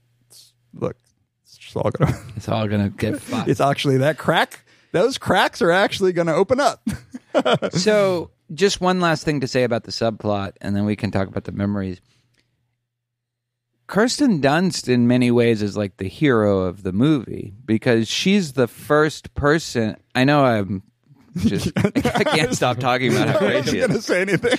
look, 0.72 0.96
it's 1.44 1.56
just 1.59 1.76
all 1.76 1.90
gonna, 1.90 2.18
It's 2.36 2.48
all 2.48 2.66
gonna 2.68 2.88
get 2.90 3.20
fucked. 3.20 3.48
it's 3.48 3.61
actually 3.61 3.98
that 3.98 4.16
crack. 4.16 4.64
Those 4.93 5.18
cracks 5.18 5.61
are 5.62 5.70
actually 5.70 6.12
going 6.12 6.28
to 6.28 6.34
open 6.34 6.61
up. 6.61 6.86
so 7.72 8.30
just 8.53 8.80
one 8.80 9.01
last 9.01 9.24
thing 9.24 9.41
to 9.41 9.49
say 9.49 9.64
about 9.64 9.84
the 9.84 9.91
subplot 9.91 10.53
and 10.61 10.74
then 10.74 10.84
we 10.84 10.97
can 10.97 11.11
talk 11.11 11.28
about 11.28 11.45
the 11.45 11.53
memories 11.53 12.01
kirsten 13.86 14.41
dunst 14.41 14.89
in 14.89 15.07
many 15.07 15.30
ways 15.30 15.62
is 15.62 15.76
like 15.76 15.97
the 15.97 16.09
hero 16.09 16.61
of 16.61 16.82
the 16.82 16.93
movie 16.93 17.55
because 17.64 18.09
she's 18.09 18.53
the 18.53 18.68
first 18.68 19.34
person 19.34 19.97
i 20.14 20.24
know 20.24 20.45
i'm 20.45 20.82
just 21.36 21.70
i 21.76 22.24
can't 22.24 22.55
stop 22.55 22.78
talking 22.78 23.12
about 23.12 23.28
how 23.28 23.39
I'm 23.39 23.51
great 23.51 23.68
she 23.68 23.78
going 23.78 23.93
to 23.93 24.03
say 24.03 24.22
anything. 24.22 24.59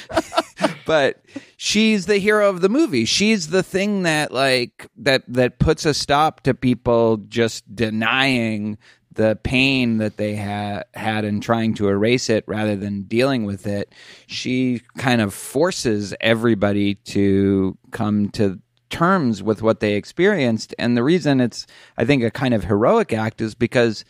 but 0.85 1.23
she's 1.57 2.05
the 2.05 2.17
hero 2.17 2.49
of 2.49 2.61
the 2.61 2.69
movie. 2.69 3.05
She's 3.05 3.49
the 3.49 3.63
thing 3.63 4.03
that 4.03 4.31
like 4.31 4.87
that 4.97 5.23
that 5.27 5.59
puts 5.59 5.85
a 5.85 5.93
stop 5.93 6.41
to 6.41 6.53
people 6.53 7.17
just 7.17 7.75
denying 7.75 8.77
the 9.19 9.37
pain 9.43 9.97
that 9.97 10.15
they 10.15 10.37
ha- 10.37 10.83
had 10.93 11.25
in 11.25 11.41
trying 11.41 11.73
to 11.73 11.89
erase 11.89 12.29
it 12.29 12.45
rather 12.47 12.77
than 12.77 13.01
dealing 13.01 13.43
with 13.43 13.67
it. 13.67 13.93
She 14.27 14.81
kind 14.97 15.19
of 15.19 15.33
forces 15.33 16.15
everybody 16.21 16.95
to 16.95 17.77
come 17.91 18.29
to 18.29 18.61
terms 18.89 19.43
with 19.43 19.61
what 19.61 19.81
they 19.81 19.95
experienced 19.95 20.73
and 20.79 20.97
the 20.97 21.03
reason 21.03 21.39
it's 21.39 21.67
I 21.97 22.05
think 22.05 22.23
a 22.23 22.31
kind 22.31 22.55
of 22.55 22.63
heroic 22.63 23.13
act 23.13 23.39
is 23.39 23.53
because 23.53 24.03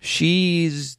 she's 0.00 0.96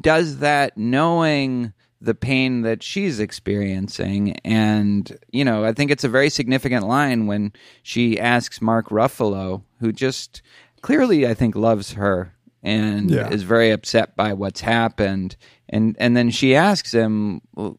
does 0.00 0.38
that 0.38 0.76
knowing 0.76 1.72
the 2.02 2.14
pain 2.14 2.60
that 2.62 2.82
she's 2.82 3.20
experiencing 3.20 4.36
and 4.44 5.16
you 5.32 5.46
know 5.46 5.64
i 5.64 5.72
think 5.72 5.90
it's 5.90 6.04
a 6.04 6.10
very 6.10 6.28
significant 6.28 6.86
line 6.86 7.26
when 7.26 7.54
she 7.82 8.20
asks 8.20 8.60
mark 8.60 8.90
ruffalo 8.90 9.62
who 9.80 9.90
just 9.90 10.42
clearly 10.82 11.26
i 11.26 11.32
think 11.32 11.56
loves 11.56 11.92
her 11.94 12.34
and 12.62 13.10
Yeah. 13.10 13.28
is 13.30 13.42
very 13.42 13.70
upset 13.70 14.14
by 14.16 14.32
what's 14.32 14.60
happened 14.60 15.36
and 15.68 15.96
and 15.98 16.16
then 16.16 16.30
she 16.30 16.54
asks 16.54 16.92
him 16.92 17.40
"Well, 17.54 17.76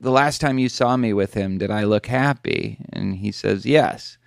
the 0.00 0.10
last 0.10 0.40
time 0.40 0.58
you 0.58 0.68
saw 0.68 0.96
me 0.96 1.12
with 1.12 1.34
him 1.34 1.58
did 1.58 1.70
i 1.70 1.84
look 1.84 2.06
happy 2.06 2.78
and 2.92 3.16
he 3.16 3.32
says 3.32 3.64
yes 3.66 4.18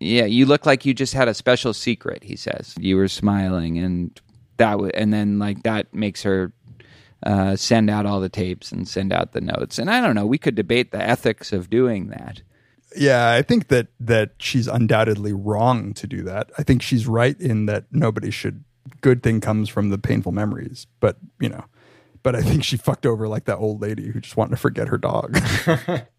yeah, 0.00 0.24
you 0.26 0.44
look 0.44 0.66
like 0.66 0.84
you 0.84 0.92
just 0.92 1.14
had 1.14 1.28
a 1.28 1.34
special 1.34 1.72
secret. 1.72 2.24
He 2.24 2.36
says 2.36 2.74
you 2.78 2.96
were 2.96 3.08
smiling, 3.08 3.78
and 3.78 4.10
that 4.58 4.72
w- 4.72 4.90
and 4.92 5.14
then 5.14 5.38
like 5.38 5.62
that 5.62 5.94
makes 5.94 6.22
her 6.24 6.52
uh, 7.22 7.56
send 7.56 7.88
out 7.88 8.04
all 8.04 8.20
the 8.20 8.28
tapes 8.28 8.70
and 8.72 8.86
send 8.86 9.12
out 9.14 9.32
the 9.32 9.40
notes. 9.40 9.78
And 9.78 9.88
I 9.88 10.02
don't 10.02 10.14
know. 10.16 10.26
We 10.26 10.36
could 10.36 10.56
debate 10.56 10.90
the 10.90 11.00
ethics 11.00 11.52
of 11.54 11.70
doing 11.70 12.08
that. 12.08 12.42
Yeah, 12.96 13.30
I 13.30 13.40
think 13.40 13.68
that 13.68 13.86
that 14.00 14.32
she's 14.38 14.66
undoubtedly 14.66 15.32
wrong 15.32 15.94
to 15.94 16.06
do 16.06 16.22
that. 16.24 16.50
I 16.58 16.64
think 16.64 16.82
she's 16.82 17.06
right 17.06 17.40
in 17.40 17.64
that 17.66 17.86
nobody 17.90 18.30
should. 18.32 18.64
Good 19.00 19.22
thing 19.22 19.40
comes 19.40 19.68
from 19.68 19.88
the 19.90 19.98
painful 19.98 20.32
memories, 20.32 20.86
but 21.00 21.16
you 21.40 21.48
know, 21.48 21.64
but 22.22 22.34
I 22.34 22.42
think 22.42 22.64
she 22.64 22.76
fucked 22.76 23.06
over 23.06 23.28
like 23.28 23.44
that 23.44 23.56
old 23.58 23.80
lady 23.80 24.08
who 24.10 24.20
just 24.20 24.36
wanted 24.36 24.50
to 24.52 24.56
forget 24.56 24.88
her 24.88 24.98
dog. 24.98 25.36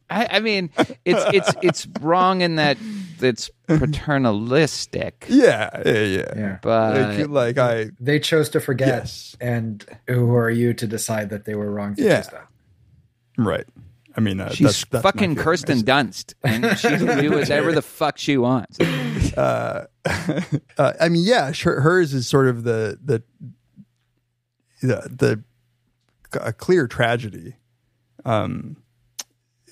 I, 0.08 0.28
I 0.34 0.40
mean, 0.40 0.70
it's 1.04 1.24
it's 1.34 1.54
it's 1.64 1.88
wrong 2.02 2.42
in 2.42 2.56
that 2.58 2.78
it's 3.22 3.50
paternalistic. 3.68 5.26
yeah, 5.30 5.70
yeah, 5.86 5.92
yeah. 6.04 6.34
Yeah. 6.36 6.58
But 6.62 7.18
like, 7.18 7.28
like 7.30 7.58
I, 7.58 7.90
They 8.00 8.20
chose 8.20 8.50
to 8.50 8.60
forget, 8.60 8.88
Yes. 8.88 9.36
and 9.42 9.84
who 10.08 10.36
are 10.36 10.50
you 10.52 10.74
to 10.76 10.86
decide 10.88 11.30
that 11.32 11.46
they 11.46 11.56
were 11.56 11.72
wrong 11.72 11.96
to 11.96 12.04
Yeah. 12.04 12.18
choose 12.22 12.28
that? 12.32 12.48
right. 13.38 13.66
I 14.18 14.22
mean, 14.22 14.40
uh, 14.40 14.50
she's 14.50 14.68
that's, 14.68 14.86
that's 14.86 15.04
fucking 15.04 15.32
feeling. 15.32 15.36
Kirsten 15.44 15.80
Dunst, 15.82 16.36
and 16.44 16.78
she 16.80 16.88
can 16.88 17.20
do 17.22 17.32
whatever 17.38 17.74
the 17.74 17.82
fuck 17.82 18.18
she 18.18 18.38
wants. 18.38 18.80
uh, 18.80 19.88
I 20.78 21.10
mean, 21.10 21.26
yeah, 21.26 21.52
sure, 21.52 21.82
hers 21.82 22.14
is 22.14 22.28
sort 22.28 22.48
of 22.48 22.64
the 22.64 23.00
the 23.04 23.24
the, 24.82 25.10
the 25.10 25.44
a 26.40 26.54
clear 26.54 26.88
tragedy, 26.88 27.56
um, 28.24 28.78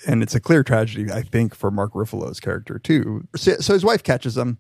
and 0.07 0.23
it's 0.23 0.33
a 0.33 0.39
clear 0.39 0.63
tragedy, 0.63 1.11
I 1.11 1.21
think, 1.21 1.53
for 1.53 1.69
Mark 1.69 1.93
Ruffalo's 1.93 2.39
character 2.39 2.79
too. 2.79 3.27
So, 3.35 3.57
so 3.57 3.73
his 3.73 3.85
wife 3.85 4.03
catches 4.03 4.37
him. 4.37 4.57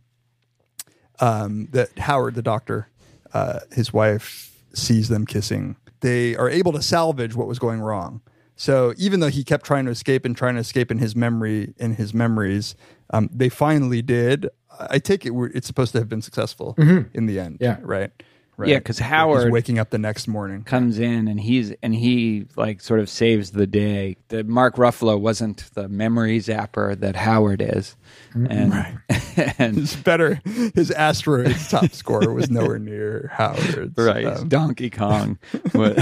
Um, 1.19 1.67
that 1.71 1.97
Howard, 1.99 2.33
the 2.33 2.41
doctor, 2.41 2.89
uh, 3.33 3.59
his 3.71 3.93
wife 3.93 4.51
sees 4.73 5.09
them 5.09 5.25
kissing. 5.25 5.75
They 6.01 6.35
are 6.35 6.49
able 6.49 6.71
to 6.73 6.81
salvage 6.81 7.35
what 7.35 7.47
was 7.47 7.59
going 7.59 7.81
wrong. 7.81 8.21
So 8.55 8.93
even 8.97 9.19
though 9.19 9.29
he 9.29 9.43
kept 9.43 9.65
trying 9.65 9.85
to 9.85 9.91
escape 9.91 10.25
and 10.25 10.35
trying 10.35 10.55
to 10.55 10.61
escape 10.61 10.91
in 10.91 10.97
his 10.97 11.15
memory, 11.15 11.73
in 11.77 11.95
his 11.95 12.13
memories, 12.13 12.75
um, 13.11 13.29
they 13.31 13.49
finally 13.49 14.01
did. 14.01 14.49
I 14.79 14.99
take 14.99 15.25
it 15.25 15.31
we're- 15.31 15.51
it's 15.53 15.67
supposed 15.67 15.91
to 15.93 15.99
have 15.99 16.09
been 16.09 16.21
successful 16.21 16.75
in 16.77 17.25
the 17.25 17.39
end. 17.39 17.57
Yeah. 17.61 17.77
right. 17.81 18.11
right. 18.57 18.69
Yeah, 18.69 18.77
because 18.77 18.99
Howard- 18.99 19.51
waking 19.51 19.79
up 19.79 19.89
the 19.89 19.97
next 19.97 20.27
morning. 20.27 20.63
comes 20.63 20.99
in 20.99 21.27
and 21.27 21.39
he's 21.39 21.73
and 21.81 21.93
he 21.95 22.45
like 22.55 22.81
sort 22.81 22.99
of 22.99 23.09
saves 23.09 23.51
the 23.51 23.65
day. 23.67 24.17
The 24.29 24.43
Mark 24.43 24.75
Ruffalo 24.75 25.19
wasn't 25.19 25.69
the 25.73 25.87
memory 25.89 26.39
zapper 26.39 26.99
that 26.99 27.15
Howard 27.15 27.61
is, 27.61 27.95
and 28.33 28.73
and 29.57 29.75
His 29.77 29.95
better, 29.95 30.39
his 30.75 30.91
asteroids 30.91 31.69
top 31.69 31.91
score 31.93 32.31
was 32.33 32.49
nowhere 32.51 32.79
near 32.79 33.29
Howard's. 33.33 33.97
right 33.97 34.25
Um, 34.27 34.47
Donkey 34.49 34.89
Kong. 34.91 35.39
but, 35.73 35.97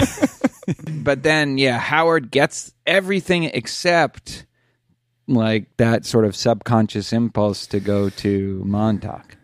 but 1.03 1.23
then 1.23 1.57
yeah, 1.57 1.77
Howard 1.77 2.31
gets 2.31 2.73
everything 2.85 3.45
except 3.45 4.45
like 5.27 5.75
that 5.77 6.05
sort 6.05 6.25
of 6.25 6.35
subconscious 6.35 7.13
impulse 7.13 7.65
to 7.67 7.79
go 7.79 8.09
to 8.09 8.61
Montauk. 8.65 9.37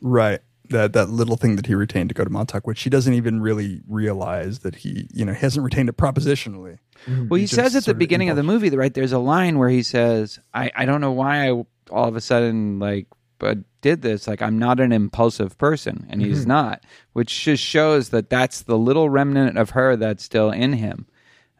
Right. 0.00 0.40
That 0.68 0.92
that 0.94 1.10
little 1.10 1.36
thing 1.36 1.56
that 1.56 1.66
he 1.66 1.74
retained 1.74 2.08
to 2.10 2.14
go 2.14 2.24
to 2.24 2.30
Montauk, 2.30 2.66
which 2.66 2.82
he 2.82 2.88
doesn't 2.90 3.12
even 3.14 3.40
really 3.42 3.80
realize 3.88 4.60
that 4.60 4.76
he, 4.76 5.08
you 5.12 5.24
know, 5.24 5.32
he 5.34 5.40
hasn't 5.40 5.64
retained 5.64 5.88
it 5.90 5.96
propositionally. 5.96 6.78
Well, 7.06 7.38
he 7.38 7.42
Just 7.46 7.54
says 7.56 7.74
at 7.74 7.80
the 7.80 7.82
sort 7.82 7.94
of 7.96 7.98
beginning 7.98 8.30
of 8.30 8.36
the 8.36 8.40
impulse. 8.40 8.62
movie, 8.62 8.76
right? 8.76 8.94
There's 8.94 9.12
a 9.12 9.18
line 9.18 9.58
where 9.58 9.68
he 9.68 9.82
says, 9.82 10.38
"I 10.54 10.70
I 10.74 10.84
don't 10.86 11.00
know 11.00 11.12
why 11.12 11.48
I 11.48 11.50
all 11.50 12.08
of 12.08 12.16
a 12.16 12.20
sudden 12.20 12.78
like 12.78 13.06
but 13.38 13.58
did 13.82 14.00
this. 14.02 14.26
Like 14.28 14.40
I'm 14.40 14.58
not 14.58 14.78
an 14.80 14.92
impulsive 14.92 15.58
person, 15.58 16.06
and 16.08 16.22
he's 16.22 16.40
Mm-hmm. 16.42 16.48
not, 16.48 16.84
which 17.12 17.44
just 17.44 17.62
shows 17.62 18.08
that 18.10 18.30
that's 18.30 18.62
the 18.62 18.78
little 18.78 19.10
remnant 19.10 19.58
of 19.58 19.70
her 19.70 19.96
that's 19.96 20.22
still 20.24 20.50
in 20.52 20.74
him. 20.74 21.06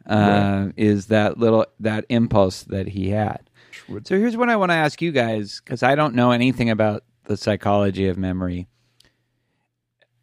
Uh, 0.07 0.69
Is 0.75 1.07
that 1.07 1.37
little 1.37 1.65
that 1.79 2.05
impulse 2.09 2.63
that 2.63 2.87
he 2.89 3.09
had? 3.09 3.41
So 3.87 4.17
here's 4.17 4.37
what 4.37 4.49
I 4.49 4.55
want 4.55 4.71
to 4.71 4.75
ask 4.75 5.01
you 5.01 5.11
guys 5.11 5.61
because 5.63 5.83
I 5.83 5.95
don't 5.95 6.15
know 6.15 6.31
anything 6.31 6.69
about 6.69 7.03
the 7.25 7.37
psychology 7.37 8.07
of 8.07 8.17
memory. 8.17 8.67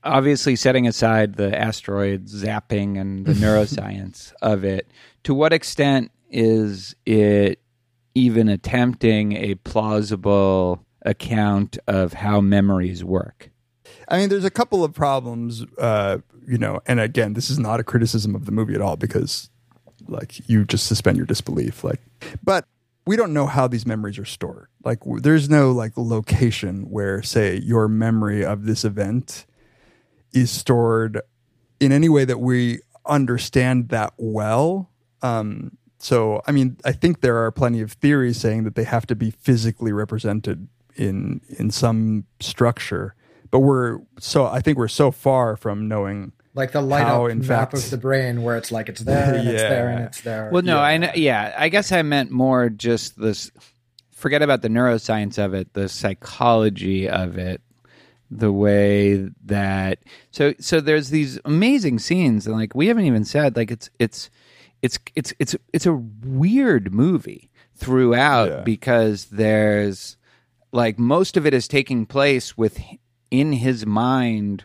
Obviously, 0.02 0.56
setting 0.56 0.86
aside 0.86 1.34
the 1.34 1.56
asteroid 1.58 2.26
zapping 2.26 2.98
and 2.98 3.26
the 3.26 3.32
neuroscience 3.44 4.32
of 4.40 4.64
it, 4.64 4.88
to 5.24 5.34
what 5.34 5.52
extent 5.52 6.10
is 6.30 6.94
it 7.04 7.60
even 8.14 8.48
attempting 8.48 9.32
a 9.36 9.54
plausible 9.56 10.84
account 11.02 11.78
of 11.86 12.14
how 12.14 12.40
memories 12.40 13.04
work? 13.04 13.50
I 14.08 14.18
mean, 14.18 14.28
there's 14.28 14.44
a 14.44 14.50
couple 14.50 14.82
of 14.82 14.92
problems, 14.92 15.64
uh, 15.78 16.18
you 16.46 16.58
know, 16.58 16.80
and 16.86 16.98
again, 16.98 17.34
this 17.34 17.50
is 17.50 17.58
not 17.58 17.78
a 17.80 17.84
criticism 17.84 18.34
of 18.34 18.46
the 18.46 18.52
movie 18.52 18.74
at 18.74 18.80
all 18.80 18.96
because, 18.96 19.50
like, 20.08 20.48
you 20.48 20.64
just 20.64 20.86
suspend 20.86 21.16
your 21.16 21.26
disbelief. 21.26 21.84
Like, 21.84 22.00
but 22.42 22.64
we 23.06 23.16
don't 23.16 23.32
know 23.32 23.46
how 23.46 23.66
these 23.66 23.86
memories 23.86 24.18
are 24.18 24.24
stored. 24.24 24.68
Like, 24.84 25.00
w- 25.00 25.20
there's 25.20 25.48
no 25.48 25.72
like 25.72 25.96
location 25.96 26.90
where, 26.90 27.22
say, 27.22 27.58
your 27.58 27.88
memory 27.88 28.44
of 28.44 28.64
this 28.64 28.84
event 28.84 29.46
is 30.32 30.50
stored 30.50 31.20
in 31.80 31.92
any 31.92 32.08
way 32.08 32.24
that 32.24 32.38
we 32.38 32.80
understand 33.06 33.88
that 33.88 34.12
well. 34.16 34.90
Um, 35.22 35.76
so, 35.98 36.40
I 36.46 36.52
mean, 36.52 36.76
I 36.84 36.92
think 36.92 37.20
there 37.20 37.36
are 37.38 37.50
plenty 37.50 37.80
of 37.80 37.92
theories 37.92 38.38
saying 38.38 38.64
that 38.64 38.74
they 38.74 38.84
have 38.84 39.06
to 39.08 39.16
be 39.16 39.30
physically 39.30 39.92
represented 39.92 40.68
in 40.96 41.40
in 41.48 41.70
some 41.70 42.24
structure. 42.40 43.14
But 43.50 43.60
we're 43.60 43.98
so 44.18 44.46
I 44.46 44.60
think 44.60 44.78
we're 44.78 44.88
so 44.88 45.10
far 45.10 45.56
from 45.56 45.88
knowing 45.88 46.32
Like 46.54 46.72
the 46.72 46.80
light 46.80 47.02
how, 47.06 47.26
up 47.26 47.30
in 47.30 47.38
map 47.40 47.46
fact- 47.46 47.74
of 47.74 47.90
the 47.90 47.96
brain 47.96 48.42
where 48.42 48.56
it's 48.56 48.72
like 48.72 48.88
it's 48.88 49.00
there 49.02 49.34
and 49.34 49.48
it's 49.48 49.62
there 49.62 49.88
and 49.88 50.04
it's 50.06 50.20
there. 50.22 50.50
Well, 50.52 50.62
no, 50.62 50.78
I 50.80 50.96
know, 50.98 51.12
yeah, 51.14 51.54
I 51.56 51.68
guess 51.68 51.92
I 51.92 52.02
meant 52.02 52.30
more 52.30 52.68
just 52.68 53.18
this. 53.20 53.50
Forget 54.10 54.42
about 54.42 54.60
the 54.62 54.68
neuroscience 54.68 55.38
of 55.42 55.54
it, 55.54 55.72
the 55.74 55.88
psychology 55.88 57.08
of 57.08 57.38
it, 57.38 57.62
the 58.30 58.52
way 58.52 59.28
that. 59.44 60.00
So, 60.32 60.54
so 60.58 60.80
there's 60.80 61.10
these 61.10 61.38
amazing 61.44 62.00
scenes, 62.00 62.46
and 62.46 62.56
like 62.56 62.74
we 62.74 62.88
haven't 62.88 63.04
even 63.06 63.24
said, 63.24 63.56
like 63.56 63.70
it's 63.70 63.88
it's 63.98 64.28
it's 64.82 64.98
it's 65.14 65.32
it's 65.38 65.56
it's 65.72 65.86
a 65.86 65.94
weird 65.94 66.92
movie 66.92 67.50
throughout 67.76 68.48
Yeah. 68.50 68.60
because 68.62 69.26
there's 69.26 70.16
like 70.72 70.98
most 70.98 71.36
of 71.36 71.46
it 71.46 71.54
is 71.54 71.66
taking 71.68 72.06
place 72.06 72.56
with 72.58 72.78
in 73.30 73.52
his 73.52 73.86
mind 73.86 74.64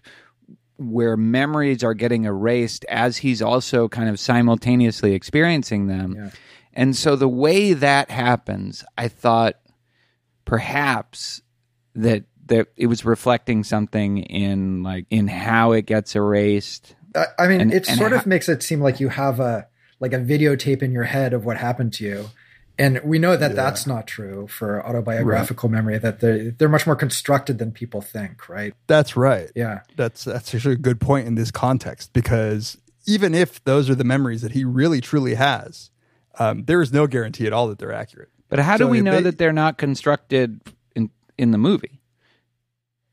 where 0.77 1.15
memories 1.15 1.83
are 1.83 1.93
getting 1.93 2.25
erased 2.25 2.85
as 2.85 3.17
he's 3.17 3.41
also 3.41 3.87
kind 3.87 4.09
of 4.09 4.19
simultaneously 4.19 5.13
experiencing 5.13 5.87
them. 5.87 6.31
And 6.73 6.95
so 6.95 7.15
the 7.15 7.29
way 7.29 7.73
that 7.73 8.09
happens, 8.11 8.83
I 8.97 9.07
thought 9.07 9.55
perhaps 10.43 11.41
that 11.95 12.23
that 12.47 12.67
it 12.77 12.85
was 12.87 13.03
reflecting 13.05 13.63
something 13.63 14.17
in 14.19 14.83
like 14.83 15.05
in 15.09 15.27
how 15.27 15.71
it 15.71 15.85
gets 15.87 16.15
erased. 16.15 16.95
I, 17.15 17.25
I 17.39 17.47
mean, 17.47 17.61
And- 17.61 17.73
it 17.73 17.87
and 17.89 17.97
sort 17.97 18.11
ha- 18.11 18.19
of 18.19 18.25
makes 18.27 18.47
it 18.49 18.61
seem 18.61 18.81
like 18.81 18.99
you 18.99 19.09
have 19.09 19.39
a 19.39 19.67
like 19.99 20.13
a 20.13 20.19
videotape 20.19 20.83
in 20.83 20.91
your 20.91 21.05
head 21.05 21.33
of 21.33 21.45
what 21.45 21.57
happened 21.57 21.93
to 21.93 22.03
you, 22.03 22.29
and 22.77 22.99
we 23.03 23.19
know 23.19 23.37
that 23.37 23.55
that's 23.55 23.85
not 23.87 24.07
true 24.07 24.47
for 24.47 24.85
autobiographical 24.85 25.69
memory. 25.69 25.97
That 25.97 26.19
they're 26.19 26.51
they're 26.51 26.69
much 26.69 26.85
more 26.85 26.95
constructed 26.95 27.57
than 27.57 27.71
people 27.71 28.01
think, 28.01 28.49
right? 28.49 28.73
that's 28.87 29.15
right. 29.15 29.51
Yeah. 29.55 29.81
That's 29.95 30.23
that's 30.25 30.53
actually 30.53 30.73
a 30.73 30.77
good 30.77 30.99
point 30.99 31.27
in 31.27 31.35
this 31.35 31.51
context 31.51 32.11
because 32.13 32.77
even 33.05 33.33
if 33.35 33.63
those 33.63 33.89
are 33.89 33.95
the 33.95 34.03
memories 34.03 34.41
that 34.41 34.51
he 34.53 34.63
really 34.65 34.99
truly 35.01 35.35
has, 35.35 35.91
um, 36.39 36.65
there 36.65 36.81
is 36.81 36.91
no 36.91 37.07
guarantee 37.07 37.45
at 37.47 37.53
all 37.53 37.67
that 37.67 37.77
they're 37.79 37.93
accurate. 37.93 38.29
But 38.49 38.59
how 38.59 38.77
do 38.77 38.85
So 38.85 38.89
we 38.89 39.01
know 39.01 39.15
they- 39.15 39.21
that 39.23 39.37
they're 39.37 39.53
not 39.53 39.77
constructed 39.77 40.61
in 40.95 41.09
in 41.37 41.51
the 41.51 41.57
movie? 41.57 42.01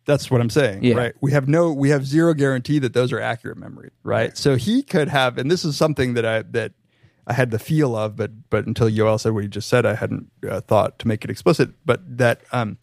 That's 0.05 0.31
what 0.33 0.41
I'm 0.41 0.51
saying, 0.51 0.83
Yeah. 0.83 0.97
right? 0.97 1.15
We 1.21 1.31
have 1.31 1.49
no, 1.49 1.73
we 1.73 1.91
have 1.91 2.05
zero 2.05 2.35
guarantee 2.35 2.81
that 2.81 2.93
those 2.93 3.13
are 3.13 3.21
accurate 3.21 3.57
memories, 3.57 3.93
right? 4.03 4.37
So 4.37 4.57
he 4.57 4.83
could 4.83 5.07
have, 5.09 5.39
and 5.39 5.49
this 5.49 5.65
is 5.65 5.77
something 5.77 6.15
that 6.15 6.27
I 6.27 6.43
that 6.51 6.73
I 7.27 7.35
had 7.35 7.51
the 7.51 7.59
feel 7.59 7.95
of, 7.95 8.17
but 8.17 8.31
but 8.51 8.67
until 8.67 8.91
Yoel 8.91 9.21
said 9.21 9.33
what 9.33 9.45
he 9.45 9.49
just 9.49 9.69
said, 9.69 9.87
I 9.87 9.95
hadn't 9.95 10.31
uh, 10.49 10.61
thought 10.61 10.99
to 11.01 11.09
make 11.09 11.25
it 11.25 11.31
explicit. 11.31 11.71
But 11.85 12.19
that 12.19 12.43
um, 12.53 12.79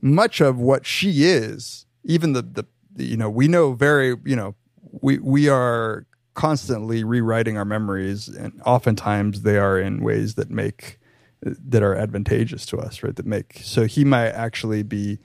much 0.00 0.40
of 0.40 0.58
what 0.58 0.84
she 0.84 1.24
is, 1.24 1.86
even 2.04 2.32
the 2.32 2.42
the 2.42 2.66
you 2.96 3.16
know, 3.16 3.30
we 3.30 3.48
know 3.48 3.72
very, 3.72 4.16
you 4.24 4.36
know, 4.36 4.54
we 5.00 5.18
we 5.18 5.48
are 5.48 6.06
constantly 6.34 7.04
rewriting 7.04 7.56
our 7.56 7.64
memories, 7.64 8.28
and 8.28 8.60
oftentimes 8.66 9.42
they 9.42 9.58
are 9.58 9.78
in 9.78 10.02
ways 10.02 10.34
that 10.34 10.50
make 10.50 10.98
that 11.42 11.82
are 11.82 11.94
advantageous 11.94 12.66
to 12.66 12.78
us, 12.78 13.02
right? 13.02 13.16
That 13.16 13.26
make 13.26 13.60
so 13.62 13.86
he 13.86 14.04
might 14.04 14.28
actually 14.28 14.82
be 14.82 15.18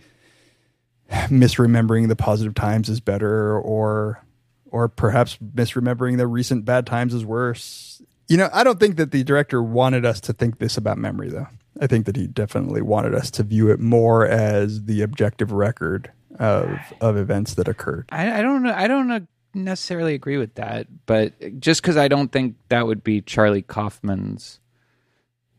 misremembering 1.11 2.07
the 2.07 2.15
positive 2.15 2.55
times 2.55 2.89
is 2.89 2.99
better 2.99 3.57
or 3.59 4.23
or 4.69 4.89
perhaps 4.89 5.37
misremembering 5.37 6.17
the 6.17 6.27
recent 6.27 6.65
bad 6.65 6.85
times 6.85 7.13
is 7.13 7.25
worse. 7.25 8.01
You 8.27 8.37
know, 8.37 8.49
I 8.51 8.63
don't 8.63 8.79
think 8.79 8.97
that 8.97 9.11
the 9.11 9.23
director 9.23 9.63
wanted 9.63 10.05
us 10.05 10.19
to 10.21 10.33
think 10.33 10.59
this 10.59 10.77
about 10.77 10.97
memory 10.97 11.29
though. 11.29 11.47
I 11.79 11.87
think 11.87 12.05
that 12.07 12.15
he 12.15 12.27
definitely 12.27 12.81
wanted 12.81 13.13
us 13.13 13.31
to 13.31 13.43
view 13.43 13.69
it 13.69 13.79
more 13.79 14.25
as 14.25 14.85
the 14.85 15.01
objective 15.01 15.51
record 15.51 16.11
of 16.39 16.69
of 17.01 17.17
events 17.17 17.53
that 17.55 17.67
occurred. 17.67 18.09
I, 18.11 18.39
I 18.39 18.41
don't 18.41 18.63
know. 18.63 18.73
I 18.73 18.87
don't 18.87 19.27
necessarily 19.53 20.13
agree 20.13 20.37
with 20.37 20.55
that, 20.55 20.87
but 21.05 21.59
just 21.59 21.81
because 21.81 21.97
I 21.97 22.07
don't 22.07 22.31
think 22.31 22.55
that 22.69 22.85
would 22.85 23.03
be 23.03 23.21
Charlie 23.21 23.61
Kaufman's 23.61 24.59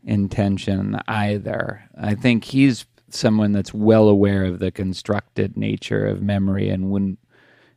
intention 0.03 0.99
either. 1.07 1.83
I 1.99 2.15
think 2.15 2.45
he's 2.45 2.85
someone 3.09 3.51
that's 3.51 3.73
well 3.73 4.07
aware 4.07 4.45
of 4.45 4.59
the 4.59 4.71
constructed 4.71 5.57
nature 5.57 6.05
of 6.05 6.21
memory 6.21 6.69
and 6.69 6.91
wouldn't 6.91 7.19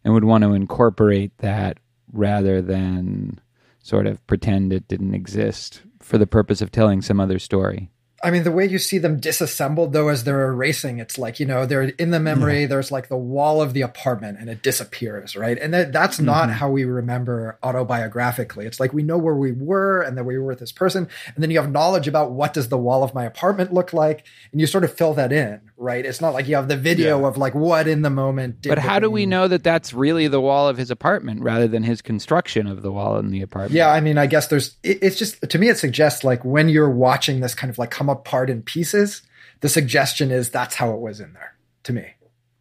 and 0.04 0.12
would 0.14 0.24
want 0.24 0.42
to 0.44 0.52
incorporate 0.52 1.36
that 1.38 1.78
rather 2.12 2.60
than 2.60 3.40
sort 3.82 4.06
of 4.06 4.24
pretend 4.26 4.72
it 4.72 4.88
didn't 4.88 5.14
exist 5.14 5.82
for 6.00 6.18
the 6.18 6.26
purpose 6.26 6.62
of 6.62 6.70
telling 6.70 7.02
some 7.02 7.20
other 7.20 7.38
story. 7.38 7.90
I 8.22 8.30
mean, 8.30 8.44
the 8.44 8.52
way 8.52 8.66
you 8.66 8.78
see 8.78 8.98
them 8.98 9.18
disassembled 9.18 9.92
though 9.92 10.08
as 10.08 10.22
they're 10.22 10.48
erasing, 10.48 10.98
it's 10.98 11.18
like, 11.18 11.40
you 11.40 11.46
know, 11.46 11.66
they're 11.66 11.82
in 11.82 12.10
the 12.10 12.20
memory, 12.20 12.66
there's 12.66 12.92
like 12.92 13.08
the 13.08 13.16
wall 13.16 13.60
of 13.60 13.72
the 13.74 13.82
apartment 13.82 14.38
and 14.38 14.48
it 14.48 14.62
disappears, 14.62 15.34
right? 15.34 15.58
And 15.58 15.74
that, 15.74 15.92
that's 15.92 16.20
not 16.20 16.48
mm-hmm. 16.48 16.52
how 16.52 16.70
we 16.70 16.84
remember 16.84 17.58
autobiographically. 17.64 18.64
It's 18.64 18.78
like 18.78 18.92
we 18.92 19.02
know 19.02 19.18
where 19.18 19.34
we 19.34 19.50
were 19.50 20.02
and 20.02 20.16
that 20.16 20.24
we 20.24 20.38
were 20.38 20.46
with 20.46 20.60
this 20.60 20.70
person. 20.70 21.08
And 21.34 21.42
then 21.42 21.50
you 21.50 21.60
have 21.60 21.70
knowledge 21.70 22.06
about 22.06 22.30
what 22.30 22.52
does 22.52 22.68
the 22.68 22.78
wall 22.78 23.02
of 23.02 23.12
my 23.12 23.24
apartment 23.24 23.72
look 23.72 23.92
like. 23.92 24.24
And 24.52 24.60
you 24.60 24.68
sort 24.68 24.84
of 24.84 24.92
fill 24.94 25.14
that 25.14 25.32
in, 25.32 25.60
right? 25.76 26.06
It's 26.06 26.20
not 26.20 26.32
like 26.32 26.46
you 26.46 26.54
have 26.54 26.68
the 26.68 26.76
video 26.76 27.26
of 27.26 27.36
like 27.36 27.56
what 27.56 27.88
in 27.88 28.02
the 28.02 28.10
moment 28.10 28.62
did 28.62 28.68
But 28.68 28.78
how 28.78 29.00
do 29.00 29.10
we 29.10 29.26
know 29.26 29.48
that 29.48 29.64
that's 29.64 29.92
really 29.92 30.28
the 30.28 30.40
wall 30.40 30.68
of 30.68 30.76
his 30.76 30.92
apartment 30.92 31.42
rather 31.42 31.66
than 31.66 31.82
his 31.82 32.00
construction 32.00 32.68
of 32.68 32.82
the 32.82 32.92
wall 32.92 33.18
in 33.18 33.30
the 33.32 33.42
apartment? 33.42 33.72
Yeah, 33.72 33.90
I 33.90 34.00
mean, 34.00 34.16
I 34.16 34.26
guess 34.26 34.46
there's. 34.46 34.76
It, 34.84 34.98
it's 35.02 35.18
just 35.18 35.42
to 35.48 35.58
me, 35.58 35.68
it 35.68 35.78
suggests 35.78 36.22
like 36.22 36.44
when 36.44 36.68
you're 36.68 36.90
watching 36.90 37.40
this 37.40 37.54
kind 37.54 37.68
of 37.68 37.78
like 37.78 37.90
come 37.90 38.08
apart 38.12 38.50
in 38.50 38.62
pieces. 38.62 39.22
The 39.60 39.68
suggestion 39.68 40.30
is 40.30 40.50
that's 40.50 40.76
how 40.76 40.92
it 40.92 41.00
was 41.00 41.20
in 41.20 41.32
there 41.32 41.54
to 41.84 41.92
me. 41.92 42.14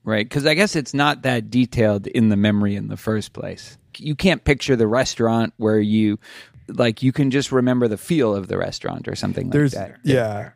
Right, 0.03 0.27
because 0.27 0.47
I 0.47 0.55
guess 0.55 0.75
it's 0.75 0.93
not 0.93 1.21
that 1.21 1.51
detailed 1.51 2.07
in 2.07 2.29
the 2.29 2.37
memory 2.37 2.75
in 2.75 2.87
the 2.87 2.97
first 2.97 3.33
place. 3.33 3.77
you 3.97 4.15
can't 4.15 4.43
picture 4.43 4.75
the 4.75 4.87
restaurant 4.87 5.53
where 5.57 5.79
you 5.79 6.17
like 6.67 7.03
you 7.03 7.11
can 7.11 7.29
just 7.29 7.51
remember 7.51 7.87
the 7.87 7.97
feel 7.97 8.33
of 8.33 8.47
the 8.47 8.57
restaurant 8.57 9.07
or 9.07 9.15
something 9.15 9.49
like 9.49 9.71
that. 9.71 9.97
yeah 10.03 10.51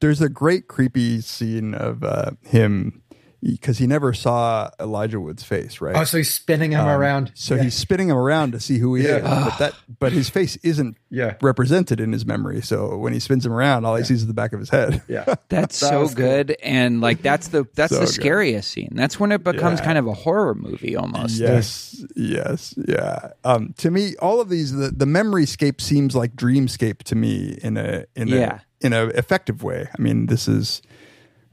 there's 0.00 0.20
a 0.20 0.28
great 0.28 0.66
creepy 0.66 1.20
scene 1.20 1.74
of 1.74 2.02
uh, 2.02 2.32
him 2.42 3.02
because 3.42 3.78
he 3.78 3.86
never 3.86 4.12
saw 4.12 4.70
Elijah 4.78 5.18
Wood's 5.18 5.42
face, 5.42 5.80
right? 5.80 5.96
Oh, 5.96 6.04
so 6.04 6.18
he's 6.18 6.32
spinning 6.32 6.72
him 6.72 6.80
Um, 6.80 6.88
around. 6.88 7.32
So 7.34 7.54
Yeah. 7.54 7.62
he's 7.64 7.74
spinning 7.74 8.08
him 8.10 8.16
around 8.16 8.52
to 8.52 8.60
see 8.60 8.78
who 8.78 8.94
he 8.96 9.04
Yeah. 9.04 9.16
is, 9.16 9.22
but 9.22 9.58
that 9.58 9.74
but 9.98 10.12
his 10.12 10.28
face 10.28 10.56
isn't 10.62 10.96
Yeah. 11.10 11.34
represented 11.40 12.00
in 12.00 12.12
his 12.12 12.26
memory. 12.26 12.60
So 12.60 12.96
when 12.98 13.12
he 13.14 13.18
spins 13.20 13.46
him 13.46 13.52
around, 13.52 13.84
all 13.86 13.96
he 13.96 14.04
sees 14.04 14.20
is 14.20 14.26
the 14.26 14.34
back 14.34 14.52
of 14.52 14.60
his 14.60 14.68
head. 14.70 15.02
Yeah. 15.08 15.24
That's 15.48 15.80
That 15.80 15.88
so 15.88 16.00
was 16.00 16.14
cool. 16.14 16.26
good, 16.26 16.56
and 16.62 17.00
like 17.00 17.22
that's 17.22 17.48
the 17.48 17.64
that's 17.74 17.92
So 17.92 18.00
the 18.00 18.06
good. 18.06 18.14
scariest 18.14 18.70
scene. 18.70 18.90
That's 18.94 19.18
when 19.18 19.32
it 19.32 19.42
becomes 19.42 19.80
Yeah. 19.80 19.84
kind 19.86 19.98
of 19.98 20.06
a 20.06 20.12
horror 20.14 20.54
movie 20.54 20.94
almost. 20.96 21.36
Yes, 21.38 22.04
yes, 22.16 22.74
yeah. 22.86 23.30
Um, 23.44 23.74
to 23.78 23.90
me, 23.90 24.16
all 24.20 24.40
of 24.40 24.48
these, 24.50 24.72
the, 24.72 24.90
the 24.90 25.06
memory 25.06 25.46
scape 25.46 25.80
seems 25.80 26.14
like 26.14 26.36
dreamscape 26.36 26.98
to 27.04 27.14
me 27.14 27.58
in 27.62 27.76
a 27.78 28.04
in 28.14 28.28
Yeah. 28.28 28.60
a 28.82 28.86
in 28.86 28.92
a 28.92 29.04
effective 29.06 29.62
way. 29.62 29.88
I 29.98 30.00
mean, 30.00 30.26
this 30.26 30.46
is, 30.48 30.80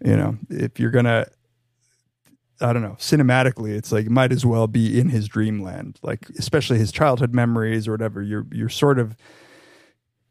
you 0.04 0.16
know, 0.16 0.38
if 0.50 0.80
you're 0.80 0.92
gonna, 0.92 1.26
I 2.60 2.74
don't 2.74 2.82
know, 2.82 2.96
cinematically, 3.00 3.76
it's 3.76 3.92
like 3.92 4.10
might 4.10 4.32
as 4.32 4.46
well 4.46 4.68
be 4.68 5.00
in 5.00 5.10
his 5.10 5.28
dreamland, 5.28 6.00
like 6.02 6.30
especially 6.38 6.78
his 6.78 6.92
childhood 6.92 7.34
memories 7.34 7.88
or 7.88 7.92
whatever. 7.92 8.22
You're 8.22 8.48
you're 8.52 8.70
sort 8.70 8.98
of, 8.98 9.16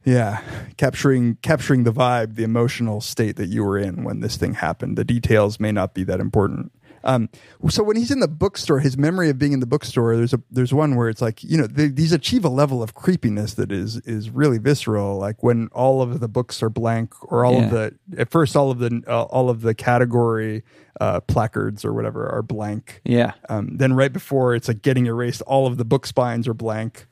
yeah, 0.04 0.42
capturing 0.76 1.36
capturing 1.42 1.84
the 1.84 1.92
vibe, 1.92 2.34
the 2.34 2.44
emotional 2.44 3.00
state 3.00 3.36
that 3.36 3.46
you 3.46 3.64
were 3.64 3.78
in 3.78 4.02
when 4.02 4.20
this 4.20 4.36
thing 4.36 4.54
happened. 4.54 4.98
The 4.98 5.04
details 5.04 5.60
may 5.60 5.72
not 5.72 5.94
be 5.94 6.02
that 6.04 6.20
important. 6.20 6.72
Um, 7.06 7.30
so 7.70 7.82
when 7.82 7.96
he's 7.96 8.10
in 8.10 8.20
the 8.20 8.28
bookstore, 8.28 8.80
his 8.80 8.98
memory 8.98 9.30
of 9.30 9.38
being 9.38 9.52
in 9.52 9.60
the 9.60 9.66
bookstore, 9.66 10.16
there's 10.16 10.34
a 10.34 10.40
there's 10.50 10.74
one 10.74 10.96
where 10.96 11.08
it's 11.08 11.22
like 11.22 11.42
you 11.44 11.56
know 11.56 11.66
they, 11.66 11.86
these 11.88 12.12
achieve 12.12 12.44
a 12.44 12.48
level 12.50 12.82
of 12.82 12.94
creepiness 12.94 13.54
that 13.54 13.70
is 13.72 13.96
is 13.98 14.28
really 14.30 14.58
visceral. 14.58 15.16
Like 15.16 15.42
when 15.42 15.68
all 15.68 16.02
of 16.02 16.20
the 16.20 16.28
books 16.28 16.62
are 16.62 16.68
blank, 16.68 17.14
or 17.32 17.44
all 17.44 17.54
Yeah. 17.54 17.64
of 17.64 17.70
the 17.70 17.94
at 18.18 18.30
first 18.30 18.56
all 18.56 18.70
of 18.70 18.80
the 18.80 19.02
uh, 19.06 19.22
all 19.22 19.48
of 19.48 19.62
the 19.62 19.72
category 19.74 20.64
uh, 21.00 21.20
placards 21.20 21.84
or 21.84 21.92
whatever 21.94 22.28
are 22.28 22.42
blank. 22.42 23.00
Yeah. 23.04 23.32
Um, 23.48 23.76
then 23.76 23.92
right 23.94 24.12
before 24.12 24.54
it's 24.56 24.66
like 24.68 24.82
getting 24.82 25.06
erased, 25.06 25.42
all 25.42 25.66
of 25.66 25.76
the 25.78 25.84
book 25.84 26.06
spines 26.06 26.48
are 26.48 26.54
blank. 26.54 27.06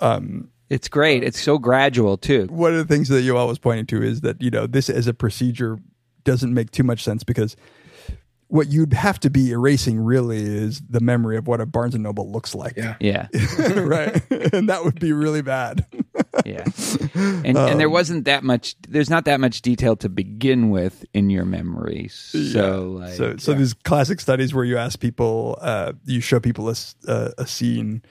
Um, 0.00 0.48
It's 0.68 0.88
great. 0.88 1.22
It's 1.22 1.40
so 1.40 1.58
gradual 1.58 2.16
too. 2.16 2.46
one 2.50 2.72
of 2.74 2.78
the 2.78 2.92
things 2.94 3.08
that 3.08 3.22
you 3.22 3.36
always 3.36 3.58
pointing 3.58 3.86
to 3.86 4.02
is 4.02 4.22
that 4.22 4.42
you 4.42 4.50
know 4.50 4.66
this 4.66 4.90
as 4.90 5.06
a 5.06 5.14
procedure 5.14 5.78
doesn't 6.24 6.52
make 6.52 6.72
too 6.72 6.82
much 6.82 7.04
sense 7.04 7.22
because 7.22 7.54
what 8.48 8.68
you'd 8.68 8.92
have 8.92 9.18
to 9.20 9.30
be 9.30 9.50
erasing 9.50 9.98
really 9.98 10.38
is 10.38 10.80
the 10.88 11.00
memory 11.00 11.36
of 11.36 11.48
what 11.48 11.60
a 11.60 11.66
Barnes 11.66 11.94
and 11.94 12.04
Noble 12.04 12.30
looks 12.30 12.54
like. 12.54 12.76
Yeah. 12.76 12.96
Yeah. 13.00 13.28
right. 13.76 14.22
and 14.30 14.68
that 14.68 14.84
would 14.84 15.00
be 15.00 15.12
really 15.12 15.42
bad. 15.42 15.84
Yeah. 16.44 16.64
And 17.14 17.56
and 17.56 17.80
there 17.80 17.90
wasn't 17.90 18.26
that 18.26 18.44
much 18.44 18.76
there's 18.88 19.10
not 19.10 19.24
that 19.24 19.40
much 19.40 19.62
detail 19.62 19.96
to 19.96 20.08
begin 20.08 20.70
with 20.70 21.04
in 21.12 21.28
your 21.30 21.44
memories. 21.44 22.14
So 22.52 22.98
like 23.00 23.14
so 23.14 23.36
so 23.36 23.52
there's 23.54 23.74
classic 23.74 24.20
studies 24.20 24.54
where 24.54 24.64
you 24.64 24.76
ask 24.76 25.00
people, 25.00 25.58
uh, 25.60 25.92
you 26.04 26.20
show 26.20 26.38
people 26.38 26.68
a 26.68 27.32
a 27.38 27.46
scene 27.46 28.02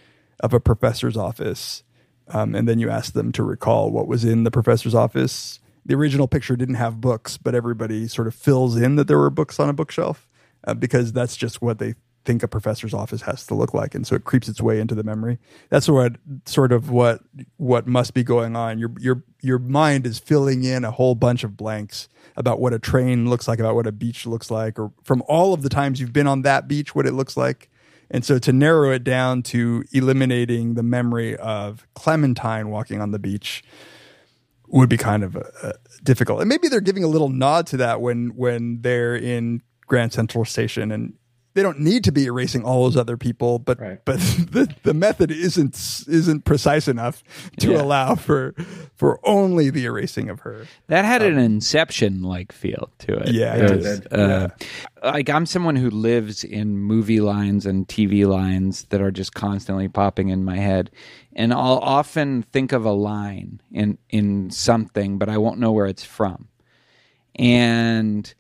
of 0.42 0.54
a 0.54 0.60
professor's 0.60 1.16
office, 1.16 1.84
um, 2.28 2.56
and 2.56 2.68
then 2.68 2.80
you 2.80 2.90
ask 2.90 3.14
them 3.14 3.32
to 3.34 3.44
recall 3.44 3.92
what 3.92 4.08
was 4.08 4.26
in 4.26 4.44
the 4.44 4.52
professor's 4.52 4.96
office. 4.96 5.60
The 5.86 5.96
original 5.96 6.28
picture 6.28 6.56
didn't 6.56 6.76
have 6.76 7.00
books, 7.00 7.38
but 7.38 7.54
everybody 7.54 8.08
sort 8.08 8.28
of 8.28 8.36
fills 8.36 8.76
in 8.76 8.96
that 8.96 9.08
there 9.08 9.20
were 9.20 9.30
books 9.30 9.60
on 9.60 9.70
a 9.70 9.74
bookshelf 9.74 10.28
uh, 10.66 10.74
because 10.74 11.14
that's 11.14 11.36
just 11.36 11.62
what 11.62 11.80
they 11.80 11.96
think 12.26 12.42
a 12.42 12.48
professor's 12.48 12.94
office 12.94 13.22
has 13.22 13.46
to 13.46 13.54
look 13.54 13.74
like, 13.74 13.94
and 13.96 14.06
so 14.06 14.16
it 14.16 14.24
creeps 14.24 14.50
its 14.50 14.62
way 14.62 14.80
into 14.80 14.96
the 14.96 15.04
memory. 15.04 15.38
That's 15.70 15.88
what 15.88 16.16
sort 16.46 16.72
of 16.72 16.90
what 16.90 17.22
what 17.58 17.88
must 17.88 18.14
be 18.14 18.24
going 18.24 18.56
on. 18.56 18.80
Your 18.80 18.92
your 19.00 19.24
your 19.42 19.60
mind 19.60 20.06
is 20.06 20.20
filling 20.20 20.64
in 20.64 20.84
a 20.84 20.92
whole 20.92 21.16
bunch 21.16 21.44
of 21.44 21.56
blanks 21.56 22.10
about 22.36 22.60
what 22.60 22.74
a 22.74 22.80
train 22.80 23.30
looks 23.30 23.48
like, 23.48 23.60
about 23.60 23.76
what 23.76 23.88
a 23.88 23.92
beach 23.92 24.26
looks 24.26 24.50
like, 24.52 24.80
or 24.80 24.92
from 25.04 25.24
all 25.28 25.54
of 25.54 25.62
the 25.62 25.70
times 25.70 26.02
you've 26.02 26.14
been 26.14 26.28
on 26.28 26.42
that 26.42 26.68
beach, 26.68 26.96
what 26.96 27.06
it 27.06 27.14
looks 27.14 27.38
like. 27.38 27.70
And 28.12 28.24
so 28.24 28.38
to 28.40 28.54
narrow 28.54 28.92
it 28.92 29.04
down 29.04 29.42
to 29.44 29.84
eliminating 29.92 30.76
the 30.76 30.84
memory 30.84 31.36
of 31.38 31.88
Clementine 31.96 32.70
walking 32.70 33.02
on 33.02 33.12
the 33.12 33.20
beach 33.20 33.64
would 34.68 34.90
be 34.90 34.98
kind 34.98 35.24
of 35.24 35.36
uh, 35.36 35.42
uh, 35.62 35.72
difficult. 36.04 36.40
And 36.42 36.50
maybe 36.50 36.68
they're 36.68 36.82
giving 36.82 37.04
a 37.04 37.08
little 37.08 37.30
nod 37.30 37.68
to 37.68 37.78
that 37.78 38.02
when 38.02 38.36
when 38.36 38.82
they're 38.82 39.16
in 39.16 39.62
Grand 39.88 40.14
Central 40.14 40.46
Station 40.46 40.92
and 40.92 41.14
they 41.56 41.64
don't 41.64 41.80
need 41.80 42.04
to 42.04 42.12
be 42.12 42.26
erasing 42.26 42.64
all 42.64 42.84
those 42.84 42.96
other 42.98 43.18
people, 43.18 43.58
but 43.60 43.80
Right. 43.80 44.00
but 44.06 44.18
the, 44.52 44.74
the 44.84 44.94
method 44.94 45.32
isn't 45.32 45.74
isn't 46.08 46.46
precise 46.46 46.88
enough 46.88 47.24
to 47.60 47.72
Yeah. 47.72 47.82
allow 47.82 48.14
for 48.16 48.54
for 48.94 49.20
only 49.24 49.70
the 49.72 49.86
erasing 49.86 50.30
of 50.30 50.42
her. 50.42 50.68
That 50.88 51.04
had 51.06 51.22
an 51.24 51.38
Inception 51.40 52.22
like 52.22 52.52
feel 52.52 52.92
to 53.00 53.14
it. 53.16 53.30
Um, 53.30 53.34
Yeah, 53.34 53.56
it 53.56 53.64
It 53.72 53.76
was, 53.78 54.02
uh, 54.12 54.50
Like 55.04 55.30
I'm 55.30 55.46
someone 55.46 55.76
who 55.76 55.90
lives 55.90 56.44
in 56.44 56.78
movie 56.78 57.20
lines 57.22 57.66
and 57.66 57.88
TV 57.88 58.26
lines 58.28 58.84
that 58.90 59.02
are 59.02 59.12
just 59.12 59.34
constantly 59.34 59.88
popping 59.88 60.30
in 60.30 60.44
my 60.44 60.58
head, 60.58 60.92
and 61.34 61.54
I'll 61.54 61.80
often 61.80 62.44
think 62.52 62.72
of 62.74 62.86
a 62.86 62.92
line 62.92 63.62
in 63.72 63.98
in 64.10 64.50
something, 64.52 65.18
but 65.18 65.30
I 65.30 65.38
won't 65.38 65.60
know 65.60 65.72
where 65.72 65.86
it's 65.88 66.04
from, 66.04 66.48
and 67.36 68.34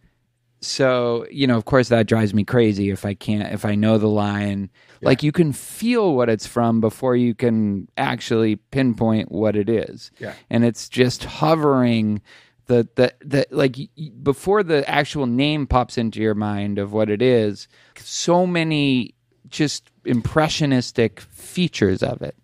so 0.65 1.25
you 1.31 1.47
know, 1.47 1.57
of 1.57 1.65
course, 1.65 1.89
that 1.89 2.07
drives 2.07 2.33
me 2.33 2.43
crazy 2.43 2.89
if 2.89 3.05
I 3.05 3.13
can't 3.13 3.51
if 3.53 3.65
I 3.65 3.75
know 3.75 3.97
the 3.97 4.07
line. 4.09 4.69
Like 5.01 5.21
you 5.21 5.31
can 5.31 5.53
feel 5.53 6.15
what 6.15 6.29
it's 6.29 6.47
from 6.47 6.81
before 6.81 7.15
you 7.15 7.35
can 7.35 7.87
actually 7.95 8.55
pinpoint 8.55 9.31
what 9.31 9.55
it 9.55 9.69
is 9.69 10.09
Yeah. 10.17 10.33
and 10.49 10.65
it's 10.65 10.89
just 10.89 11.25
hovering 11.25 12.21
the 12.65 12.87
the 12.95 13.13
the 13.23 13.45
like 13.51 13.75
y- 13.77 13.87
y- 13.95 14.09
before 14.23 14.63
the 14.63 14.89
actual 14.89 15.27
name 15.27 15.67
pops 15.67 15.99
into 15.99 16.19
your 16.21 16.33
mind 16.33 16.79
of 16.79 16.91
what 16.91 17.11
it 17.11 17.21
is 17.21 17.67
so 17.99 18.47
many 18.47 19.13
just 19.47 19.91
impressionistic 20.05 21.19
features 21.19 22.01
of 22.01 22.21
it 22.23 22.35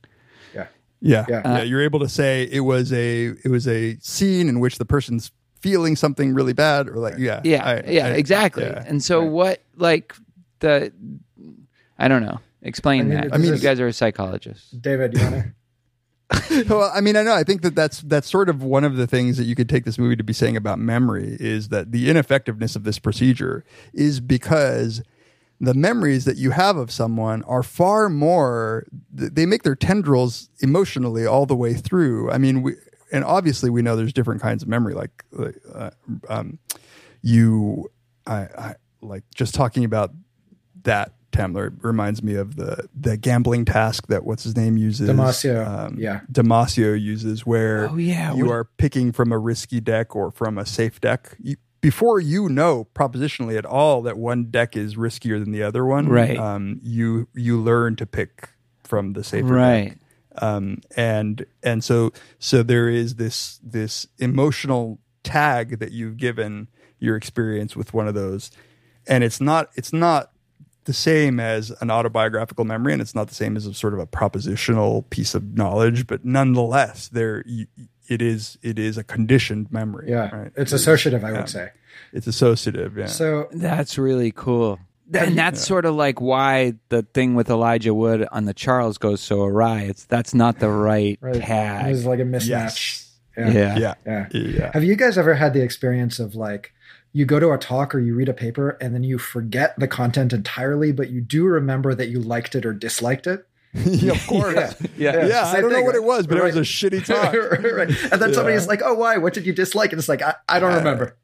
Yeah. 0.54 0.68
Yeah, 1.02 1.26
Yeah. 1.28 1.42
yeah. 1.46 1.64
You're 1.64 1.82
able 1.82 2.00
to 2.02 2.10
say 2.10 2.44
it 2.52 2.60
was 2.62 2.94
a 2.94 3.34
it 3.44 3.50
was 3.50 3.68
a 3.68 3.98
scene 4.02 4.48
in 4.48 4.60
which 4.60 4.78
the 4.78 4.86
person's 4.86 5.32
feeling 5.62 5.96
something 5.96 6.34
really 6.34 6.54
bad, 6.54 6.88
or 6.90 6.98
like 6.98 7.16
yeah, 7.18 7.42
yeah 7.44 7.64
I- 7.66 7.90
yeah 7.90 8.08
I- 8.08 8.12
exactly 8.12 8.64
yeah. 8.66 8.84
and 8.86 9.04
so 9.04 9.24
what 9.24 9.62
like 9.78 10.16
the 10.60 10.92
i 11.98 12.08
don't 12.08 12.24
know 12.24 12.40
explain 12.62 13.02
I 13.02 13.04
mean, 13.04 13.14
that 13.16 13.34
i 13.34 13.38
mean 13.38 13.54
you 13.54 13.60
guys 13.60 13.80
are 13.80 13.88
a 13.88 13.94
psychologist 13.94 14.82
David, 14.82 15.18
you 15.18 15.24
want 15.24 15.36
to? 15.36 15.54
well, 16.70 16.90
I 16.96 17.02
mean, 17.02 17.18
I 17.18 17.24
know. 17.24 17.34
I 17.34 17.44
think 17.44 17.62
that 17.62 17.76
that's 17.76 18.00
that's 18.02 18.30
sort 18.30 18.48
of 18.48 18.64
one 18.64 18.86
of 18.86 18.96
the 18.96 19.06
things 19.06 19.36
that 19.38 19.44
you 19.44 19.54
could 19.56 19.68
take 19.68 19.84
this 19.84 19.98
movie 19.98 20.16
to 20.16 20.24
be 20.24 20.32
saying 20.32 20.56
about 20.56 20.80
memory 20.80 21.36
is 21.42 21.68
that 21.70 21.92
the 21.92 22.10
ineffectiveness 22.10 22.76
of 22.78 22.86
this 22.86 23.00
procedure 23.00 23.66
is 23.94 24.22
because 24.22 25.02
the 25.60 25.74
memories 25.74 26.24
that 26.24 26.38
you 26.38 26.52
have 26.52 26.78
of 26.78 26.90
someone 26.90 27.44
are 27.44 27.64
far 27.64 28.08
more. 28.08 28.86
They 29.12 29.46
make 29.46 29.64
their 29.64 29.76
tendrils 29.76 30.50
emotionally 30.62 31.26
all 31.26 31.46
the 31.46 31.56
way 31.56 31.74
through. 31.74 32.32
I 32.32 32.38
mean, 32.38 32.62
we 32.62 32.76
and 33.12 33.24
obviously 33.24 33.70
we 33.70 33.82
know 33.82 33.96
there's 33.96 34.14
different 34.14 34.42
kinds 34.42 34.64
of 34.64 34.70
memory. 34.70 34.94
Like, 34.94 35.24
uh, 35.74 35.90
um, 36.30 36.60
you, 37.22 37.92
I, 38.26 38.36
I 38.58 38.76
like 39.02 39.24
just 39.36 39.54
talking 39.54 39.84
about 39.84 40.12
that. 40.84 41.14
Tamler 41.32 41.74
reminds 41.82 42.22
me 42.22 42.36
of 42.36 42.58
the 42.58 42.90
the 42.94 43.16
gambling 43.16 43.64
task 43.64 44.08
that 44.08 44.26
what's 44.26 44.44
his 44.44 44.58
name 44.58 44.78
uses. 44.78 45.10
Damasio, 45.10 45.98
yeah. 45.98 46.20
Damasio 46.30 47.02
uses 47.02 47.46
where 47.46 47.90
Oh, 47.90 47.96
yeah. 47.96 48.34
you 48.36 48.48
What- 48.48 48.52
are 48.54 48.64
picking 48.66 49.14
from 49.14 49.32
a 49.32 49.38
risky 49.38 49.80
deck 49.80 50.14
or 50.14 50.32
from 50.32 50.58
a 50.58 50.66
safe 50.66 51.00
deck. 51.00 51.38
You, 51.42 51.56
before 51.80 52.20
you 52.20 52.50
know 52.50 52.86
propositionally 52.94 53.58
at 53.58 53.66
all 53.66 54.02
that 54.02 54.18
one 54.18 54.52
deck 54.52 54.76
is 54.76 54.96
riskier 54.98 55.40
than 55.42 55.54
the 55.54 55.64
other 55.64 55.86
one, 55.86 56.10
Right. 56.10 56.38
Um, 56.38 56.82
you 56.84 57.30
you 57.34 57.58
learn 57.62 57.96
to 57.96 58.06
pick 58.06 58.50
from 58.84 59.14
the 59.14 59.24
safer 59.24 59.48
right 59.48 59.90
deck. 59.92 59.98
Um, 60.38 60.82
and 60.96 61.46
and 61.64 61.84
so 61.84 62.12
so 62.40 62.64
there 62.64 62.88
is 62.90 63.16
this 63.16 63.60
this 63.64 64.08
emotional 64.18 65.00
tag 65.24 65.80
that 65.80 65.92
you've 65.92 66.18
given 66.18 66.68
your 67.00 67.16
experience 67.16 67.76
with 67.76 67.94
one 67.94 68.08
of 68.08 68.14
those, 68.14 68.52
and 69.08 69.24
it's 69.24 69.42
not 69.42 69.70
it's 69.76 69.92
not 69.94 70.32
the 70.86 70.94
same 70.94 71.40
as 71.40 71.72
an 71.82 71.92
autobiographical 71.92 72.66
memory 72.66 72.92
and 72.92 73.04
it's 73.04 73.14
not 73.14 73.28
the 73.28 73.36
same 73.36 73.56
as 73.56 73.68
a 73.68 73.74
sort 73.74 73.94
of 73.94 74.00
a 74.00 74.08
propositional 74.08 75.08
piece 75.12 75.36
of 75.36 75.56
knowledge 75.56 76.08
but 76.08 76.26
nonetheless 76.26 77.08
there 77.10 77.44
you, 77.46 77.68
it 78.08 78.20
is 78.20 78.58
it 78.64 78.80
is 78.80 78.98
a 78.98 79.04
conditioned 79.04 79.72
memory 79.72 80.10
Yeah. 80.10 80.36
right 80.36 80.52
It's 80.56 80.72
associative, 80.72 81.24
I 81.24 81.32
yeah. 81.34 81.38
would 81.38 81.50
say. 81.50 81.70
it's 82.14 82.26
associative 82.26 82.98
yeah 82.98 83.06
So 83.06 83.48
That's 83.52 84.00
really 84.00 84.32
cool. 84.32 84.80
And 85.14 85.38
that's 85.38 85.66
sort 85.66 85.86
of 85.86 85.96
like 85.96 86.22
why 86.22 86.74
the 86.90 87.04
thing 87.04 87.36
with 87.36 87.50
Elijah 87.50 87.94
Wood 87.94 88.28
on 88.32 88.46
the 88.46 88.54
Charles 88.54 88.98
goes 88.98 89.22
so 89.22 89.44
awry. 89.44 89.82
It's 89.82 90.06
that's 90.06 90.34
not 90.34 90.60
the 90.60 90.70
right, 90.70 91.18
right, 91.22 91.42
tag. 91.42 91.86
it 91.88 91.90
was 91.90 92.06
like 92.06 92.20
a 92.20 92.24
mismatch. 92.24 92.48
Yes. 92.48 93.08
Yeah. 93.38 93.50
yeah. 93.52 93.78
yeah 93.78 93.96
Yeah. 94.06 94.28
yeah 94.32 94.72
Have 94.74 94.84
you 94.84 94.96
guys 94.96 95.18
ever 95.18 95.34
had 95.34 95.54
the 95.54 95.62
experience 95.62 96.20
of 96.20 96.36
like 96.36 96.74
you 97.14 97.26
go 97.26 97.40
to 97.40 97.52
a 97.52 97.58
talk 97.58 97.94
or 97.96 98.00
you 98.00 98.14
read 98.16 98.30
a 98.30 98.34
paper 98.34 98.72
and 98.82 98.94
then 98.94 99.04
you 99.04 99.18
forget 99.18 99.78
the 99.80 99.88
content 99.88 100.32
entirely, 100.34 100.92
but 100.92 101.10
you 101.10 101.22
do 101.22 101.46
remember 101.46 101.94
that 101.96 102.10
you 102.10 102.20
liked 102.20 102.56
it 102.56 102.66
or 102.66 102.74
disliked 102.74 103.28
it? 103.28 103.46
yeah, 103.74 104.12
of 104.12 104.28
course. 104.28 104.76
Yeah. 104.98 105.26
Yeah, 105.28 105.46
I 105.46 105.62
don't 105.62 105.72
know 105.72 105.82
what 105.82 105.96
it 105.96 106.04
was, 106.04 106.28
but 106.28 106.38
it 106.38 106.44
was 106.44 106.58
a 106.58 106.62
shitty 106.62 107.06
talk. 107.06 107.34
right. 107.34 107.90
And 108.12 108.22
then 108.22 108.34
somebody's 108.34 108.68
like, 108.68 108.82
"Oh, 108.84 108.94
why? 108.96 109.18
What 109.18 109.34
did 109.34 109.46
you 109.46 109.54
dislike?" 109.54 109.94
And 109.94 110.00
it's 110.00 110.10
like, 110.10 110.22
"I, 110.22 110.36
I 110.50 110.60
don't 110.60 110.74
remember." 110.74 111.16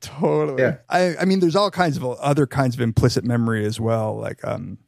Totally. 0.00 0.62
Yeah. 0.62 0.76
I, 0.88 1.16
I 1.16 1.24
mean, 1.24 1.40
there's 1.40 1.56
all 1.56 1.70
kinds 1.70 1.96
of 1.96 2.04
other 2.04 2.46
kinds 2.46 2.74
of 2.74 2.80
implicit 2.80 3.24
memory 3.24 3.64
as 3.64 3.80
well. 3.80 4.16
Like, 4.16 4.44
um, 4.44 4.78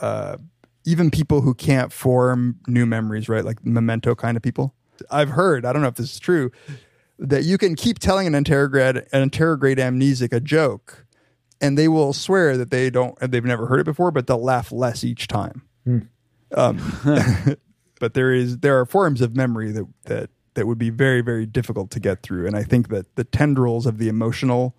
uh, 0.00 0.36
even 0.84 1.10
people 1.10 1.40
who 1.40 1.54
can't 1.54 1.92
form 1.92 2.58
new 2.66 2.86
memories, 2.86 3.28
right? 3.28 3.44
Like 3.44 3.64
memento 3.64 4.14
kind 4.14 4.36
of 4.36 4.42
people. 4.42 4.74
I've 5.10 5.30
heard, 5.30 5.64
I 5.64 5.72
don't 5.72 5.82
know 5.82 5.88
if 5.88 5.96
this 5.96 6.12
is 6.12 6.18
true, 6.18 6.50
that 7.18 7.44
you 7.44 7.58
can 7.58 7.74
keep 7.74 7.98
telling 7.98 8.26
an 8.26 8.44
anterograde, 8.44 9.06
an 9.12 9.28
anterograde 9.28 9.76
amnesic 9.76 10.32
a 10.32 10.40
joke 10.40 11.04
and 11.60 11.76
they 11.76 11.88
will 11.88 12.12
swear 12.12 12.56
that 12.56 12.70
they 12.70 12.90
don't, 12.90 13.18
they've 13.20 13.44
never 13.44 13.66
heard 13.66 13.80
it 13.80 13.84
before, 13.84 14.10
but 14.10 14.26
they'll 14.26 14.42
laugh 14.42 14.70
less 14.70 15.02
each 15.04 15.26
time. 15.26 15.62
Um, 16.54 16.78
but 18.00 18.14
there 18.14 18.32
is, 18.32 18.58
there 18.58 18.78
are 18.78 18.86
forms 18.86 19.20
of 19.20 19.36
memory 19.36 19.72
that, 19.72 19.86
that, 20.04 20.30
that 20.58 20.66
would 20.66 20.78
be 20.78 20.90
very, 20.90 21.20
very 21.20 21.46
difficult 21.46 21.88
to 21.92 22.00
get 22.00 22.22
through. 22.22 22.44
And 22.46 22.56
I 22.56 22.64
think 22.64 22.88
that 22.88 23.14
the 23.14 23.22
tendrils 23.22 23.86
of 23.86 23.98
the 23.98 24.08
emotional, 24.08 24.76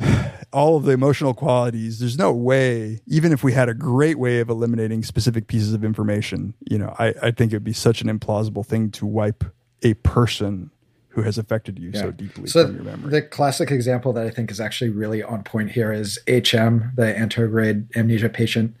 all 0.52 0.78
of 0.78 0.84
the 0.84 0.92
emotional 0.92 1.34
qualities, 1.34 1.98
there's 1.98 2.16
no 2.16 2.32
way, 2.32 3.00
even 3.06 3.32
if 3.32 3.44
we 3.44 3.52
had 3.52 3.68
a 3.68 3.74
great 3.74 4.18
way 4.18 4.40
of 4.40 4.48
eliminating 4.48 5.02
specific 5.02 5.46
pieces 5.46 5.74
of 5.74 5.84
information, 5.84 6.54
you 6.70 6.78
know, 6.78 6.94
I, 6.98 7.12
I 7.22 7.30
think 7.32 7.52
it 7.52 7.56
would 7.56 7.64
be 7.64 7.74
such 7.74 8.00
an 8.00 8.08
implausible 8.08 8.64
thing 8.64 8.90
to 8.92 9.04
wipe 9.04 9.44
a 9.82 9.92
person 9.94 10.70
who 11.08 11.20
has 11.22 11.36
affected 11.36 11.78
you 11.78 11.92
so 11.92 12.10
deeply 12.10 12.46
So 12.46 12.66
from 12.66 12.76
your 12.76 12.84
memory. 12.84 13.10
the 13.10 13.22
classic 13.22 13.70
example 13.70 14.14
that 14.14 14.26
I 14.26 14.30
think 14.30 14.50
is 14.50 14.60
actually 14.60 14.90
really 14.90 15.22
on 15.22 15.42
point 15.44 15.72
here 15.72 15.92
is 15.92 16.18
HM, 16.26 16.92
the 16.94 17.14
anterograde 17.14 17.94
amnesia 17.94 18.30
patient, 18.30 18.74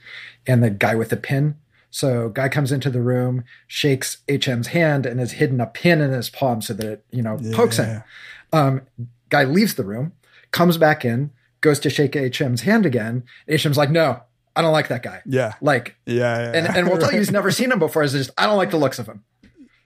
and 0.46 0.62
the 0.62 0.70
guy 0.70 0.94
with 0.94 1.10
the 1.10 1.16
pin. 1.18 1.56
So 1.90 2.28
guy 2.28 2.48
comes 2.48 2.72
into 2.72 2.90
the 2.90 3.00
room, 3.00 3.44
shakes 3.66 4.18
HM's 4.28 4.68
hand, 4.68 5.06
and 5.06 5.18
has 5.20 5.32
hidden 5.32 5.60
a 5.60 5.66
pin 5.66 6.00
in 6.00 6.10
his 6.10 6.28
palm 6.28 6.60
so 6.60 6.74
that 6.74 6.86
it, 6.86 7.04
you 7.10 7.22
know, 7.22 7.38
pokes 7.54 7.78
him. 7.78 8.02
Um, 8.52 8.82
guy 9.30 9.44
leaves 9.44 9.74
the 9.74 9.84
room, 9.84 10.12
comes 10.50 10.76
back 10.78 11.04
in, 11.04 11.30
goes 11.60 11.80
to 11.80 11.90
shake 11.90 12.12
HM's 12.12 12.62
hand 12.62 12.84
again. 12.86 13.24
HM's 13.48 13.76
like, 13.78 13.90
no, 13.90 14.20
I 14.54 14.62
don't 14.62 14.72
like 14.72 14.88
that 14.88 15.02
guy. 15.02 15.22
yeah. 15.26 15.54
Like, 15.60 15.96
Yeah. 16.06 16.38
yeah. 16.52 16.52
and, 16.58 16.76
and 16.76 16.88
we'll 16.88 16.98
tell 16.98 17.12
you 17.12 17.18
he's 17.18 17.30
never 17.30 17.50
seen 17.50 17.72
him 17.72 17.78
before. 17.78 18.02
Is 18.02 18.12
just 18.12 18.30
I 18.38 18.46
don't 18.46 18.56
like 18.56 18.70
the 18.70 18.76
looks 18.78 18.98
of 18.98 19.06
him. 19.06 19.24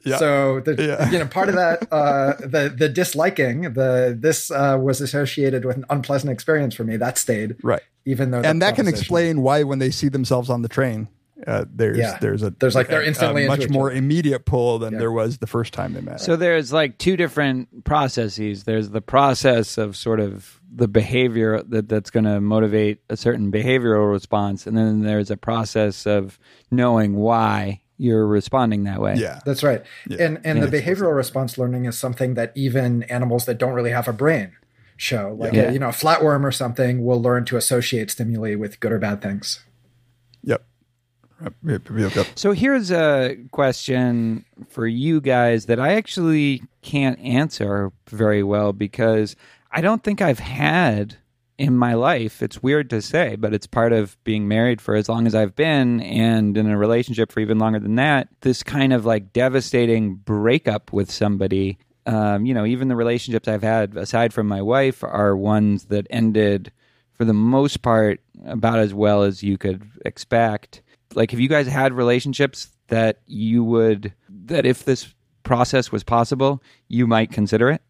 Yeah. 0.05 0.17
So 0.17 0.61
the 0.61 0.75
Yeah. 0.83 1.11
you 1.11 1.19
know 1.19 1.27
part 1.27 1.49
of 1.49 1.55
that 1.57 1.87
uh, 1.93 2.35
the 2.41 2.73
the 2.77 2.89
disliking 2.89 3.73
the 3.75 4.17
this 4.19 4.51
uh, 4.51 4.79
was 4.81 5.01
associated 5.01 5.65
with 5.65 5.77
an 5.77 5.85
unpleasant 5.91 6.33
experience 6.33 6.75
for 6.75 6.85
me 6.85 6.97
that 6.97 7.19
stayed 7.19 7.57
right. 7.63 7.83
even 8.07 8.31
though 8.31 8.41
And 8.41 8.63
that 8.63 8.77
can 8.77 8.89
explain 8.89 9.43
why 9.43 9.63
when 9.63 9.79
they 9.79 9.91
see 9.91 10.09
themselves 10.09 10.49
on 10.49 10.63
the 10.63 10.69
train, 10.69 11.09
uh, 11.47 11.65
there's 11.73 11.99
Yeah. 11.99 12.19
there's 12.21 12.43
a 12.43 12.51
There's 12.51 12.75
like 12.75 12.89
they're 12.89 13.03
instantly 13.03 13.43
a 13.47 13.51
into 13.51 13.59
much 13.67 13.71
more 13.71 13.91
other. 13.91 13.99
immediate 13.99 14.45
pull 14.45 14.79
than 14.79 14.99
there 14.99 15.13
was 15.13 15.39
the 15.39 15.47
first 15.47 15.73
time 15.73 15.95
they 15.95 16.01
met. 16.01 16.21
So 16.21 16.37
there's 16.37 16.73
like 16.73 16.99
two 16.99 17.17
different 17.17 17.85
processes. 17.85 18.65
There's 18.65 18.91
the 18.91 19.01
process 19.01 19.79
of 19.79 19.97
sort 19.97 20.21
of 20.21 20.61
the 20.75 20.89
behavior 20.89 21.63
that 21.69 21.89
that's 21.89 22.11
going 22.11 22.25
to 22.25 22.41
motivate 22.41 23.01
a 23.09 23.17
certain 23.17 23.51
behavioral 23.51 24.11
response, 24.11 24.67
and 24.67 24.77
then 24.77 25.01
there's 25.03 25.31
a 25.31 25.37
process 25.37 26.07
of 26.07 26.39
knowing 26.71 27.17
why 27.17 27.81
you're 27.99 28.27
responding 28.27 28.85
that 28.85 29.01
way. 29.01 29.15
yeah, 29.17 29.41
that's 29.45 29.63
right 29.63 29.83
and 30.19 30.41
and 30.43 30.59
Yeah. 30.59 30.65
the 30.67 30.81
behavioral 30.81 31.15
response 31.15 31.59
learning 31.59 31.85
is 31.85 31.99
something 31.99 32.33
that 32.35 32.51
even 32.55 33.03
animals 33.05 33.45
that 33.45 33.59
don't 33.59 33.75
really 33.75 33.91
have 33.91 34.09
a 34.09 34.13
brain 34.15 34.53
show 34.97 35.37
like 35.39 35.53
Yeah. 35.53 35.69
a, 35.69 35.73
you 35.73 35.79
know 35.79 35.89
a 35.89 35.93
flatworm 35.93 36.43
or 36.45 36.51
something 36.53 37.05
will 37.05 37.21
learn 37.21 37.45
to 37.47 37.57
associate 37.59 38.11
stimuli 38.11 38.55
with 38.55 38.81
good 38.81 38.93
or 38.93 38.99
bad 38.99 39.21
things 39.21 39.61
Yep. 39.61 39.70
So 42.35 42.53
here's 42.53 42.91
a 42.91 43.37
question 43.51 44.45
for 44.69 44.87
you 44.87 45.21
guys 45.21 45.67
that 45.67 45.81
I 45.81 45.95
actually 45.95 46.63
can't 46.83 47.19
answer 47.21 47.93
very 48.09 48.43
well 48.43 48.73
because 48.73 49.37
I 49.71 49.81
don't 49.81 50.03
think 50.03 50.21
I've 50.21 50.39
had 50.39 51.17
in 51.61 51.77
my 51.77 51.93
life. 51.93 52.43
It's 52.43 52.63
weird 52.63 52.89
to 52.91 53.03
say, 53.03 53.37
but 53.37 53.53
it's 53.53 53.67
part 53.67 53.93
of 53.93 54.17
being 54.25 54.49
married 54.49 54.81
for 54.81 54.95
as 54.95 55.09
long 55.09 55.27
as 55.27 55.35
I've 55.35 55.55
been 55.55 56.01
and 56.01 56.57
in 56.57 56.67
a 56.67 56.79
relationship 56.79 57.31
for 57.31 57.41
even 57.41 57.59
longer 57.59 57.79
than 57.79 57.97
that. 57.97 58.29
This 58.41 58.63
kind 58.63 58.93
of 58.93 59.05
like 59.05 59.35
devastating 59.35 60.15
breakup 60.15 60.93
with 60.93 61.11
somebody. 61.11 61.79
Um, 62.07 62.47
you 62.47 62.55
know, 62.55 62.65
even 62.65 62.89
the 62.89 62.97
relationships 62.97 63.47
I've 63.47 63.63
had 63.63 63.97
aside 63.97 64.33
from 64.33 64.49
my 64.49 64.63
wife 64.63 65.05
are 65.05 65.37
ones 65.37 65.85
that 65.85 66.07
ended 66.09 66.73
for 67.13 67.27
the 67.27 67.35
most 67.35 67.83
part 67.83 68.21
about 68.47 68.79
as 68.79 68.95
well 68.95 69.23
as 69.23 69.43
you 69.43 69.59
could 69.59 69.83
expect. 70.07 70.81
Like, 71.15 71.31
have 71.33 71.41
you 71.41 71.49
guys 71.49 71.67
had 71.67 71.93
relationships 71.93 72.69
that 72.89 73.21
you 73.27 73.65
would, 73.65 74.13
that 74.29 74.67
if 74.67 74.85
this 74.85 75.15
process 75.43 75.91
was 75.91 76.05
possible, 76.05 76.63
you 76.89 77.07
might 77.07 77.33
consider 77.33 77.71
it? 77.71 77.83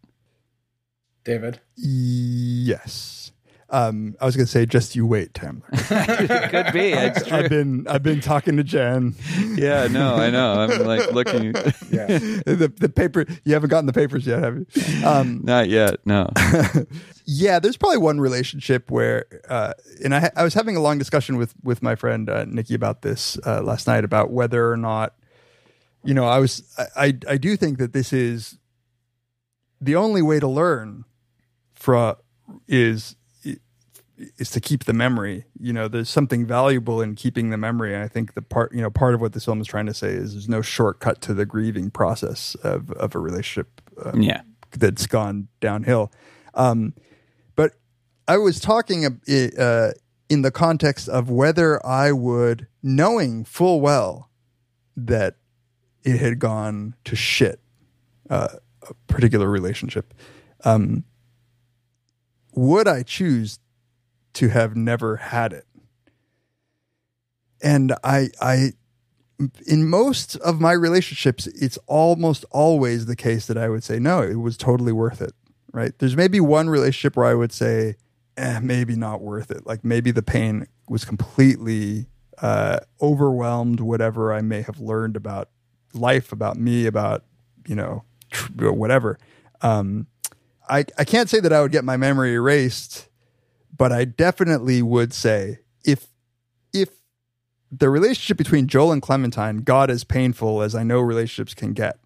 david 1.25 1.61
Yes. 1.77 3.21
Um, 3.73 4.17
I 4.21 4.27
was 4.27 4.35
going 4.35 4.47
to 4.47 4.51
say, 4.51 4.67
just 4.67 4.97
you 4.97 5.07
wait, 5.07 5.33
Tamler. 5.33 5.63
Could 6.51 6.73
be. 6.73 6.91
It's 6.93 7.25
true. 7.27 7.39
I've 7.39 7.49
been 7.49 7.87
I've 7.87 8.03
been 8.03 8.21
talking 8.21 8.57
to 8.57 8.65
Jen. 8.65 9.15
Yeah, 9.55 9.87
no, 9.87 10.17
I 10.17 10.29
know. 10.31 10.55
I'm 10.55 10.85
like 10.85 11.13
looking. 11.13 11.55
yeah 11.89 12.07
the 12.47 12.73
the 12.77 12.89
paper 12.89 13.27
you 13.45 13.55
haven't 13.55 13.71
gotten 13.71 13.87
the 13.87 13.93
papers 13.93 14.27
yet, 14.27 14.43
have 14.43 14.57
you? 14.57 15.07
Um, 15.07 15.43
Not 15.45 15.69
yet. 15.69 16.01
No. 16.05 16.31
yeah, 17.33 17.61
there's 17.61 17.77
probably 17.77 17.99
one 17.99 18.21
relationship 18.21 18.91
where, 18.91 19.25
uh, 19.49 19.73
and 20.03 20.13
I, 20.17 20.33
I 20.35 20.43
was 20.43 20.53
having 20.55 20.75
a 20.77 20.81
long 20.81 20.99
discussion 20.99 21.37
with 21.37 21.55
with 21.63 21.81
my 21.81 21.95
friend 21.95 22.29
uh, 22.29 22.45
Nikki 22.45 22.75
about 22.75 23.03
this 23.03 23.39
uh, 23.47 23.63
last 23.63 23.87
night 23.87 24.03
about 24.05 24.33
whether 24.33 24.69
or 24.73 24.77
not, 24.77 25.15
you 26.03 26.13
know, 26.13 26.27
I 26.27 26.41
was 26.41 26.65
I, 26.77 27.07
I 27.07 27.19
I 27.29 27.37
do 27.37 27.57
think 27.57 27.79
that 27.79 27.93
this 27.93 28.13
is 28.13 28.59
the 29.81 29.95
only 29.95 30.23
way 30.23 30.41
to 30.41 30.49
learn 30.49 31.05
from 31.75 32.17
is 32.67 33.15
is 34.37 34.51
to 34.51 34.61
keep 34.61 34.85
the 34.85 34.93
memory. 34.93 35.45
You 35.59 35.73
know, 35.73 35.87
there's 35.87 36.11
something 36.11 36.45
valuable 36.45 37.01
in 37.01 37.15
keeping 37.15 37.51
the 37.51 37.57
memory. 37.57 37.95
And 37.95 38.03
I 38.03 38.09
think 38.09 38.35
the 38.35 38.43
part, 38.43 38.75
you 38.75 38.83
know, 38.83 38.91
part 38.91 39.15
of 39.15 39.21
what 39.21 39.35
this 39.35 39.45
film 39.45 39.61
is 39.61 39.67
trying 39.69 39.87
to 39.87 39.95
say 39.95 40.09
is 40.11 40.33
there's 40.33 40.49
no 40.49 40.63
shortcut 40.63 41.21
to 41.23 41.33
the 41.35 41.47
grieving 41.47 41.91
process 41.91 42.57
of 42.57 42.91
of 42.93 43.15
a 43.15 43.19
relationship. 43.21 43.81
Um, 44.05 44.21
Yeah. 44.21 44.43
that's 44.77 45.07
gone 45.07 45.49
downhill. 45.61 46.11
Um, 46.55 46.93
I 48.31 48.39
was 48.39 48.61
talking 48.61 49.05
uh, 49.05 49.91
in 50.29 50.43
the 50.43 50.53
context 50.53 51.09
of 51.09 51.29
whether 51.31 51.85
I 51.85 52.13
would, 52.13 52.69
knowing 52.81 53.45
full 53.45 53.81
well 53.81 54.31
that 54.97 55.35
it 56.05 56.21
had 56.21 56.39
gone 56.39 56.95
to 57.07 57.17
shit, 57.17 57.59
uh, 58.31 58.51
a 58.89 58.95
particular 59.09 59.51
relationship, 59.51 60.15
um, 60.63 61.03
would 62.55 62.87
I 62.87 63.03
choose 63.03 63.59
to 64.35 64.49
have 64.51 64.77
never 64.77 65.17
had 65.17 65.53
it? 65.53 65.67
And 67.61 67.97
I, 68.05 68.29
I, 68.41 68.75
in 69.67 69.89
most 69.89 70.37
of 70.37 70.61
my 70.61 70.71
relationships, 70.71 71.49
it's 71.49 71.81
almost 71.89 72.45
always 72.53 73.07
the 73.07 73.17
case 73.17 73.49
that 73.49 73.59
I 73.59 73.69
would 73.69 73.83
say, 73.83 73.99
no, 73.99 74.23
it 74.23 74.37
was 74.37 74.57
totally 74.57 74.93
worth 74.93 75.21
it. 75.21 75.33
Right. 75.73 75.99
There's 75.99 76.17
maybe 76.17 76.39
one 76.39 76.71
relationship 76.71 77.17
where 77.17 77.27
I 77.27 77.35
would 77.35 77.53
say, 77.53 77.97
eh, 78.41 78.61
maybe 78.61 78.97
not 78.97 79.21
worth 79.21 79.51
it. 79.51 79.67
Like 79.67 79.85
maybe 79.85 80.11
the 80.11 80.23
pain 80.23 80.67
was 80.89 81.05
completely 81.05 82.07
uh, 82.41 82.81
overwhelmed, 83.01 83.81
whatever 83.81 84.33
I 84.33 84.41
may 84.41 84.63
have 84.63 84.81
learned 84.81 85.17
about 85.17 85.51
life, 85.93 86.33
about 86.33 86.57
me, 86.57 86.87
about, 86.87 87.25
you 87.67 87.75
know, 87.75 88.05
tr- 88.31 88.71
whatever. 88.71 89.19
Um, 89.61 90.07
I, 90.69 90.85
I 90.97 91.05
can't 91.05 91.29
say 91.29 91.41
that 91.41 91.53
I 91.53 91.61
would 91.61 91.73
get 91.73 91.85
my 91.85 91.97
memory 91.97 92.35
erased, 92.35 93.09
but 93.77 93.93
I 93.93 94.05
definitely 94.05 94.83
would 94.83 95.13
say 95.13 95.59
if, 95.85 96.07
if 96.73 96.89
the 97.71 97.91
relationship 97.91 98.39
between 98.39 98.69
Joel 98.69 98.93
and 98.93 99.03
Clementine 99.03 99.59
got 99.59 99.91
as 99.91 100.05
painful 100.05 100.63
as 100.63 100.75
I 100.75 100.83
know 100.83 101.01
relationships 101.01 101.55
can 101.55 101.73
get, 101.73 101.99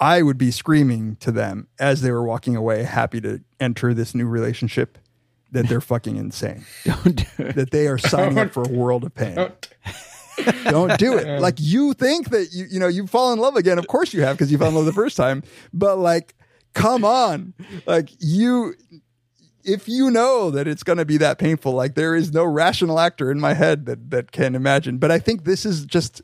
I 0.00 0.22
would 0.22 0.38
be 0.38 0.50
screaming 0.50 1.16
to 1.16 1.30
them 1.30 1.68
as 1.78 2.00
they 2.00 2.10
were 2.10 2.22
walking 2.22 2.56
away, 2.56 2.84
happy 2.84 3.20
to 3.20 3.42
enter 3.60 3.92
this 3.92 4.14
new 4.14 4.26
relationship, 4.26 4.98
that 5.52 5.68
they're 5.68 5.80
fucking 5.80 6.16
insane. 6.16 6.64
Don't 6.84 7.16
do 7.16 7.44
it. 7.44 7.54
That 7.56 7.70
they 7.70 7.86
are 7.86 7.98
signing 7.98 8.38
up 8.38 8.52
for 8.52 8.62
a 8.62 8.68
world 8.68 9.04
of 9.04 9.14
pain. 9.14 9.34
Don't 10.64 10.98
do 10.98 11.18
it. 11.18 11.40
Like 11.40 11.56
you 11.58 11.92
think 11.94 12.30
that 12.30 12.52
you 12.52 12.66
you 12.70 12.80
know 12.80 12.88
you 12.88 13.06
fall 13.06 13.32
in 13.32 13.38
love 13.38 13.56
again. 13.56 13.78
Of 13.78 13.86
course 13.86 14.12
you 14.14 14.22
have 14.22 14.36
because 14.36 14.50
you 14.50 14.58
fell 14.58 14.68
in 14.68 14.74
love 14.74 14.86
the 14.86 14.92
first 14.92 15.16
time. 15.16 15.42
But 15.72 15.98
like, 15.98 16.34
come 16.74 17.04
on, 17.04 17.54
like 17.86 18.10
you 18.18 18.74
if 19.64 19.88
you 19.88 20.10
know 20.10 20.50
that 20.50 20.66
it's 20.66 20.82
going 20.82 20.98
to 20.98 21.04
be 21.04 21.18
that 21.18 21.38
painful, 21.38 21.72
like 21.72 21.94
there 21.94 22.14
is 22.14 22.32
no 22.32 22.44
rational 22.44 22.98
actor 22.98 23.30
in 23.30 23.40
my 23.40 23.54
head 23.54 23.86
that 23.86 24.10
that 24.10 24.32
can 24.32 24.54
imagine. 24.54 24.98
But 24.98 25.10
I 25.10 25.18
think 25.18 25.44
this 25.44 25.66
is 25.66 25.84
just 25.84 26.22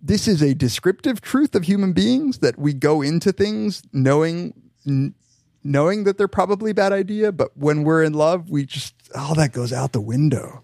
this 0.00 0.28
is 0.28 0.42
a 0.42 0.54
descriptive 0.54 1.20
truth 1.20 1.54
of 1.54 1.64
human 1.64 1.92
beings 1.92 2.38
that 2.38 2.58
we 2.58 2.72
go 2.72 3.02
into 3.02 3.32
things 3.32 3.82
knowing 3.92 4.54
knowing 5.66 6.04
that 6.04 6.16
they're 6.18 6.28
probably 6.28 6.70
a 6.70 6.74
bad 6.74 6.92
idea, 6.92 7.32
but 7.32 7.56
when 7.56 7.82
we're 7.84 8.02
in 8.02 8.12
love, 8.14 8.50
we 8.50 8.64
just 8.64 8.94
all 9.14 9.34
that 9.34 9.52
goes 9.52 9.72
out 9.72 9.92
the 9.92 10.00
window. 10.00 10.62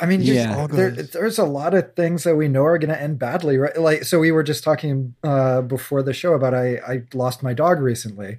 I 0.00 0.06
mean, 0.06 0.20
there's, 0.20 0.36
Yeah. 0.36 0.66
there, 0.68 0.90
there's 0.92 1.38
a 1.38 1.44
lot 1.44 1.74
of 1.74 1.94
things 1.96 2.22
that 2.24 2.36
we 2.36 2.46
know 2.46 2.64
are 2.64 2.78
going 2.78 2.90
to 2.94 3.00
end 3.02 3.18
badly, 3.18 3.56
right? 3.58 3.76
Like, 3.76 4.04
so 4.04 4.20
we 4.20 4.30
were 4.30 4.44
just 4.44 4.62
talking 4.62 5.14
uh, 5.24 5.60
before 5.62 6.02
the 6.04 6.12
show 6.12 6.34
about 6.34 6.54
I, 6.54 6.76
I 6.76 7.02
lost 7.14 7.42
my 7.42 7.52
dog 7.52 7.80
recently, 7.80 8.38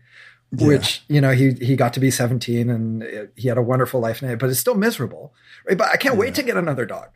which 0.51 1.03
you 1.09 1.19
know 1.21 1.31
he 1.31 1.51
he 1.61 1.75
got 1.75 1.93
to 1.93 1.99
be 1.99 2.09
17 2.11 2.69
and 2.69 3.03
it- 3.03 3.33
he 3.35 3.47
had 3.49 3.57
a 3.57 3.61
wonderful 3.61 3.99
life 3.99 4.23
in 4.23 4.29
it, 4.29 4.39
but 4.39 4.49
it's 4.49 4.59
still 4.59 4.75
miserable, 4.75 5.33
right? 5.67 5.77
But 5.77 5.89
I 5.89 5.97
can't 5.97 6.15
wait 6.17 6.33
to 6.35 6.43
get 6.43 6.55
another 6.57 6.85
dog. 6.85 7.09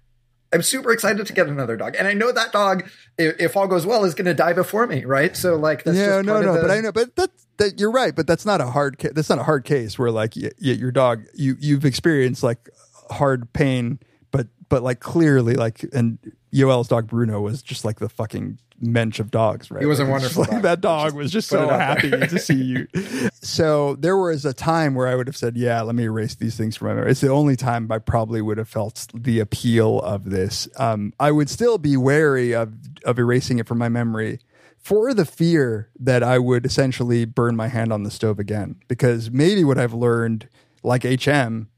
I'm 0.53 0.61
super 0.61 0.91
excited 0.91 1.25
to 1.25 1.33
get 1.33 1.47
another 1.47 1.75
dog, 1.75 1.95
and 1.97 2.07
I 2.07 2.13
know 2.13 2.31
that 2.31 2.51
dog, 2.51 2.89
if, 3.17 3.39
if 3.39 3.57
all 3.57 3.67
goes 3.67 3.85
well, 3.85 4.05
is 4.05 4.13
going 4.13 4.25
to 4.27 4.33
die 4.33 4.53
before 4.53 4.85
me, 4.87 5.03
right? 5.05 5.35
So 5.35 5.55
like, 5.55 5.83
that's 5.83 5.97
yeah, 5.97 6.05
just 6.17 6.25
no, 6.25 6.41
no, 6.41 6.53
the- 6.53 6.61
but 6.61 6.71
I 6.71 6.79
know, 6.79 6.91
but 6.91 7.15
that's 7.15 7.47
that 7.57 7.79
you're 7.79 7.91
right, 7.91 8.15
but 8.15 8.27
that's 8.27 8.45
not 8.45 8.61
a 8.61 8.67
hard. 8.67 8.97
Ca- 8.99 9.11
that's 9.13 9.29
not 9.29 9.39
a 9.39 9.43
hard 9.43 9.65
case 9.65 9.97
where 9.99 10.11
like 10.11 10.35
y- 10.35 10.51
y- 10.61 10.71
your 10.71 10.91
dog, 10.91 11.23
you 11.33 11.55
you've 11.59 11.85
experienced 11.85 12.43
like 12.43 12.69
hard 13.11 13.51
pain, 13.53 13.99
but 14.31 14.47
but 14.69 14.83
like 14.83 14.99
clearly 14.99 15.55
like 15.55 15.83
and 15.93 16.17
Yoel's 16.53 16.87
dog 16.87 17.07
Bruno 17.07 17.41
was 17.41 17.61
just 17.61 17.83
like 17.85 17.99
the 17.99 18.09
fucking 18.09 18.59
mensch 18.79 19.19
of 19.19 19.31
dogs, 19.31 19.71
right? 19.71 19.81
He 19.81 19.85
was 19.85 19.99
a 19.99 20.03
just 20.03 20.11
wonderful 20.11 20.43
dog. 20.45 20.61
That 20.63 20.81
dog 20.81 21.13
was 21.13 21.31
just 21.31 21.47
so 21.47 21.67
happy 21.67 22.09
to 22.11 22.39
see 22.39 22.63
you. 22.63 22.87
So 23.43 23.95
there 23.95 24.17
was 24.17 24.45
a 24.45 24.53
time 24.53 24.95
where 24.95 25.07
I 25.07 25.15
would 25.15 25.27
have 25.27 25.35
said, 25.35 25.57
"Yeah, 25.57 25.81
let 25.81 25.95
me 25.95 26.03
erase 26.03 26.35
these 26.35 26.55
things 26.55 26.77
from 26.77 26.87
my 26.87 26.93
memory." 26.95 27.11
It's 27.11 27.21
the 27.21 27.29
only 27.29 27.55
time 27.55 27.91
I 27.91 27.99
probably 27.99 28.41
would 28.41 28.57
have 28.57 28.69
felt 28.69 29.07
the 29.13 29.39
appeal 29.39 29.99
of 29.99 30.29
this. 30.29 30.67
Um, 30.77 31.13
I 31.19 31.31
would 31.31 31.49
still 31.49 31.77
be 31.77 31.97
wary 31.97 32.53
of 32.53 32.73
of 33.03 33.19
erasing 33.19 33.59
it 33.59 33.67
from 33.67 33.77
my 33.77 33.89
memory 33.89 34.39
for 34.83 35.13
the 35.13 35.25
fear 35.25 35.89
that 35.99 36.23
I 36.23 36.39
would 36.39 36.65
essentially 36.65 37.25
burn 37.25 37.55
my 37.55 37.67
hand 37.67 37.93
on 37.93 38.03
the 38.03 38.11
stove 38.11 38.39
again. 38.39 38.75
Because 38.87 39.29
maybe 39.31 39.63
what 39.63 39.77
I've 39.77 39.93
learned, 39.93 40.49
like 40.83 41.03
HM, 41.03 41.69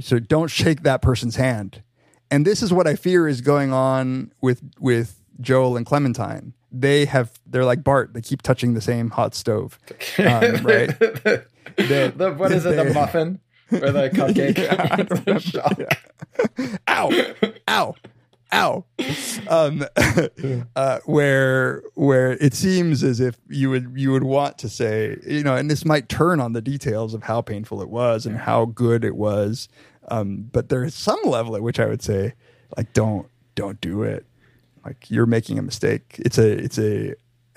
so 0.00 0.18
don't 0.18 0.48
shake 0.48 0.82
that 0.82 1.02
person's 1.02 1.36
hand. 1.36 1.82
And 2.30 2.46
this 2.46 2.62
is 2.62 2.72
what 2.72 2.86
I 2.86 2.94
fear 2.94 3.26
is 3.26 3.40
going 3.40 3.72
on 3.72 4.32
with 4.40 4.62
with 4.78 5.17
Joel 5.40 5.76
and 5.76 5.86
Clementine. 5.86 6.52
They 6.70 7.04
have 7.06 7.32
they're 7.46 7.64
like 7.64 7.82
Bart. 7.82 8.12
They 8.14 8.20
keep 8.20 8.42
touching 8.42 8.74
the 8.74 8.80
same 8.80 9.10
hot 9.10 9.34
stove, 9.34 9.78
um, 10.18 10.56
right? 10.64 10.94
That- 11.76 12.18
the, 12.18 12.32
what 12.36 12.50
is 12.50 12.66
it? 12.66 12.74
The 12.76 12.92
muffin 12.92 13.38
or 13.70 13.92
the 13.92 14.10
cupcake? 14.10 14.58
Yeah, 14.58 14.96
don't 16.56 16.78
ow, 16.88 17.10
ow, 17.68 17.94
ow. 18.52 18.84
Um, 19.48 19.84
uh, 20.76 20.98
where 21.04 21.82
where 21.94 22.32
it 22.32 22.54
seems 22.54 23.02
as 23.04 23.20
if 23.20 23.36
you 23.48 23.70
would 23.70 23.92
you 23.94 24.10
would 24.12 24.24
want 24.24 24.58
to 24.58 24.68
say, 24.68 25.18
you 25.26 25.42
know, 25.42 25.54
and 25.56 25.70
this 25.70 25.84
might 25.84 26.08
turn 26.08 26.40
on 26.40 26.52
the 26.52 26.60
details 26.62 27.14
of 27.14 27.22
how 27.24 27.40
painful 27.42 27.80
it 27.82 27.88
was 27.90 28.26
and 28.26 28.36
how 28.38 28.64
good 28.66 29.04
it 29.04 29.14
was. 29.16 29.68
Um, 30.10 30.48
but 30.52 30.68
there 30.70 30.84
is 30.84 30.94
some 30.94 31.20
level 31.24 31.54
at 31.54 31.62
which 31.62 31.78
I 31.78 31.86
would 31.86 32.02
say, 32.02 32.34
like, 32.76 32.92
don't 32.92 33.28
don't 33.54 33.80
do 33.80 34.02
it. 34.02 34.26
Like 34.84 35.10
you're 35.10 35.26
making 35.26 35.58
a 35.58 35.62
mistake. 35.62 36.16
It's 36.18 36.38
a 36.38 36.48
it's 36.48 36.78
a 36.78 37.14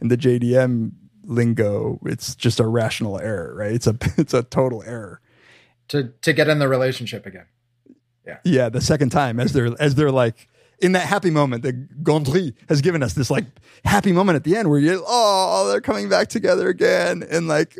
in 0.00 0.08
the 0.08 0.16
JDM 0.16 0.92
lingo, 1.24 1.98
it's 2.04 2.34
just 2.34 2.60
a 2.60 2.66
rational 2.66 3.18
error, 3.18 3.54
right? 3.54 3.72
It's 3.72 3.86
a 3.86 3.96
it's 4.16 4.34
a 4.34 4.42
total 4.42 4.82
error. 4.84 5.20
to 5.88 6.12
to 6.22 6.32
get 6.32 6.48
in 6.48 6.58
the 6.58 6.68
relationship 6.68 7.26
again. 7.26 7.46
Yeah, 8.26 8.38
Yeah, 8.44 8.68
the 8.68 8.80
second 8.80 9.10
time 9.10 9.40
as 9.40 9.52
they're 9.52 9.74
as 9.80 9.94
they're 9.94 10.12
like 10.12 10.48
in 10.80 10.92
that 10.92 11.06
happy 11.06 11.30
moment 11.30 11.62
that 11.62 12.02
Gondry 12.02 12.54
has 12.68 12.80
given 12.80 13.02
us 13.02 13.14
this 13.14 13.30
like 13.30 13.46
happy 13.84 14.12
moment 14.12 14.36
at 14.36 14.44
the 14.44 14.56
end 14.56 14.68
where 14.68 14.78
you 14.78 15.02
oh 15.06 15.68
they're 15.70 15.80
coming 15.80 16.08
back 16.08 16.28
together 16.28 16.68
again 16.68 17.24
and 17.28 17.48
like 17.48 17.78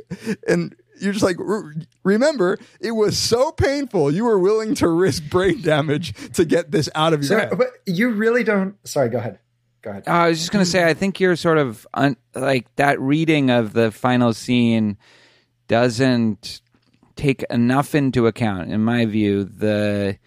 and 0.49 0.75
you're 1.03 1.13
just 1.13 1.25
like 1.25 1.37
"Re- 1.39 1.87
remember 2.05 2.59
it 2.81 2.93
was 2.93 3.19
so 3.19 3.51
painful 3.53 4.11
you 4.13 4.25
were 4.25 4.39
willing 4.39 4.75
to 4.77 4.89
risk 4.89 5.25
brain 5.31 5.61
damage 5.63 6.15
to 6.35 6.45
get 6.45 6.71
this 6.71 6.89
out 6.95 7.13
of 7.13 7.21
your 7.23 7.29
So, 7.29 7.39
head. 7.39 7.59
but 7.59 7.69
you 7.87 8.11
really 8.11 8.45
don't. 8.45 8.77
Sorry, 8.87 9.09
go 9.09 9.19
ahead. 9.19 9.39
Go 9.83 9.91
ahead. 9.91 10.05
Uh, 10.07 10.11
I 10.13 10.29
was 10.29 10.39
just 10.39 10.53
going 10.53 10.65
to 10.65 10.71
say, 10.71 10.85
I 10.89 10.95
think 10.95 11.19
you're 11.19 11.35
sort 11.35 11.59
of 11.59 11.87
un- 11.93 12.17
like 12.35 12.73
that 12.77 13.01
reading 13.01 13.51
of 13.51 13.73
the 13.73 13.91
final 13.91 14.33
scene 14.33 14.97
doesn't 15.69 16.61
take 17.17 17.43
enough 17.51 17.95
into 17.95 18.27
account, 18.27 18.71
in 18.73 18.83
my 18.83 19.05
view, 19.07 19.45
the 19.45 20.19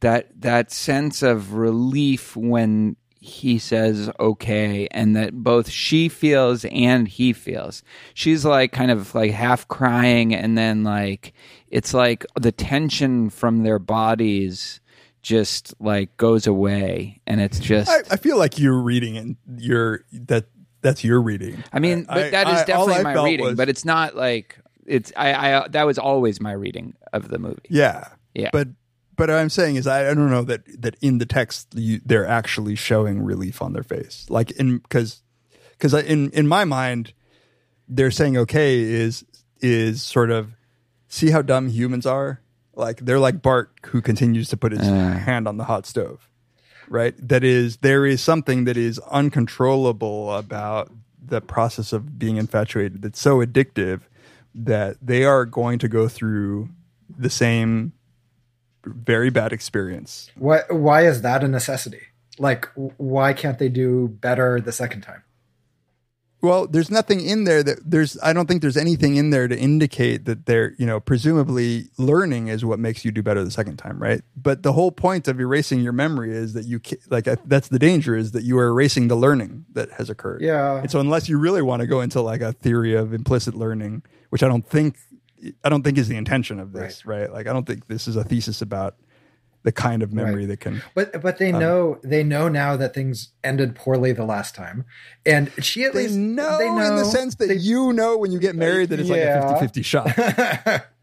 that 0.00 0.28
that 0.40 0.70
sense 0.72 1.22
of 1.22 1.54
relief 1.54 2.36
when 2.36 2.96
he 3.24 3.56
says 3.56 4.10
okay 4.18 4.88
and 4.90 5.14
that 5.14 5.32
both 5.32 5.70
she 5.70 6.08
feels 6.08 6.64
and 6.66 7.06
he 7.06 7.32
feels 7.32 7.84
she's 8.14 8.44
like 8.44 8.72
kind 8.72 8.90
of 8.90 9.14
like 9.14 9.30
half 9.30 9.68
crying 9.68 10.34
and 10.34 10.58
then 10.58 10.82
like 10.82 11.32
it's 11.68 11.94
like 11.94 12.26
the 12.40 12.50
tension 12.50 13.30
from 13.30 13.62
their 13.62 13.78
bodies 13.78 14.80
just 15.22 15.72
like 15.78 16.16
goes 16.16 16.48
away 16.48 17.20
and 17.28 17.40
it's 17.40 17.60
just 17.60 17.88
I, 17.88 17.98
I 18.10 18.16
feel 18.16 18.36
like 18.38 18.58
you're 18.58 18.80
reading 18.82 19.16
and 19.16 19.36
you're 19.56 20.04
that 20.12 20.46
that's 20.80 21.04
your 21.04 21.22
reading. 21.22 21.62
I 21.72 21.78
mean, 21.78 22.06
I- 22.08 22.14
but 22.14 22.30
that 22.32 22.48
is 22.48 22.60
I- 22.62 22.64
definitely 22.64 23.04
my 23.04 23.22
reading. 23.22 23.46
was- 23.46 23.56
but 23.56 23.68
it's 23.68 23.84
not 23.84 24.16
like 24.16 24.58
it's. 24.84 25.12
I, 25.16 25.32
I. 25.62 25.68
That 25.68 25.84
was 25.84 25.96
always 25.96 26.40
my 26.40 26.50
reading 26.50 26.94
of 27.12 27.28
the 27.28 27.38
movie. 27.38 27.62
Yeah, 27.68 28.08
Yeah. 28.34 28.50
But 28.52 28.66
but 29.16 29.28
what 29.28 29.38
I'm 29.38 29.50
saying 29.50 29.76
is 29.76 29.86
I, 29.86 30.10
I 30.10 30.14
don't 30.14 30.30
know 30.30 30.42
that 30.44 30.62
that 30.80 30.96
in 31.00 31.18
the 31.18 31.26
text 31.26 31.74
you, 31.74 32.00
they're 32.04 32.26
actually 32.26 32.76
showing 32.76 33.22
relief 33.22 33.60
on 33.60 33.72
their 33.72 33.82
face, 33.82 34.26
like 34.28 34.50
in 34.52 34.78
because 34.78 35.22
because 35.72 35.94
in 35.94 36.30
in 36.30 36.46
my 36.46 36.64
mind 36.64 37.12
they're 37.88 38.10
saying 38.10 38.36
okay 38.36 38.80
is 38.80 39.24
is 39.60 40.02
sort 40.02 40.30
of 40.30 40.52
see 41.08 41.30
how 41.30 41.42
dumb 41.42 41.68
humans 41.68 42.06
are. 42.06 42.40
Like 42.74 43.00
they're 43.00 43.18
like 43.18 43.42
Bart 43.42 43.70
who 43.86 44.00
continues 44.00 44.48
to 44.48 44.56
put 44.56 44.72
his 44.72 44.80
hand 44.80 45.46
on 45.46 45.58
the 45.58 45.64
hot 45.64 45.86
stove. 45.86 46.28
Right? 46.88 47.14
That 47.18 47.44
is 47.44 47.78
there 47.78 48.06
is 48.06 48.22
something 48.22 48.64
that 48.64 48.76
is 48.76 48.98
uncontrollable 49.10 50.34
about 50.34 50.90
the 51.24 51.40
process 51.40 51.92
of 51.92 52.18
being 52.18 52.36
infatuated 52.36 53.02
that's 53.02 53.20
so 53.20 53.38
addictive 53.38 54.02
that 54.54 54.96
they 55.00 55.24
are 55.24 55.44
going 55.44 55.78
to 55.78 55.88
go 55.88 56.08
through 56.08 56.68
the 57.08 57.30
same 57.30 57.92
very 58.84 59.30
bad 59.30 59.52
experience. 59.52 60.30
Why 60.36 60.62
why 60.70 61.06
is 61.06 61.22
that 61.22 61.44
a 61.44 61.48
necessity? 61.48 62.02
Like, 62.38 62.68
why 62.74 63.32
can't 63.34 63.58
they 63.58 63.68
do 63.68 64.08
better 64.08 64.60
the 64.60 64.72
second 64.72 65.02
time? 65.02 65.22
Well, 66.42 66.66
there's 66.66 66.90
nothing 66.90 67.20
in 67.20 67.44
there 67.44 67.62
that 67.62 67.88
there's 67.88 68.18
I 68.20 68.32
don't 68.32 68.48
think 68.48 68.62
there's 68.62 68.76
anything 68.76 69.14
in 69.14 69.30
there 69.30 69.46
to 69.46 69.56
indicate 69.56 70.24
that 70.24 70.46
they're, 70.46 70.74
you 70.76 70.84
know, 70.84 70.98
presumably 70.98 71.84
learning 71.98 72.48
is 72.48 72.64
what 72.64 72.80
makes 72.80 73.04
you 73.04 73.12
do 73.12 73.22
better 73.22 73.44
the 73.44 73.50
second 73.52 73.76
time, 73.76 74.02
right? 74.02 74.22
But 74.34 74.64
the 74.64 74.72
whole 74.72 74.90
point 74.90 75.28
of 75.28 75.38
erasing 75.38 75.82
your 75.82 75.92
memory 75.92 76.32
is 76.32 76.54
that 76.54 76.64
you 76.64 76.80
like 77.10 77.28
that's 77.44 77.68
the 77.68 77.78
danger 77.78 78.16
is 78.16 78.32
that 78.32 78.42
you 78.42 78.58
are 78.58 78.66
erasing 78.66 79.06
the 79.06 79.14
learning 79.14 79.66
that 79.74 79.92
has 79.92 80.10
occurred. 80.10 80.42
Yeah. 80.42 80.78
And 80.78 80.90
so 80.90 80.98
unless 80.98 81.28
you 81.28 81.38
really 81.38 81.62
want 81.62 81.80
to 81.80 81.86
go 81.86 82.00
into 82.00 82.20
like 82.20 82.40
a 82.40 82.52
theory 82.52 82.94
of 82.94 83.14
implicit 83.14 83.54
learning, 83.54 84.02
which 84.30 84.42
I 84.42 84.48
don't 84.48 84.66
think 84.68 84.96
I 85.64 85.68
don't 85.68 85.82
think 85.82 85.98
is 85.98 86.08
the 86.08 86.16
intention 86.16 86.58
of 86.60 86.72
this, 86.72 87.04
right? 87.06 87.32
Like 87.32 87.46
I 87.46 87.52
don't 87.52 87.66
think 87.66 87.86
this 87.88 88.06
is 88.08 88.16
a 88.16 88.24
thesis 88.24 88.62
about 88.62 88.96
the 89.64 89.72
kind 89.72 90.02
of 90.02 90.12
memory 90.12 90.42
Right. 90.42 90.48
that 90.48 90.60
can 90.60 90.82
But 90.94 91.22
but 91.22 91.38
they 91.38 91.52
Um, 91.52 91.60
know 91.60 91.98
they 92.02 92.24
know 92.24 92.48
now 92.48 92.76
that 92.76 92.94
things 92.94 93.30
ended 93.44 93.74
poorly 93.76 94.12
the 94.12 94.24
last 94.24 94.54
time, 94.54 94.84
and 95.24 95.52
she 95.64 95.84
at 95.84 95.94
they 95.94 96.02
least 96.04 96.16
know, 96.16 96.58
they 96.58 96.68
know 96.68 96.88
in 96.88 96.96
the 96.96 97.04
sense 97.04 97.36
that 97.36 97.56
you 97.58 97.92
know 97.92 98.16
when 98.18 98.32
you 98.32 98.38
get 98.40 98.56
married 98.56 98.88
that 98.90 98.98
it's 99.00 99.08
Yeah. 99.08 99.46
like 99.54 99.62
a 99.62 99.66
50-50 99.68 99.84
shot. 99.84 100.86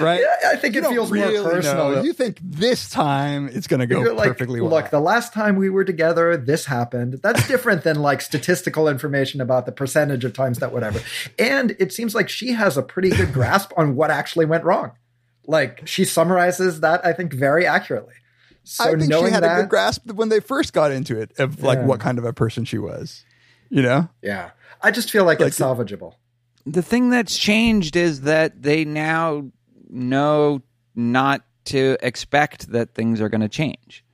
right? 0.00 0.20
Yeah, 0.20 0.50
I 0.50 0.56
think 0.56 0.74
You 0.74 0.84
it 0.84 0.88
feels 0.88 1.10
really 1.10 1.38
more 1.40 1.50
personal. 1.50 1.90
know. 1.96 2.02
You 2.02 2.12
think 2.12 2.38
this 2.42 2.88
time 2.90 3.48
it's 3.52 3.66
going 3.66 3.80
to 3.80 3.86
go 3.86 4.00
You're 4.00 4.14
like, 4.14 4.28
perfectly 4.28 4.60
well. 4.60 4.70
look, 4.70 4.90
the 4.90 5.00
last 5.00 5.32
time 5.32 5.56
we 5.56 5.70
were 5.70 5.84
together, 5.84 6.36
this 6.36 6.66
happened. 6.66 7.20
That's 7.22 7.46
different 7.48 7.84
than 7.84 8.00
like 8.02 8.20
statistical 8.20 8.88
information 8.88 9.40
about 9.40 9.66
the 9.66 9.72
percentage 9.72 10.24
of 10.24 10.32
times 10.32 10.58
that 10.58 10.72
whatever. 10.72 11.00
And 11.38 11.76
it 11.78 11.92
seems 11.92 12.14
like 12.14 12.28
she 12.28 12.52
has 12.52 12.76
a 12.76 12.82
pretty 12.82 13.10
good 13.10 13.32
grasp 13.32 13.72
on 13.76 13.96
what 13.96 14.10
actually 14.10 14.46
went 14.46 14.64
wrong. 14.64 14.92
Like 15.46 15.86
she 15.86 16.04
summarizes 16.04 16.80
that, 16.80 17.04
I 17.04 17.12
think, 17.12 17.32
very 17.32 17.66
accurately. 17.66 18.14
So 18.64 18.84
I 18.84 18.90
think 18.94 19.12
she 19.12 19.30
had 19.30 19.42
that, 19.42 19.58
a 19.58 19.62
good 19.62 19.70
grasp 19.70 20.10
when 20.12 20.28
they 20.28 20.38
first 20.38 20.72
got 20.72 20.92
into 20.92 21.20
it 21.20 21.32
of 21.38 21.62
like 21.64 21.78
Yeah. 21.78 21.86
what 21.86 21.98
kind 22.00 22.18
of 22.18 22.24
a 22.24 22.32
person 22.32 22.64
she 22.64 22.78
was. 22.78 23.24
You 23.68 23.82
know? 23.82 24.08
yeah, 24.22 24.50
I 24.82 24.90
just 24.90 25.10
feel 25.10 25.24
like, 25.24 25.40
Like 25.40 25.48
it's 25.48 25.58
salvageable. 25.58 26.14
The 26.66 26.82
thing 26.82 27.10
that's 27.10 27.36
changed 27.36 27.96
is 27.96 28.22
that 28.22 28.62
they 28.62 28.84
now 28.84 29.50
know 29.88 30.62
not 30.94 31.42
to 31.64 31.96
expect 32.00 32.72
that 32.72 32.94
things 32.94 33.20
are 33.20 33.28
going 33.28 33.40
to 33.40 33.48
change. 33.48 34.04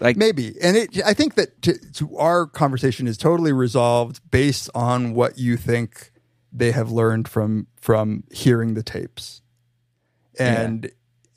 Like 0.00 0.16
Maybe. 0.16 0.54
And 0.62 0.76
it 0.76 0.98
I 1.04 1.12
think 1.12 1.34
that 1.34 1.60
to, 1.62 1.78
to 1.92 2.16
our 2.16 2.46
conversation 2.46 3.06
is 3.06 3.18
totally 3.18 3.52
resolved 3.52 4.20
based 4.30 4.70
on 4.74 5.14
what 5.14 5.38
you 5.38 5.56
think 5.56 6.10
they 6.52 6.72
have 6.72 6.90
learned 6.90 7.28
from 7.28 7.66
from 7.78 8.24
hearing 8.32 8.74
the 8.74 8.82
tapes. 8.82 9.42
And 10.38 10.90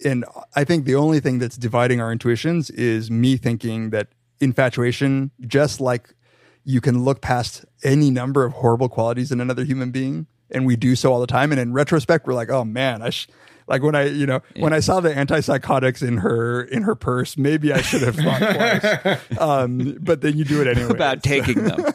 and 0.06 0.23
I 0.56 0.64
think 0.64 0.85
the 0.85 0.95
only 0.95 1.19
thing 1.19 1.40
that's 1.40 1.57
dividing 1.57 1.99
our 1.99 2.11
intuitions 2.11 2.69
is 2.69 3.11
me 3.11 3.35
thinking 3.35 3.90
that 3.90 4.10
infatuation 4.40 5.31
just 5.41 5.81
like 5.81 6.15
you 6.64 6.80
can 6.80 7.03
look 7.03 7.22
past 7.22 7.65
any 7.84 8.10
number 8.10 8.45
of 8.45 8.53
horrible 8.53 8.90
qualities 8.90 9.31
in 9.31 9.41
another 9.41 9.65
human 9.65 9.91
being 9.91 10.27
and 10.54 10.66
we 10.66 10.76
do 10.76 10.96
so 10.96 11.12
all 11.12 11.20
the 11.20 11.28
time 11.28 11.52
and 11.52 11.60
in 11.60 11.74
retrospect 11.74 12.28
we're 12.28 12.34
like, 12.34 12.50
"Oh 12.50 12.64
man, 12.64 13.02
I 13.02 13.10
sh- 13.10 13.28
Like 13.68 13.82
when 13.82 13.96
I, 13.96 14.08
you 14.08 14.26
know, 14.26 14.42
when 14.58 14.74
I 14.74 14.82
saw 14.82 15.00
the 15.00 15.10
antipsychotics 15.14 16.06
in 16.06 16.18
her 16.18 16.64
in 16.64 16.84
her 16.84 16.96
purse, 16.96 17.38
maybe 17.38 17.72
I 17.72 17.82
should 17.82 18.02
have 18.02 18.16
thought 18.16 18.40
twice. 18.40 19.20
Um, 19.40 19.98
but 20.02 20.22
then 20.22 20.38
you 20.38 20.44
do 20.44 20.62
it 20.62 20.68
anyway. 20.68 20.92
About 20.92 21.24
taking 21.24 21.64
them. 21.64 21.78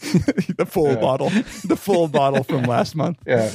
the 0.56 0.66
full 0.66 0.96
bottle, 0.96 1.28
the 1.64 1.76
full 1.76 2.08
bottle 2.08 2.42
from 2.42 2.62
last 2.64 2.96
month. 2.96 3.18
Yeah. 3.26 3.52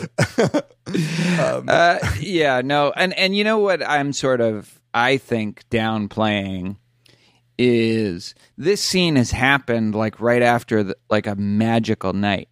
uh, 1.67 1.99
yeah, 2.19 2.61
no, 2.63 2.93
and 2.95 3.13
and 3.15 3.35
you 3.35 3.43
know 3.43 3.59
what 3.59 3.85
I'm 3.87 4.13
sort 4.13 4.39
of 4.41 4.79
I 4.93 5.17
think 5.17 5.67
downplaying 5.69 6.77
is 7.57 8.35
this 8.57 8.81
scene 8.81 9.15
has 9.15 9.31
happened 9.31 9.95
like 9.95 10.19
right 10.19 10.41
after 10.41 10.83
the, 10.83 10.97
like 11.09 11.25
a 11.27 11.35
magical 11.35 12.13
night 12.13 12.49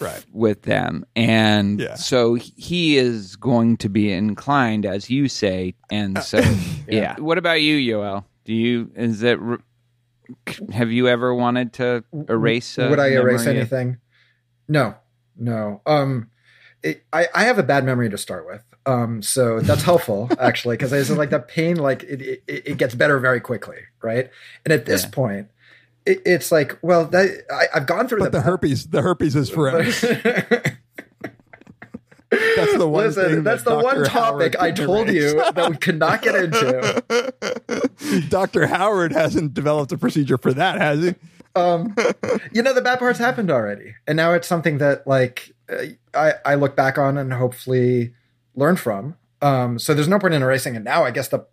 right 0.00 0.24
with 0.32 0.62
them 0.62 1.04
and 1.14 1.80
Yeah. 1.80 1.94
so 1.94 2.34
he 2.34 2.96
is 2.96 3.36
going 3.36 3.76
to 3.78 3.88
be 3.88 4.10
inclined 4.12 4.86
as 4.86 5.10
you 5.10 5.28
say 5.28 5.74
and 5.90 6.22
so 6.22 6.40
yeah. 6.88 7.16
what 7.18 7.38
about 7.38 7.60
you 7.62 7.76
yoel 7.76 8.24
do 8.44 8.54
you 8.54 8.90
is 8.96 9.20
that 9.20 9.38
have 10.72 10.90
you 10.92 11.08
ever 11.08 11.34
wanted 11.34 11.72
to 11.74 12.04
erase 12.28 12.78
a 12.78 12.88
Would 12.88 13.00
I 13.00 13.08
erase 13.08 13.44
memory 13.44 13.60
of- 13.60 13.72
anything? 13.72 13.96
No, 14.68 14.94
no. 15.36 15.82
Um, 15.86 16.30
it, 16.82 17.02
I 17.12 17.26
I 17.34 17.44
have 17.44 17.58
a 17.58 17.62
bad 17.64 17.84
memory 17.84 18.08
to 18.10 18.16
start 18.18 18.46
with. 18.46 18.62
Um, 18.86 19.22
so 19.22 19.58
that's 19.60 19.82
helpful 19.90 20.30
actually 20.38 20.76
because 20.76 20.92
it's 20.92 21.10
like 21.10 21.30
the 21.30 21.40
pain, 21.40 21.76
like 21.76 22.04
it, 22.04 22.22
it 22.22 22.42
it 22.46 22.76
gets 22.78 22.94
better 22.94 23.18
very 23.18 23.40
quickly, 23.40 23.78
right? 24.02 24.30
And 24.64 24.72
at 24.72 24.86
this 24.86 25.02
Yeah. 25.02 25.08
point, 25.10 25.48
it, 26.06 26.22
it's 26.24 26.52
like, 26.52 26.78
well, 26.82 27.06
that 27.06 27.44
I, 27.50 27.66
I've 27.74 27.86
gone 27.86 28.08
through 28.08 28.20
But 28.20 28.32
the 28.32 28.40
herpes, 28.42 28.86
the 28.86 29.02
herpes 29.02 29.36
is 29.36 29.50
forever. 29.50 29.82
That's 32.30 32.76
the 32.76 32.88
one. 32.88 33.06
Listen, 33.06 33.24
thing 33.24 33.42
that's 33.42 33.64
that 33.64 33.70
the 33.70 33.82
one 33.82 34.04
topic 34.04 34.54
Howard 34.54 34.56
I 34.56 34.70
told 34.70 35.08
you 35.08 35.34
that 35.34 35.68
we 35.68 35.76
could 35.76 35.98
not 35.98 36.22
get 36.22 36.36
into. 36.36 37.02
Dr. 38.28 38.68
Howard 38.68 39.10
hasn't 39.10 39.52
developed 39.52 39.90
a 39.90 39.98
procedure 39.98 40.38
for 40.38 40.52
that, 40.52 40.80
has 40.80 41.02
he? 41.02 41.14
um, 41.56 41.94
you 42.52 42.62
know, 42.62 42.72
the 42.72 42.82
bad 42.82 42.98
parts 42.98 43.18
happened 43.18 43.50
already, 43.50 43.94
and 44.06 44.16
now 44.16 44.32
it's 44.32 44.46
something 44.46 44.78
that 44.78 45.06
like 45.06 45.52
uh, 45.68 45.86
I 46.14 46.34
I 46.44 46.54
look 46.54 46.76
back 46.76 46.98
on 46.98 47.18
and 47.18 47.32
hopefully 47.32 48.14
learn 48.54 48.76
from. 48.76 49.16
Um, 49.42 49.78
so 49.78 49.94
there's 49.94 50.08
no 50.08 50.18
point 50.18 50.34
in 50.34 50.42
erasing 50.42 50.74
it 50.74 50.82
now. 50.82 51.04
I 51.04 51.10
guess 51.10 51.28
the 51.28 51.46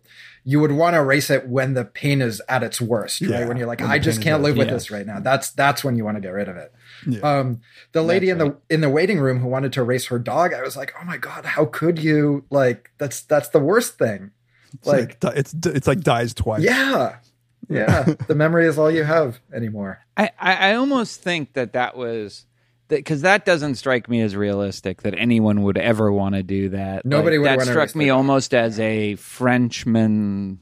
you 0.48 0.60
would 0.60 0.72
want 0.72 0.94
to 0.94 0.98
erase 1.00 1.28
it 1.28 1.46
when 1.46 1.74
the 1.74 1.84
pain 1.84 2.22
is 2.22 2.40
at 2.48 2.62
its 2.62 2.80
worst, 2.80 3.20
Yeah, 3.20 3.40
right? 3.40 3.48
When 3.48 3.58
you're 3.58 3.66
like, 3.66 3.80
when 3.80 3.90
I 3.90 3.98
just 3.98 4.22
can't 4.22 4.42
live 4.42 4.56
with 4.56 4.68
yeah. 4.68 4.72
this 4.72 4.90
right 4.90 5.04
now. 5.04 5.20
That's 5.20 5.50
that's 5.50 5.84
when 5.84 5.94
you 5.94 6.06
want 6.06 6.16
to 6.16 6.22
get 6.22 6.30
rid 6.30 6.48
of 6.48 6.56
it. 6.56 6.72
Yeah. 7.06 7.20
Um, 7.20 7.60
the 7.92 8.00
lady 8.00 8.28
That's 8.30 8.40
in 8.40 8.48
the 8.48 8.74
in 8.74 8.80
the 8.80 8.88
waiting 8.88 9.20
room 9.20 9.40
who 9.40 9.46
wanted 9.46 9.74
to 9.74 9.82
erase 9.82 10.06
her 10.06 10.18
dog, 10.18 10.54
I 10.54 10.62
was 10.62 10.74
like, 10.74 10.94
oh 10.98 11.04
my 11.04 11.18
god, 11.18 11.44
how 11.44 11.66
could 11.66 11.98
you? 11.98 12.46
Like 12.48 12.90
that's 12.96 13.20
that's 13.20 13.50
the 13.50 13.58
worst 13.58 13.98
thing. 13.98 14.30
It's 14.72 14.86
Like, 14.86 15.22
like, 15.22 15.36
it's 15.36 15.54
it's 15.66 15.86
like 15.86 16.00
dies 16.00 16.32
twice. 16.32 16.62
yeah, 16.62 17.16
yeah. 17.68 18.14
the 18.26 18.34
memory 18.34 18.66
is 18.66 18.78
all 18.78 18.90
you 18.90 19.04
have 19.04 19.40
anymore. 19.52 20.00
I, 20.16 20.30
I, 20.40 20.70
I 20.70 20.74
almost 20.76 21.20
think 21.20 21.52
that 21.52 21.74
that 21.74 21.94
was 21.94 22.46
because 22.88 23.22
that 23.22 23.44
doesn't 23.44 23.76
strike 23.76 24.08
me 24.08 24.20
as 24.22 24.34
realistic 24.34 25.02
that 25.02 25.14
anyone 25.16 25.62
would 25.62 25.78
ever 25.78 26.10
want 26.12 26.34
to 26.34 26.42
do 26.42 26.70
that. 26.70 27.04
Nobody 27.04 27.38
Like, 27.38 27.58
would 27.58 27.66
That 27.66 27.70
struck 27.70 27.94
me 27.94 28.08
it. 28.08 28.10
almost 28.10 28.54
as 28.54 28.80
a 28.80 29.14
Frenchman, 29.16 30.60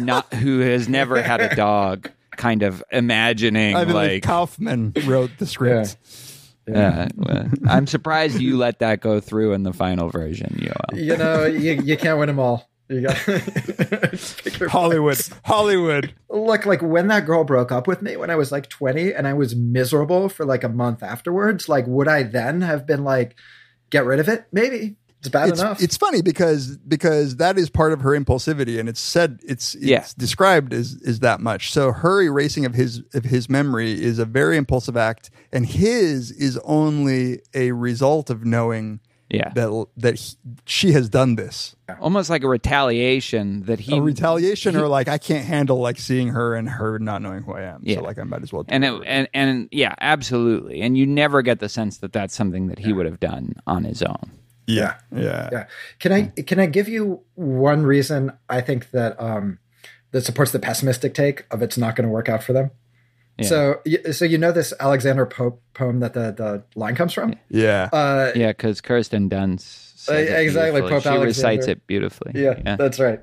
not 0.00 0.32
who 0.34 0.60
has 0.60 0.88
never 0.88 1.22
had 1.22 1.40
a 1.40 1.54
dog, 1.54 2.10
kind 2.32 2.62
of 2.62 2.82
imagining 2.90 3.74
I 3.76 3.84
mean, 3.84 3.94
like, 3.94 4.10
like. 4.12 4.22
Kaufman 4.22 4.92
wrote 5.06 5.30
the 5.38 5.46
script. 5.46 5.96
uh, 6.72 7.08
well, 7.16 7.48
I'm 7.66 7.86
surprised 7.86 8.40
you 8.40 8.56
let 8.58 8.80
that 8.80 9.00
go 9.00 9.20
through 9.20 9.54
in 9.54 9.62
the 9.62 9.72
final 9.72 10.08
version, 10.10 10.58
Yoel. 10.60 11.02
You 11.02 11.16
know, 11.16 11.46
you, 11.46 11.72
you 11.82 11.96
can't 11.96 12.18
win 12.18 12.26
them 12.26 12.38
all. 12.38 12.67
You 12.88 13.02
got 13.02 13.16
Hollywood, 14.70 15.20
Hollywood. 15.44 16.14
Look, 16.30 16.66
like 16.66 16.82
when 16.82 17.08
that 17.08 17.26
girl 17.26 17.44
broke 17.44 17.70
up 17.72 17.86
with 17.86 18.02
me 18.02 18.16
when 18.16 18.30
I 18.30 18.36
was 18.36 18.50
like 18.52 18.68
20 18.68 19.12
and 19.12 19.26
I 19.26 19.34
was 19.34 19.54
miserable 19.54 20.28
for 20.28 20.44
like 20.46 20.64
a 20.64 20.68
month 20.68 21.02
afterwards, 21.02 21.68
like 21.68 21.86
would 21.86 22.08
I 22.08 22.22
then 22.22 22.62
have 22.62 22.86
been 22.86 23.04
like, 23.04 23.36
get 23.90 24.04
rid 24.04 24.20
of 24.20 24.28
it? 24.28 24.46
Maybe. 24.52 24.96
It's 25.20 25.28
bad 25.28 25.48
It's, 25.48 25.60
enough. 25.60 25.82
it's 25.82 25.96
funny 25.96 26.22
because 26.22 26.76
because 26.76 27.38
that 27.38 27.58
is 27.58 27.68
part 27.70 27.92
of 27.92 28.02
her 28.02 28.10
impulsivity, 28.12 28.78
and 28.78 28.88
it's 28.88 29.00
said 29.00 29.40
it's, 29.42 29.74
it's 29.74 29.84
Yeah. 29.84 30.06
described 30.16 30.72
as 30.72 30.92
is 31.02 31.18
that 31.20 31.40
much. 31.40 31.72
So 31.72 31.90
her 31.90 32.22
erasing 32.22 32.64
of 32.64 32.74
his 32.74 33.02
of 33.14 33.24
his 33.24 33.48
memory 33.50 34.00
is 34.00 34.20
a 34.20 34.24
very 34.24 34.56
impulsive 34.56 34.96
act, 34.96 35.30
and 35.52 35.66
his 35.66 36.30
is 36.30 36.56
only 36.62 37.40
a 37.52 37.72
result 37.72 38.30
of 38.30 38.44
knowing 38.44 39.00
Yeah. 39.30 39.50
that 39.50 39.86
that 39.98 40.14
he, 40.18 40.36
she 40.64 40.92
has 40.92 41.08
done 41.08 41.36
this. 41.36 41.76
Almost 42.00 42.30
like 42.30 42.42
a 42.42 42.48
retaliation 42.48 43.62
that 43.64 43.78
he 43.78 43.98
a 43.98 44.00
retaliation 44.00 44.74
or 44.76 44.88
like 44.88 45.08
I 45.08 45.18
can't 45.18 45.44
handle 45.44 45.80
like 45.80 45.98
seeing 45.98 46.28
her 46.28 46.54
and 46.54 46.68
her 46.68 46.98
not 46.98 47.20
knowing 47.20 47.42
who 47.42 47.52
I 47.52 47.62
am. 47.62 47.82
Yeah. 47.82 47.96
So 47.96 48.02
like 48.02 48.18
I 48.18 48.22
might 48.22 48.42
as 48.42 48.52
well. 48.52 48.62
do 48.62 48.72
and 48.72 48.84
it. 48.84 48.92
it, 48.94 49.02
and 49.06 49.28
and 49.34 49.68
yeah, 49.70 49.94
absolutely. 50.00 50.80
And 50.80 50.96
you 50.96 51.06
never 51.06 51.42
get 51.42 51.60
the 51.60 51.68
sense 51.68 51.98
that 51.98 52.12
that's 52.12 52.34
something 52.34 52.68
that 52.68 52.78
he 52.78 52.92
would 52.92 53.06
have 53.06 53.20
done 53.20 53.54
on 53.66 53.84
his 53.84 54.02
own. 54.02 54.30
yeah, 54.66 54.96
yeah, 55.14 55.48
yeah. 55.52 55.66
Can 55.98 56.12
I 56.12 56.26
can 56.42 56.58
I 56.58 56.66
give 56.66 56.88
you 56.88 57.20
one 57.34 57.84
reason 57.84 58.32
I 58.48 58.60
think 58.60 58.90
that 58.92 59.20
um 59.20 59.58
that 60.12 60.22
supports 60.22 60.52
the 60.52 60.58
pessimistic 60.58 61.12
take 61.12 61.44
of 61.50 61.60
it's 61.62 61.76
not 61.76 61.96
going 61.96 62.06
to 62.06 62.12
work 62.12 62.28
out 62.28 62.42
for 62.42 62.54
them? 62.54 62.70
Yeah. 63.38 63.46
So 63.48 63.80
so 64.12 64.24
you 64.24 64.38
know 64.38 64.52
this 64.52 64.72
Alexander 64.80 65.26
Pope 65.26 65.62
poem 65.74 66.00
that 66.00 66.14
the 66.14 66.32
the 66.32 66.64
line 66.74 66.94
comes 66.96 67.12
from? 67.12 67.34
yeah. 67.50 67.88
Uh 67.92 68.32
Yeah, 68.34 68.48
because 68.48 68.80
Kirsten 68.80 69.30
Dunst 69.30 69.96
says 69.96 70.30
Uh, 70.30 70.34
exactly, 70.34 70.80
beautifully. 70.80 71.02
Pope 71.10 71.20
She 71.20 71.24
recites 71.24 71.66
it 71.66 71.86
beautifully. 71.86 72.32
Yeah, 72.34 72.76
that's 72.76 72.98
right. 72.98 73.20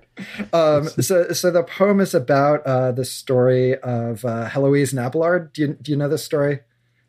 Um, 0.54 0.88
so, 0.90 1.32
so 1.34 1.52
the 1.52 1.64
poem 1.64 2.00
is 2.00 2.14
about 2.14 2.66
uh, 2.66 2.92
the 2.92 3.06
story 3.06 3.78
of 3.80 4.24
uh, 4.24 4.48
Heloise 4.48 4.92
and 4.94 5.00
Abelard. 5.06 5.52
Do 5.54 5.62
you, 5.62 5.68
do 5.82 5.92
you 5.92 5.98
know 5.98 6.08
this 6.10 6.24
story? 6.24 6.60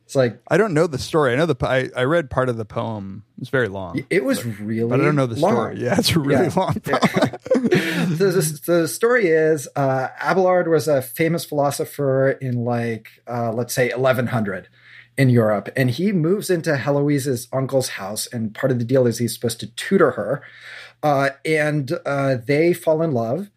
It's 0.07 0.15
like 0.15 0.41
I 0.49 0.57
don't 0.57 0.73
know 0.73 0.87
the 0.87 0.99
story. 0.99 1.33
I 1.33 1.37
know 1.37 1.47
the 1.47 1.57
I, 1.67 1.91
I 1.97 2.05
read 2.05 2.31
part 2.31 2.49
of 2.49 2.57
the 2.57 2.65
poem. 2.65 3.25
It's 3.41 3.51
very 3.51 3.67
long, 3.69 4.03
it 4.09 4.25
was 4.25 4.45
really, 4.47 4.89
but 4.89 5.01
I 5.01 5.05
don't 5.05 5.17
know 5.17 5.27
the 5.27 5.35
long. 5.39 5.53
story. 5.53 5.81
Yeah, 5.83 5.97
it's 5.99 6.15
a 6.15 6.21
really 6.21 6.45
Yeah. 6.47 6.53
long. 6.57 6.75
Poem. 6.81 7.01
so, 8.17 8.31
the, 8.31 8.61
the 8.67 8.89
story 8.89 9.27
is 9.27 9.67
uh, 9.75 10.09
Abelard 10.23 10.69
was 10.69 10.87
a 10.87 11.03
famous 11.03 11.45
philosopher 11.45 12.31
in 12.31 12.65
like 12.65 13.09
uh, 13.29 13.53
let's 13.53 13.75
say 13.75 13.89
1100 13.91 14.69
in 15.19 15.29
Europe, 15.29 15.71
and 15.77 15.91
he 15.91 16.13
moves 16.13 16.51
into 16.51 16.77
Heloise's 16.77 17.49
uncle's 17.53 17.89
house, 17.91 18.27
and 18.29 18.55
part 18.55 18.71
of 18.71 18.79
the 18.79 18.85
deal 18.85 19.07
is 19.09 19.19
he's 19.19 19.35
supposed 19.35 19.59
to 19.61 19.67
tutor 19.75 20.13
her, 20.13 20.43
uh, 21.03 21.31
and 21.45 21.91
uh, 22.07 22.37
they 22.47 22.73
fall 22.73 23.03
in 23.03 23.11
love. 23.13 23.51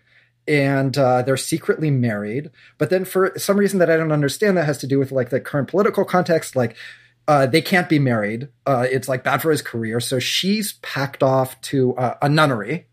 And 0.50 0.98
uh, 0.98 1.22
they're 1.22 1.38
secretly 1.38 1.92
married, 1.92 2.50
but 2.80 2.90
then 2.90 3.06
for 3.06 3.34
some 3.38 3.58
reason 3.58 3.78
that 3.80 3.90
I 3.92 3.98
don't 3.98 4.12
understand, 4.12 4.58
that 4.58 4.66
has 4.66 4.80
to 4.80 4.88
do 4.88 4.98
with 4.98 5.12
like 5.12 5.30
the 5.30 5.40
current 5.40 5.68
political 5.68 6.04
context. 6.04 6.56
Like 6.56 6.76
uh, 7.28 7.46
they 7.46 7.62
can't 7.62 7.88
be 7.88 8.00
married; 8.00 8.48
uh, 8.66 8.88
it's 8.90 9.08
like 9.08 9.24
bad 9.24 9.44
for 9.44 9.52
his 9.52 9.62
career. 9.62 10.00
So 10.00 10.18
she's 10.18 10.74
packed 10.82 11.22
off 11.22 11.62
to 11.62 11.96
uh, 11.98 12.16
a 12.24 12.28
nunnery, 12.28 12.88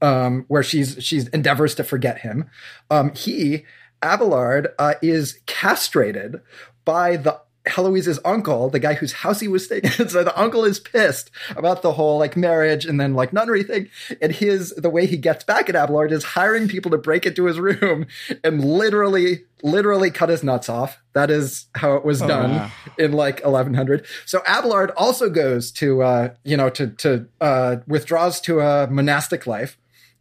um, 0.00 0.44
where 0.46 0.62
she's 0.62 0.96
she's 1.00 1.26
endeavors 1.28 1.74
to 1.74 1.84
forget 1.84 2.18
him. 2.18 2.48
Um, 2.90 3.12
he 3.14 3.64
Abelard 4.02 4.68
uh, 4.78 4.94
is 5.02 5.40
castrated 5.46 6.40
by 6.84 7.16
the 7.16 7.40
Heloise's 7.66 8.18
uncle, 8.24 8.70
the 8.70 8.78
guy 8.78 8.94
whose 8.94 9.12
house 9.12 9.40
he 9.40 9.48
was 9.48 9.64
staying 9.64 9.84
in. 9.84 9.90
So 10.10 10.24
the 10.24 10.38
uncle 10.38 10.64
is 10.64 10.80
pissed 10.80 11.30
about 11.56 11.82
the 11.82 11.92
whole 11.92 12.18
like 12.18 12.36
marriage 12.36 12.86
and 12.86 12.98
then 12.98 13.14
like 13.14 13.32
nunnery 13.32 13.62
thing. 13.62 13.88
And 14.20 14.32
his 14.32 14.70
the 14.76 14.90
way 14.90 15.06
he 15.06 15.16
gets 15.16 15.44
back 15.44 15.68
at 15.68 15.76
Abelard 15.76 16.10
is 16.10 16.24
hiring 16.24 16.68
people 16.68 16.90
to 16.90 16.98
break 16.98 17.26
into 17.26 17.44
his 17.44 17.60
room 17.60 18.06
and 18.42 18.64
literally, 18.64 19.44
literally 19.62 20.10
cut 20.10 20.30
his 20.30 20.42
nuts 20.42 20.68
off. 20.68 20.98
That 21.12 21.30
is 21.30 21.66
how 21.74 21.94
it 21.94 22.04
was 22.04 22.20
done 22.20 22.50
wow. 22.50 22.72
in 22.98 23.12
like 23.12 23.40
1100. 23.44 24.06
So 24.26 24.42
Abelard 24.46 24.90
also 24.96 25.28
goes 25.28 25.70
to 25.72 26.02
uh, 26.02 26.34
you 26.44 26.56
know 26.56 26.70
to 26.70 26.88
to 26.88 27.26
uh, 27.40 27.76
withdraws 27.86 28.40
to 28.42 28.60
a 28.60 28.86
monastic 28.88 29.46
life. 29.46 29.76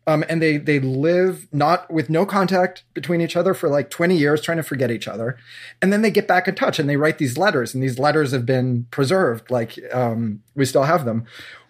Um, 0.09 0.23
and 0.27 0.41
they 0.41 0.57
they 0.57 0.79
live 0.79 1.47
not 1.51 1.91
with 1.93 2.09
no 2.09 2.25
contact 2.25 2.83
between 2.95 3.21
each 3.21 3.35
other 3.35 3.53
for 3.53 3.69
like 3.69 3.91
20 3.91 4.17
years 4.17 4.41
trying 4.41 4.57
to 4.57 4.63
forget 4.63 4.89
each 4.89 5.07
other. 5.07 5.37
And 5.83 5.93
then 5.93 6.01
they 6.01 6.09
get 6.09 6.27
back 6.27 6.47
in 6.47 6.55
touch 6.55 6.79
and 6.79 6.89
they 6.89 6.97
write 6.97 7.19
these 7.19 7.37
letters 7.37 7.75
and 7.75 7.83
these 7.83 7.99
letters 7.99 8.31
have 8.31 8.43
been 8.43 8.87
preserved 8.89 9.51
like 9.51 9.77
um, 9.93 10.41
we 10.55 10.65
still 10.65 10.85
have 10.85 11.05
them 11.05 11.25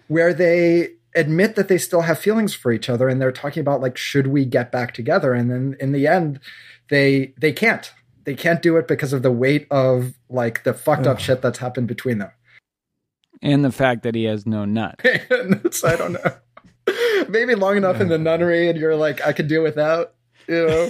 where 0.07 0.33
they 0.33 0.91
admit 1.15 1.57
that 1.57 1.67
they 1.67 1.77
still 1.77 2.01
have 2.01 2.17
feelings 2.17 2.53
for 2.53 2.71
each 2.71 2.87
other 2.87 3.09
and 3.09 3.19
they're 3.19 3.33
talking 3.33 3.59
about 3.59 3.81
like 3.81 3.97
should 3.97 4.27
we 4.27 4.45
get 4.45 4.71
back 4.71 4.93
together? 4.93 5.33
And 5.33 5.51
then 5.51 5.75
in 5.77 5.91
the 5.91 6.07
end 6.07 6.39
they 6.87 7.33
they 7.37 7.51
can't. 7.51 7.91
They 8.23 8.35
can't 8.35 8.61
do 8.61 8.77
it 8.77 8.87
because 8.87 9.11
of 9.11 9.21
the 9.21 9.33
weight 9.33 9.67
of 9.69 10.13
like 10.29 10.63
the 10.63 10.73
fucked 10.73 11.07
up 11.07 11.19
shit 11.19 11.41
that's 11.41 11.59
happened 11.59 11.89
between 11.89 12.19
them. 12.19 12.31
And 13.41 13.65
the 13.65 13.71
fact 13.71 14.03
that 14.03 14.15
he 14.15 14.25
has 14.25 14.45
no 14.45 14.63
nut. 14.63 15.01
I 15.03 15.95
don't 15.97 16.13
know. 16.13 16.33
Maybe 17.29 17.55
long 17.55 17.77
enough 17.77 17.99
in 18.01 18.07
the 18.09 18.17
nunnery, 18.17 18.69
and 18.69 18.77
you're 18.79 18.95
like, 18.95 19.25
I 19.25 19.33
can 19.33 19.47
deal 19.47 19.63
without. 19.63 20.13
You 20.47 20.67
know, 20.67 20.89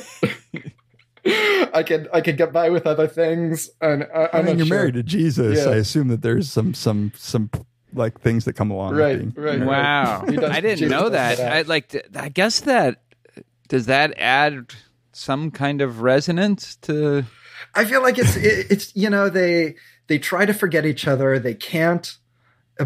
I 1.74 1.84
can 1.84 2.08
I 2.14 2.22
can 2.22 2.36
get 2.36 2.54
by 2.54 2.70
with 2.70 2.88
other 2.88 3.08
things. 3.08 3.70
And 3.82 4.04
I, 4.16 4.26
I 4.34 4.40
I'm 4.40 4.46
mean, 4.46 4.58
you're 4.58 4.68
sure. 4.68 4.78
married 4.78 4.94
to 4.96 5.04
Jesus. 5.04 5.58
Yeah. 5.66 5.72
I 5.72 5.76
assume 5.76 6.08
that 6.08 6.22
there's 6.22 6.50
some 6.52 6.74
some 6.74 7.12
some 7.16 7.50
like 7.94 8.20
things 8.22 8.46
that 8.46 8.54
come 8.54 8.72
along. 8.72 8.92
with 8.92 9.00
Right, 9.02 9.18
being 9.18 9.34
right. 9.36 9.60
married. 9.60 9.68
Wow, 9.68 10.22
does- 10.26 10.44
I 10.50 10.62
didn't 10.62 10.78
James 10.80 10.92
know 10.92 11.10
that. 11.10 11.38
that. 11.38 11.52
I 11.52 11.62
like. 11.64 11.90
to- 11.90 12.04
I 12.22 12.30
guess 12.30 12.62
that 12.62 13.02
does 13.68 13.88
that 13.88 14.18
add 14.18 14.72
some 15.12 15.52
kind 15.52 15.82
of 15.82 16.02
resonance 16.02 16.76
to. 16.78 17.26
I 17.76 17.84
feel 17.86 18.02
like 18.02 18.18
it's 18.18 18.36
it, 18.38 18.68
it's 18.72 18.96
you 18.96 19.10
know 19.10 19.28
they 19.30 19.76
they 20.08 20.18
try 20.20 20.46
to 20.46 20.54
forget 20.54 20.86
each 20.86 21.06
other, 21.08 21.38
they 21.38 21.54
can't, 21.54 22.16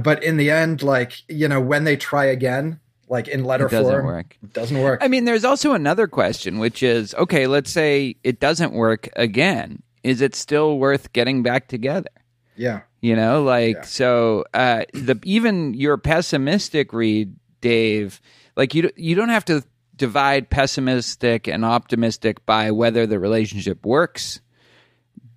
but 0.01 0.23
in 0.23 0.37
the 0.37 0.49
end, 0.49 0.81
like 0.81 1.13
you 1.29 1.47
know 1.47 1.61
when 1.61 1.83
they 1.83 1.95
try 1.95 2.25
again, 2.25 2.79
like 3.13 3.27
in 3.29 3.45
letter 3.45 3.67
It 3.67 3.71
doesn't 3.71 3.91
form, 3.93 4.05
work. 4.05 4.37
doesn't 4.53 4.77
work. 4.81 4.99
I 5.01 5.07
mean, 5.07 5.23
there's 5.25 5.45
also 5.45 5.73
another 5.73 6.07
question, 6.07 6.59
which 6.59 6.83
is 6.83 7.13
okay. 7.15 7.47
Let's 7.47 7.71
say 7.71 8.15
it 8.23 8.39
doesn't 8.41 8.73
work 8.73 9.07
again. 9.15 9.81
Is 10.03 10.19
it 10.21 10.35
still 10.35 10.77
worth 10.79 11.13
getting 11.13 11.43
back 11.43 11.67
together? 11.69 12.09
yeah, 12.57 12.81
You 13.01 13.15
know, 13.15 13.41
like 13.43 13.75
Yeah. 13.77 13.81
so. 13.83 14.43
Uh, 14.53 14.83
the 14.93 15.17
even 15.23 15.73
your 15.73 15.97
pessimistic 15.97 16.91
read, 16.93 17.35
Dave. 17.61 18.19
Like 18.57 18.75
you, 18.75 18.91
you 18.97 19.15
don't 19.15 19.29
have 19.29 19.45
to 19.45 19.63
divide 19.95 20.49
pessimistic 20.49 21.47
and 21.47 21.63
optimistic 21.65 22.45
by 22.45 22.71
whether 22.71 23.07
the 23.07 23.17
relationship 23.19 23.85
works, 23.85 24.41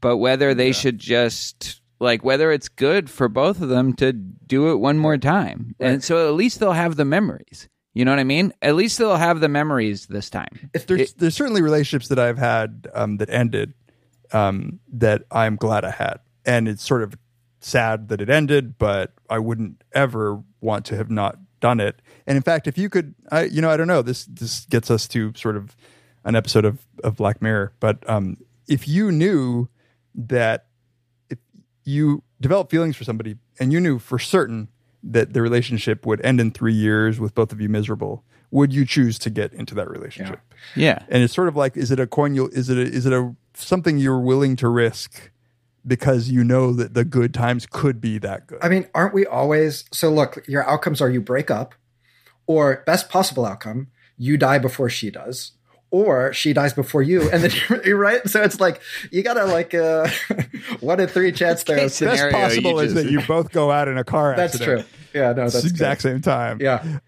but 0.00 0.16
whether 0.18 0.52
they 0.54 0.72
should 0.72 0.98
just 0.98 1.80
like 1.98 2.24
whether 2.24 2.52
it's 2.52 2.68
good 2.68 3.08
for 3.08 3.28
both 3.28 3.60
of 3.60 3.68
them 3.68 3.92
to 3.94 4.12
do 4.12 4.70
it 4.70 4.76
one 4.76 4.98
more 4.98 5.16
time, 5.18 5.74
and 5.80 6.02
so 6.02 6.28
at 6.28 6.34
least 6.34 6.60
they'll 6.60 6.72
have 6.72 6.96
the 6.96 7.04
memories. 7.04 7.68
You 7.94 8.04
know 8.04 8.12
what 8.12 8.20
I 8.20 8.24
mean? 8.24 8.52
At 8.60 8.74
least 8.74 8.98
they'll 8.98 9.16
have 9.16 9.40
the 9.40 9.48
memories 9.48 10.06
this 10.06 10.28
time. 10.28 10.70
there's 10.86 11.14
there's 11.14 11.34
certainly 11.34 11.62
relationships 11.62 12.08
that 12.08 12.18
I've 12.18 12.36
had 12.36 12.88
um, 12.94 13.16
that 13.16 13.30
ended 13.30 13.72
um, 14.32 14.80
that 14.92 15.22
I'm 15.30 15.56
glad 15.56 15.84
I 15.84 15.92
had, 15.92 16.18
and 16.44 16.68
it's 16.68 16.82
sort 16.82 17.02
of 17.02 17.16
sad 17.60 18.08
that 18.08 18.20
it 18.20 18.28
ended, 18.28 18.76
but 18.78 19.14
I 19.30 19.38
wouldn't 19.38 19.82
ever 19.92 20.42
want 20.60 20.84
to 20.86 20.96
have 20.96 21.10
not 21.10 21.38
done 21.60 21.80
it. 21.80 22.02
And 22.26 22.36
in 22.36 22.42
fact, 22.42 22.66
if 22.66 22.76
you 22.76 22.90
could, 22.90 23.14
I 23.32 23.44
you 23.44 23.62
know 23.62 23.70
I 23.70 23.76
don't 23.76 23.88
know 23.88 24.02
this 24.02 24.26
this 24.26 24.66
gets 24.66 24.90
us 24.90 25.08
to 25.08 25.32
sort 25.34 25.56
of 25.56 25.74
an 26.24 26.36
episode 26.36 26.64
of 26.66 26.86
of 27.02 27.16
Black 27.16 27.40
Mirror, 27.40 27.72
but 27.80 28.08
um, 28.10 28.36
if 28.68 28.86
you 28.86 29.10
knew 29.10 29.68
that 30.14 30.65
if 30.65 30.65
you 31.86 32.22
develop 32.40 32.70
feelings 32.70 32.96
for 32.96 33.04
somebody 33.04 33.36
and 33.58 33.72
you 33.72 33.80
knew 33.80 33.98
for 33.98 34.18
certain 34.18 34.68
that 35.02 35.32
the 35.32 35.40
relationship 35.40 36.04
would 36.04 36.22
end 36.24 36.40
in 36.40 36.50
three 36.50 36.74
years 36.74 37.20
with 37.20 37.34
both 37.34 37.52
of 37.52 37.60
you 37.60 37.68
miserable, 37.68 38.24
would 38.50 38.74
you 38.74 38.84
choose 38.84 39.18
to 39.20 39.30
get 39.30 39.52
into 39.54 39.74
that 39.74 39.88
relationship? 39.88 40.40
Yeah. 40.74 41.04
And 41.08 41.22
it's 41.22 41.32
sort 41.32 41.48
of 41.48 41.56
like, 41.56 41.76
is 41.76 41.90
it 41.90 42.00
a 42.00 42.06
coin? 42.06 42.34
You'll, 42.34 42.48
is 42.48 42.68
it 42.68 42.76
a, 42.76 42.82
is 42.82 43.06
it 43.06 43.12
a 43.12 43.34
something 43.54 43.98
you're 43.98 44.20
willing 44.20 44.56
to 44.56 44.68
risk 44.68 45.30
because 45.86 46.28
you 46.28 46.42
know 46.42 46.72
that 46.72 46.94
the 46.94 47.04
good 47.04 47.32
times 47.32 47.66
could 47.70 48.00
be 48.00 48.18
that 48.18 48.48
good? 48.48 48.58
I 48.60 48.68
mean, 48.68 48.88
aren't 48.94 49.14
we 49.14 49.24
always? 49.24 49.84
So 49.92 50.10
look, 50.10 50.44
your 50.48 50.68
outcomes 50.68 51.00
are 51.00 51.08
you 51.08 51.20
break 51.20 51.50
up, 51.50 51.74
or 52.48 52.82
best 52.86 53.08
possible 53.08 53.44
outcome, 53.44 53.88
you 54.16 54.36
die 54.36 54.58
before 54.58 54.88
she 54.88 55.10
does, 55.10 55.52
or 55.90 56.32
she 56.32 56.52
dies 56.52 56.72
before 56.74 57.02
you, 57.02 57.30
and 57.30 57.42
then 57.44 57.50
you're 57.84 57.96
right. 57.98 58.26
So 58.28 58.42
it's 58.42 58.60
like 58.60 58.80
you 59.10 59.22
gotta 59.22 59.44
like 59.46 59.72
uh, 59.74 60.08
one 60.80 61.00
in 61.00 61.08
three 61.08 61.32
chance 61.32 61.62
there. 61.64 61.76
Case 61.78 62.00
Best 62.00 62.16
scenario, 62.18 62.32
possible 62.36 62.70
you 62.72 62.78
is 62.80 62.94
that 62.94 63.10
you 63.10 63.20
both 63.22 63.52
go 63.52 63.70
out 63.70 63.88
in 63.88 63.96
a 63.98 64.04
car 64.04 64.34
That's 64.36 64.54
accident. 64.56 64.86
true. 64.88 65.20
Yeah, 65.20 65.32
no, 65.32 65.44
It's 65.44 65.52
that's 65.54 65.64
the 65.64 65.70
exact 65.70 66.02
good. 66.02 66.08
same 66.10 66.20
time. 66.22 66.60
Yeah, 66.60 66.98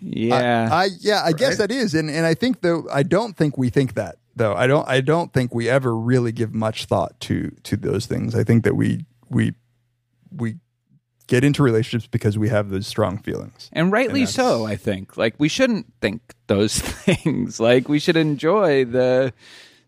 Yeah. 0.00 0.68
I 0.70 0.88
yeah, 1.00 1.22
I 1.24 1.32
guess 1.32 1.58
that 1.58 1.70
is, 1.70 1.94
and 1.94 2.10
and 2.10 2.26
I 2.26 2.34
think 2.34 2.60
though 2.60 2.86
I 2.92 3.02
don't 3.02 3.36
think 3.36 3.56
we 3.56 3.70
think 3.70 3.94
that 3.94 4.16
though. 4.36 4.54
I 4.54 4.66
don't 4.66 4.86
I 4.88 5.00
don't 5.00 5.32
think 5.32 5.54
we 5.54 5.68
ever 5.68 5.96
really 5.96 6.32
give 6.32 6.54
much 6.54 6.84
thought 6.84 7.18
to 7.20 7.50
to 7.64 7.76
those 7.76 8.06
things. 8.06 8.34
I 8.34 8.44
think 8.44 8.64
that 8.64 8.74
we 8.76 9.04
we 9.30 9.54
we 10.30 10.56
get 11.26 11.44
into 11.44 11.62
relationships 11.62 12.08
because 12.10 12.38
we 12.38 12.48
have 12.48 12.70
those 12.70 12.86
strong 12.86 13.18
feelings. 13.18 13.68
and 13.72 13.92
rightly 13.92 14.22
And 14.22 14.30
so 14.30 14.66
i 14.66 14.76
think 14.76 15.16
like 15.16 15.34
we 15.38 15.48
shouldn't 15.48 15.92
think 16.00 16.20
those 16.46 16.78
things 16.80 17.60
like 17.60 17.88
we 17.88 17.98
should 17.98 18.16
enjoy 18.16 18.84
the 18.84 19.32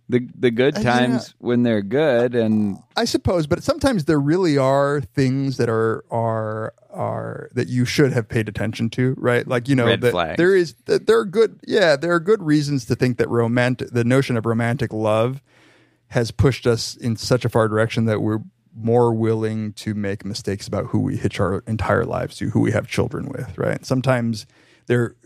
the 0.08 0.26
the 0.34 0.50
good 0.50 0.76
yeah. 0.76 0.82
times 0.82 1.34
when 1.38 1.62
they're 1.62 1.82
good 1.82 2.34
and 2.34 2.78
I 2.96 3.04
suppose, 3.04 3.46
but 3.46 3.62
sometimes 3.62 4.06
there 4.06 4.18
really 4.18 4.56
are 4.56 5.00
things 5.00 5.58
that 5.58 5.68
are 5.68 6.04
are 6.10 6.74
are 6.90 7.48
that 7.54 7.68
you 7.68 7.84
should 7.84 8.12
have 8.12 8.28
paid 8.28 8.48
attention 8.48 8.90
to, 8.90 9.14
right? 9.18 9.46
Like 9.46 9.68
you 9.68 9.76
know, 9.76 9.96
flags. 9.98 10.38
there 10.38 10.56
is 10.56 10.74
that 10.86 11.06
there 11.06 11.18
are 11.18 11.24
good, 11.24 11.60
yeah, 11.66 11.96
there 11.96 12.12
are 12.12 12.20
good 12.20 12.42
reasons 12.42 12.86
to 12.86 12.94
think 12.94 13.18
that 13.18 13.28
romantic, 13.28 13.90
the 13.90 14.04
notion 14.04 14.36
of 14.36 14.46
romantic 14.46 14.92
love, 14.92 15.42
has 16.08 16.30
pushed 16.30 16.66
us 16.66 16.96
in 16.96 17.16
such 17.16 17.44
a 17.44 17.48
far 17.48 17.68
direction 17.68 18.06
that 18.06 18.20
we're 18.22 18.40
more 18.80 19.12
willing 19.12 19.72
to 19.74 19.94
make 19.94 20.24
mistakes 20.24 20.66
about 20.66 20.86
who 20.86 21.00
we 21.00 21.16
hitch 21.16 21.40
our 21.40 21.62
entire 21.66 22.04
lives 22.04 22.36
to, 22.36 22.50
who 22.50 22.60
we 22.60 22.72
have 22.72 22.86
children 22.86 23.28
with, 23.28 23.56
right? 23.58 23.84
Sometimes 23.84 24.46
there 24.86 25.16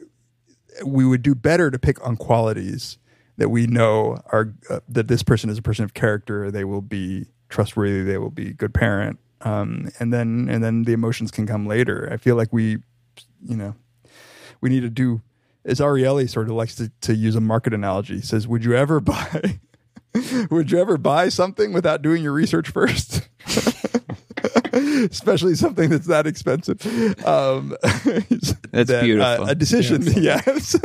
we 0.84 1.04
would 1.04 1.22
do 1.22 1.34
better 1.34 1.70
to 1.70 1.78
pick 1.78 2.04
on 2.06 2.16
qualities 2.16 2.98
that 3.36 3.48
we 3.48 3.66
know 3.66 4.20
are 4.26 4.52
uh, 4.70 4.80
that 4.88 5.08
this 5.08 5.22
person 5.22 5.50
is 5.50 5.58
a 5.58 5.62
person 5.62 5.84
of 5.84 5.94
character. 5.94 6.50
They 6.50 6.64
will 6.64 6.82
be 6.82 7.26
trustworthy. 7.48 8.02
They 8.02 8.18
will 8.18 8.30
be 8.30 8.48
a 8.48 8.52
good 8.52 8.74
parent. 8.74 9.18
Um, 9.40 9.90
and 9.98 10.12
then 10.12 10.48
and 10.50 10.62
then 10.62 10.84
the 10.84 10.92
emotions 10.92 11.30
can 11.30 11.46
come 11.46 11.66
later. 11.66 12.08
I 12.12 12.16
feel 12.16 12.36
like 12.36 12.52
we, 12.52 12.78
you 13.42 13.56
know, 13.56 13.74
we 14.60 14.70
need 14.70 14.80
to 14.80 14.90
do. 14.90 15.22
As 15.64 15.78
Ariely 15.78 16.28
sort 16.28 16.48
of 16.48 16.54
likes 16.54 16.74
to, 16.76 16.90
to 17.02 17.14
use 17.14 17.36
a 17.36 17.40
market 17.40 17.72
analogy, 17.72 18.16
he 18.16 18.20
says, 18.20 18.48
"Would 18.48 18.64
you 18.64 18.74
ever 18.74 19.00
buy? 19.00 19.60
would 20.50 20.70
you 20.70 20.78
ever 20.78 20.98
buy 20.98 21.28
something 21.28 21.72
without 21.72 22.02
doing 22.02 22.22
your 22.22 22.32
research 22.32 22.68
first? 22.68 23.28
Especially 24.72 25.54
something 25.54 25.90
that's 25.90 26.06
that 26.06 26.26
expensive. 26.26 26.84
Um, 27.24 27.76
That's 27.82 28.88
that, 28.88 28.90
uh, 28.90 29.02
beautiful. 29.02 29.48
a 29.48 29.54
decision, 29.54 30.02
yes. 30.02 30.76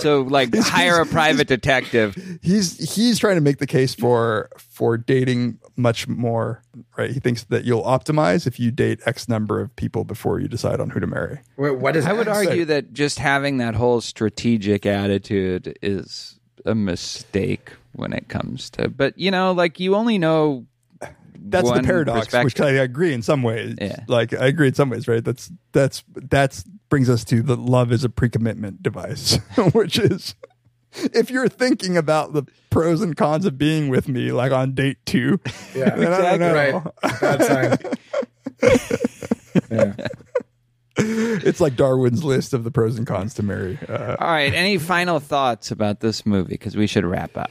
so 0.00 0.22
like 0.22 0.54
hire 0.56 1.00
a 1.00 1.06
private 1.06 1.46
detective 1.46 2.16
he's 2.42 2.94
he's 2.94 3.18
trying 3.18 3.36
to 3.36 3.40
make 3.40 3.58
the 3.58 3.66
case 3.66 3.94
for 3.94 4.50
for 4.58 4.98
dating 4.98 5.58
much 5.76 6.08
more 6.08 6.60
right 6.96 7.10
he 7.12 7.20
thinks 7.20 7.44
that 7.44 7.64
you'll 7.64 7.84
optimize 7.84 8.46
if 8.48 8.58
you 8.58 8.72
date 8.72 9.00
x 9.06 9.28
number 9.28 9.60
of 9.60 9.74
people 9.76 10.04
before 10.04 10.40
you 10.40 10.48
decide 10.48 10.80
on 10.80 10.90
who 10.90 10.98
to 10.98 11.06
marry 11.06 11.38
Wait, 11.56 11.78
what 11.78 11.94
is? 11.94 12.04
i 12.04 12.12
would 12.12 12.26
that? 12.26 12.34
argue 12.34 12.64
that 12.64 12.92
just 12.92 13.20
having 13.20 13.58
that 13.58 13.74
whole 13.76 14.00
strategic 14.00 14.86
attitude 14.86 15.78
is 15.80 16.38
a 16.66 16.74
mistake 16.74 17.70
when 17.94 18.12
it 18.12 18.28
comes 18.28 18.70
to 18.70 18.88
but 18.88 19.16
you 19.18 19.30
know 19.30 19.52
like 19.52 19.80
you 19.80 19.94
only 19.94 20.18
know 20.18 20.66
that's 21.46 21.66
one 21.68 21.82
the 21.82 21.86
paradox 21.86 22.32
which 22.42 22.60
i 22.60 22.70
agree 22.70 23.12
in 23.12 23.20
some 23.22 23.42
ways. 23.42 23.76
Yeah. 23.80 24.04
like 24.08 24.32
i 24.32 24.46
agree 24.46 24.68
in 24.68 24.74
some 24.74 24.88
ways 24.90 25.06
right? 25.06 25.22
That's 25.24 25.50
that's 25.72 26.02
that's 26.14 26.64
brings 26.88 27.10
us 27.10 27.24
to 27.24 27.42
the 27.42 27.56
love 27.56 27.92
is 27.92 28.04
a 28.04 28.08
pre-commitment 28.08 28.82
device 28.82 29.36
which 29.72 29.98
is 29.98 30.34
if 31.12 31.30
you're 31.30 31.48
thinking 31.48 31.96
about 31.96 32.32
the 32.32 32.44
pros 32.70 33.02
and 33.02 33.16
cons 33.16 33.44
of 33.46 33.58
being 33.58 33.88
with 33.88 34.08
me 34.08 34.32
like 34.32 34.52
on 34.52 34.74
date 34.74 34.98
two 35.04 35.38
Yeah, 35.74 35.94
then 35.96 36.12
I 36.12 36.36
don't 36.36 36.40
know. 36.40 36.92
Right, 37.02 37.20
bad 37.20 37.42
sign. 37.42 38.78
yeah. 39.70 39.94
it's 40.96 41.60
like 41.60 41.74
darwin's 41.76 42.22
list 42.22 42.54
of 42.54 42.62
the 42.64 42.70
pros 42.70 42.96
and 42.96 43.06
cons 43.06 43.34
to 43.34 43.42
marry. 43.42 43.78
Uh, 43.88 44.16
all 44.18 44.28
right. 44.28 44.54
Any 44.54 44.78
final 44.78 45.18
thoughts 45.18 45.70
about 45.72 45.98
this 46.00 46.24
movie? 46.24 46.50
Because 46.54 46.76
we 46.76 46.86
should 46.86 47.04
wrap 47.04 47.36
up 47.36 47.50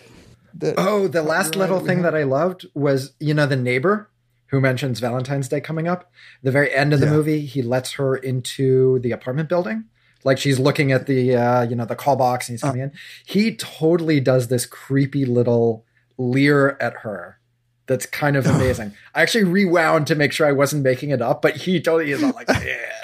Oh, 0.77 1.07
the 1.07 1.23
last 1.23 1.55
little 1.55 1.79
thing 1.79 2.01
that 2.03 2.15
I 2.15 2.23
loved 2.23 2.65
was, 2.73 3.13
you 3.19 3.33
know, 3.33 3.45
the 3.45 3.55
neighbor 3.55 4.09
who 4.47 4.61
mentions 4.61 4.99
Valentine's 4.99 5.47
Day 5.47 5.59
coming 5.59 5.87
up. 5.87 6.11
The 6.43 6.51
very 6.51 6.71
end 6.73 6.93
of 6.93 6.99
the 6.99 7.07
Yeah. 7.07 7.11
movie, 7.13 7.45
he 7.45 7.61
lets 7.61 7.93
her 7.93 8.15
into 8.15 8.99
the 8.99 9.11
apartment 9.11 9.49
building. 9.49 9.85
Like 10.23 10.37
she's 10.37 10.59
looking 10.59 10.91
at 10.91 11.07
the, 11.07 11.35
uh, 11.35 11.61
you 11.63 11.75
know, 11.75 11.85
the 11.85 11.95
call 11.95 12.15
box 12.15 12.47
and 12.47 12.53
he's 12.53 12.61
coming 12.61 12.81
in. 12.81 12.91
He 13.25 13.55
totally 13.55 14.19
does 14.19 14.47
this 14.47 14.65
creepy 14.65 15.25
little 15.25 15.85
leer 16.17 16.77
at 16.79 16.97
her. 17.01 17.39
That's 17.87 18.05
kind 18.05 18.37
of 18.37 18.45
amazing. 18.55 18.93
I 19.15 19.21
actually 19.23 19.43
rewound 19.45 20.07
to 20.07 20.15
make 20.15 20.31
sure 20.31 20.45
I 20.47 20.51
wasn't 20.51 20.83
making 20.83 21.09
it 21.09 21.21
up, 21.21 21.41
but 21.41 21.57
he 21.57 21.81
totally 21.81 22.11
is 22.11 22.23
all 22.23 22.31
like, 22.31 22.47
yeah. 22.63 23.02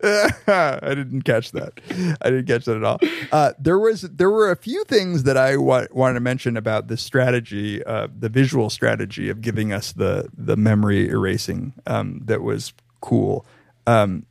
I 0.02 0.94
didn't 0.94 1.22
catch 1.22 1.50
that. 1.52 1.72
I 2.20 2.30
didn't 2.30 2.46
catch 2.46 2.66
that 2.66 2.76
at 2.76 2.84
all. 2.84 3.00
Uh, 3.32 3.52
there 3.58 3.78
was 3.78 4.02
there 4.02 4.30
were 4.30 4.50
a 4.50 4.56
few 4.56 4.84
things 4.84 5.24
that 5.24 5.36
I 5.36 5.56
wa- 5.56 5.86
wanted 5.90 6.14
to 6.14 6.20
mention 6.20 6.56
about 6.56 6.86
the 6.86 6.96
strategy, 6.96 7.82
uh, 7.84 8.06
the 8.16 8.28
visual 8.28 8.70
strategy 8.70 9.28
of 9.28 9.40
giving 9.40 9.72
us 9.72 9.92
the 9.92 10.28
the 10.36 10.56
memory 10.56 11.08
erasing 11.08 11.72
um, 11.86 12.20
that 12.26 12.42
was 12.42 12.72
cool. 13.00 13.44
Um, 13.88 14.24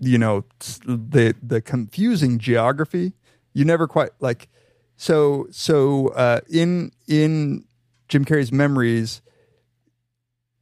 you 0.00 0.18
know, 0.18 0.44
the 0.84 1.36
the 1.40 1.60
confusing 1.60 2.38
geography. 2.40 3.12
You 3.52 3.64
never 3.64 3.86
quite 3.86 4.10
like 4.18 4.48
so 4.96 5.46
so 5.52 6.08
uh, 6.08 6.40
in 6.50 6.90
in 7.06 7.64
Jim 8.08 8.24
Carrey's 8.24 8.50
memories. 8.50 9.22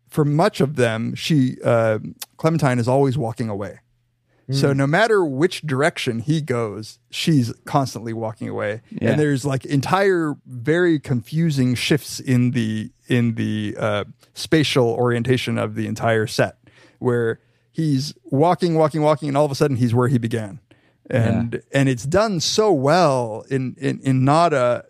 For 0.08 0.24
much 0.24 0.60
of 0.60 0.74
them, 0.74 1.14
she 1.14 1.56
uh, 1.64 2.00
Clementine 2.36 2.80
is 2.80 2.88
always 2.88 3.16
walking 3.16 3.48
away. 3.48 3.78
So 4.52 4.72
no 4.72 4.86
matter 4.86 5.24
which 5.24 5.62
direction 5.62 6.20
he 6.20 6.40
goes, 6.40 6.98
she's 7.10 7.52
constantly 7.64 8.12
walking 8.12 8.48
away. 8.48 8.80
Yeah. 8.90 9.10
And 9.10 9.20
there's 9.20 9.44
like 9.44 9.64
entire 9.64 10.34
very 10.46 10.98
confusing 10.98 11.74
shifts 11.74 12.20
in 12.20 12.52
the 12.52 12.90
in 13.08 13.34
the 13.34 13.76
uh, 13.78 14.04
spatial 14.34 14.88
orientation 14.88 15.58
of 15.58 15.74
the 15.74 15.86
entire 15.86 16.26
set 16.26 16.58
where 16.98 17.40
he's 17.70 18.14
walking, 18.24 18.74
walking, 18.74 19.02
walking, 19.02 19.28
and 19.28 19.36
all 19.36 19.44
of 19.44 19.50
a 19.50 19.54
sudden 19.54 19.76
he's 19.76 19.94
where 19.94 20.08
he 20.08 20.18
began, 20.18 20.60
and 21.08 21.62
and 21.72 21.88
it's 21.88 22.04
done 22.04 22.40
so 22.40 22.72
well 22.72 23.44
in 23.50 23.74
in 23.78 24.00
in 24.00 24.24
not 24.24 24.52
a, 24.52 24.84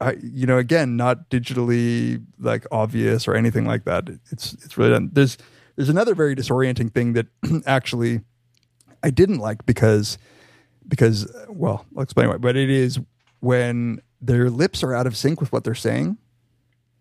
I, 0.00 0.14
you 0.22 0.46
know, 0.46 0.58
again, 0.58 0.96
not 0.96 1.30
digitally 1.30 2.24
like 2.38 2.66
obvious 2.70 3.26
or 3.28 3.34
anything 3.34 3.66
like 3.66 3.84
that. 3.84 4.08
It's 4.30 4.52
it's 4.54 4.76
really 4.78 4.90
done. 4.90 5.10
There's 5.12 5.38
there's 5.76 5.88
another 5.88 6.14
very 6.14 6.36
disorienting 6.36 6.92
thing 6.92 7.14
that 7.14 7.26
actually 7.66 8.20
I 9.04 9.10
didn't 9.10 9.38
like 9.38 9.64
because 9.66 10.18
because 10.88 11.30
well, 11.48 11.86
I'll 11.96 12.02
explain 12.02 12.28
why. 12.28 12.38
But 12.38 12.56
it 12.56 12.70
is 12.70 12.98
when 13.40 14.00
their 14.20 14.50
lips 14.50 14.82
are 14.82 14.94
out 14.94 15.06
of 15.06 15.16
sync 15.16 15.40
with 15.40 15.52
what 15.52 15.62
they're 15.64 15.74
saying. 15.74 16.16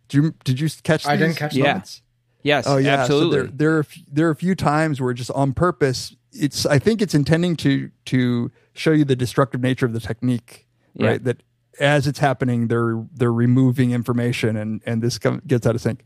Do 0.10 0.18
you 0.22 0.36
did 0.44 0.60
you 0.60 0.70
catch? 0.84 1.08
I 1.08 1.16
didn't 1.18 1.38
catch 1.38 1.56
Yeah. 1.56 1.64
moments? 1.66 2.02
Yes, 2.44 2.66
Oh 2.68 2.76
yeah, 2.76 2.96
absolutely. 2.96 3.38
So 3.38 3.44
there, 3.44 3.52
there 3.56 3.78
are 3.78 3.80
a 3.80 3.86
there 4.12 4.28
are 4.28 4.32
a 4.32 4.36
few 4.36 4.54
times 4.54 5.00
where 5.00 5.14
just 5.14 5.32
on 5.32 5.54
purpose, 5.54 6.14
it's 6.34 6.66
I 6.66 6.78
think 6.78 7.02
it's 7.02 7.16
intending 7.16 7.56
to 7.58 7.90
to 8.06 8.52
show 8.74 8.92
you 8.92 9.06
the 9.06 9.16
destructive 9.16 9.62
nature 9.62 9.86
of 9.86 9.94
the 9.94 10.02
technique, 10.02 10.68
Yeah. 10.94 11.08
right? 11.08 11.24
That 11.24 11.42
as 11.80 12.06
it's 12.06 12.20
happening, 12.20 12.68
they're 12.68 13.06
they're 13.14 13.32
removing 13.32 13.92
information 13.92 14.58
and 14.58 14.82
and 14.86 15.02
this 15.02 15.18
com- 15.18 15.42
gets 15.48 15.66
out 15.66 15.76
of 15.76 15.82
sync. 15.82 16.04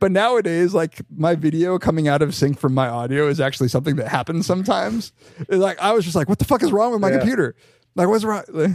But 0.00 0.10
nowadays, 0.12 0.74
like 0.74 1.02
my 1.14 1.34
video 1.36 1.78
coming 1.78 2.08
out 2.08 2.22
of 2.22 2.34
sync 2.34 2.58
from 2.58 2.74
my 2.74 2.88
audio 2.88 3.28
is 3.28 3.38
actually 3.38 3.68
something 3.68 3.96
that 3.96 4.08
happens 4.08 4.46
sometimes. 4.46 5.12
It's 5.40 5.50
like 5.58 5.78
I 5.78 5.92
was 5.92 6.04
just 6.04 6.16
like, 6.16 6.28
what 6.28 6.38
the 6.38 6.44
fuck 6.46 6.62
is 6.62 6.72
wrong 6.72 6.90
with 6.92 7.00
my 7.00 7.10
Yeah. 7.10 7.18
computer? 7.18 7.54
Like 7.94 8.08
what's 8.08 8.24
wrong? 8.24 8.42
Like, 8.48 8.70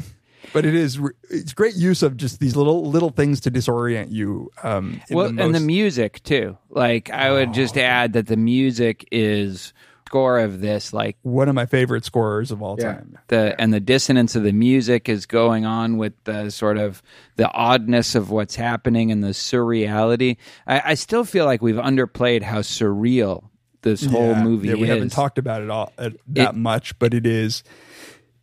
but 0.53 0.65
it 0.65 0.75
is 0.75 0.99
it's 1.31 1.53
great 1.53 1.75
use 1.75 2.03
of 2.03 2.15
just 2.17 2.39
these 2.39 2.55
little 2.55 2.85
little 2.85 3.09
things 3.09 3.41
to 3.41 3.51
disorient 3.51 4.11
you. 4.11 4.51
Um, 4.61 5.01
well, 5.09 5.31
the 5.31 5.43
and 5.43 5.55
the 5.55 5.59
music 5.59 6.21
too. 6.23 6.57
Like 6.69 7.09
I 7.09 7.31
would 7.31 7.53
just 7.53 7.75
add 7.77 8.13
that 8.13 8.27
the 8.27 8.37
music 8.37 9.07
is 9.11 9.73
score 10.07 10.39
of 10.39 10.61
this 10.61 10.93
like 10.93 11.17
one 11.23 11.49
of 11.49 11.55
my 11.55 11.65
favorite 11.65 12.05
scorers 12.05 12.51
of 12.51 12.61
all 12.61 12.75
Yeah. 12.79 12.93
time. 12.93 13.17
the 13.29 13.55
and 13.59 13.73
the 13.73 13.79
dissonance 13.79 14.35
of 14.35 14.43
the 14.43 14.51
music 14.51 15.09
is 15.09 15.25
going 15.25 15.65
on 15.65 15.97
with 15.97 16.13
the 16.25 16.51
sort 16.51 16.77
of 16.77 17.01
the 17.37 17.51
oddness 17.51 18.13
of 18.13 18.29
what's 18.29 18.55
happening 18.55 19.11
and 19.11 19.23
the 19.23 19.29
surreality. 19.29 20.37
I, 20.67 20.81
I 20.91 20.93
still 20.93 21.23
feel 21.23 21.45
like 21.45 21.61
we've 21.63 21.75
underplayed 21.75 22.43
how 22.43 22.59
surreal 22.59 23.49
this 23.81 24.05
whole 24.05 24.31
Yeah, 24.31 24.43
movie 24.43 24.67
yeah, 24.69 24.75
we 24.75 24.83
is. 24.83 24.89
haven't 24.89 25.11
talked 25.11 25.37
about 25.39 25.63
it 25.63 25.69
all 25.71 25.91
uh, 25.97 26.11
that 26.27 26.49
It- 26.53 26.55
much, 26.55 26.97
but 26.99 27.13
it 27.15 27.25
is. 27.25 27.63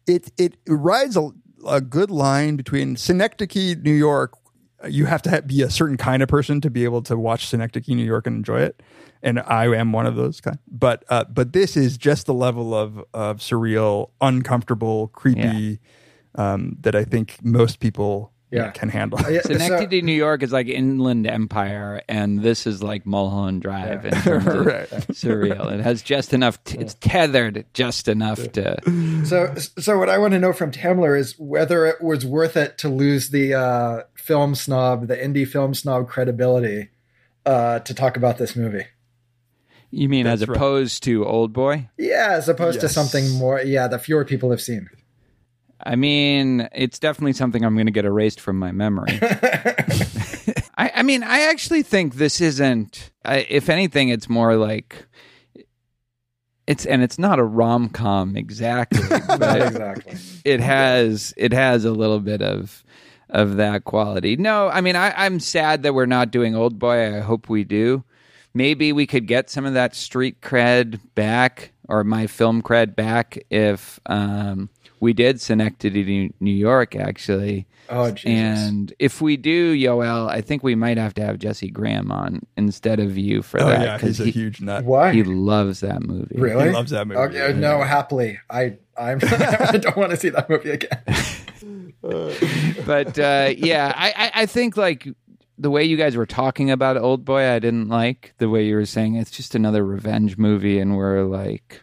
It 0.06 0.32
it 0.36 0.56
rides 0.66 1.16
a, 1.16 1.30
a 1.66 1.80
good 1.80 2.10
line 2.10 2.56
between 2.56 2.96
Synecdoche, 2.96 3.76
New 3.82 3.92
York. 3.94 4.32
You 4.88 5.06
have 5.06 5.22
to 5.22 5.30
ha- 5.30 5.40
be 5.40 5.62
a 5.62 5.70
certain 5.70 5.96
kind 5.96 6.22
of 6.22 6.28
person 6.28 6.60
to 6.62 6.70
be 6.70 6.84
able 6.84 7.02
to 7.02 7.16
watch 7.16 7.46
Synecdoche, 7.46 7.88
New 7.88 8.04
York, 8.04 8.26
and 8.26 8.36
enjoy 8.36 8.60
it. 8.60 8.82
And 9.22 9.40
I 9.40 9.66
am 9.66 9.92
one 9.92 10.06
of 10.06 10.16
those 10.16 10.40
kind. 10.40 10.58
But 10.68 11.04
uh, 11.08 11.24
but 11.24 11.52
this 11.52 11.76
is 11.76 11.96
just 11.96 12.26
the 12.26 12.34
level 12.34 12.74
of 12.74 13.02
of 13.14 13.38
surreal, 13.38 14.10
uncomfortable, 14.20 15.08
creepy 15.08 15.78
um, 16.34 16.76
that 16.80 16.94
I 16.94 17.04
think 17.04 17.36
most 17.42 17.78
people 17.80 18.31
Yeah. 18.52 18.70
can 18.70 18.88
handle. 18.90 19.18
Uh, 19.18 19.28
yeah, 19.30 19.40
so- 19.40 19.54
Schenectady, 19.54 20.02
New 20.02 20.12
York 20.12 20.42
is 20.42 20.52
like 20.52 20.66
Inland 20.68 21.26
Empire, 21.26 22.02
and 22.08 22.40
this 22.42 22.66
is 22.66 22.82
like 22.82 23.06
Mulholland 23.06 23.62
Drive 23.62 24.04
in 24.04 24.12
Right. 24.26 24.88
surreal. 25.10 25.72
It 25.72 25.80
has 25.80 26.02
just 26.02 26.34
enough. 26.34 26.62
T- 26.64 26.78
it's 26.78 26.94
tethered 27.00 27.64
just 27.72 28.08
enough 28.08 28.52
to. 28.52 28.76
So, 29.24 29.54
so 29.78 29.98
what 29.98 30.08
I 30.08 30.18
want 30.18 30.32
to 30.32 30.38
know 30.40 30.52
from 30.52 30.72
Tamler 30.72 31.18
is 31.18 31.38
whether 31.38 31.86
it 31.86 32.02
was 32.02 32.26
worth 32.26 32.56
it 32.56 32.76
to 32.78 32.88
lose 32.88 33.30
the 33.30 33.54
uh, 33.54 34.02
film 34.14 34.54
snob, 34.56 35.06
the 35.06 35.16
indie 35.16 35.46
film 35.46 35.74
snob 35.74 36.08
credibility, 36.08 36.88
uh, 37.46 37.78
to 37.80 37.94
talk 37.94 38.16
about 38.16 38.36
this 38.38 38.56
movie. 38.56 38.84
You 39.90 40.08
mean 40.08 40.26
as 40.26 40.40
That's 40.40 40.48
right. 40.48 40.56
opposed 40.56 41.02
to 41.04 41.24
Old 41.24 41.52
Boy? 41.52 41.88
Yeah, 41.98 42.28
as 42.32 42.48
opposed 42.48 42.80
to 42.80 42.88
something 42.88 43.30
more, 43.38 43.60
yeah, 43.60 43.86
that 43.88 44.02
fewer 44.02 44.24
people 44.24 44.50
have 44.50 44.60
seen. 44.60 44.88
I 45.84 45.96
mean, 45.96 46.68
it's 46.72 46.98
definitely 46.98 47.32
something 47.32 47.64
I'm 47.64 47.74
going 47.74 47.86
to 47.86 47.92
get 47.92 48.04
erased 48.04 48.40
from 48.40 48.58
my 48.58 48.72
memory. 48.72 49.18
I, 50.78 50.92
I 50.96 51.02
mean, 51.02 51.22
I 51.22 51.42
actually 51.42 51.82
think 51.82 52.14
this 52.14 52.40
isn't. 52.40 53.10
I, 53.24 53.46
if 53.48 53.68
anything, 53.68 54.08
it's 54.08 54.28
more 54.28 54.56
like 54.56 55.06
it's, 56.66 56.86
and 56.86 57.02
it's 57.02 57.18
not 57.18 57.38
a 57.38 57.44
rom 57.44 57.88
com 57.88 58.36
exactly, 58.36 59.00
Not 59.28 59.60
exactly. 59.60 60.14
it 60.44 60.60
has 60.60 61.34
it 61.36 61.52
has 61.52 61.84
a 61.84 61.92
little 61.92 62.20
bit 62.20 62.42
of 62.42 62.84
of 63.28 63.56
that 63.56 63.84
quality. 63.84 64.36
No, 64.36 64.68
I 64.68 64.80
mean, 64.80 64.94
I, 64.94 65.12
I'm 65.16 65.40
sad 65.40 65.82
that 65.82 65.94
we're 65.94 66.06
not 66.06 66.30
doing 66.30 66.54
Old 66.54 66.78
Boy. 66.78 67.16
I 67.16 67.20
hope 67.20 67.48
we 67.48 67.64
do. 67.64 68.04
Maybe 68.54 68.92
we 68.92 69.06
could 69.06 69.26
get 69.26 69.48
some 69.50 69.64
of 69.64 69.74
that 69.74 69.96
street 69.96 70.42
cred 70.42 71.00
back 71.14 71.72
or 71.88 72.04
my 72.04 72.26
film 72.26 72.62
cred 72.62 72.94
back 72.94 73.38
if 73.50 73.98
um, 74.06 74.68
we 75.02 75.12
did 75.12 75.40
Synecdoche, 75.40 76.30
New 76.40 76.52
York, 76.52 76.94
actually. 76.96 77.66
Oh, 77.90 78.12
Jesus. 78.12 78.24
And 78.24 78.94
if 79.00 79.20
we 79.20 79.36
do, 79.36 79.74
Yoel, 79.74 80.30
I 80.30 80.40
think 80.40 80.62
we 80.62 80.74
might 80.76 80.96
have 80.96 81.12
to 81.14 81.24
have 81.26 81.38
Jesse 81.38 81.68
Graham 81.68 82.12
on 82.12 82.40
instead 82.56 83.00
of 83.00 83.18
you 83.18 83.42
for 83.42 83.60
Oh 83.60 83.66
that. 83.66 83.82
yeah, 83.82 83.98
'cause 83.98 84.18
he's 84.18 84.20
a 84.20 84.24
he, 84.26 84.30
huge 84.30 84.60
nut. 84.60 84.84
Why? 84.84 85.12
he 85.12 85.24
loves 85.24 85.80
that 85.80 86.02
movie. 86.02 86.36
really? 86.38 86.66
He 86.68 86.70
loves 86.70 86.92
that 86.92 87.06
movie. 87.08 87.18
Okay, 87.20 87.50
uh, 87.50 87.52
no, 87.52 87.82
happily. 87.82 88.38
I 88.48 88.78
I'm, 88.96 89.18
I 89.22 89.78
don't 89.78 89.96
want 89.96 90.10
to 90.12 90.16
see 90.16 90.28
that 90.30 90.48
movie 90.48 90.70
again. 90.70 91.02
but 92.86 93.18
uh, 93.18 93.52
yeah, 93.56 93.92
I, 93.96 94.08
I, 94.16 94.30
I 94.42 94.46
think 94.46 94.76
like 94.76 95.08
the 95.58 95.70
way 95.70 95.84
you 95.84 95.96
guys 95.96 96.16
were 96.16 96.26
talking 96.26 96.70
about 96.70 96.96
Old 96.96 97.24
Boy, 97.24 97.48
I 97.50 97.58
didn't 97.58 97.88
like 97.88 98.34
the 98.38 98.48
way 98.48 98.64
you 98.66 98.74
were 98.76 98.86
saying 98.86 99.16
it's 99.16 99.30
just 99.30 99.54
another 99.54 99.84
revenge 99.84 100.38
movie, 100.38 100.78
and 100.78 100.96
we're 100.96 101.24
like, 101.24 101.82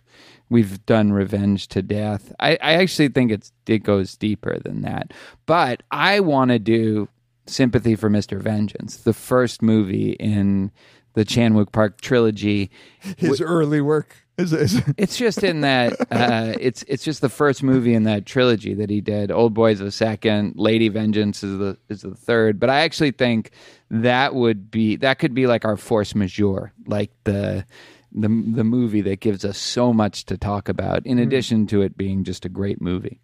we've 0.49 0.85
done 0.85 1.11
revenge 1.11 1.67
to 1.69 1.81
death. 1.81 2.33
I, 2.39 2.57
I 2.61 2.73
actually 2.73 3.09
think 3.09 3.31
it's 3.31 3.51
it 3.67 3.83
goes 3.83 4.15
deeper 4.15 4.57
than 4.59 4.81
that. 4.81 5.13
But 5.45 5.83
I 5.91 6.19
want 6.19 6.51
to 6.51 6.59
do 6.59 7.07
Sympathy 7.45 7.95
for 7.95 8.09
Mr. 8.09 8.39
Vengeance, 8.39 8.97
the 8.97 9.13
first 9.13 9.61
movie 9.61 10.11
in 10.11 10.71
the 11.13 11.25
Chan 11.25 11.53
Wook 11.53 11.71
Park 11.71 12.01
trilogy. 12.01 12.69
His 13.17 13.41
early 13.41 13.81
work 13.81 14.15
is, 14.37 14.53
is 14.53 14.81
It's 14.97 15.17
just 15.17 15.43
in 15.43 15.61
that 15.61 15.93
uh, 16.11 16.53
it's 16.59 16.83
it's 16.83 17.03
just 17.03 17.21
the 17.21 17.29
first 17.29 17.63
movie 17.63 17.93
in 17.93 18.03
that 18.03 18.25
trilogy 18.25 18.73
that 18.75 18.89
he 18.89 19.01
did. 19.01 19.31
Old 19.31 19.53
Boy's 19.53 19.79
the 19.79 19.91
second, 19.91 20.53
Lady 20.55 20.89
Vengeance 20.89 21.43
is 21.43 21.57
the 21.57 21.77
is 21.89 22.01
the 22.01 22.15
third. 22.15 22.59
But 22.59 22.69
I 22.69 22.81
actually 22.81 23.11
think 23.11 23.51
that 23.89 24.35
would 24.35 24.71
be 24.71 24.95
that 24.97 25.19
could 25.19 25.33
be 25.33 25.47
like 25.47 25.65
our 25.65 25.77
force 25.77 26.15
majeure, 26.15 26.71
like 26.85 27.11
the 27.23 27.65
the 28.11 28.27
the 28.27 28.63
movie 28.63 29.01
that 29.01 29.19
gives 29.19 29.43
us 29.45 29.57
so 29.57 29.93
much 29.93 30.25
to 30.25 30.37
talk 30.37 30.69
about. 30.69 31.05
In 31.05 31.19
addition 31.19 31.67
to 31.67 31.81
it 31.81 31.97
being 31.97 32.23
just 32.23 32.45
a 32.45 32.49
great 32.49 32.81
movie, 32.81 33.19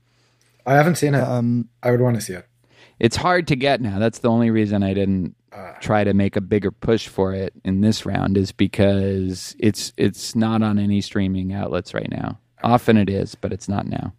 I 0.66 0.74
haven't 0.76 0.96
seen 0.96 1.16
it. 1.16 1.22
um, 1.22 1.70
I 1.84 1.92
would 1.92 2.02
want 2.02 2.16
to 2.16 2.22
see 2.22 2.34
it. 2.34 2.48
it's 3.00 3.16
hard 3.18 3.48
to 3.48 3.56
get 3.56 3.82
now. 3.82 4.00
That's 4.00 4.20
the 4.20 4.30
only 4.30 4.50
reason 4.52 4.84
I 4.84 4.94
didn't 4.94 5.36
Ah. 5.58 5.78
try 5.80 6.04
to 6.04 6.14
make 6.14 6.36
a 6.36 6.42
bigger 6.42 6.70
push 6.70 7.08
for 7.08 7.34
it 7.34 7.54
in 7.64 7.80
this 7.80 8.06
round 8.06 8.36
is 8.38 8.52
because 8.52 9.56
it's 9.58 9.94
it's 9.96 10.36
not 10.36 10.62
on 10.62 10.78
any 10.78 11.00
streaming 11.02 11.54
outlets 11.54 11.94
right 11.94 12.10
now. 12.12 12.38
Often 12.64 12.98
it 12.98 13.10
is, 13.10 13.36
but 13.36 13.54
it's 13.54 13.70
not 13.70 13.88
now. 13.88 14.14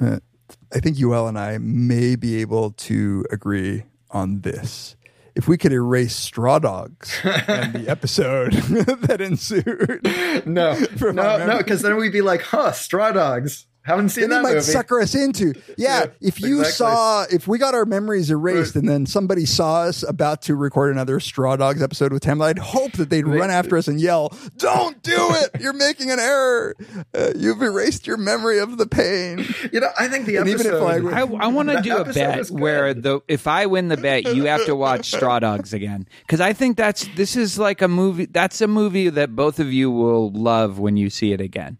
I 0.00 0.80
think 0.80 0.96
Yoel 0.98 1.28
and 1.28 1.38
I 1.38 1.58
may 1.58 2.14
be 2.16 2.36
able 2.42 2.72
to 2.72 3.24
agree 3.30 3.84
on 4.10 4.40
this. 4.42 4.96
If 5.36 5.46
we 5.46 5.58
could 5.58 5.72
erase 5.72 6.16
Straw 6.16 6.58
Dogs 6.58 7.14
and 7.22 7.74
the 7.74 7.88
episode 7.88 8.52
that 9.02 9.20
ensued, 9.20 10.00
No, 10.46 10.72
no, 11.12 11.46
no, 11.46 11.58
because 11.58 11.82
then 11.82 11.96
we'd 11.96 12.10
be 12.12 12.22
like, 12.22 12.40
huh, 12.40 12.72
Straw 12.72 13.12
Dogs. 13.12 13.66
Haven't 13.86 14.08
seen 14.10 14.22
then 14.22 14.30
they 14.30 14.36
that 14.36 14.42
might 14.42 14.54
movie. 14.56 14.60
sucker 14.72 15.00
us 15.00 15.14
into. 15.14 15.54
Yeah, 15.78 16.00
Yeah, 16.00 16.06
if 16.20 16.40
you 16.40 16.60
exactly. 16.60 16.72
saw, 16.72 17.24
if 17.30 17.46
we 17.48 17.58
got 17.58 17.74
our 17.74 17.84
memories 17.84 18.30
erased, 18.30 18.76
and 18.76 18.88
then 18.88 19.06
somebody 19.06 19.46
saw 19.46 19.82
us 19.82 20.02
about 20.02 20.42
to 20.42 20.54
record 20.56 20.90
another 20.92 21.20
Straw 21.20 21.54
Dogs 21.56 21.82
episode 21.82 22.12
with 22.12 22.22
Tamler, 22.22 22.46
I'd 22.46 22.58
hope 22.58 22.92
that 22.92 23.10
they'd 23.10 23.26
run 23.26 23.50
after 23.50 23.76
us 23.76 23.86
and 23.88 24.00
yell, 24.00 24.32
"Don't 24.56 25.02
do 25.02 25.16
it! 25.16 25.60
You're 25.60 25.72
making 25.72 26.10
an 26.10 26.18
error. 26.18 26.74
Uh, 27.14 27.32
you've 27.36 27.62
erased 27.62 28.06
your 28.06 28.16
memory 28.16 28.58
of 28.58 28.78
the 28.78 28.86
pain." 28.86 29.44
You 29.72 29.80
know, 29.80 29.88
I 29.98 30.08
think 30.08 30.26
the 30.26 30.36
And 30.36 30.48
episode. 30.48 30.66
even 30.76 31.06
if 31.08 31.14
I- 31.14 31.20
I, 31.20 31.44
I 31.44 31.46
want 31.48 31.68
to 31.70 31.80
do 31.80 31.96
a 31.96 32.04
bet 32.12 32.48
where 32.50 32.92
the 32.94 33.20
if 33.28 33.46
I 33.46 33.66
win 33.66 33.88
the 33.88 33.96
bet, 33.96 34.34
you 34.34 34.44
have 34.46 34.64
to 34.66 34.74
watch 34.74 35.06
Straw 35.14 35.38
Dogs 35.38 35.72
again 35.72 36.06
because 36.22 36.40
I 36.40 36.52
think 36.52 36.76
that's 36.76 37.06
this 37.16 37.36
is 37.36 37.58
like 37.58 37.82
a 37.82 37.88
movie. 37.88 38.26
That's 38.26 38.60
a 38.60 38.66
movie 38.66 39.08
that 39.10 39.36
both 39.36 39.60
of 39.60 39.72
you 39.72 39.90
will 39.90 40.32
love 40.32 40.78
when 40.78 40.96
you 40.96 41.10
see 41.10 41.32
it 41.32 41.40
again. 41.40 41.78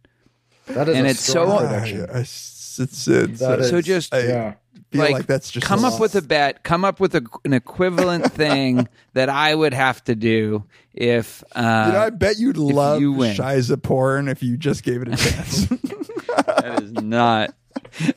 That 0.66 0.88
is 0.88 0.96
and 0.96 1.06
a 1.06 1.10
it's 1.10 1.20
so- 1.20 1.58
prediction. 1.58 2.08
I- 2.12 2.20
it's, 2.20 2.78
it's, 2.78 3.08
it's, 3.08 3.40
That 3.40 3.58
uh, 3.60 3.62
is- 3.62 3.70
So 3.70 3.80
just 3.80 4.12
I 4.14 4.20
yeah. 4.20 4.54
feel 4.90 5.10
like, 5.12 5.26
that's 5.26 5.50
just 5.50 5.66
come 5.66 5.84
up 5.84 5.98
with 6.00 6.14
a 6.14 6.22
bet. 6.22 6.62
Come 6.62 6.84
up 6.84 7.00
with 7.00 7.14
a, 7.14 7.24
an 7.44 7.52
equivalent 7.54 8.30
thing 8.32 8.88
that 9.14 9.28
I 9.28 9.54
would 9.54 9.72
have 9.74 10.02
to 10.04 10.14
do 10.14 10.64
if 10.92 11.42
uh, 11.54 11.84
You 11.86 11.92
know, 11.94 12.00
I 12.00 12.10
bet 12.10 12.38
you'd 12.38 12.56
love 12.58 13.00
you 13.00 13.12
win. 13.12 13.34
Shiza 13.36 13.82
porn 13.82 14.28
if 14.28 14.42
you 14.42 14.56
just 14.56 14.82
gave 14.82 15.02
it 15.02 15.08
a 15.08 15.16
chance. 15.16 15.66
that 16.46 16.80
is 16.82 16.92
not 16.92 17.54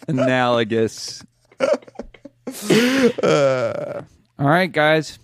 analogous. 0.07 1.23
Uh, 3.23 4.01
All 4.37 4.47
right, 4.47 4.71
guys, 4.71 5.19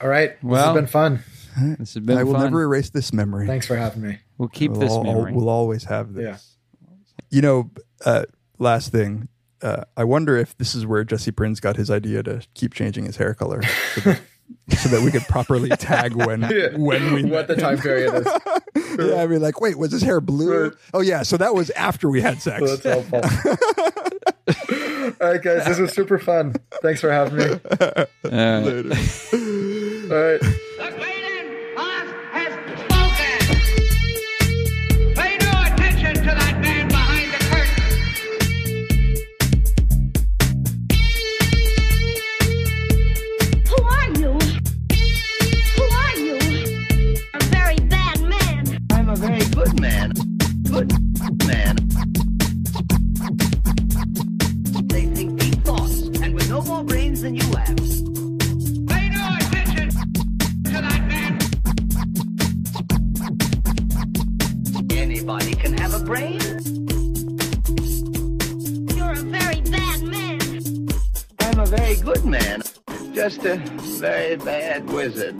All 0.00 0.08
right. 0.08 0.30
This 0.30 0.42
Well- 0.42 0.66
has 0.66 0.74
been 0.74 0.86
fun. 0.86 1.22
this 1.78 1.94
has 1.94 2.04
been 2.04 2.16
I 2.18 2.24
will 2.24 2.34
fun. 2.34 2.44
never 2.44 2.62
erase 2.62 2.90
this 2.90 3.12
memory. 3.12 3.46
Thanks 3.46 3.66
for 3.66 3.76
having 3.76 4.02
me. 4.02 4.18
We'll 4.38 4.48
keep 4.48 4.70
We'll 4.72 4.80
this 4.80 4.92
al- 4.92 5.04
memory. 5.04 5.32
We'll 5.32 5.48
always 5.50 5.84
have 5.84 6.14
this. 6.14 6.24
Yeah. 6.24 6.36
You 7.30 7.42
know, 7.42 7.70
uh, 8.04 8.24
last 8.58 8.92
thing. 8.92 9.28
Uh, 9.62 9.84
I 9.96 10.04
wonder 10.04 10.36
if 10.36 10.56
this 10.56 10.74
is 10.74 10.86
where 10.86 11.04
Jesse 11.04 11.30
Prinz 11.30 11.60
got 11.60 11.76
his 11.76 11.90
idea 11.90 12.22
to 12.22 12.42
keep 12.54 12.72
changing 12.72 13.04
his 13.04 13.16
hair 13.16 13.34
color, 13.34 13.62
so 13.94 14.00
that, 14.00 14.20
so 14.78 14.88
that 14.88 15.02
we 15.02 15.10
could 15.10 15.22
properly 15.22 15.68
tag 15.70 16.14
when 16.14 16.42
when 16.80 17.12
we 17.12 17.24
what 17.24 17.46
the 17.46 17.56
time 17.56 17.78
period 17.78 18.14
is. 18.14 18.26
yeah, 18.98 19.22
I 19.22 19.26
mean, 19.26 19.42
like, 19.42 19.60
wait, 19.60 19.78
was 19.78 19.92
his 19.92 20.02
hair 20.02 20.20
blue? 20.20 20.72
Oh 20.94 21.02
yeah, 21.02 21.22
so 21.22 21.36
that 21.36 21.54
was 21.54 21.68
after 21.70 22.08
we 22.08 22.22
had 22.22 22.40
sex. 22.40 22.82
That's 22.82 22.84
helpful. 22.84 23.20
All 25.20 25.32
right, 25.32 25.42
guys, 25.42 25.66
this 25.66 25.78
was 25.78 25.92
super 25.92 26.18
fun. 26.18 26.54
Thanks 26.82 27.00
for 27.00 27.10
having 27.10 27.36
me. 27.36 27.60
Uh, 28.24 28.60
Later. 28.60 28.94
All 30.10 30.22
right. 30.22 30.40
A 49.10 49.16
very 49.16 49.44
good 49.46 49.80
man. 49.80 50.12
Good 50.62 50.92
man. 51.46 51.76
They 54.86 55.06
think 55.06 55.40
deep 55.40 55.64
thoughts, 55.64 56.02
and 56.22 56.32
with 56.32 56.48
no 56.48 56.62
more 56.62 56.84
brains 56.84 57.22
than 57.22 57.34
you 57.34 57.42
have. 57.56 57.76
Pay 58.86 59.08
no 59.08 59.36
attention 59.40 59.90
to 60.64 60.76
that 60.86 61.02
man. 61.08 61.38
Anybody 64.92 65.54
can 65.54 65.76
have 65.78 65.94
a 65.94 66.04
brain. 66.04 66.40
You're 68.96 69.12
a 69.12 69.24
very 69.24 69.60
bad 69.62 70.02
man. 70.04 70.40
I'm 71.40 71.58
a 71.58 71.66
very 71.66 71.96
good 71.96 72.24
man. 72.24 72.62
Just 73.12 73.44
a 73.44 73.56
very 73.56 74.36
bad 74.36 74.88
wizard. 74.88 75.34